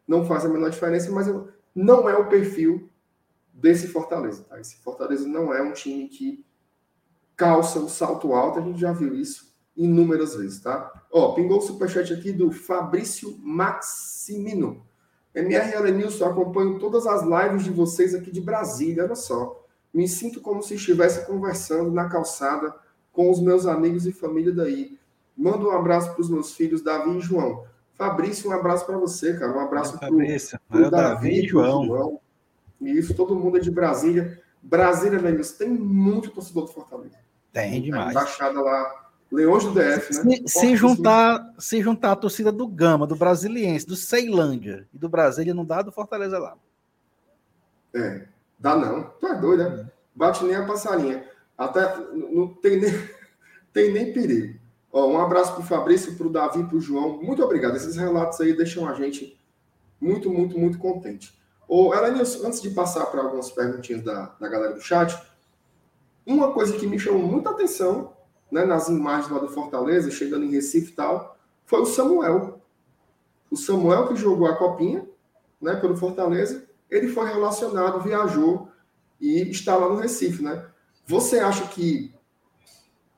não 0.08 0.26
faz 0.26 0.46
a 0.46 0.50
menor 0.50 0.70
diferença, 0.70 1.12
mas 1.12 1.28
eu, 1.28 1.50
não 1.74 2.10
é 2.10 2.16
o 2.16 2.28
perfil 2.28 2.90
desse 3.54 3.88
Fortaleza. 3.88 4.44
Tá? 4.44 4.60
Esse 4.60 4.78
Fortaleza 4.78 5.28
não 5.28 5.54
é 5.54 5.62
um 5.62 5.74
time 5.74 6.08
que 6.08 6.46
calça 7.36 7.80
o 7.80 7.90
salto 7.90 8.34
alto, 8.34 8.60
a 8.60 8.62
gente 8.62 8.80
já 8.80 8.92
viu 8.92 9.16
isso 9.16 9.50
inúmeras 9.80 10.36
vezes, 10.36 10.60
tá? 10.60 10.92
Ó, 11.10 11.32
pingou 11.32 11.60
o 11.60 11.62
superchat 11.62 12.12
aqui 12.14 12.34
do 12.34 12.52
Fabrício 12.52 13.38
Maximino. 13.40 14.86
MR 15.34 15.74
Alenilson, 15.74 16.26
acompanho 16.26 16.78
todas 16.80 17.08
as 17.08 17.24
lives 17.24 17.64
de 17.64 17.72
vocês 17.72 18.14
aqui 18.14 18.30
de 18.30 18.42
Brasília, 18.42 19.06
olha 19.06 19.16
só. 19.16 19.66
Me 19.94 20.06
sinto 20.06 20.42
como 20.42 20.62
se 20.62 20.76
estivesse 20.76 21.26
conversando 21.26 21.92
na 21.92 22.10
calçada 22.10 22.76
com 23.14 23.32
os 23.32 23.40
meus 23.40 23.66
amigos 23.66 24.06
e 24.06 24.12
família 24.12 24.52
daí. 24.54 24.99
Manda 25.40 25.64
um 25.64 25.72
abraço 25.72 26.12
para 26.12 26.20
os 26.20 26.30
meus 26.30 26.54
filhos, 26.54 26.82
Davi 26.82 27.18
e 27.18 27.22
João. 27.22 27.64
Fabrício, 27.94 28.50
um 28.50 28.54
abraço 28.54 28.86
para 28.86 28.98
você, 28.98 29.40
cara. 29.40 29.54
Um 29.54 29.62
abraço 29.62 29.98
para 29.98 30.12
o 30.12 30.92
Davi, 30.92 31.46
e 31.46 31.48
João. 31.48 31.86
João. 31.86 32.20
E 32.82 32.92
isso, 32.92 33.14
todo 33.14 33.34
mundo 33.34 33.56
é 33.56 33.62
de 33.62 33.72
Brasília. 33.72 34.42
Brasília, 34.62 35.18
velho, 35.18 35.42
tem 35.58 35.70
muito 35.70 36.32
torcedor 36.32 36.66
do 36.66 36.74
Fortaleza. 36.74 37.16
Tem 37.54 37.82
demais. 37.82 38.12
embaixada 38.12 38.62
lá, 38.62 39.10
Leões 39.32 39.64
do 39.64 39.72
DF, 39.72 40.26
né? 40.26 40.40
Se, 40.46 40.76
juntar, 40.76 41.54
se 41.58 41.82
juntar 41.82 42.12
a 42.12 42.16
torcida 42.18 42.52
do 42.52 42.68
Gama, 42.68 43.08
do 43.08 43.16
Brasiliense, 43.16 43.86
do 43.86 43.96
Ceilândia 43.96 44.88
e 44.94 44.98
do 44.98 45.08
Brasília, 45.08 45.54
não 45.54 45.64
dá 45.64 45.82
do 45.82 45.92
Fortaleza 45.92 46.38
lá. 46.38 46.58
É, 47.94 48.26
dá 48.58 48.76
não. 48.76 49.04
Tu 49.04 49.28
é 49.28 49.36
doido, 49.40 49.70
né? 49.70 49.90
Bate 50.14 50.44
nem 50.44 50.56
a 50.56 50.66
passarinha. 50.66 51.24
Até 51.58 51.96
não 52.12 52.48
tem 52.56 52.82
nem, 52.82 52.92
tem 53.72 53.94
nem 53.94 54.12
perigo. 54.12 54.59
Ó, 54.92 55.08
um 55.08 55.20
abraço 55.20 55.54
para 55.54 55.62
o 55.62 55.66
Fabrício, 55.66 56.16
para 56.16 56.28
o 56.28 56.30
Davi, 56.32 56.64
para 56.64 56.76
o 56.76 56.82
João. 56.82 57.22
Muito 57.22 57.44
obrigado. 57.44 57.76
Esses 57.76 57.96
relatos 57.96 58.40
aí 58.42 58.56
deixam 58.56 58.88
a 58.88 58.94
gente 58.94 59.40
muito, 60.02 60.30
muito, 60.30 60.58
muito 60.58 60.78
contente. 60.78 61.38
Ô, 61.68 61.94
Elenilson, 61.94 62.48
antes 62.48 62.62
de 62.62 62.72
passar 62.72 63.06
para 63.08 63.22
algumas 63.22 63.52
perguntinhas 63.52 64.02
da, 64.04 64.36
da 64.40 64.48
galera 64.48 64.74
do 64.74 64.82
chat, 64.82 65.16
uma 66.26 66.52
coisa 66.52 66.78
que 66.78 66.88
me 66.88 66.98
chamou 66.98 67.22
muita 67.22 67.52
atenção 67.52 68.14
né, 68.52 68.66
nas 68.66 68.88
imagens 68.88 69.32
lá 69.32 69.40
do 69.40 69.50
Fortaleza, 69.50 70.10
chegando 70.10 70.46
em 70.46 70.52
Recife 70.52 70.92
e 70.92 70.96
tal, 70.96 71.38
foi 71.66 71.82
o 71.82 71.86
Samuel. 71.86 72.60
O 73.52 73.56
Samuel 73.56 74.08
que 74.08 74.16
jogou 74.16 74.48
a 74.48 74.56
copinha 74.56 75.08
né, 75.62 75.76
pelo 75.76 75.96
Fortaleza, 75.96 76.68
ele 76.90 77.08
foi 77.08 77.28
relacionado, 77.28 78.02
viajou 78.02 78.70
e 79.20 79.50
está 79.50 79.76
lá 79.76 79.90
no 79.90 79.96
Recife. 79.98 80.42
Né? 80.42 80.66
Você 81.06 81.40
acha 81.40 81.68
que 81.68 82.14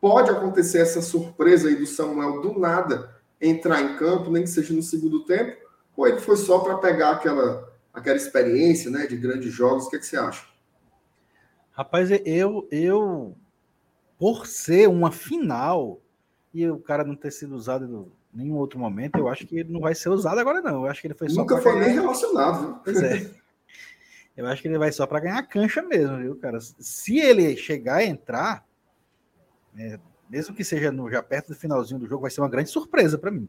pode 0.02 0.32
acontecer 0.32 0.80
essa 0.80 1.02
surpresa 1.02 1.70
aí 1.70 1.76
do 1.76 1.86
Samuel 1.86 2.42
do 2.42 2.60
nada 2.60 3.16
entrar 3.40 3.82
em 3.82 3.96
campo, 3.96 4.32
nem 4.32 4.44
que 4.44 4.50
seja 4.50 4.74
no 4.74 4.82
segundo 4.82 5.24
tempo, 5.24 5.56
ou 5.96 6.08
ele 6.08 6.20
foi 6.20 6.36
só 6.36 6.60
para 6.60 6.78
pegar 6.78 7.12
aquela, 7.12 7.72
aquela 7.94 8.18
experiência 8.18 8.90
né, 8.90 9.06
de 9.06 9.16
grandes 9.16 9.54
jogos? 9.54 9.86
O 9.86 9.90
que, 9.90 9.96
é 9.96 10.00
que 10.00 10.06
você 10.06 10.18
acha? 10.18 10.46
Rapaz, 11.72 12.10
eu, 12.26 12.68
eu, 12.72 13.36
por 14.18 14.46
ser 14.46 14.90
uma 14.90 15.12
final 15.12 16.02
e 16.54 16.68
o 16.68 16.80
cara 16.80 17.04
não 17.04 17.16
ter 17.16 17.32
sido 17.32 17.56
usado 17.56 18.12
em 18.34 18.44
nenhum 18.44 18.58
outro 18.58 18.78
momento, 18.78 19.18
eu 19.18 19.30
acho 19.30 19.48
que 19.48 19.60
ele 19.60 19.72
não 19.72 19.80
vai 19.80 19.96
ser 19.96 20.10
usado 20.10 20.40
agora, 20.40 20.62
não. 20.62 20.84
Eu 20.84 20.88
acho 20.88 21.02
que 21.02 21.08
ele 21.08 21.14
foi 21.14 21.30
só. 21.30 21.42
Nunca 21.42 21.62
foi 21.62 21.74
ganhar... 21.74 21.86
nem 21.86 21.96
relacionado. 21.96 22.66
Viu? 22.66 22.76
Pois 22.84 23.02
é. 23.02 23.32
Eu 24.36 24.48
acho 24.48 24.62
que 24.62 24.70
ele 24.70 24.78
vai 24.78 24.92
só 24.94 25.06
para 25.06 25.20
ganhar 25.20 25.44
cancha 25.44 25.82
mesmo, 25.82 26.18
viu, 26.18 26.36
cara? 26.38 26.58
Se 26.62 27.20
ele 27.20 27.56
chegar 27.58 27.98
a 27.98 28.06
entrar, 28.06 28.66
é, 29.78 30.00
mesmo 30.30 30.56
que 30.56 30.64
seja 30.64 30.92
no, 30.92 31.10
já 31.10 31.22
perto 31.22 31.50
do 31.50 31.56
finalzinho 31.56 32.00
do 32.00 32.08
jogo, 32.08 32.22
vai 32.22 32.32
ser 32.32 32.42
uma 32.42 32.50
grande 32.50 32.70
surpresa 32.70 33.18
para 33.18 33.32
mim. 33.32 33.48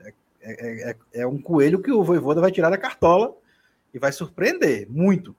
É, 0.00 0.14
é, 0.40 0.90
é, 0.90 0.96
é, 1.14 1.26
um 1.26 1.40
coelho 1.40 1.82
que 1.82 1.90
o 1.90 2.04
Voivoda 2.04 2.40
vai 2.40 2.52
tirar 2.52 2.70
da 2.70 2.78
cartola 2.78 3.36
e 3.92 3.98
vai 3.98 4.12
surpreender 4.12 4.88
muito. 4.88 5.34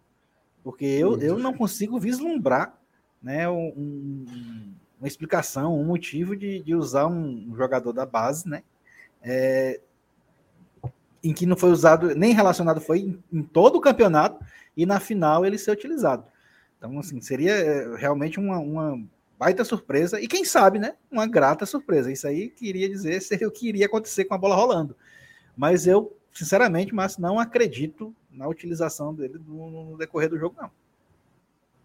Porque 0.63 0.85
eu, 0.85 1.17
eu 1.21 1.39
não 1.39 1.53
consigo 1.53 1.97
vislumbrar 1.97 2.77
né, 3.21 3.47
um, 3.49 4.75
uma 4.99 5.07
explicação, 5.07 5.79
um 5.79 5.85
motivo 5.85 6.35
de, 6.35 6.61
de 6.61 6.75
usar 6.75 7.07
um, 7.07 7.55
jogador 7.55 7.93
da 7.93 8.05
base, 8.05 8.47
né? 8.49 8.63
É, 9.21 9.79
em 11.23 11.33
que 11.33 11.45
não 11.45 11.55
foi 11.55 11.71
usado, 11.71 12.15
nem 12.15 12.33
relacionado 12.33 12.79
foi 12.79 12.99
em, 12.99 13.23
em, 13.31 13.43
todo 13.43 13.77
o 13.77 13.81
campeonato, 13.81 14.43
e 14.75 14.85
na 14.85 14.99
final 14.99 15.45
ele 15.45 15.57
ser 15.57 15.71
utilizado. 15.71 16.25
Então, 16.77 16.99
assim, 16.99 17.19
seria 17.21 17.53
é, 17.53 17.95
realmente 17.95 18.39
uma, 18.39 18.59
uma 18.59 19.01
baita 19.37 19.63
surpresa, 19.63 20.19
e 20.19 20.27
quem 20.27 20.43
sabe, 20.43 20.79
né? 20.79 20.95
Uma 21.11 21.27
grata 21.27 21.65
surpresa. 21.65 22.11
Isso 22.11 22.27
aí 22.27 22.49
queria 22.49 22.89
dizer 22.89 23.21
seria 23.21 23.47
o 23.47 23.51
que 23.51 23.67
iria 23.67 23.85
acontecer 23.85 24.25
com 24.25 24.33
a 24.33 24.37
bola 24.37 24.55
rolando. 24.55 24.95
Mas 25.55 25.87
eu, 25.87 26.15
sinceramente, 26.33 26.93
mas 26.93 27.17
não 27.17 27.39
acredito 27.39 28.13
na 28.31 28.47
utilização 28.47 29.13
dele 29.13 29.39
no, 29.45 29.91
no 29.91 29.97
decorrer 29.97 30.29
do 30.29 30.37
jogo, 30.37 30.55
não. 30.59 30.71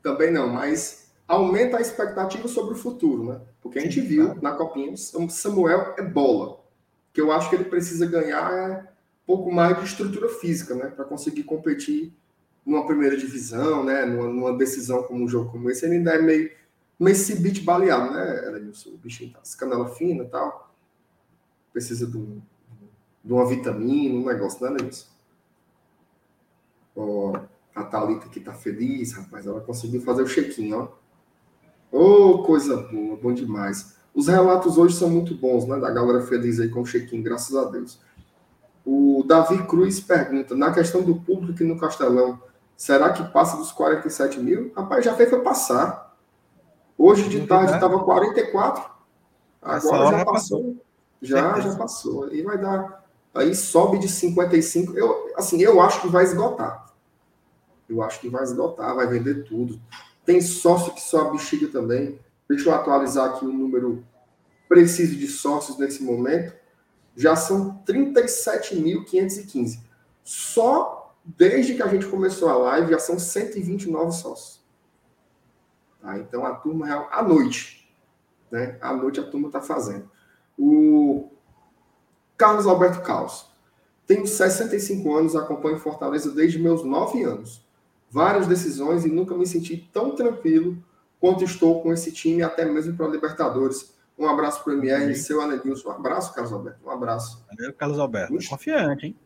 Também 0.02 0.30
não, 0.32 0.48
mas 0.48 1.10
aumenta 1.26 1.78
a 1.78 1.80
expectativa 1.80 2.46
sobre 2.48 2.74
o 2.74 2.76
futuro, 2.76 3.24
né? 3.24 3.40
Porque 3.62 3.78
a 3.78 3.82
gente 3.82 4.00
Sim, 4.00 4.06
viu 4.06 4.24
claro. 4.26 4.42
na 4.42 4.52
Copinha, 4.52 4.94
Samuel 4.96 5.94
é 5.96 6.02
bola. 6.02 6.60
que 7.12 7.20
eu 7.20 7.30
acho 7.30 7.48
que 7.48 7.56
ele 7.56 7.64
precisa 7.64 8.04
ganhar 8.04 8.52
é 8.52 8.80
um 8.80 8.86
pouco 9.26 9.52
mais 9.52 9.78
de 9.78 9.84
estrutura 9.84 10.28
física, 10.28 10.74
né? 10.74 10.86
Para 10.86 11.04
conseguir 11.04 11.44
competir 11.44 12.12
numa 12.66 12.86
primeira 12.86 13.16
divisão, 13.16 13.84
né? 13.84 14.04
Numa, 14.04 14.28
numa, 14.28 14.58
decisão 14.58 15.02
como 15.04 15.24
um 15.24 15.28
jogo 15.28 15.50
como 15.50 15.70
esse, 15.70 15.86
ele 15.86 15.96
ainda 15.96 16.14
é 16.14 16.20
meio 16.20 16.50
mas 16.98 17.20
esse 17.20 17.40
beat 17.40 17.64
baleado, 17.64 18.12
né, 18.12 18.46
Elenilson? 18.46 18.90
O 18.90 18.98
bichinho 18.98 19.32
tá 19.32 19.40
canela 19.58 19.88
fina 19.88 20.24
e 20.24 20.28
tal. 20.28 20.72
Precisa 21.72 22.06
de, 22.06 22.16
um, 22.16 22.40
de 23.24 23.32
uma 23.32 23.46
vitamina, 23.46 24.14
um 24.14 24.26
negócio, 24.26 24.62
né, 24.64 24.70
Elenilson? 24.70 25.06
Ó, 26.94 27.40
a 27.74 27.84
Thalita 27.84 28.26
aqui 28.26 28.40
tá 28.40 28.52
feliz, 28.52 29.12
rapaz. 29.12 29.46
Ela 29.46 29.60
conseguiu 29.60 30.02
fazer 30.02 30.22
o 30.22 30.28
check-in, 30.28 30.72
ó. 30.74 30.88
Ô, 31.90 31.98
oh, 32.00 32.42
coisa 32.44 32.76
boa, 32.76 33.16
bom 33.16 33.32
demais. 33.32 33.96
Os 34.14 34.28
relatos 34.28 34.76
hoje 34.76 34.94
são 34.94 35.08
muito 35.08 35.34
bons, 35.34 35.66
né? 35.66 35.78
Da 35.78 35.90
galera 35.90 36.22
feliz 36.22 36.60
aí 36.60 36.68
com 36.68 36.82
o 36.82 36.86
check-in, 36.86 37.22
graças 37.22 37.54
a 37.56 37.64
Deus. 37.64 37.98
O 38.84 39.24
Davi 39.26 39.66
Cruz 39.66 40.00
pergunta: 40.00 40.54
na 40.54 40.72
questão 40.72 41.02
do 41.02 41.16
público 41.16 41.64
no 41.64 41.78
Castelão, 41.78 42.40
será 42.76 43.12
que 43.12 43.22
passa 43.32 43.56
dos 43.56 43.72
47 43.72 44.40
mil? 44.40 44.72
Rapaz, 44.76 45.04
já 45.04 45.14
fez 45.14 45.30
foi 45.30 45.40
passar. 45.40 46.11
Hoje 47.04 47.28
de 47.28 47.44
tarde 47.48 47.72
estava 47.72 47.98
44, 48.04 48.88
agora 49.60 50.18
já 50.18 50.24
passou. 50.24 50.76
Já, 51.20 51.58
já 51.58 51.74
passou. 51.74 52.32
E 52.32 52.42
vai 52.42 52.56
dar. 52.56 53.04
Aí 53.34 53.56
sobe 53.56 53.98
de 53.98 54.08
55. 54.08 54.96
Eu, 54.96 55.32
assim, 55.36 55.60
eu 55.60 55.80
acho 55.80 56.00
que 56.00 56.06
vai 56.06 56.22
esgotar. 56.22 56.94
Eu 57.88 58.04
acho 58.04 58.20
que 58.20 58.28
vai 58.28 58.44
esgotar, 58.44 58.94
vai 58.94 59.08
vender 59.08 59.42
tudo. 59.42 59.80
Tem 60.24 60.40
sócio 60.40 60.94
que 60.94 61.00
só 61.00 61.32
bexiga 61.32 61.66
também. 61.66 62.20
Deixa 62.48 62.68
eu 62.68 62.74
atualizar 62.74 63.30
aqui 63.30 63.44
o 63.44 63.52
número 63.52 64.04
preciso 64.68 65.16
de 65.16 65.26
sócios 65.26 65.78
nesse 65.78 66.04
momento, 66.04 66.54
já 67.16 67.34
são 67.34 67.82
37.515. 67.84 69.80
Só 70.22 71.16
desde 71.24 71.74
que 71.74 71.82
a 71.82 71.88
gente 71.88 72.06
começou 72.06 72.48
a 72.48 72.56
live 72.56 72.92
já 72.92 73.00
são 73.00 73.18
129 73.18 74.12
sócios. 74.12 74.61
Tá? 76.02 76.18
Então 76.18 76.44
a 76.44 76.54
turma 76.56 76.84
real, 76.84 77.08
à 77.10 77.22
noite, 77.22 77.88
né? 78.50 78.76
À 78.80 78.92
noite 78.92 79.20
a 79.20 79.22
turma 79.22 79.46
está 79.46 79.62
fazendo. 79.62 80.10
O 80.58 81.30
Carlos 82.36 82.66
Alberto 82.66 83.00
Caos. 83.02 83.46
Tenho 84.06 84.26
65 84.26 85.16
anos, 85.16 85.36
acompanho 85.36 85.78
Fortaleza 85.78 86.32
desde 86.32 86.58
meus 86.58 86.84
9 86.84 87.22
anos. 87.22 87.64
Várias 88.10 88.46
decisões 88.46 89.06
e 89.06 89.08
nunca 89.08 89.34
me 89.34 89.46
senti 89.46 89.76
tão 89.92 90.14
tranquilo 90.14 90.76
quanto 91.20 91.44
estou 91.44 91.80
com 91.80 91.92
esse 91.92 92.10
time, 92.12 92.42
até 92.42 92.64
mesmo 92.64 92.94
para 92.96 93.06
a 93.06 93.08
Libertadores. 93.08 93.94
Um 94.18 94.26
abraço 94.26 94.62
para 94.62 94.74
o 94.74 94.76
MR, 94.76 95.14
seu 95.14 95.40
Anelilson. 95.40 95.88
Um 95.88 95.92
abraço, 95.92 96.34
Carlos 96.34 96.52
Alberto. 96.52 96.80
Um 96.84 96.90
abraço. 96.90 97.42
Valeu, 97.48 97.72
Carlos 97.72 97.98
Alberto. 97.98 98.34
Confiante, 98.48 99.06
hein? 99.06 99.16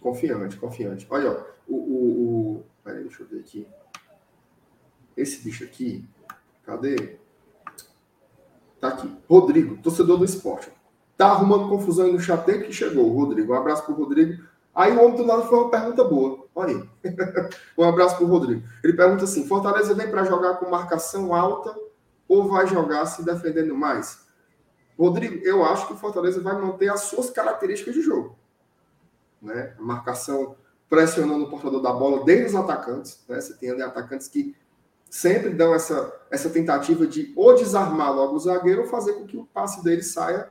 Confiante, 0.00 0.56
confiante. 0.56 1.06
Olha, 1.08 1.30
ó, 1.30 1.44
o, 1.68 1.76
o, 1.76 2.56
o. 2.56 2.64
Peraí, 2.82 3.04
deixa 3.04 3.22
eu 3.22 3.26
ver 3.28 3.40
aqui. 3.40 3.68
Esse 5.16 5.42
bicho 5.42 5.64
aqui. 5.64 6.08
Cadê? 6.64 7.16
Tá 8.80 8.88
aqui. 8.88 9.16
Rodrigo, 9.28 9.76
torcedor 9.78 10.18
do 10.18 10.24
esporte. 10.24 10.70
Tá 11.16 11.28
arrumando 11.28 11.68
confusão 11.68 12.06
aí 12.06 12.12
no 12.12 12.20
chat 12.20 12.44
que 12.44 12.72
chegou, 12.72 13.08
Rodrigo. 13.12 13.52
Um 13.52 13.56
abraço 13.56 13.84
pro 13.84 13.94
Rodrigo. 13.94 14.42
Aí 14.74 14.90
o 14.96 15.04
homem 15.04 15.16
do 15.16 15.24
lado 15.24 15.44
foi 15.44 15.58
uma 15.58 15.70
pergunta 15.70 16.02
boa. 16.02 16.46
Olha 16.54 16.76
aí. 16.76 16.88
um 17.78 17.84
abraço 17.84 18.16
pro 18.16 18.26
Rodrigo. 18.26 18.66
Ele 18.82 18.94
pergunta 18.94 19.24
assim: 19.24 19.46
Fortaleza 19.46 19.94
vem 19.94 20.10
para 20.10 20.24
jogar 20.24 20.54
com 20.54 20.70
marcação 20.70 21.34
alta 21.34 21.74
ou 22.26 22.48
vai 22.48 22.66
jogar 22.66 23.04
se 23.06 23.24
defendendo 23.24 23.74
mais? 23.74 24.26
Rodrigo, 24.98 25.44
eu 25.44 25.64
acho 25.64 25.86
que 25.86 25.92
o 25.92 25.96
Fortaleza 25.96 26.40
vai 26.40 26.60
manter 26.60 26.90
as 26.90 27.02
suas 27.02 27.30
características 27.30 27.94
de 27.94 28.02
jogo. 28.02 28.36
Né? 29.40 29.74
A 29.78 29.82
marcação 29.82 30.56
pressionando 30.88 31.44
o 31.44 31.50
portador 31.50 31.80
da 31.80 31.92
bola 31.92 32.24
desde 32.24 32.46
os 32.46 32.54
atacantes. 32.54 33.22
Né? 33.28 33.40
Você 33.40 33.54
tem 33.54 33.70
ali 33.70 33.82
atacantes 33.82 34.28
que 34.28 34.54
sempre 35.12 35.50
dão 35.50 35.74
essa, 35.74 36.10
essa 36.30 36.48
tentativa 36.48 37.06
de 37.06 37.34
ou 37.36 37.54
desarmar 37.54 38.10
logo 38.14 38.34
o 38.34 38.38
zagueiro 38.38 38.80
ou 38.80 38.88
fazer 38.88 39.12
com 39.12 39.26
que 39.26 39.36
o 39.36 39.44
passe 39.44 39.84
dele 39.84 40.02
saia 40.02 40.48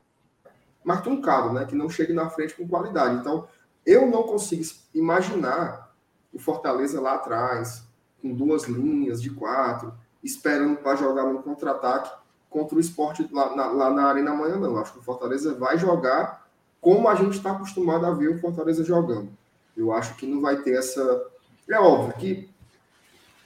mais 0.83 1.01
truncado, 1.01 1.51
né? 1.51 1.65
que 1.65 1.73
não 1.73 1.89
chegue 1.89 2.13
na 2.13 2.29
frente 2.29 2.53
com 2.53 2.67
qualidade. 2.67 3.15
Então, 3.15 3.47
eu 3.83 4.05
não 4.05 4.21
consigo 4.21 4.63
imaginar 4.93 5.91
o 6.31 6.37
Fortaleza 6.37 7.01
lá 7.01 7.15
atrás, 7.15 7.83
com 8.21 8.35
duas 8.35 8.65
linhas 8.65 9.19
de 9.19 9.31
quatro, 9.31 9.95
esperando 10.23 10.77
para 10.77 10.95
jogar 10.95 11.23
no 11.23 11.41
contra-ataque 11.41 12.11
contra 12.47 12.77
o 12.77 12.79
esporte 12.79 13.27
lá 13.31 13.55
na, 13.55 13.65
lá 13.65 13.89
na 13.89 14.05
Arena 14.05 14.29
amanhã, 14.29 14.57
não. 14.57 14.77
Acho 14.77 14.93
que 14.93 14.99
o 14.99 15.03
Fortaleza 15.03 15.55
vai 15.55 15.79
jogar 15.79 16.45
como 16.79 17.09
a 17.09 17.15
gente 17.15 17.35
está 17.37 17.51
acostumado 17.51 18.05
a 18.05 18.11
ver 18.11 18.29
o 18.29 18.39
Fortaleza 18.39 18.83
jogando. 18.83 19.29
Eu 19.75 19.91
acho 19.91 20.15
que 20.17 20.27
não 20.27 20.39
vai 20.39 20.57
ter 20.57 20.77
essa. 20.77 21.25
É 21.67 21.79
óbvio 21.79 22.13
que, 22.13 22.49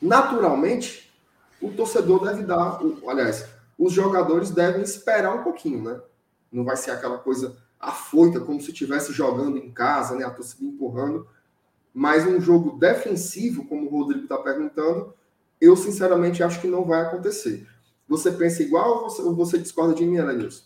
naturalmente, 0.02 1.05
o 1.66 1.74
torcedor 1.74 2.24
deve 2.24 2.44
dar. 2.44 2.80
Aliás, 3.08 3.48
os 3.78 3.92
jogadores 3.92 4.52
devem 4.52 4.82
esperar 4.82 5.36
um 5.36 5.44
pouquinho, 5.44 5.84
né? 5.84 6.00
Não 6.52 6.64
vai 6.64 6.78
ser 6.78 6.92
aquela 6.92 7.18
coisa 7.18 7.58
afoita, 7.80 8.40
como 8.40 8.62
se 8.62 8.72
estivesse 8.72 9.12
jogando 9.12 9.58
em 9.58 9.72
casa, 9.72 10.16
né? 10.16 10.24
A 10.24 10.30
torcida 10.30 10.64
empurrando. 10.64 11.28
Mas 11.94 12.26
um 12.26 12.40
jogo 12.40 12.78
defensivo, 12.78 13.66
como 13.66 13.88
o 13.88 13.90
Rodrigo 13.90 14.24
está 14.24 14.38
perguntando, 14.38 15.14
eu 15.60 15.76
sinceramente 15.76 16.44
acho 16.44 16.62
que 16.62 16.68
não 16.68 16.86
vai 16.86 17.02
acontecer. 17.02 17.68
Você 18.08 18.32
pensa 18.32 18.62
igual 18.62 19.04
ou 19.04 19.10
você, 19.10 19.22
ou 19.22 19.36
você 19.36 19.58
discorda 19.58 19.96
de 19.96 20.06
mim, 20.06 20.18
Elenilson? 20.18 20.64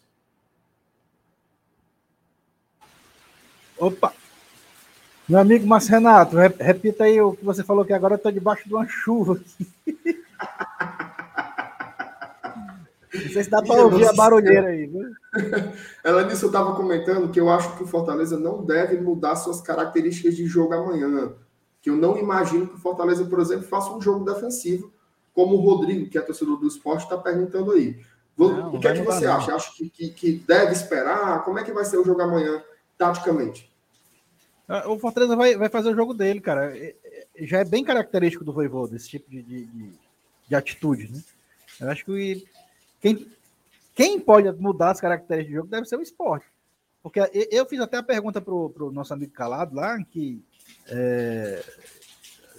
Opa! 3.77 4.13
Meu 5.27 5.39
amigo 5.39 5.65
Márcio 5.65 5.91
Renato, 5.91 6.35
repita 6.35 7.03
aí 7.03 7.21
o 7.21 7.34
que 7.34 7.45
você 7.45 7.63
falou 7.63 7.85
que 7.85 7.93
agora 7.93 8.15
eu 8.15 8.17
estou 8.17 8.31
debaixo 8.31 8.67
de 8.67 8.73
uma 8.73 8.88
chuva 8.88 9.34
aqui. 9.34 9.67
Não 13.24 13.32
sei 13.32 13.44
se 13.44 13.50
dá 13.50 13.62
para 13.62 13.84
ouvir 13.84 14.08
a 14.08 14.14
barulheira 14.14 14.68
aí. 14.68 14.86
Viu? 14.88 15.12
Ela 16.04 16.24
disse, 16.24 16.44
eu 16.44 16.50
estava 16.50 16.76
comentando 16.76 17.30
que 17.30 17.40
eu 17.40 17.50
acho 17.50 17.76
que 17.78 17.84
o 17.84 17.88
Fortaleza 17.88 18.40
não 18.40 18.64
deve 18.64 19.00
mudar 19.00 19.36
suas 19.36 19.62
características 19.62 20.36
de 20.36 20.46
jogo 20.46 20.74
amanhã. 20.74 21.34
Que 21.82 21.90
eu 21.90 21.96
não 21.96 22.18
imagino 22.18 22.68
que 22.68 22.76
o 22.76 22.80
Fortaleza, 22.80 23.26
por 23.26 23.40
exemplo, 23.40 23.68
faça 23.68 23.91
um 23.91 24.02
jogo 24.02 24.26
defensivo, 24.26 24.91
como 25.34 25.56
o 25.56 25.62
Rodrigo, 25.62 26.10
que 26.10 26.18
é 26.18 26.22
torcedor 26.22 26.58
do 26.58 26.68
esporte, 26.68 27.04
está 27.04 27.18
perguntando 27.18 27.72
aí. 27.72 28.00
Não, 28.38 28.76
o 28.76 28.80
que 28.80 28.88
é 28.88 28.94
que 28.94 29.02
você 29.02 29.26
não. 29.26 29.36
acha? 29.36 29.54
Acha 29.54 29.72
que, 29.74 29.90
que, 29.90 30.10
que, 30.10 30.32
deve 30.48 30.72
esperar? 30.72 31.44
Como 31.44 31.60
é 31.60 31.64
que 31.64 31.74
vai 31.74 31.84
ser 31.84 31.98
o 31.98 32.06
jogo 32.06 32.22
amanhã, 32.22 32.64
taticamente? 32.98 33.70
Ah, 34.68 34.90
o 34.90 34.98
Fortaleza 35.00 35.36
vai, 35.36 35.58
vai 35.58 35.68
fazer 35.68 35.90
o 35.90 35.96
jogo 35.96 36.14
dele, 36.14 36.40
cara. 36.40 36.78
É, 36.78 36.96
é, 37.04 37.46
já 37.46 37.60
é 37.60 37.66
bem 37.66 37.84
característico 37.84 38.46
do 38.46 38.54
Voivoda, 38.54 38.96
esse 38.96 39.10
tipo 39.10 39.30
de, 39.30 39.41
de, 39.41 39.66
de, 39.66 39.94
de 40.48 40.56
atitude, 40.56 41.12
né? 41.12 41.22
Eu 41.82 41.90
acho 41.90 42.06
que 42.06 42.12
quem, 42.99 43.27
quem 43.93 44.19
pode 44.19 44.51
mudar 44.61 44.91
as 44.91 45.01
características 45.01 45.47
de 45.47 45.55
jogo 45.55 45.69
deve 45.69 45.88
ser 45.88 45.97
o 45.97 46.01
esporte. 46.01 46.45
Porque 47.01 47.19
eu 47.51 47.65
fiz 47.65 47.80
até 47.80 47.97
a 47.97 48.03
pergunta 48.03 48.41
para 48.41 48.53
o 48.53 48.91
nosso 48.91 49.13
amigo 49.13 49.31
Calado 49.31 49.76
lá, 49.76 49.97
que 50.03 50.43
é, 50.88 51.63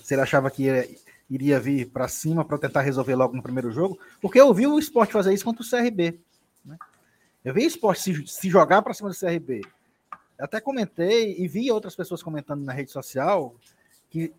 se 0.02 0.14
ele 0.14 0.22
achava 0.22 0.50
que 0.50 0.64
iria, 0.64 0.88
iria 1.30 1.60
vir 1.60 1.88
para 1.90 2.08
cima 2.08 2.44
para 2.44 2.58
tentar 2.58 2.80
resolver 2.80 3.14
logo 3.14 3.36
no 3.36 3.42
primeiro 3.42 3.70
jogo, 3.70 3.98
porque 4.20 4.40
eu 4.40 4.52
vi 4.52 4.66
o 4.66 4.78
esporte 4.78 5.12
fazer 5.12 5.32
isso 5.32 5.44
contra 5.44 5.62
o 5.62 5.68
CRB. 5.68 6.18
Né? 6.64 6.78
Eu 7.44 7.54
vi 7.54 7.64
o 7.64 7.68
esporte 7.68 8.00
se, 8.00 8.26
se 8.26 8.48
jogar 8.48 8.82
para 8.82 8.94
cima 8.94 9.10
do 9.10 9.18
CRB. 9.18 9.60
Até 10.38 10.58
comentei 10.60 11.36
e 11.38 11.46
vi 11.46 11.70
outras 11.70 11.94
pessoas 11.94 12.22
comentando 12.22 12.64
na 12.64 12.72
rede 12.72 12.90
social 12.90 13.54
que, 14.08 14.32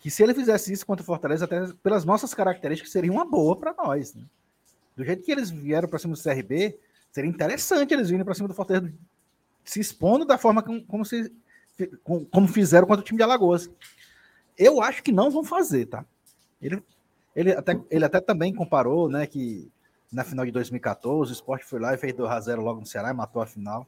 que 0.00 0.10
se 0.10 0.22
ele 0.22 0.32
fizesse 0.32 0.72
isso 0.72 0.86
contra 0.86 1.02
o 1.02 1.06
Fortaleza, 1.06 1.44
até 1.44 1.66
pelas 1.82 2.04
nossas 2.04 2.32
características, 2.32 2.92
seria 2.92 3.12
uma 3.12 3.24
boa 3.24 3.56
para 3.56 3.74
nós. 3.74 4.14
Né? 4.14 4.22
Do 4.96 5.04
jeito 5.04 5.22
que 5.22 5.32
eles 5.32 5.50
vieram 5.50 5.88
para 5.88 5.98
cima 5.98 6.14
do 6.14 6.22
CRB, 6.22 6.78
seria 7.10 7.30
interessante 7.30 7.92
eles 7.92 8.10
virem 8.10 8.24
para 8.24 8.34
cima 8.34 8.48
do 8.48 8.54
Fortaleza, 8.54 8.92
se 9.64 9.80
expondo 9.80 10.24
da 10.24 10.38
forma 10.38 10.62
como, 10.62 10.84
como, 10.84 11.04
se, 11.04 11.32
como 12.30 12.48
fizeram 12.48 12.86
contra 12.86 13.02
o 13.02 13.04
time 13.04 13.16
de 13.16 13.22
Alagoas. 13.22 13.70
Eu 14.56 14.80
acho 14.80 15.02
que 15.02 15.12
não 15.12 15.30
vão 15.30 15.42
fazer, 15.42 15.86
tá? 15.86 16.04
Ele, 16.60 16.82
ele, 17.34 17.52
até, 17.52 17.80
ele 17.90 18.04
até 18.04 18.20
também 18.20 18.54
comparou, 18.54 19.08
né, 19.08 19.26
que 19.26 19.70
na 20.12 20.22
final 20.22 20.44
de 20.44 20.52
2014 20.52 21.32
o 21.32 21.34
Sport 21.34 21.64
foi 21.64 21.80
lá 21.80 21.94
e 21.94 21.98
fez 21.98 22.12
2x0 22.12 22.56
logo 22.60 22.80
no 22.80 22.86
Ceará 22.86 23.10
e 23.10 23.14
matou 23.14 23.42
a 23.42 23.46
final. 23.46 23.86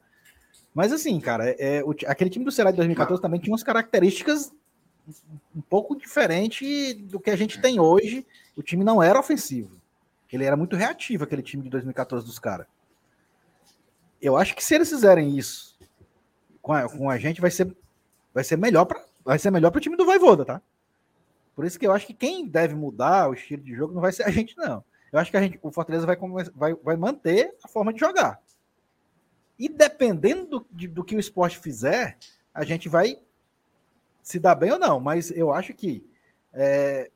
Mas 0.75 0.93
assim, 0.93 1.19
cara, 1.21 1.51
é, 1.51 1.83
o, 1.85 1.95
aquele 2.07 2.31
time 2.31 2.45
do 2.45 2.51
Ceará 2.51 2.71
de 2.71 2.77
2014 2.77 3.23
também 3.23 3.41
tinha 3.41 3.53
umas 3.53 3.63
características 3.63 4.53
um 5.55 5.61
pouco 5.61 5.97
diferente 5.97 6.95
do 6.95 7.21
que 7.21 7.31
a 7.31 7.37
gente 7.37 7.61
tem 7.61 7.79
hoje. 7.79 8.27
O 8.57 8.63
time 8.63 8.85
não 8.85 9.03
era 9.03 9.19
ofensivo. 9.19 9.81
Ele 10.33 10.45
era 10.45 10.57
muito 10.57 10.77
reativo, 10.77 11.25
aquele 11.25 11.43
time 11.43 11.63
de 11.63 11.71
2014 11.71 12.27
dos 12.27 12.39
caras. 12.39 12.67
Eu 14.21 14.37
acho 14.37 14.55
que 14.55 14.65
se 14.65 14.75
eles 14.75 14.89
fizerem 14.89 15.37
isso 15.37 15.79
com 16.61 16.73
a, 16.73 16.89
com 16.89 17.09
a 17.09 17.19
gente, 17.19 17.41
vai 17.41 17.51
ser, 17.51 17.75
vai 18.35 18.43
ser 18.43 18.57
melhor 18.57 18.85
para 18.85 19.05
vai 19.25 19.41
ser 19.41 19.51
melhor 19.51 19.73
para 19.73 19.79
o 19.79 19.81
time 19.81 19.97
do 19.97 20.07
Vaivoda, 20.07 20.45
tá? 20.45 20.63
Por 21.57 21.65
isso 21.65 21.79
que 21.79 21.87
eu 21.87 21.93
acho 21.93 22.07
que 22.07 22.15
quem 22.15 22.47
deve 22.47 22.77
mudar 22.77 23.29
o 23.29 23.35
estilo 23.35 23.63
de 23.63 23.75
jogo 23.75 23.93
não 23.93 24.01
vai 24.01 24.13
ser 24.13 24.23
a 24.23 24.31
gente, 24.31 24.57
não. 24.57 24.85
Eu 25.13 25.19
acho 25.19 25.31
que 25.31 25.37
a 25.37 25.43
gente, 25.43 25.59
o 25.63 25.73
Fortaleza 25.73 26.07
vai, 26.07 26.17
vai, 26.55 26.75
vai 26.75 26.97
manter 26.97 27.57
a 27.65 27.67
forma 27.67 27.93
de 27.93 27.99
jogar. 27.99 28.41
E 29.59 29.69
dependendo 29.69 30.47
do, 30.47 30.67
de, 30.71 30.87
do 30.87 31.03
que 31.03 31.17
o 31.17 31.19
esporte 31.19 31.59
fizer, 31.59 32.19
a 32.55 32.65
gente 32.65 32.89
vai 32.89 33.19
se 34.23 34.39
dar 34.39 34.55
bem 34.55 34.71
ou 34.71 34.79
não. 34.79 35.01
Mas 35.01 35.31
eu 35.31 35.53
acho 35.53 35.73
que 35.73 36.05
é, 36.53 37.11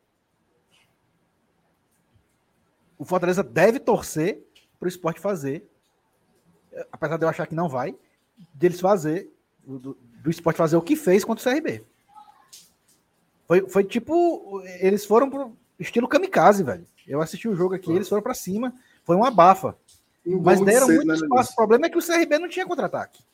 o 3.01 3.05
Fortaleza 3.07 3.43
deve 3.43 3.81
torcer 3.81 4.47
para 4.79 4.85
o 4.85 4.89
esporte 4.89 5.19
fazer, 5.19 5.67
apesar 6.93 7.17
de 7.17 7.25
eu 7.25 7.31
achar 7.31 7.47
que 7.47 7.55
não 7.55 7.67
vai, 7.67 7.97
deles 8.53 8.79
fazer, 8.79 9.33
do, 9.67 9.97
do 10.23 10.31
esporte 10.31 10.59
fazer 10.59 10.77
o 10.77 10.83
que 10.83 10.95
fez 10.95 11.25
contra 11.25 11.49
o 11.49 11.55
CRB. 11.55 11.83
Foi, 13.47 13.67
foi 13.71 13.85
tipo, 13.85 14.63
eles 14.81 15.07
foram 15.07 15.31
pro 15.31 15.57
estilo 15.79 16.07
kamikaze, 16.07 16.63
velho. 16.63 16.87
Eu 17.09 17.23
assisti 17.23 17.49
o 17.49 17.57
jogo 17.57 17.75
aqui, 17.75 17.91
eles 17.91 18.07
foram 18.07 18.23
para 18.23 18.35
cima, 18.35 18.75
foi 19.03 19.17
uma 19.17 19.29
abafa. 19.29 19.75
Mas 20.23 20.61
deram 20.61 20.87
cedo, 20.87 20.97
muito 20.97 21.09
né, 21.09 21.15
espaço. 21.15 21.53
O 21.53 21.57
problema 21.57 21.87
é 21.87 21.89
que 21.89 21.97
o 21.97 22.07
CRB 22.07 22.39
não 22.39 22.51
tinha 22.51 22.67
contra-ataque. 22.67 23.25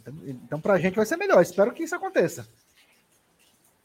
Então, 0.00 0.14
então 0.26 0.60
para 0.60 0.74
a 0.74 0.78
gente 0.80 0.96
vai 0.96 1.06
ser 1.06 1.16
melhor. 1.16 1.40
Espero 1.40 1.72
que 1.72 1.84
isso 1.84 1.94
aconteça. 1.94 2.48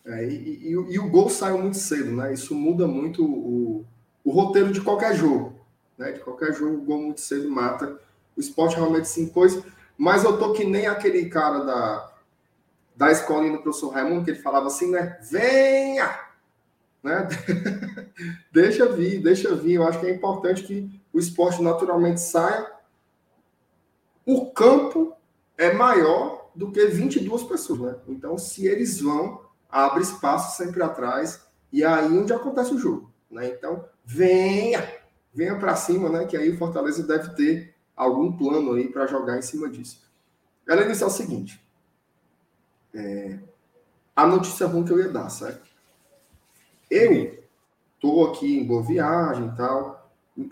É, 0.06 0.26
e, 0.26 0.70
e, 0.70 0.72
e, 0.72 1.00
o 1.00 1.10
gol 1.10 1.30
saiu 1.30 1.58
muito 1.58 1.78
cedo, 1.78 2.12
né? 2.16 2.34
Isso 2.34 2.56
muda 2.56 2.88
muito 2.88 3.24
o, 3.24 3.86
o 4.24 4.32
roteiro 4.32 4.72
de 4.72 4.82
qualquer 4.82 5.16
jogo. 5.16 5.54
Né? 5.98 6.14
De 6.14 6.20
qualquer 6.20 6.54
jogo, 6.54 6.78
o 6.78 6.82
gol 6.82 7.02
muito 7.02 7.22
cedo 7.22 7.50
mata. 7.50 8.00
O 8.36 8.40
esporte 8.40 8.76
realmente 8.76 9.08
se 9.08 9.22
impôs. 9.22 9.62
Mas 9.98 10.24
eu 10.24 10.38
tô 10.38 10.54
que 10.54 10.64
nem 10.64 10.88
aquele 10.88 11.30
cara 11.30 11.60
da, 11.64 12.14
da 12.96 13.12
escolinha 13.12 13.52
do 13.52 13.62
professor 13.62 13.90
Raimundo, 13.90 14.24
que 14.24 14.32
ele 14.32 14.40
falava 14.40 14.68
assim, 14.68 14.90
né? 14.90 15.20
Venha! 15.30 16.30
né? 17.04 17.28
deixa 18.52 18.86
vir, 18.88 19.22
deixa 19.22 19.56
vir. 19.56 19.74
Eu 19.74 19.88
acho 19.88 20.00
que 20.00 20.08
é 20.08 20.14
importante 20.14 20.64
que 20.64 20.90
o 21.12 21.20
esporte 21.20 21.62
naturalmente 21.62 22.22
saia. 22.22 22.70
O 24.26 24.52
campo 24.52 25.14
é 25.58 25.74
maior 25.74 26.50
do 26.54 26.72
que 26.72 26.86
22 26.86 27.44
pessoas, 27.44 27.80
né? 27.80 27.96
Então, 28.08 28.38
se 28.38 28.68
eles 28.68 29.00
vão, 29.00 29.42
abre 29.70 30.02
espaço 30.02 30.58
sempre 30.58 30.82
atrás 30.82 31.46
e 31.72 31.84
é 31.84 31.88
aí 31.88 32.18
onde 32.18 32.34
acontece 32.34 32.74
o 32.74 32.80
jogo, 32.80 33.12
né? 33.30 33.48
Então, 33.48 33.86
venha, 34.04 34.88
venha 35.34 35.58
para 35.58 35.76
cima, 35.76 36.10
né? 36.10 36.26
Que 36.26 36.36
aí 36.36 36.50
o 36.50 36.58
Fortaleza 36.58 37.04
deve 37.04 37.36
ter 37.36 37.76
algum 37.96 38.32
plano 38.32 38.74
aí 38.74 38.90
para 38.90 39.06
jogar 39.06 39.38
em 39.38 39.42
cima 39.42 39.70
disso. 39.70 40.02
Galera, 40.66 40.92
isso 40.92 41.04
é 41.04 41.08
o 41.08 41.12
seguinte. 41.12 41.64
É, 42.94 43.38
a 44.16 44.26
notícia 44.26 44.68
ruim 44.68 44.84
que 44.84 44.92
eu 44.92 45.00
ia 45.00 45.10
dar, 45.10 45.30
certo? 45.30 45.70
Eu 46.90 47.44
tô 48.00 48.26
aqui 48.26 48.58
em 48.58 48.66
Boa 48.66 48.82
Viagem 48.82 49.48
e 49.48 49.56
tal. 49.56 50.12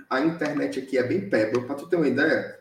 A 0.10 0.22
internet 0.22 0.80
aqui 0.80 0.98
é 0.98 1.04
bem 1.04 1.30
pebble. 1.30 1.66
Para 1.66 1.76
tu 1.76 1.88
ter 1.88 1.96
uma 1.96 2.08
ideia, 2.08 2.60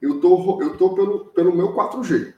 eu 0.00 0.20
tô, 0.20 0.60
eu 0.62 0.76
tô 0.76 0.94
pelo, 0.94 1.26
pelo 1.26 1.54
meu 1.54 1.74
4G. 1.74 2.34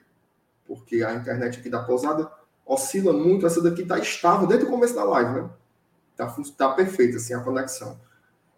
Porque 0.66 1.02
a 1.02 1.14
internet 1.14 1.58
aqui 1.58 1.68
da 1.68 1.82
pousada 1.82 2.30
oscila 2.66 3.12
muito. 3.12 3.46
Essa 3.46 3.62
daqui 3.62 3.84
tá 3.84 3.98
estável 3.98 4.46
desde 4.46 4.66
o 4.66 4.70
começo 4.70 4.94
da 4.94 5.04
live, 5.04 5.42
né? 5.42 5.50
Tá, 6.16 6.34
tá 6.56 6.68
perfeita 6.70 7.16
assim 7.16 7.34
a 7.34 7.40
conexão. 7.40 7.98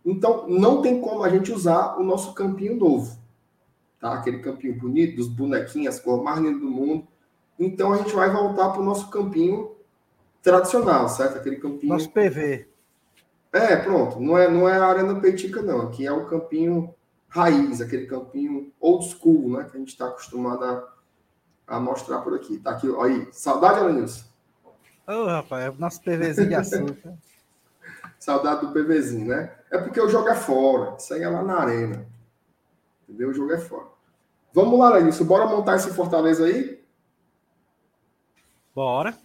Então, 0.05 0.47
não 0.49 0.83
tem 0.83 1.01
como 1.01 1.24
a 1.24 1.28
gente 1.28 1.51
usar 1.51 1.99
o 1.99 2.05
nosso 2.05 2.33
campinho 2.33 2.77
novo. 2.77 3.19
Tá? 3.99 4.15
Aquele 4.15 4.39
campinho 4.39 4.78
bonito, 4.78 5.16
dos 5.16 5.28
bonequinhos, 5.28 5.99
cor 5.99 6.23
mais 6.23 6.39
linda 6.39 6.61
do 6.61 6.70
mundo. 6.70 7.07
Então, 7.59 7.93
a 7.93 7.97
gente 7.97 8.15
vai 8.15 8.31
voltar 8.31 8.70
para 8.70 8.81
o 8.81 8.85
nosso 8.85 9.11
campinho 9.11 9.73
tradicional, 10.43 11.09
certo? 11.09 11.39
Aquele 11.39 11.57
campinho. 11.57 11.93
Nosso 11.93 12.11
PV. 12.11 12.69
É, 13.53 13.77
pronto. 13.77 14.20
Não 14.20 14.39
é, 14.39 14.49
não 14.49 14.69
é 14.69 14.77
a 14.77 14.87
Arena 14.87 15.19
Peitica, 15.19 15.62
não. 15.62 15.83
Aqui 15.83 16.07
é 16.07 16.12
o 16.12 16.27
campinho 16.27 16.95
raiz, 17.28 17.81
aquele 17.81 18.07
campinho 18.07 18.73
old 18.78 19.05
school, 19.09 19.51
né? 19.51 19.65
Que 19.65 19.77
a 19.77 19.81
gente 19.81 19.89
está 19.89 20.07
acostumado 20.07 20.65
a, 20.65 20.95
a, 21.66 21.80
mostrar 21.80 22.20
por 22.20 22.34
aqui. 22.34 22.59
Tá 22.59 22.72
aqui, 22.72 22.88
aí. 23.01 23.28
Saudade, 23.32 23.80
Alanilson? 23.80 24.24
Ô, 25.06 25.12
oh, 25.12 25.26
rapaz, 25.26 25.64
é 25.64 25.70
o 25.70 25.74
nosso 25.74 26.01
PVzinho 26.02 26.48
de 26.48 26.55
açúcar. 26.55 27.14
Saudade 28.18 28.66
do 28.66 28.72
PVzinho, 28.72 29.28
né? 29.28 29.55
É 29.70 29.78
porque 29.78 30.01
o 30.01 30.09
jogo 30.09 30.28
é 30.28 30.34
fora. 30.34 30.97
Isso 30.97 31.12
aí 31.14 31.22
é 31.22 31.28
lá 31.28 31.43
na 31.43 31.59
arena. 31.59 32.06
Entendeu? 33.09 33.30
O 33.30 33.34
jogo 33.34 33.52
é 33.52 33.59
fora. 33.59 33.86
Vamos 34.52 34.78
lá, 34.78 34.86
Alanilson. 34.86 35.24
Bora 35.24 35.47
montar 35.47 35.76
esse 35.76 35.93
Fortaleza 35.93 36.47
aí? 36.47 36.82
Bora. 38.74 39.16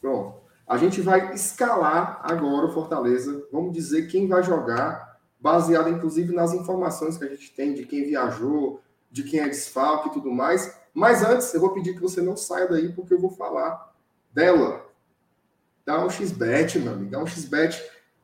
Pronto. 0.00 0.46
A 0.66 0.76
gente 0.76 1.00
vai 1.00 1.32
escalar 1.32 2.20
agora 2.22 2.66
o 2.66 2.72
Fortaleza. 2.72 3.46
Vamos 3.52 3.72
dizer 3.72 4.08
quem 4.08 4.26
vai 4.26 4.42
jogar, 4.42 5.20
baseado 5.38 5.88
inclusive 5.88 6.34
nas 6.34 6.52
informações 6.52 7.16
que 7.16 7.24
a 7.24 7.28
gente 7.28 7.54
tem 7.54 7.72
de 7.72 7.86
quem 7.86 8.04
viajou, 8.04 8.80
de 9.10 9.22
quem 9.22 9.40
é 9.40 9.48
desfalque 9.48 10.08
e 10.08 10.12
tudo 10.12 10.32
mais. 10.32 10.76
Mas 10.96 11.22
antes, 11.22 11.52
eu 11.52 11.60
vou 11.60 11.74
pedir 11.74 11.92
que 11.92 12.00
você 12.00 12.22
não 12.22 12.38
saia 12.38 12.66
daí, 12.66 12.90
porque 12.90 13.12
eu 13.12 13.20
vou 13.20 13.28
falar 13.28 13.94
dela. 14.32 14.82
Da 15.84 16.02
1xBet, 16.02 16.80
meu 16.80 16.94
amigo. 16.94 17.14
A 17.14 17.22
1xBet 17.22 17.78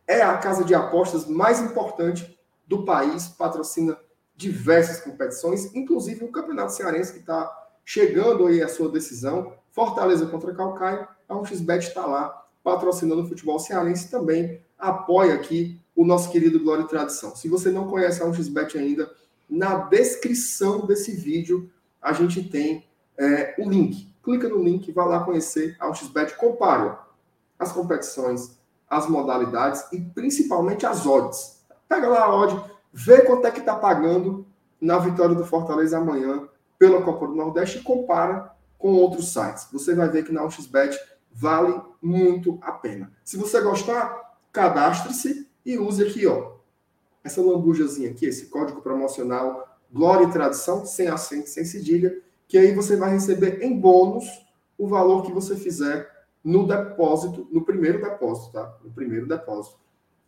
é 0.07 0.23
a 0.23 0.39
casa 0.39 0.65
de 0.65 0.75
apostas 0.75 1.27
mais 1.27 1.61
importante 1.61 2.39
do 2.67 2.83
país, 2.83 3.29
patrocina 3.29 3.99
diversas 4.35 5.03
competições, 5.03 5.75
inclusive 5.75 6.25
o 6.25 6.33
Campeonato 6.33 6.73
Cearense, 6.73 7.13
que 7.13 7.19
está 7.19 7.55
chegando 7.85 8.47
aí 8.47 8.63
a 8.63 8.69
sua 8.69 8.89
decisão. 8.89 9.53
Fortaleza 9.71 10.25
contra 10.25 10.55
Calcaia 10.55 11.07
a 11.29 11.35
1xBet 11.35 11.81
está 11.81 12.07
lá 12.07 12.43
patrocinando 12.65 13.23
o 13.23 13.29
futebol 13.29 13.59
cearense 13.59 14.11
também 14.11 14.63
apoia 14.79 15.35
aqui 15.35 15.79
o 15.95 16.07
nosso 16.07 16.31
querido 16.31 16.59
Glória 16.59 16.85
e 16.85 16.89
Tradição. 16.89 17.37
Se 17.37 17.49
você 17.49 17.71
não 17.71 17.87
conhece 17.87 18.23
a 18.23 18.27
1xBet 18.27 18.77
ainda, 18.77 19.13
na 19.49 19.77
descrição 19.77 20.87
desse 20.87 21.13
vídeo 21.13 21.71
a 22.03 22.13
gente 22.13 22.43
tem 22.43 22.85
é, 23.17 23.55
o 23.59 23.69
link. 23.69 24.13
Clica 24.23 24.49
no 24.49 24.63
link, 24.63 24.91
vá 24.93 25.05
lá 25.05 25.25
conhecer 25.25 25.77
a 25.79 25.89
1xBet, 25.89 26.37
compare 26.37 26.97
as 27.59 27.73
competições, 27.73 28.59
as 28.91 29.09
modalidades 29.09 29.85
e 29.93 30.01
principalmente 30.01 30.85
as 30.85 31.07
odds. 31.07 31.63
Pega 31.89 32.09
lá 32.09 32.25
a 32.25 32.35
odd, 32.35 32.63
vê 32.93 33.23
quanto 33.23 33.47
é 33.47 33.51
que 33.51 33.61
está 33.61 33.77
pagando 33.77 34.45
na 34.81 34.99
vitória 34.99 35.35
do 35.35 35.47
Fortaleza 35.47 35.99
amanhã 35.99 36.49
pela 36.79 37.03
Copa 37.03 37.27
do 37.27 37.35
Nordeste 37.35 37.79
e 37.79 37.83
compara 37.83 38.53
com 38.77 38.93
outros 38.95 39.33
sites. 39.33 39.69
Você 39.73 39.95
vai 39.95 40.09
ver 40.09 40.25
que 40.25 40.33
na 40.33 40.43
1xBet 40.43 40.97
vale 41.33 41.81
muito 42.03 42.59
a 42.61 42.73
pena. 42.73 43.13
Se 43.25 43.37
você 43.37 43.61
gostar, 43.61 44.37
cadastre-se 44.53 45.49
e 45.65 45.79
use 45.79 46.05
aqui, 46.05 46.27
ó, 46.27 46.53
essa 47.23 47.41
lambujazinha 47.41 48.11
aqui, 48.11 48.27
esse 48.27 48.47
código 48.47 48.83
promocional 48.83 49.72
Glória 49.93 50.25
e 50.25 50.33
Tradição, 50.33 50.87
sem 50.87 51.09
acento, 51.09 51.49
sem 51.49 51.65
cedilha, 51.65 52.19
que 52.49 52.57
aí 52.57 52.75
você 52.75 52.97
vai 52.97 53.13
receber 53.13 53.63
em 53.63 53.79
bônus 53.79 54.25
o 54.79 54.87
valor 54.87 55.23
que 55.23 55.33
você 55.33 55.57
fizer 55.57 56.11
no 56.43 56.67
depósito, 56.67 57.47
no 57.51 57.65
primeiro 57.65 58.01
depósito, 58.01 58.53
tá? 58.53 58.77
No 58.83 58.91
primeiro 58.91 59.27
depósito. 59.27 59.79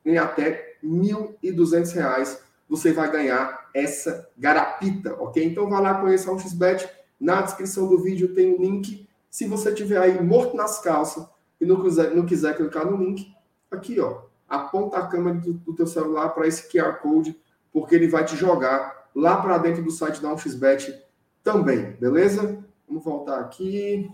Em 0.04 0.18
até 0.18 0.76
R$ 0.82 0.88
1.200 0.88 2.38
você 2.68 2.92
vai 2.92 3.10
ganhar 3.10 3.68
essa 3.74 4.28
garapita, 4.36 5.14
ok? 5.14 5.44
Então 5.44 5.68
vá 5.68 5.80
lá 5.80 5.94
conhecer 5.94 6.30
o 6.30 6.38
XBET. 6.38 6.88
Na 7.18 7.42
descrição 7.42 7.88
do 7.88 7.98
vídeo 7.98 8.34
tem 8.34 8.52
o 8.52 8.60
link 8.60 9.04
se 9.34 9.48
você 9.48 9.74
tiver 9.74 9.98
aí 9.98 10.22
morto 10.22 10.56
nas 10.56 10.78
calças 10.78 11.26
e 11.60 11.66
não 11.66 11.82
quiser, 11.82 12.14
não 12.14 12.24
quiser 12.24 12.56
clicar 12.56 12.88
no 12.88 12.96
link, 12.96 13.34
aqui, 13.68 13.98
ó, 13.98 14.20
aponta 14.48 14.96
a 14.96 15.08
câmera 15.08 15.38
do, 15.38 15.54
do 15.54 15.74
teu 15.74 15.88
celular 15.88 16.28
para 16.28 16.46
esse 16.46 16.70
QR 16.70 17.00
Code, 17.00 17.36
porque 17.72 17.96
ele 17.96 18.06
vai 18.06 18.24
te 18.24 18.36
jogar 18.36 19.03
lá 19.14 19.40
para 19.40 19.58
dentro 19.58 19.82
do 19.82 19.90
site 19.90 20.20
da 20.20 20.30
1xBet 20.30 21.00
também, 21.42 21.92
beleza? 21.92 22.64
Vamos 22.88 23.04
voltar 23.04 23.40
aqui. 23.40 24.10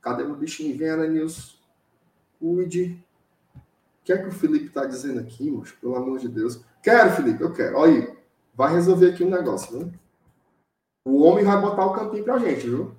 Cadê 0.00 0.24
meu 0.24 0.36
bichinho? 0.36 0.76
Vem, 0.76 1.10
News. 1.10 1.60
Cuide. 2.38 3.04
O 3.54 4.04
que 4.04 4.12
é 4.12 4.18
que 4.18 4.28
o 4.28 4.32
Felipe 4.32 4.66
está 4.66 4.84
dizendo 4.84 5.20
aqui, 5.20 5.50
moço? 5.50 5.76
Pelo 5.80 5.94
amor 5.94 6.18
de 6.18 6.28
Deus. 6.28 6.60
Quero, 6.82 7.12
Felipe, 7.12 7.42
eu 7.42 7.52
quero. 7.52 7.76
Olha 7.76 8.00
aí. 8.00 8.16
Vai 8.54 8.74
resolver 8.74 9.10
aqui 9.10 9.24
um 9.24 9.30
negócio, 9.30 9.78
viu? 9.78 9.92
O 11.04 11.22
homem 11.22 11.44
vai 11.44 11.60
botar 11.60 11.86
o 11.86 11.92
campinho 11.92 12.24
pra 12.24 12.38
gente, 12.38 12.68
viu? 12.68 12.94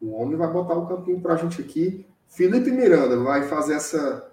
O 0.00 0.12
homem 0.12 0.36
vai 0.36 0.50
botar 0.50 0.74
o 0.74 0.86
campinho 0.86 1.20
para 1.20 1.34
a 1.34 1.36
gente 1.36 1.60
aqui. 1.60 2.06
Felipe 2.28 2.70
Miranda 2.70 3.18
vai 3.18 3.42
fazer 3.48 3.74
essa, 3.74 4.30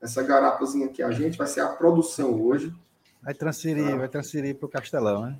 essa 0.00 0.22
garapazinha 0.22 0.86
aqui. 0.86 1.02
A 1.02 1.10
gente 1.10 1.36
vai 1.36 1.46
ser 1.46 1.60
a 1.60 1.68
produção 1.68 2.40
hoje. 2.42 2.74
Vai 3.22 3.34
transferir, 3.34 3.90
tá? 3.90 3.96
vai 3.96 4.08
transferir 4.08 4.54
para 4.56 4.66
o 4.66 4.68
Castelão, 4.68 5.22
né? 5.22 5.38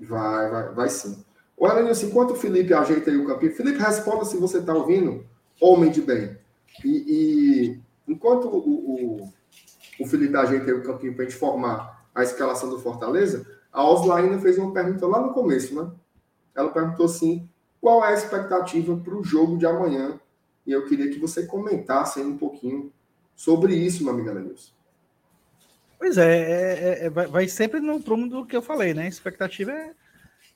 Vai, 0.00 0.50
vai, 0.50 0.74
vai 0.74 0.88
sim. 0.88 1.24
Olha, 1.58 1.82
Nilson, 1.82 2.06
enquanto 2.06 2.32
o 2.32 2.36
Felipe 2.36 2.74
ajeita 2.74 3.10
aí 3.10 3.16
o 3.16 3.26
campinho, 3.26 3.54
Felipe, 3.54 3.78
responda 3.78 4.24
se 4.24 4.36
você 4.36 4.58
está 4.58 4.74
ouvindo, 4.74 5.24
homem 5.60 5.90
de 5.90 6.00
bem. 6.00 6.36
E, 6.84 6.88
e 6.88 7.80
enquanto 8.08 8.48
o, 8.48 8.58
o, 8.58 9.32
o, 10.00 10.06
Felipe 10.06 10.36
ajeita 10.36 10.66
aí 10.66 10.72
o 10.72 10.82
campinho 10.82 11.14
para 11.14 11.24
a 11.24 11.28
gente 11.28 11.38
formar 11.38 12.08
a 12.14 12.22
escalação 12.22 12.68
do 12.68 12.80
Fortaleza, 12.80 13.46
a 13.72 13.88
Oslaina 13.88 14.38
fez 14.40 14.58
uma 14.58 14.72
pergunta 14.72 15.06
lá 15.06 15.20
no 15.20 15.32
começo, 15.32 15.74
né? 15.74 15.90
Ela 16.54 16.70
perguntou 16.70 17.06
assim: 17.06 17.48
qual 17.80 18.04
é 18.04 18.08
a 18.08 18.14
expectativa 18.14 18.96
para 18.96 19.14
o 19.14 19.22
jogo 19.22 19.56
de 19.56 19.66
amanhã? 19.66 20.18
E 20.66 20.72
eu 20.72 20.86
queria 20.86 21.10
que 21.10 21.18
você 21.18 21.46
comentasse 21.46 22.20
um 22.20 22.36
pouquinho 22.36 22.92
sobre 23.36 23.74
isso, 23.74 24.04
meu 24.04 24.12
amigo 24.12 24.32
Lenilson. 24.32 24.71
Pois 26.02 26.18
é, 26.18 27.04
é, 27.04 27.06
é, 27.06 27.10
vai 27.10 27.46
sempre 27.46 27.78
no 27.78 28.02
prumo 28.02 28.28
do 28.28 28.44
que 28.44 28.56
eu 28.56 28.60
falei, 28.60 28.92
né? 28.92 29.04
A 29.04 29.08
expectativa 29.08 29.70
é, 29.70 29.94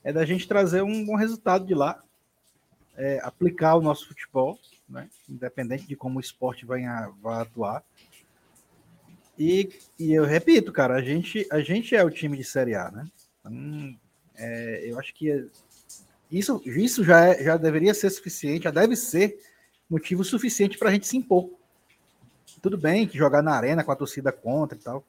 é 0.03 0.11
da 0.11 0.25
gente 0.25 0.45
trazer 0.45 0.81
um 0.81 1.05
bom 1.05 1.15
resultado 1.15 1.65
de 1.65 1.73
lá, 1.73 2.03
é, 2.97 3.21
aplicar 3.23 3.75
o 3.75 3.81
nosso 3.81 4.09
futebol, 4.09 4.59
né? 4.89 5.09
independente 5.29 5.87
de 5.87 5.95
como 5.95 6.17
o 6.17 6.19
esporte 6.19 6.65
vai, 6.65 6.83
vai 7.21 7.41
atuar. 7.41 7.81
E, 9.39 9.69
e, 9.97 10.13
eu 10.13 10.25
repito, 10.25 10.73
cara, 10.73 10.95
a 10.95 11.01
gente, 11.01 11.47
a 11.49 11.61
gente 11.61 11.95
é 11.95 12.03
o 12.03 12.11
time 12.11 12.35
de 12.35 12.43
Série 12.43 12.75
A, 12.75 12.91
né? 12.91 13.07
Então, 13.39 13.97
é, 14.35 14.81
eu 14.83 14.99
acho 14.99 15.13
que 15.13 15.49
isso, 16.29 16.61
isso 16.65 17.05
já, 17.05 17.25
é, 17.25 17.41
já 17.41 17.55
deveria 17.55 17.93
ser 17.93 18.09
suficiente, 18.09 18.65
já 18.65 18.71
deve 18.71 18.97
ser 18.97 19.39
motivo 19.89 20.25
suficiente 20.25 20.77
para 20.77 20.89
a 20.89 20.91
gente 20.91 21.07
se 21.07 21.15
impor. 21.15 21.49
Tudo 22.61 22.77
bem 22.77 23.07
que 23.07 23.17
jogar 23.17 23.41
na 23.41 23.53
arena 23.53 23.81
com 23.81 23.93
a 23.93 23.95
torcida 23.95 24.29
contra 24.29 24.77
e 24.77 24.81
tal. 24.81 25.05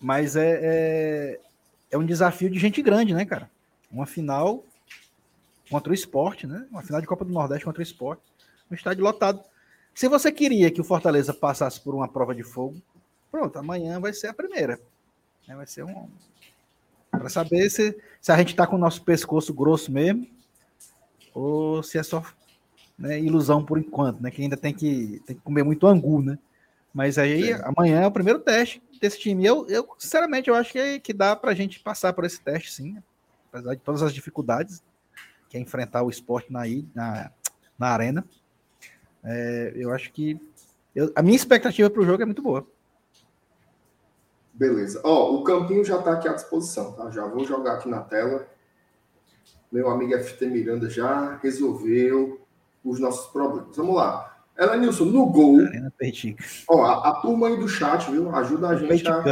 Mas 0.00 0.34
é, 0.34 0.60
é, 0.62 1.40
é 1.90 1.98
um 1.98 2.06
desafio 2.06 2.48
de 2.48 2.58
gente 2.58 2.80
grande, 2.80 3.12
né, 3.12 3.24
cara? 3.24 3.50
Uma 3.90 4.06
final 4.06 4.64
contra 5.70 5.90
o 5.90 5.94
esporte, 5.94 6.46
né? 6.46 6.66
Uma 6.70 6.82
final 6.82 7.00
de 7.00 7.06
Copa 7.06 7.24
do 7.24 7.32
Nordeste 7.32 7.64
contra 7.64 7.80
o 7.80 7.82
esporte. 7.82 8.22
Um 8.70 8.74
estádio 8.74 9.04
lotado. 9.04 9.42
Se 9.94 10.08
você 10.08 10.32
queria 10.32 10.70
que 10.70 10.80
o 10.80 10.84
Fortaleza 10.84 11.34
passasse 11.34 11.80
por 11.80 11.94
uma 11.94 12.08
prova 12.08 12.34
de 12.34 12.42
fogo, 12.42 12.80
pronto, 13.30 13.58
amanhã 13.58 14.00
vai 14.00 14.12
ser 14.12 14.28
a 14.28 14.34
primeira. 14.34 14.80
Vai 15.46 15.66
ser 15.66 15.84
um, 15.84 16.08
para 17.10 17.28
saber 17.28 17.68
se, 17.70 17.96
se 18.20 18.30
a 18.30 18.36
gente 18.36 18.50
está 18.50 18.66
com 18.66 18.76
o 18.76 18.78
nosso 18.78 19.02
pescoço 19.02 19.52
grosso 19.52 19.90
mesmo, 19.90 20.26
ou 21.34 21.82
se 21.82 21.98
é 21.98 22.02
só 22.02 22.22
né, 22.98 23.18
ilusão 23.18 23.64
por 23.64 23.78
enquanto, 23.78 24.20
né? 24.20 24.30
Que 24.30 24.42
ainda 24.42 24.56
tem 24.56 24.72
que, 24.72 25.20
tem 25.26 25.36
que 25.36 25.42
comer 25.42 25.64
muito 25.64 25.86
angu, 25.86 26.22
né? 26.22 26.38
Mas 26.92 27.18
aí 27.18 27.54
Sim. 27.54 27.62
amanhã 27.62 28.00
é 28.00 28.06
o 28.06 28.12
primeiro 28.12 28.40
teste 28.40 28.82
desse 29.00 29.18
time. 29.18 29.44
Eu, 29.46 29.66
eu 29.68 29.88
sinceramente, 29.98 30.48
eu 30.48 30.54
acho 30.54 30.72
que, 30.72 31.00
que 31.00 31.12
dá 31.12 31.36
para 31.36 31.52
a 31.52 31.54
gente 31.54 31.80
passar 31.80 32.12
por 32.12 32.24
esse 32.24 32.40
teste, 32.40 32.72
sim. 32.72 32.98
Apesar 33.52 33.74
de 33.74 33.80
todas 33.80 34.02
as 34.02 34.12
dificuldades 34.12 34.82
que 35.48 35.56
é 35.56 35.60
enfrentar 35.60 36.02
o 36.02 36.10
esporte 36.10 36.52
na, 36.52 36.62
na, 36.94 37.30
na 37.78 37.88
arena. 37.88 38.24
É, 39.22 39.72
eu 39.74 39.92
acho 39.92 40.12
que 40.12 40.40
eu, 40.94 41.12
a 41.14 41.22
minha 41.22 41.36
expectativa 41.36 41.90
para 41.90 42.00
o 42.00 42.04
jogo 42.04 42.22
é 42.22 42.24
muito 42.24 42.42
boa. 42.42 42.66
Beleza. 44.52 45.00
Ó, 45.04 45.34
o 45.34 45.44
campinho 45.44 45.84
já 45.84 45.98
está 45.98 46.12
aqui 46.12 46.28
à 46.28 46.32
disposição, 46.32 46.92
tá? 46.92 47.10
Já 47.10 47.26
vou 47.26 47.44
jogar 47.44 47.74
aqui 47.74 47.88
na 47.88 48.00
tela. 48.00 48.46
Meu 49.70 49.88
amigo 49.88 50.18
FT 50.18 50.46
Miranda 50.46 50.90
já 50.90 51.36
resolveu 51.36 52.40
os 52.84 52.98
nossos 53.00 53.30
problemas. 53.30 53.76
Vamos 53.76 53.94
lá. 53.94 54.29
Ela 54.60 54.76
Nilson, 54.76 55.06
no 55.06 55.24
gol. 55.24 55.56
Ó, 56.68 56.82
a, 56.84 57.08
a, 57.08 57.14
turma 57.22 57.48
aí 57.48 57.56
do 57.56 57.66
chat, 57.66 58.10
viu? 58.10 58.28
Ajuda 58.28 58.68
a 58.68 58.76
gente 58.76 59.08
a, 59.08 59.22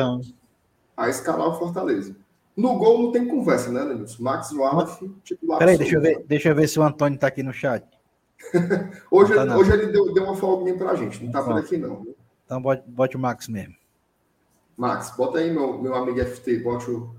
a, 0.96 1.10
escalar 1.10 1.48
o 1.48 1.58
Fortaleza. 1.58 2.16
No 2.56 2.78
gol 2.78 3.02
não 3.02 3.12
tem 3.12 3.28
conversa, 3.28 3.70
né, 3.70 3.84
Nilson? 3.92 4.22
Max 4.22 4.50
Wallace, 4.52 5.14
titular. 5.22 5.58
Peraí, 5.58 5.76
deixa 5.76 5.96
eu, 5.96 6.00
ver, 6.00 6.24
deixa 6.26 6.48
eu 6.48 6.54
ver 6.54 6.66
se 6.66 6.80
o 6.80 6.82
Antônio 6.82 7.16
está 7.16 7.26
aqui 7.26 7.42
no 7.42 7.52
chat. 7.52 7.84
hoje, 9.10 9.34
tá 9.34 9.42
ele, 9.42 9.52
hoje 9.52 9.70
ele 9.70 9.86
deu, 9.88 10.14
deu 10.14 10.24
uma 10.24 10.34
folguinha 10.34 10.78
pra 10.78 10.94
gente, 10.94 11.22
não 11.22 11.30
tá 11.30 11.42
por 11.42 11.58
aqui 11.58 11.76
não. 11.76 12.06
Então 12.46 12.62
bote, 12.62 12.82
bote 12.86 13.16
o 13.16 13.20
Max 13.20 13.48
mesmo. 13.48 13.74
Max, 14.78 15.14
bota 15.14 15.40
aí 15.40 15.52
meu, 15.52 15.78
meu 15.78 15.94
amigo 15.94 16.24
FT, 16.24 16.60
bote 16.60 16.90
o, 16.90 17.14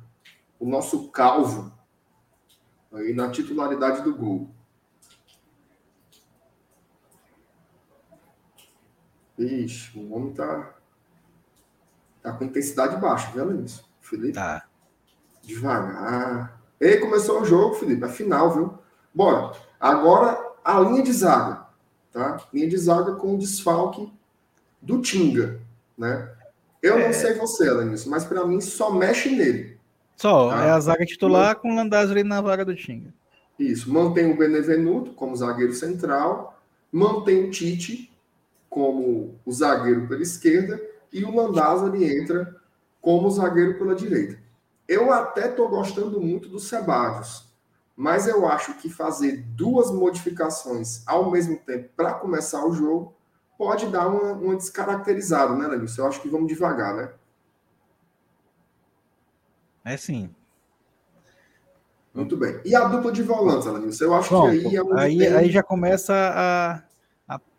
o 0.60 0.68
nosso 0.68 1.10
calvo 1.10 1.72
aí 2.92 3.14
na 3.14 3.30
titularidade 3.30 4.02
do 4.02 4.16
gol. 4.16 4.50
Ixi, 9.40 9.98
o 9.98 10.14
homem 10.14 10.34
tá, 10.34 10.74
tá 12.22 12.34
com 12.34 12.44
intensidade 12.44 12.98
baixa, 12.98 13.32
viu, 13.32 13.46
Luiz? 13.46 13.84
Felipe? 14.02 14.34
Tá. 14.34 14.66
Devagar. 15.44 16.62
Ei, 16.80 16.98
começou 16.98 17.42
o 17.42 17.46
jogo, 17.46 17.76
Felipe. 17.76 18.04
É 18.04 18.10
final, 18.10 18.54
viu? 18.54 18.74
Bora. 19.14 19.54
Agora 19.80 20.38
a 20.64 20.80
linha 20.82 21.02
de 21.02 21.14
zaga, 21.14 21.66
tá? 22.12 22.38
Linha 22.54 22.68
de 22.68 22.78
zaga 22.78 23.16
com 23.16 23.36
o 23.36 23.38
desfalque 23.38 24.12
do 24.82 25.02
Tinga, 25.02 25.60
né? 25.98 26.30
Eu 26.82 26.98
é... 26.98 27.06
não 27.06 27.14
sei 27.14 27.34
você, 27.34 27.70
Alanis, 27.70 28.06
mas 28.06 28.26
para 28.26 28.46
mim 28.46 28.62
só 28.62 28.92
mexe 28.92 29.30
nele. 29.30 29.78
Só, 30.16 30.50
tá? 30.50 30.66
é 30.66 30.72
a 30.72 30.80
zaga 30.80 31.06
titular 31.06 31.56
com 31.56 31.72
o 31.72 31.76
Landázuri 31.76 32.24
na 32.24 32.42
vaga 32.42 32.66
do 32.66 32.76
Tinga. 32.76 33.14
Isso, 33.58 33.92
mantém 33.92 34.32
o 34.32 34.38
Benevenuto 34.38 35.12
como 35.14 35.36
zagueiro 35.36 35.74
central, 35.74 36.62
mantém 36.92 37.46
o 37.46 37.52
Tite 37.52 38.10
como 38.70 39.40
o 39.46 39.52
zagueiro 39.52 40.08
pela 40.08 40.22
esquerda 40.22 40.80
e 41.12 41.24
o 41.24 41.36
Landázuri 41.36 42.06
entra 42.06 42.56
como 43.02 43.30
zagueiro 43.30 43.78
pela 43.78 43.96
direita. 43.96 44.40
Eu 44.88 45.12
até 45.12 45.50
estou 45.50 45.70
gostando 45.70 46.20
muito 46.20 46.50
do 46.50 46.60
Sebadios, 46.60 47.48
mas 47.96 48.28
eu 48.28 48.48
acho 48.48 48.76
que 48.76 48.90
fazer 48.90 49.44
duas 49.56 49.92
modificações 49.92 51.04
ao 51.08 51.30
mesmo 51.32 51.58
tempo 51.58 51.90
para 51.96 52.14
começar 52.14 52.66
o 52.66 52.74
jogo 52.74 53.14
pode 53.58 53.88
dar 53.88 54.08
uma, 54.08 54.34
uma 54.34 54.56
descaracterizada, 54.56 55.54
né, 55.54 55.68
Lenilson? 55.68 56.02
Eu 56.02 56.08
acho 56.08 56.22
que 56.22 56.30
vamos 56.30 56.48
devagar, 56.48 56.96
né? 56.96 57.12
É 59.84 59.98
sim. 59.98 60.30
Muito 62.14 62.36
bem. 62.38 62.60
E 62.66 62.76
a 62.76 62.86
dupla 62.86 63.12
de 63.12 63.22
volantes, 63.22 63.68
Lenilson? 63.68 64.06
Eu 64.06 64.14
acho 64.14 64.30
Pronto, 64.30 64.52
que 64.52 64.68
aí 64.68 64.76
é 64.76 64.82
onde 64.82 65.00
aí, 65.00 65.28
aí 65.28 65.52
já 65.52 65.62
começa 65.62 66.14
a 66.14 66.89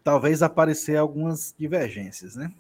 talvez 0.03 0.43
aparecer 0.43 0.97
algumas 0.97 1.55
divergências, 1.59 2.37
né? 2.37 2.53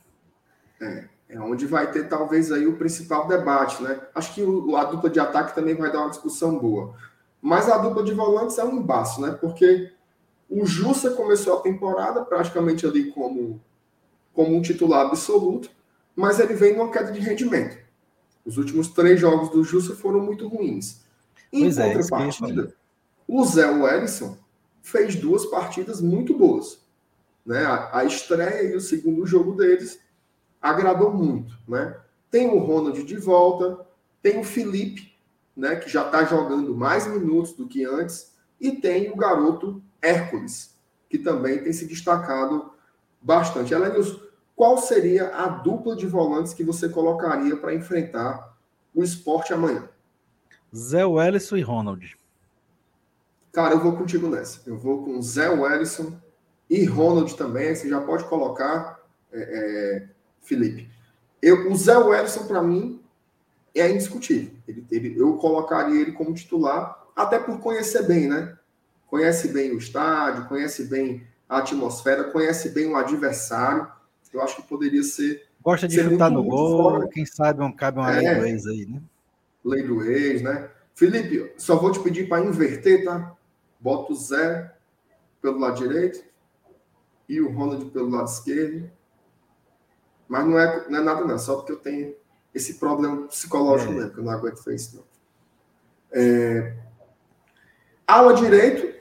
É, 0.80 1.04
é 1.28 1.40
onde 1.40 1.66
vai 1.66 1.90
ter 1.90 2.08
talvez 2.08 2.50
aí 2.50 2.66
o 2.66 2.76
principal 2.76 3.26
debate, 3.26 3.82
né? 3.82 4.00
Acho 4.14 4.34
que 4.34 4.42
o, 4.42 4.76
a 4.76 4.84
dupla 4.84 5.10
de 5.10 5.20
ataque 5.20 5.54
também 5.54 5.74
vai 5.74 5.92
dar 5.92 6.00
uma 6.00 6.10
discussão 6.10 6.58
boa. 6.58 6.94
Mas 7.40 7.68
a 7.68 7.78
dupla 7.78 8.02
de 8.02 8.12
volantes 8.12 8.58
é 8.58 8.64
um 8.64 8.76
embaço, 8.76 9.20
né? 9.20 9.30
Porque 9.32 9.92
o 10.48 10.66
Jussa 10.66 11.10
começou 11.12 11.58
a 11.58 11.62
temporada 11.62 12.24
praticamente 12.24 12.84
ali 12.84 13.10
como, 13.12 13.60
como 14.34 14.54
um 14.54 14.60
titular 14.60 15.06
absoluto, 15.06 15.70
mas 16.14 16.40
ele 16.40 16.54
vem 16.54 16.76
numa 16.76 16.90
queda 16.90 17.12
de 17.12 17.20
rendimento. 17.20 17.78
Os 18.44 18.58
últimos 18.58 18.88
três 18.88 19.20
jogos 19.20 19.50
do 19.50 19.62
Jussa 19.62 19.94
foram 19.94 20.20
muito 20.20 20.48
ruins. 20.48 21.02
Em 21.52 21.62
pois 21.62 21.78
é, 21.78 21.94
contrapartida, 21.94 22.62
é, 22.62 22.72
o 23.26 23.44
Zé 23.44 23.70
Wellison 23.70 24.36
fez 24.82 25.14
duas 25.14 25.46
partidas 25.46 26.00
muito 26.00 26.36
boas. 26.36 26.80
Né? 27.44 27.64
A, 27.64 27.98
a, 27.98 28.04
estreia 28.04 28.72
e 28.72 28.76
o 28.76 28.80
segundo 28.80 29.26
jogo 29.26 29.54
deles 29.54 30.00
agradou 30.60 31.12
muito. 31.12 31.58
Né? 31.66 31.96
Tem 32.30 32.48
o 32.48 32.58
Ronald 32.58 33.02
de 33.02 33.16
volta, 33.16 33.86
tem 34.22 34.38
o 34.38 34.44
Felipe, 34.44 35.10
né, 35.56 35.76
que 35.76 35.90
já 35.90 36.06
está 36.06 36.24
jogando 36.24 36.74
mais 36.74 37.06
minutos 37.06 37.52
do 37.52 37.66
que 37.66 37.84
antes, 37.84 38.34
e 38.60 38.72
tem 38.72 39.10
o 39.10 39.16
garoto 39.16 39.82
Hércules, 40.00 40.74
que 41.08 41.18
também 41.18 41.62
tem 41.62 41.72
se 41.72 41.86
destacado 41.86 42.72
bastante. 43.20 43.74
Elenius, 43.74 44.20
qual 44.54 44.78
seria 44.78 45.34
a 45.34 45.48
dupla 45.48 45.96
de 45.96 46.06
volantes 46.06 46.54
que 46.54 46.64
você 46.64 46.88
colocaria 46.88 47.56
para 47.56 47.74
enfrentar 47.74 48.56
o 48.94 49.02
esporte 49.02 49.52
amanhã? 49.52 49.88
Zé 50.74 51.04
Wellison 51.04 51.56
e 51.56 51.62
Ronald. 51.62 52.16
Cara, 53.52 53.74
eu 53.74 53.80
vou 53.80 53.96
contigo 53.96 54.28
nessa. 54.28 54.60
Eu 54.66 54.76
vou 54.76 55.04
com 55.04 55.20
Zé 55.20 55.48
Wellison 55.48 56.16
e 56.70 56.84
Ronald 56.84 57.36
também. 57.36 57.74
Você 57.74 57.88
já 57.88 58.00
pode 58.00 58.24
colocar, 58.24 59.00
é, 59.32 59.40
é, 59.40 60.08
Felipe. 60.40 60.88
Eu, 61.42 61.70
o 61.70 61.76
Zé 61.76 61.98
Wellison, 61.98 62.46
para 62.46 62.62
mim, 62.62 63.00
é 63.74 63.90
indiscutível. 63.90 64.52
Ele, 64.68 64.86
ele, 64.90 65.20
eu 65.20 65.36
colocaria 65.36 66.00
ele 66.00 66.12
como 66.12 66.32
titular, 66.32 67.06
até 67.16 67.38
por 67.38 67.58
conhecer 67.58 68.06
bem, 68.06 68.28
né? 68.28 68.56
Conhece 69.08 69.48
bem 69.48 69.72
o 69.72 69.78
estádio, 69.78 70.46
conhece 70.46 70.84
bem 70.84 71.26
a 71.48 71.58
atmosfera, 71.58 72.24
conhece 72.30 72.68
bem 72.68 72.86
o 72.86 72.96
adversário. 72.96 73.88
Eu 74.32 74.40
acho 74.40 74.56
que 74.56 74.62
poderia 74.62 75.02
ser. 75.02 75.42
Gosta 75.60 75.88
de 75.88 75.94
ser 75.94 76.08
chutar 76.08 76.30
no 76.30 76.44
gol, 76.44 76.92
fora. 76.92 77.08
quem 77.08 77.26
sabe 77.26 77.62
um, 77.62 77.72
cabe 77.72 77.98
uma 77.98 78.12
é, 78.12 78.20
lei 78.20 78.34
do 78.34 78.46
ex 78.46 78.66
aí, 78.66 78.86
né? 78.86 79.02
Lei 79.64 79.82
do 79.82 80.04
ex, 80.04 80.42
né? 80.42 80.70
Felipe, 80.94 81.52
só 81.56 81.76
vou 81.76 81.90
te 81.90 81.98
pedir 81.98 82.28
para 82.28 82.44
inverter, 82.44 83.04
tá? 83.04 83.34
Bota 83.80 84.12
o 84.12 84.16
Zé 84.16 84.72
pelo 85.42 85.58
lado 85.58 85.76
direito 85.76 86.29
e 87.30 87.40
o 87.40 87.48
Ronald 87.48 87.84
pelo 87.92 88.10
lado 88.10 88.28
esquerdo. 88.28 88.90
Mas 90.28 90.44
não 90.44 90.58
é, 90.58 90.88
não 90.88 90.98
é 90.98 91.02
nada, 91.02 91.24
não, 91.24 91.38
só 91.38 91.54
porque 91.56 91.72
eu 91.72 91.76
tenho 91.76 92.14
esse 92.52 92.74
problema 92.74 93.28
psicológico 93.28 93.92
é. 93.92 93.94
mesmo, 93.94 94.10
que 94.10 94.18
eu 94.18 94.24
não 94.24 94.32
aguento 94.32 94.56
fazer 94.56 94.74
isso, 94.74 94.96
não. 94.96 95.04
É... 96.10 96.74
Ala 98.04 98.34
direito 98.34 98.92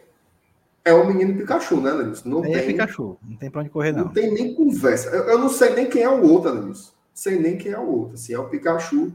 é 0.85 0.93
o 0.93 1.07
menino 1.07 1.35
Pikachu, 1.39 1.81
né, 1.81 1.91
Lenilson? 1.91 2.29
Não 2.29 2.43
Aí 2.43 2.51
é 2.51 2.53
tem, 2.53 2.63
é 2.63 2.67
Pikachu, 2.67 3.17
não 3.27 3.37
tem 3.37 3.49
pra 3.49 3.61
onde 3.61 3.71
correr, 3.71 3.93
não. 3.93 4.05
Não 4.05 4.13
tem 4.13 4.31
nem 4.31 4.53
conversa. 4.53 5.09
Eu, 5.09 5.23
eu 5.23 5.39
não 5.39 5.49
sei 5.49 5.73
nem 5.73 5.89
quem 5.89 6.03
é 6.03 6.09
o 6.09 6.21
outro, 6.21 6.53
Lenilson. 6.53 6.93
Sei 7.11 7.39
nem 7.39 7.57
quem 7.57 7.71
é 7.71 7.79
o 7.79 7.87
outro. 7.87 8.13
Assim, 8.13 8.33
é 8.33 8.39
o 8.39 8.47
Pikachu, 8.47 9.11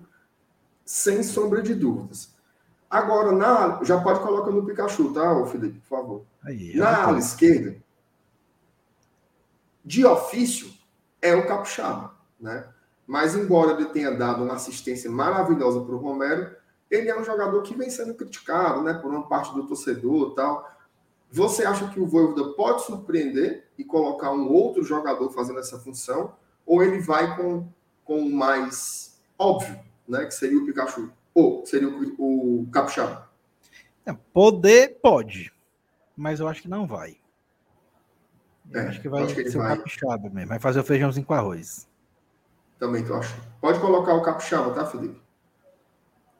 sem 0.84 1.22
sombra 1.22 1.62
de 1.62 1.72
dúvidas. 1.72 2.34
Agora, 2.90 3.30
na, 3.30 3.80
já 3.84 4.00
pode 4.00 4.20
colocar 4.20 4.50
no 4.50 4.66
Pikachu, 4.66 5.12
tá, 5.12 5.46
Felipe, 5.46 5.78
por 5.80 5.88
favor. 5.88 6.24
Aí, 6.42 6.76
na 6.76 7.04
ala 7.04 7.18
esquerda, 7.18 7.76
de 9.84 10.04
ofício, 10.04 10.72
é 11.20 11.34
o 11.34 11.46
Capixaba, 11.46 12.14
né? 12.40 12.66
Mas, 13.06 13.34
embora 13.34 13.72
ele 13.72 13.86
tenha 13.86 14.10
dado 14.10 14.42
uma 14.42 14.54
assistência 14.54 15.10
maravilhosa 15.10 15.80
para 15.80 15.94
o 15.94 15.98
Romero, 15.98 16.56
ele 16.90 17.10
é 17.10 17.18
um 17.18 17.24
jogador 17.24 17.62
que 17.62 17.76
vem 17.76 17.90
sendo 17.90 18.14
criticado 18.14 18.82
né, 18.82 18.94
por 18.94 19.10
uma 19.10 19.26
parte 19.26 19.52
do 19.54 19.66
torcedor 19.66 20.34
tal. 20.34 20.70
Você 21.30 21.64
acha 21.64 21.88
que 21.88 22.00
o 22.00 22.06
Voivoda 22.06 22.54
pode 22.54 22.84
surpreender 22.84 23.68
e 23.76 23.84
colocar 23.84 24.30
um 24.30 24.50
outro 24.50 24.82
jogador 24.82 25.30
fazendo 25.30 25.58
essa 25.58 25.78
função? 25.78 26.34
Ou 26.64 26.82
ele 26.82 27.00
vai 27.00 27.36
com, 27.36 27.68
com 28.04 28.20
o 28.20 28.30
mais 28.30 29.20
óbvio, 29.38 29.78
né, 30.08 30.24
que 30.24 30.32
seria 30.32 30.58
o 30.58 30.64
Pikachu? 30.64 31.10
Ou 31.34 31.66
seria 31.66 31.88
o, 31.88 32.14
o? 32.62 32.68
É, 34.06 34.12
poder, 34.32 35.00
pode. 35.02 35.52
Mas 36.16 36.40
eu 36.40 36.46
acho 36.46 36.62
que 36.62 36.68
não 36.68 36.86
vai. 36.86 37.16
Eu 38.70 38.80
é, 38.80 38.88
acho 38.88 39.00
que 39.00 39.08
vai 39.08 39.24
acho 39.24 39.34
que 39.34 39.50
ser 39.50 39.58
vai... 39.58 39.74
o 39.74 39.76
Capixaba 39.78 40.30
mesmo. 40.30 40.48
Vai 40.48 40.58
fazer 40.58 40.80
o 40.80 40.84
feijãozinho 40.84 41.26
com 41.26 41.34
arroz. 41.34 41.88
Também 42.78 43.04
tu 43.04 43.14
acha? 43.14 43.34
Pode 43.60 43.78
colocar 43.80 44.14
o 44.14 44.22
Capixaba, 44.22 44.72
tá, 44.72 44.86
Felipe? 44.86 45.20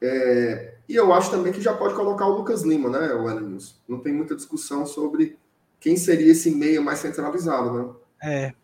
É, 0.01 0.74
e 0.88 0.94
eu 0.94 1.12
acho 1.12 1.30
também 1.30 1.52
que 1.52 1.60
já 1.60 1.74
pode 1.74 1.94
colocar 1.94 2.26
o 2.26 2.36
Lucas 2.36 2.62
Lima, 2.62 2.90
né, 2.90 3.14
o 3.14 3.28
Elenilson? 3.28 3.74
Não 3.88 4.01
tem 4.01 4.12
muita 4.12 4.34
discussão 4.34 4.84
sobre 4.84 5.38
quem 5.80 5.96
seria 5.96 6.32
esse 6.32 6.51
meio 6.51 6.82
mais 6.82 6.98
centralizado, 6.98 7.72
né? 7.72 7.94
É. 8.22 8.55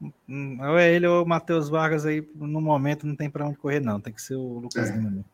Ou 0.00 0.78
é 0.78 0.94
ele 0.94 1.06
ou 1.06 1.24
o 1.24 1.28
Matheus 1.28 1.68
Vargas 1.68 2.06
aí, 2.06 2.26
no 2.34 2.60
momento, 2.60 3.06
não 3.06 3.14
tem 3.14 3.28
para 3.28 3.46
onde 3.46 3.58
correr, 3.58 3.80
não. 3.80 4.00
Tem 4.00 4.12
que 4.12 4.22
ser 4.22 4.36
o 4.36 4.60
Lucas 4.60 4.88
é. 4.88 4.96
Lima. 4.96 5.10
Né? 5.10 5.24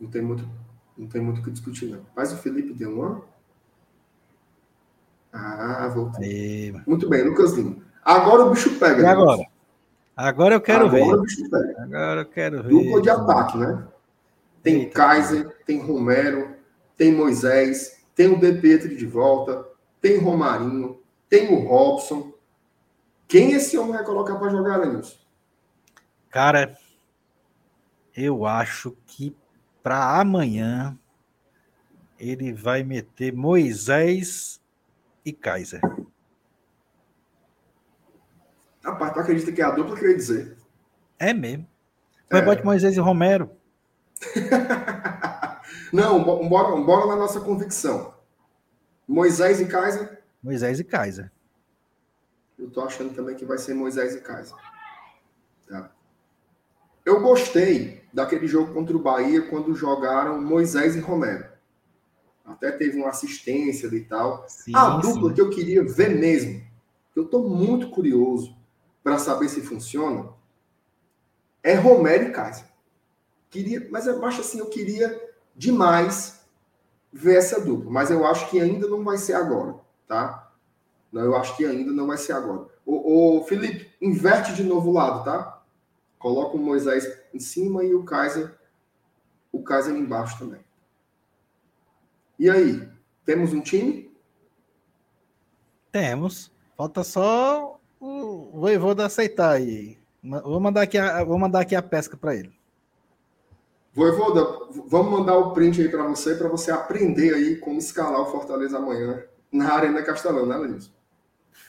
Não 0.00 0.10
tem 0.10 0.22
muito 0.22 0.48
não 0.96 1.08
tem 1.08 1.20
muito 1.20 1.40
o 1.40 1.42
que 1.42 1.50
discutir, 1.50 1.86
não. 1.86 2.00
Mas 2.14 2.32
o 2.32 2.36
Felipe 2.36 2.72
deu 2.72 2.94
uma. 2.94 3.22
Ah, 5.36 5.88
voltei. 5.88 6.68
E... 6.68 6.82
Muito 6.86 7.08
bem, 7.08 7.24
Lucas 7.24 7.54
Lima. 7.54 7.76
Agora 8.04 8.44
o 8.44 8.50
bicho 8.50 8.78
pega. 8.78 9.02
E 9.02 9.06
agora? 9.06 9.44
Agora 10.16 10.54
eu 10.54 10.60
quero 10.60 10.86
agora 10.86 10.92
ver. 10.96 11.02
Agora 11.02 11.18
o 11.18 11.22
bicho 11.22 11.50
pega. 11.50 11.82
Agora 11.82 12.20
eu 12.20 12.26
quero 12.26 12.62
ver. 12.62 12.68
Dupla 12.68 13.02
de 13.02 13.10
ataque, 13.10 13.58
né? 13.58 13.88
Tem 14.62 14.74
Eita. 14.82 14.94
Kaiser, 14.94 15.56
tem 15.66 15.80
Romero, 15.84 16.54
tem 16.96 17.12
Moisés, 17.12 18.04
tem 18.14 18.28
o 18.28 18.38
De 18.38 18.52
Petri 18.60 18.96
de 18.96 19.06
volta, 19.06 19.66
tem 20.00 20.18
Romarinho, 20.18 21.00
tem 21.28 21.52
o 21.52 21.66
Robson. 21.66 22.32
Quem 23.26 23.52
esse 23.52 23.76
homem 23.76 23.94
vai 23.94 24.04
colocar 24.04 24.36
para 24.36 24.50
jogar, 24.50 24.76
Lenilson? 24.76 25.16
Cara, 26.30 26.76
eu 28.16 28.46
acho 28.46 28.96
que 29.06 29.36
para 29.82 30.20
amanhã 30.20 30.96
ele 32.18 32.52
vai 32.52 32.84
meter 32.84 33.34
Moisés 33.34 34.60
e 35.24 35.32
Kaiser. 35.32 35.80
Rapaz, 38.84 39.12
tu 39.14 39.20
acredita 39.20 39.52
que 39.52 39.62
é 39.62 39.64
a 39.64 39.70
dupla 39.70 39.96
que 39.96 40.04
eu 40.04 40.10
ia 40.10 40.16
dizer? 40.16 40.56
É 41.18 41.32
mesmo. 41.32 41.66
Mas 42.30 42.42
é. 42.42 42.44
bote 42.44 42.64
Moisés 42.64 42.96
e 42.96 43.00
Romero. 43.00 43.50
Não, 45.92 46.22
bora, 46.22 46.76
bora 46.76 47.06
na 47.06 47.16
nossa 47.16 47.40
convicção. 47.40 48.14
Moisés 49.06 49.60
e 49.60 49.66
Kaiser? 49.66 50.22
Moisés 50.42 50.80
e 50.80 50.84
Kaiser. 50.84 51.30
Eu 52.58 52.70
tô 52.70 52.82
achando 52.82 53.14
também 53.14 53.36
que 53.36 53.44
vai 53.44 53.58
ser 53.58 53.74
Moisés 53.74 54.14
e 54.14 54.20
Kaiser. 54.20 54.56
Tá. 55.68 55.90
Eu 57.04 57.20
gostei 57.20 58.02
daquele 58.12 58.46
jogo 58.46 58.72
contra 58.72 58.96
o 58.96 59.02
Bahia 59.02 59.48
quando 59.48 59.74
jogaram 59.74 60.40
Moisés 60.40 60.96
e 60.96 61.00
Romero. 61.00 61.53
Até 62.44 62.72
teve 62.72 62.98
uma 62.98 63.08
assistência 63.08 63.86
e 63.86 64.00
tal. 64.04 64.44
Sim, 64.48 64.72
a 64.74 64.98
dupla 64.98 65.30
sim. 65.30 65.34
que 65.34 65.40
eu 65.40 65.50
queria 65.50 65.82
ver 65.82 66.10
mesmo, 66.10 66.62
eu 67.16 67.24
estou 67.24 67.48
muito 67.48 67.88
curioso 67.90 68.54
para 69.02 69.18
saber 69.18 69.48
se 69.48 69.60
funciona, 69.60 70.28
é 71.62 71.74
Romero 71.74 72.24
e 72.24 72.32
Kaiser. 72.32 72.66
Queria, 73.50 73.86
mas 73.90 74.06
eu 74.06 74.24
acho 74.24 74.40
assim, 74.40 74.58
eu 74.58 74.66
queria 74.66 75.32
demais 75.54 76.44
ver 77.12 77.36
essa 77.36 77.60
dupla, 77.60 77.90
mas 77.90 78.10
eu 78.10 78.26
acho 78.26 78.50
que 78.50 78.60
ainda 78.60 78.88
não 78.88 79.04
vai 79.04 79.16
ser 79.16 79.34
agora, 79.34 79.76
tá? 80.08 80.52
Não, 81.12 81.22
eu 81.22 81.36
acho 81.36 81.56
que 81.56 81.64
ainda 81.64 81.92
não 81.92 82.08
vai 82.08 82.16
ser 82.16 82.32
agora. 82.32 82.66
O, 82.84 83.38
o 83.38 83.44
Felipe, 83.44 83.88
inverte 84.00 84.52
de 84.54 84.64
novo 84.64 84.90
o 84.90 84.92
lado, 84.92 85.24
tá? 85.24 85.62
Coloca 86.18 86.56
o 86.56 86.60
Moisés 86.60 87.06
em 87.32 87.38
cima 87.38 87.84
e 87.84 87.94
o 87.94 88.02
Kaiser, 88.02 88.52
o 89.52 89.62
Kaiser 89.62 89.94
embaixo 89.94 90.38
também. 90.38 90.63
E 92.38 92.50
aí, 92.50 92.88
temos 93.24 93.52
um 93.52 93.60
time? 93.60 94.10
Temos. 95.92 96.50
Falta 96.76 97.04
só 97.04 97.78
o 98.00 98.50
Voivoda 98.52 99.06
aceitar 99.06 99.52
aí. 99.52 99.96
Vou 100.22 100.58
mandar 100.58 100.82
aqui 100.82 100.98
a, 100.98 101.22
vou 101.22 101.38
mandar 101.38 101.60
aqui 101.60 101.76
a 101.76 101.82
pesca 101.82 102.16
para 102.16 102.34
ele. 102.34 102.52
Voivoda, 103.92 104.44
vamos 104.88 105.12
mandar 105.12 105.36
o 105.36 105.52
print 105.52 105.80
aí 105.80 105.88
para 105.88 106.02
você, 106.02 106.34
para 106.34 106.48
você 106.48 106.72
aprender 106.72 107.32
aí 107.32 107.56
como 107.56 107.78
escalar 107.78 108.20
o 108.20 108.26
Fortaleza 108.26 108.78
amanhã 108.78 109.22
na 109.52 109.72
Arena 109.72 110.02
Castelão, 110.02 110.46
né, 110.46 110.56
Lenilson? 110.56 110.90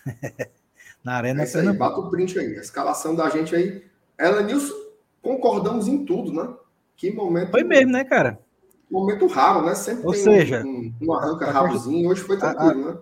na 1.03 1.13
Arena 1.17 1.43
é 1.43 1.57
aí, 1.59 1.73
bata 1.73 1.99
o 1.99 2.09
print 2.09 2.39
aí. 2.39 2.57
A 2.57 2.61
escalação 2.61 3.13
da 3.15 3.29
gente 3.29 3.55
aí. 3.55 3.85
Ela, 4.17 4.41
Nilson, 4.41 4.73
concordamos 5.21 5.87
em 5.87 6.03
tudo, 6.03 6.33
né? 6.33 6.51
Que 6.95 7.11
momento. 7.11 7.51
Foi 7.51 7.63
mesmo, 7.63 7.91
né, 7.91 8.03
cara? 8.03 8.39
Momento 8.89 9.27
raro, 9.27 9.65
né? 9.65 9.75
Sempre 9.75 10.05
Ou 10.05 10.13
tem 10.13 10.23
seja, 10.23 10.63
um, 10.63 10.93
um 11.01 11.13
arranca-rabozinho. 11.13 12.09
Hoje 12.09 12.21
foi 12.21 12.37
tranquilo, 12.37 12.89
a, 12.89 12.93
né? 12.93 12.99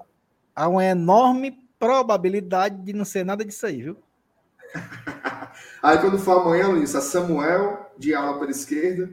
Há 0.56 0.68
uma 0.68 0.86
enorme 0.86 1.52
probabilidade 1.78 2.82
de 2.82 2.94
não 2.94 3.06
ser 3.06 3.26
nada 3.26 3.44
disso 3.44 3.66
aí, 3.66 3.82
viu? 3.82 3.98
aí 5.84 5.98
quando 6.00 6.18
for 6.18 6.42
amanhã, 6.42 6.70
Luiz, 6.70 6.96
a 6.96 7.02
Samuel 7.02 7.92
de 7.98 8.14
ala 8.14 8.40
para 8.40 8.50
esquerda, 8.52 9.12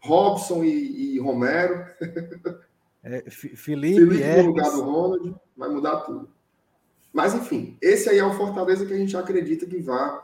Robson 0.00 0.64
e, 0.64 1.14
e 1.14 1.18
Romero. 1.20 1.86
É, 3.02 3.30
Felipe, 3.30 3.94
Felipe 3.94 4.42
no 4.42 4.48
lugar 4.48 4.70
do 4.72 4.82
Ronald, 4.82 5.34
vai 5.56 5.70
mudar 5.70 6.00
tudo. 6.00 6.28
Mas 7.10 7.32
enfim, 7.32 7.78
esse 7.80 8.10
aí 8.10 8.18
é 8.18 8.24
o 8.24 8.34
Fortaleza 8.34 8.84
que 8.84 8.92
a 8.92 8.98
gente 8.98 9.16
acredita 9.16 9.64
que 9.64 9.78
vai 9.78 10.20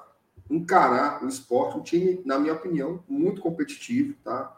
encarar 0.51 1.25
o 1.25 1.27
esporte, 1.27 1.79
um 1.79 1.83
time, 1.83 2.21
na 2.25 2.39
minha 2.39 2.53
opinião, 2.53 3.03
muito 3.09 3.41
competitivo, 3.41 4.15
tá? 4.23 4.55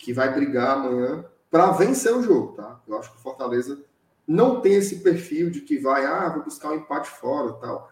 Que 0.00 0.12
vai 0.12 0.32
brigar 0.32 0.78
amanhã 0.78 1.24
para 1.50 1.72
vencer 1.72 2.14
o 2.14 2.22
jogo, 2.22 2.54
tá? 2.54 2.80
Eu 2.86 2.98
acho 2.98 3.10
que 3.10 3.18
o 3.18 3.20
Fortaleza 3.20 3.82
não 4.26 4.60
tem 4.60 4.74
esse 4.74 5.00
perfil 5.00 5.50
de 5.50 5.60
que 5.60 5.78
vai, 5.78 6.06
ah, 6.06 6.28
vou 6.28 6.44
buscar 6.44 6.70
um 6.70 6.76
empate 6.76 7.10
fora, 7.10 7.52
tal. 7.54 7.90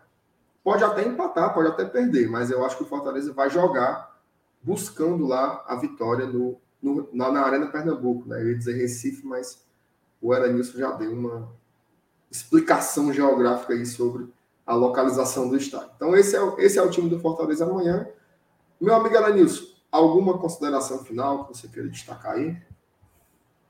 Pode 0.62 0.84
até 0.84 1.06
empatar, 1.06 1.52
pode 1.52 1.68
até 1.68 1.84
perder, 1.84 2.28
mas 2.28 2.50
eu 2.50 2.64
acho 2.64 2.76
que 2.76 2.82
o 2.82 2.86
Fortaleza 2.86 3.32
vai 3.32 3.50
jogar 3.50 4.16
buscando 4.62 5.26
lá 5.26 5.64
a 5.66 5.76
vitória 5.76 6.26
no, 6.26 6.60
no 6.82 7.08
na, 7.12 7.30
na, 7.30 7.40
Arena 7.42 7.66
Pernambuco, 7.66 8.28
né? 8.28 8.40
Eu 8.40 8.50
ia 8.50 8.58
dizer 8.58 8.74
Recife, 8.74 9.26
mas 9.26 9.64
o 10.20 10.34
Eranilson 10.34 10.78
já 10.78 10.92
deu 10.92 11.12
uma 11.12 11.48
explicação 12.30 13.12
geográfica 13.12 13.72
aí 13.72 13.86
sobre 13.86 14.28
a 14.66 14.74
localização 14.74 15.48
do 15.48 15.56
estádio. 15.56 15.90
Então, 15.96 16.14
esse 16.14 16.36
é, 16.36 16.54
esse 16.58 16.78
é 16.78 16.82
o 16.82 16.90
time 16.90 17.08
do 17.08 17.18
Fortaleza 17.18 17.64
amanhã. 17.64 18.06
Meu 18.80 18.94
amigo 18.94 19.14
Eranilson, 19.14 19.64
alguma 19.90 20.38
consideração 20.38 21.04
final 21.04 21.44
que 21.46 21.56
você 21.56 21.68
queira 21.68 21.88
destacar 21.88 22.32
aí? 22.32 22.56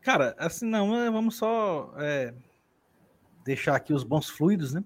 Cara, 0.01 0.35
assim, 0.39 0.67
não, 0.67 0.97
é, 0.97 1.11
vamos 1.11 1.37
só 1.37 1.93
é, 1.99 2.35
deixar 3.45 3.77
aqui 3.77 3.93
os 3.93 4.05
bons 4.05 4.29
fluidos, 4.29 4.73
né? 4.73 4.83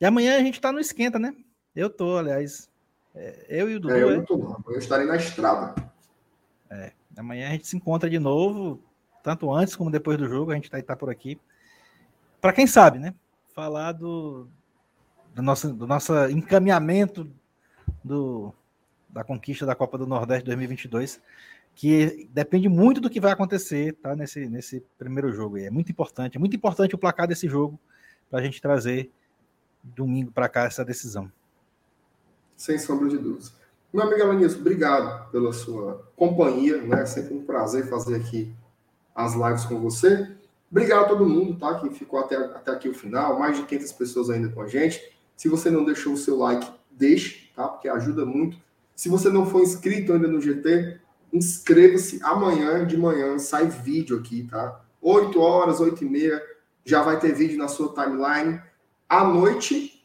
E 0.00 0.04
amanhã 0.04 0.36
a 0.36 0.40
gente 0.40 0.60
tá 0.60 0.72
no 0.72 0.80
esquenta, 0.80 1.18
né? 1.18 1.34
Eu 1.74 1.88
tô, 1.88 2.16
aliás. 2.16 2.68
É, 3.14 3.46
eu 3.48 3.70
e 3.70 3.76
o 3.76 3.80
Dudu. 3.80 3.94
É, 3.94 4.02
eu 4.02 4.16
não 4.16 4.24
tô, 4.24 4.36
não. 4.36 4.62
Eu 4.68 4.78
estarei 4.78 5.06
na 5.06 5.16
estrada. 5.16 5.74
É, 6.70 6.92
amanhã 7.16 7.48
a 7.48 7.52
gente 7.52 7.66
se 7.66 7.76
encontra 7.76 8.10
de 8.10 8.18
novo, 8.18 8.82
tanto 9.22 9.52
antes 9.52 9.74
como 9.74 9.90
depois 9.90 10.18
do 10.18 10.28
jogo, 10.28 10.50
a 10.50 10.54
gente 10.54 10.70
tá, 10.70 10.80
tá 10.82 10.96
por 10.96 11.10
aqui. 11.10 11.40
Para 12.40 12.52
quem 12.52 12.66
sabe, 12.66 12.98
né? 12.98 13.14
Falar 13.54 13.92
do, 13.92 14.46
do 15.34 15.42
nosso, 15.42 15.72
do 15.72 15.86
nosso 15.86 16.12
encaminhamento 16.28 17.30
do, 18.04 18.52
da 19.16 19.24
conquista 19.24 19.64
da 19.64 19.74
Copa 19.74 19.96
do 19.96 20.06
Nordeste 20.06 20.44
2022, 20.44 21.22
que 21.74 22.28
depende 22.34 22.68
muito 22.68 23.00
do 23.00 23.08
que 23.08 23.18
vai 23.18 23.32
acontecer 23.32 23.94
tá, 23.94 24.14
nesse, 24.14 24.46
nesse 24.46 24.84
primeiro 24.98 25.32
jogo. 25.32 25.56
É 25.56 25.70
muito 25.70 25.90
importante, 25.90 26.36
é 26.36 26.38
muito 26.38 26.54
importante 26.54 26.94
o 26.94 26.98
placar 26.98 27.26
desse 27.26 27.48
jogo 27.48 27.80
para 28.28 28.40
a 28.40 28.42
gente 28.42 28.60
trazer 28.60 29.10
domingo 29.82 30.30
para 30.30 30.50
cá 30.50 30.64
essa 30.64 30.84
decisão. 30.84 31.32
Sem 32.54 32.78
sombra 32.78 33.08
de 33.08 33.16
dúvidas. 33.16 33.54
Meu 33.90 34.04
amigo 34.04 34.22
Alanis, 34.22 34.54
obrigado 34.54 35.30
pela 35.30 35.50
sua 35.54 36.06
companhia, 36.14 36.82
né? 36.82 37.00
É 37.00 37.06
sempre 37.06 37.32
um 37.32 37.42
prazer 37.42 37.88
fazer 37.88 38.16
aqui 38.16 38.54
as 39.14 39.34
lives 39.34 39.64
com 39.64 39.80
você. 39.80 40.30
Obrigado 40.70 41.06
a 41.06 41.08
todo 41.08 41.26
mundo, 41.26 41.58
tá? 41.58 41.80
Que 41.80 41.88
ficou 41.88 42.18
até, 42.20 42.36
até 42.36 42.70
aqui 42.70 42.86
o 42.86 42.94
final, 42.94 43.38
mais 43.38 43.56
de 43.56 43.62
500 43.62 43.92
pessoas 43.92 44.28
ainda 44.28 44.50
com 44.50 44.60
a 44.60 44.68
gente. 44.68 45.00
Se 45.34 45.48
você 45.48 45.70
não 45.70 45.86
deixou 45.86 46.12
o 46.12 46.18
seu 46.18 46.36
like, 46.36 46.70
deixe, 46.90 47.50
tá? 47.54 47.66
Porque 47.66 47.88
ajuda 47.88 48.26
muito. 48.26 48.65
Se 48.96 49.10
você 49.10 49.28
não 49.28 49.44
for 49.44 49.62
inscrito 49.62 50.14
ainda 50.14 50.26
no 50.26 50.40
GT, 50.40 50.98
inscreva-se. 51.30 52.18
Amanhã 52.22 52.86
de 52.86 52.96
manhã 52.96 53.38
sai 53.38 53.66
vídeo 53.66 54.18
aqui, 54.18 54.48
tá? 54.50 54.82
8 55.02 55.38
horas, 55.38 55.78
8 55.78 56.02
e 56.02 56.08
meia, 56.08 56.42
já 56.82 57.02
vai 57.02 57.18
ter 57.20 57.34
vídeo 57.34 57.58
na 57.58 57.68
sua 57.68 57.92
timeline 57.92 58.60
à 59.06 59.22
noite, 59.22 60.02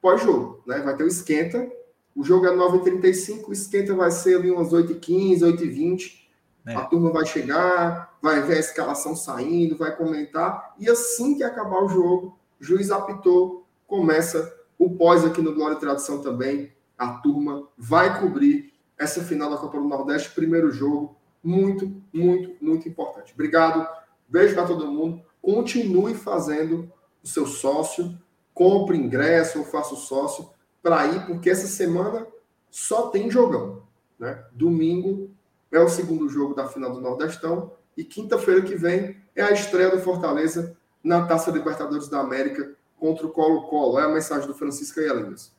pós-jogo, 0.00 0.62
né? 0.66 0.80
Vai 0.80 0.94
ter 0.94 1.04
o 1.04 1.08
esquenta. 1.08 1.66
O 2.14 2.22
jogo 2.22 2.46
é 2.46 2.54
9h35, 2.54 3.48
o 3.48 3.52
esquenta 3.52 3.94
vai 3.94 4.10
ser 4.10 4.36
ali 4.36 4.50
umas 4.50 4.68
8h15, 4.68 5.40
8h20. 5.40 6.24
É. 6.66 6.74
A 6.74 6.84
turma 6.84 7.10
vai 7.10 7.24
chegar, 7.26 8.16
vai 8.22 8.42
ver 8.42 8.56
a 8.56 8.60
escalação 8.60 9.16
saindo, 9.16 9.76
vai 9.76 9.96
comentar. 9.96 10.74
E 10.78 10.88
assim 10.88 11.34
que 11.34 11.42
acabar 11.42 11.82
o 11.82 11.88
jogo, 11.88 12.38
juiz 12.60 12.90
apitou, 12.90 13.66
começa 13.86 14.54
o 14.78 14.90
pós 14.90 15.24
aqui 15.24 15.40
no 15.40 15.54
Glória 15.54 15.76
e 15.76 15.80
Tradição 15.80 16.20
também. 16.20 16.73
A 16.98 17.14
turma 17.14 17.68
vai 17.76 18.20
cobrir 18.20 18.72
essa 18.96 19.22
final 19.22 19.50
da 19.50 19.56
Copa 19.56 19.78
do 19.78 19.88
Nordeste, 19.88 20.34
primeiro 20.34 20.70
jogo. 20.70 21.16
Muito, 21.42 22.02
muito, 22.12 22.56
muito 22.60 22.88
importante. 22.88 23.32
Obrigado. 23.34 23.86
Beijo 24.28 24.54
para 24.54 24.66
todo 24.66 24.90
mundo. 24.90 25.22
Continue 25.42 26.14
fazendo 26.14 26.90
o 27.22 27.26
seu 27.26 27.46
sócio 27.46 28.18
compre 28.54 28.96
ingresso 28.96 29.58
ou 29.58 29.64
faça 29.64 29.94
o 29.94 29.98
sócio 29.98 30.48
para 30.80 31.06
ir, 31.06 31.26
porque 31.26 31.50
essa 31.50 31.66
semana 31.66 32.26
só 32.70 33.08
tem 33.08 33.30
jogão. 33.30 33.82
Né? 34.18 34.42
Domingo 34.52 35.30
é 35.72 35.80
o 35.80 35.88
segundo 35.88 36.28
jogo 36.28 36.54
da 36.54 36.68
final 36.68 36.92
do 36.92 37.00
Nordestão 37.00 37.72
e 37.96 38.04
quinta-feira 38.04 38.62
que 38.62 38.76
vem 38.76 39.16
é 39.34 39.42
a 39.42 39.50
estreia 39.50 39.90
do 39.90 40.00
Fortaleza 40.00 40.76
na 41.02 41.26
Taça 41.26 41.50
Libertadores 41.50 42.08
da 42.08 42.20
América 42.20 42.74
contra 42.96 43.26
o 43.26 43.30
Colo-Colo. 43.30 43.98
É 43.98 44.04
a 44.04 44.08
mensagem 44.08 44.46
do 44.46 44.54
Francisco 44.54 45.00
e 45.00 45.04
Elenis. 45.04 45.52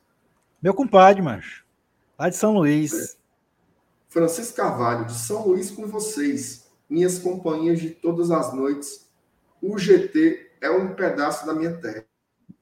Meu 0.66 0.74
compadre, 0.74 1.22
macho. 1.22 1.64
Lá 2.18 2.28
de 2.28 2.34
São 2.34 2.52
Luís. 2.52 2.92
É. 2.92 3.16
Francisco 4.08 4.56
Carvalho, 4.56 5.04
de 5.04 5.14
São 5.14 5.46
Luís 5.46 5.70
com 5.70 5.86
vocês. 5.86 6.68
Minhas 6.90 7.20
companhias 7.20 7.78
de 7.78 7.90
todas 7.90 8.32
as 8.32 8.52
noites. 8.52 9.08
O 9.62 9.78
GT 9.78 10.54
é 10.60 10.68
um 10.68 10.92
pedaço 10.96 11.46
da 11.46 11.54
minha 11.54 11.72
terra. 11.80 12.04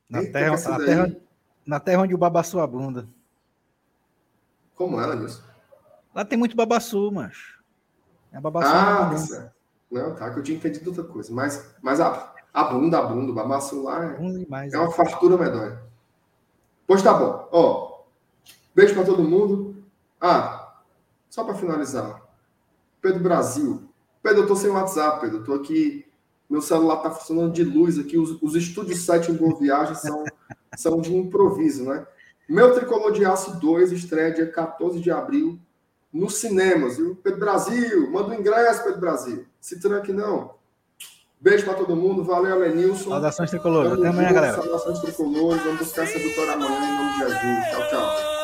Na, 0.06 0.22
terra, 0.22 0.50
na, 0.50 0.76
daí... 0.76 0.86
terra, 0.86 1.16
na 1.64 1.80
terra 1.80 2.02
onde 2.02 2.14
o 2.14 2.18
babaçu 2.18 2.60
abunda. 2.60 3.08
Como 4.74 5.00
ela, 5.00 5.16
Nilson? 5.16 5.42
Lá 6.14 6.26
tem 6.26 6.38
muito 6.38 6.54
babaçu, 6.54 7.10
macho. 7.10 7.58
É 8.30 8.38
babaçu. 8.38 8.68
Ah, 8.68 9.08
tá 9.12 9.16
certo. 9.16 9.54
Não, 9.90 10.14
tá, 10.14 10.30
que 10.30 10.40
eu 10.40 10.42
tinha 10.42 10.58
entendido 10.58 10.90
outra 10.90 11.04
coisa. 11.04 11.32
Mas, 11.32 11.74
mas 11.80 12.02
a, 12.02 12.34
a 12.52 12.64
bunda, 12.64 12.98
a 12.98 13.02
bunda, 13.06 13.32
o 13.32 13.34
babaçu 13.34 13.82
lá 13.82 14.12
é, 14.12 14.68
é 14.74 14.78
uma 14.78 14.90
fartura 14.90 15.38
medonha. 15.38 15.82
Pois 16.86 17.02
tá 17.02 17.14
bom. 17.14 17.48
Ó, 17.50 17.93
beijo 18.74 18.94
para 18.94 19.04
todo 19.04 19.22
mundo. 19.22 19.76
Ah, 20.20 20.80
só 21.28 21.44
para 21.44 21.54
finalizar. 21.54 22.22
Pedro 23.00 23.20
Brasil. 23.20 23.82
Pedro, 24.22 24.42
eu 24.42 24.46
tô 24.46 24.56
sem 24.56 24.70
WhatsApp, 24.70 25.20
Pedro. 25.20 25.38
Eu 25.38 25.44
tô 25.44 25.54
aqui. 25.54 26.06
Meu 26.48 26.62
celular 26.62 26.98
tá 26.98 27.10
funcionando 27.10 27.52
de 27.52 27.64
luz 27.64 27.98
aqui. 27.98 28.16
Os, 28.16 28.40
os 28.40 28.54
estúdios 28.54 29.04
7 29.04 29.30
em 29.30 29.34
Boa 29.34 29.58
Viagem 29.58 29.94
são, 29.94 30.24
são 30.76 31.00
de 31.00 31.14
improviso, 31.14 31.84
né? 31.84 32.06
Meu 32.48 32.74
Tricolor 32.74 33.12
de 33.12 33.24
Aço 33.24 33.58
2 33.58 33.92
estreia 33.92 34.32
dia 34.32 34.50
14 34.50 35.00
de 35.00 35.10
abril 35.10 35.58
nos 36.12 36.36
cinemas, 36.36 36.96
viu? 36.96 37.16
Pedro 37.16 37.40
Brasil, 37.40 38.10
manda 38.10 38.28
um 38.28 38.34
ingresso, 38.38 38.84
Pedro 38.84 39.00
Brasil. 39.00 39.46
Se 39.60 39.80
tranque 39.80 40.12
não. 40.12 40.54
Beijo 41.40 41.64
para 41.64 41.74
todo 41.74 41.96
mundo. 41.96 42.24
Valeu, 42.24 42.58
Lenilson. 42.58 43.10
Saudações 43.10 43.50
tricolores. 43.50 43.92
Até 43.92 44.08
amanhã, 44.08 44.32
galera. 44.32 44.62
Saudações 44.62 44.98
tricolores. 45.00 45.62
Vamos 45.62 45.80
buscar 45.80 46.04
essa 46.04 46.18
vitória 46.18 46.52
amanhã 46.52 46.70
em 46.70 46.96
nome 46.96 47.12
de 47.12 47.18
Jesus. 47.18 47.70
Tchau, 47.70 47.88
tchau. 47.90 48.43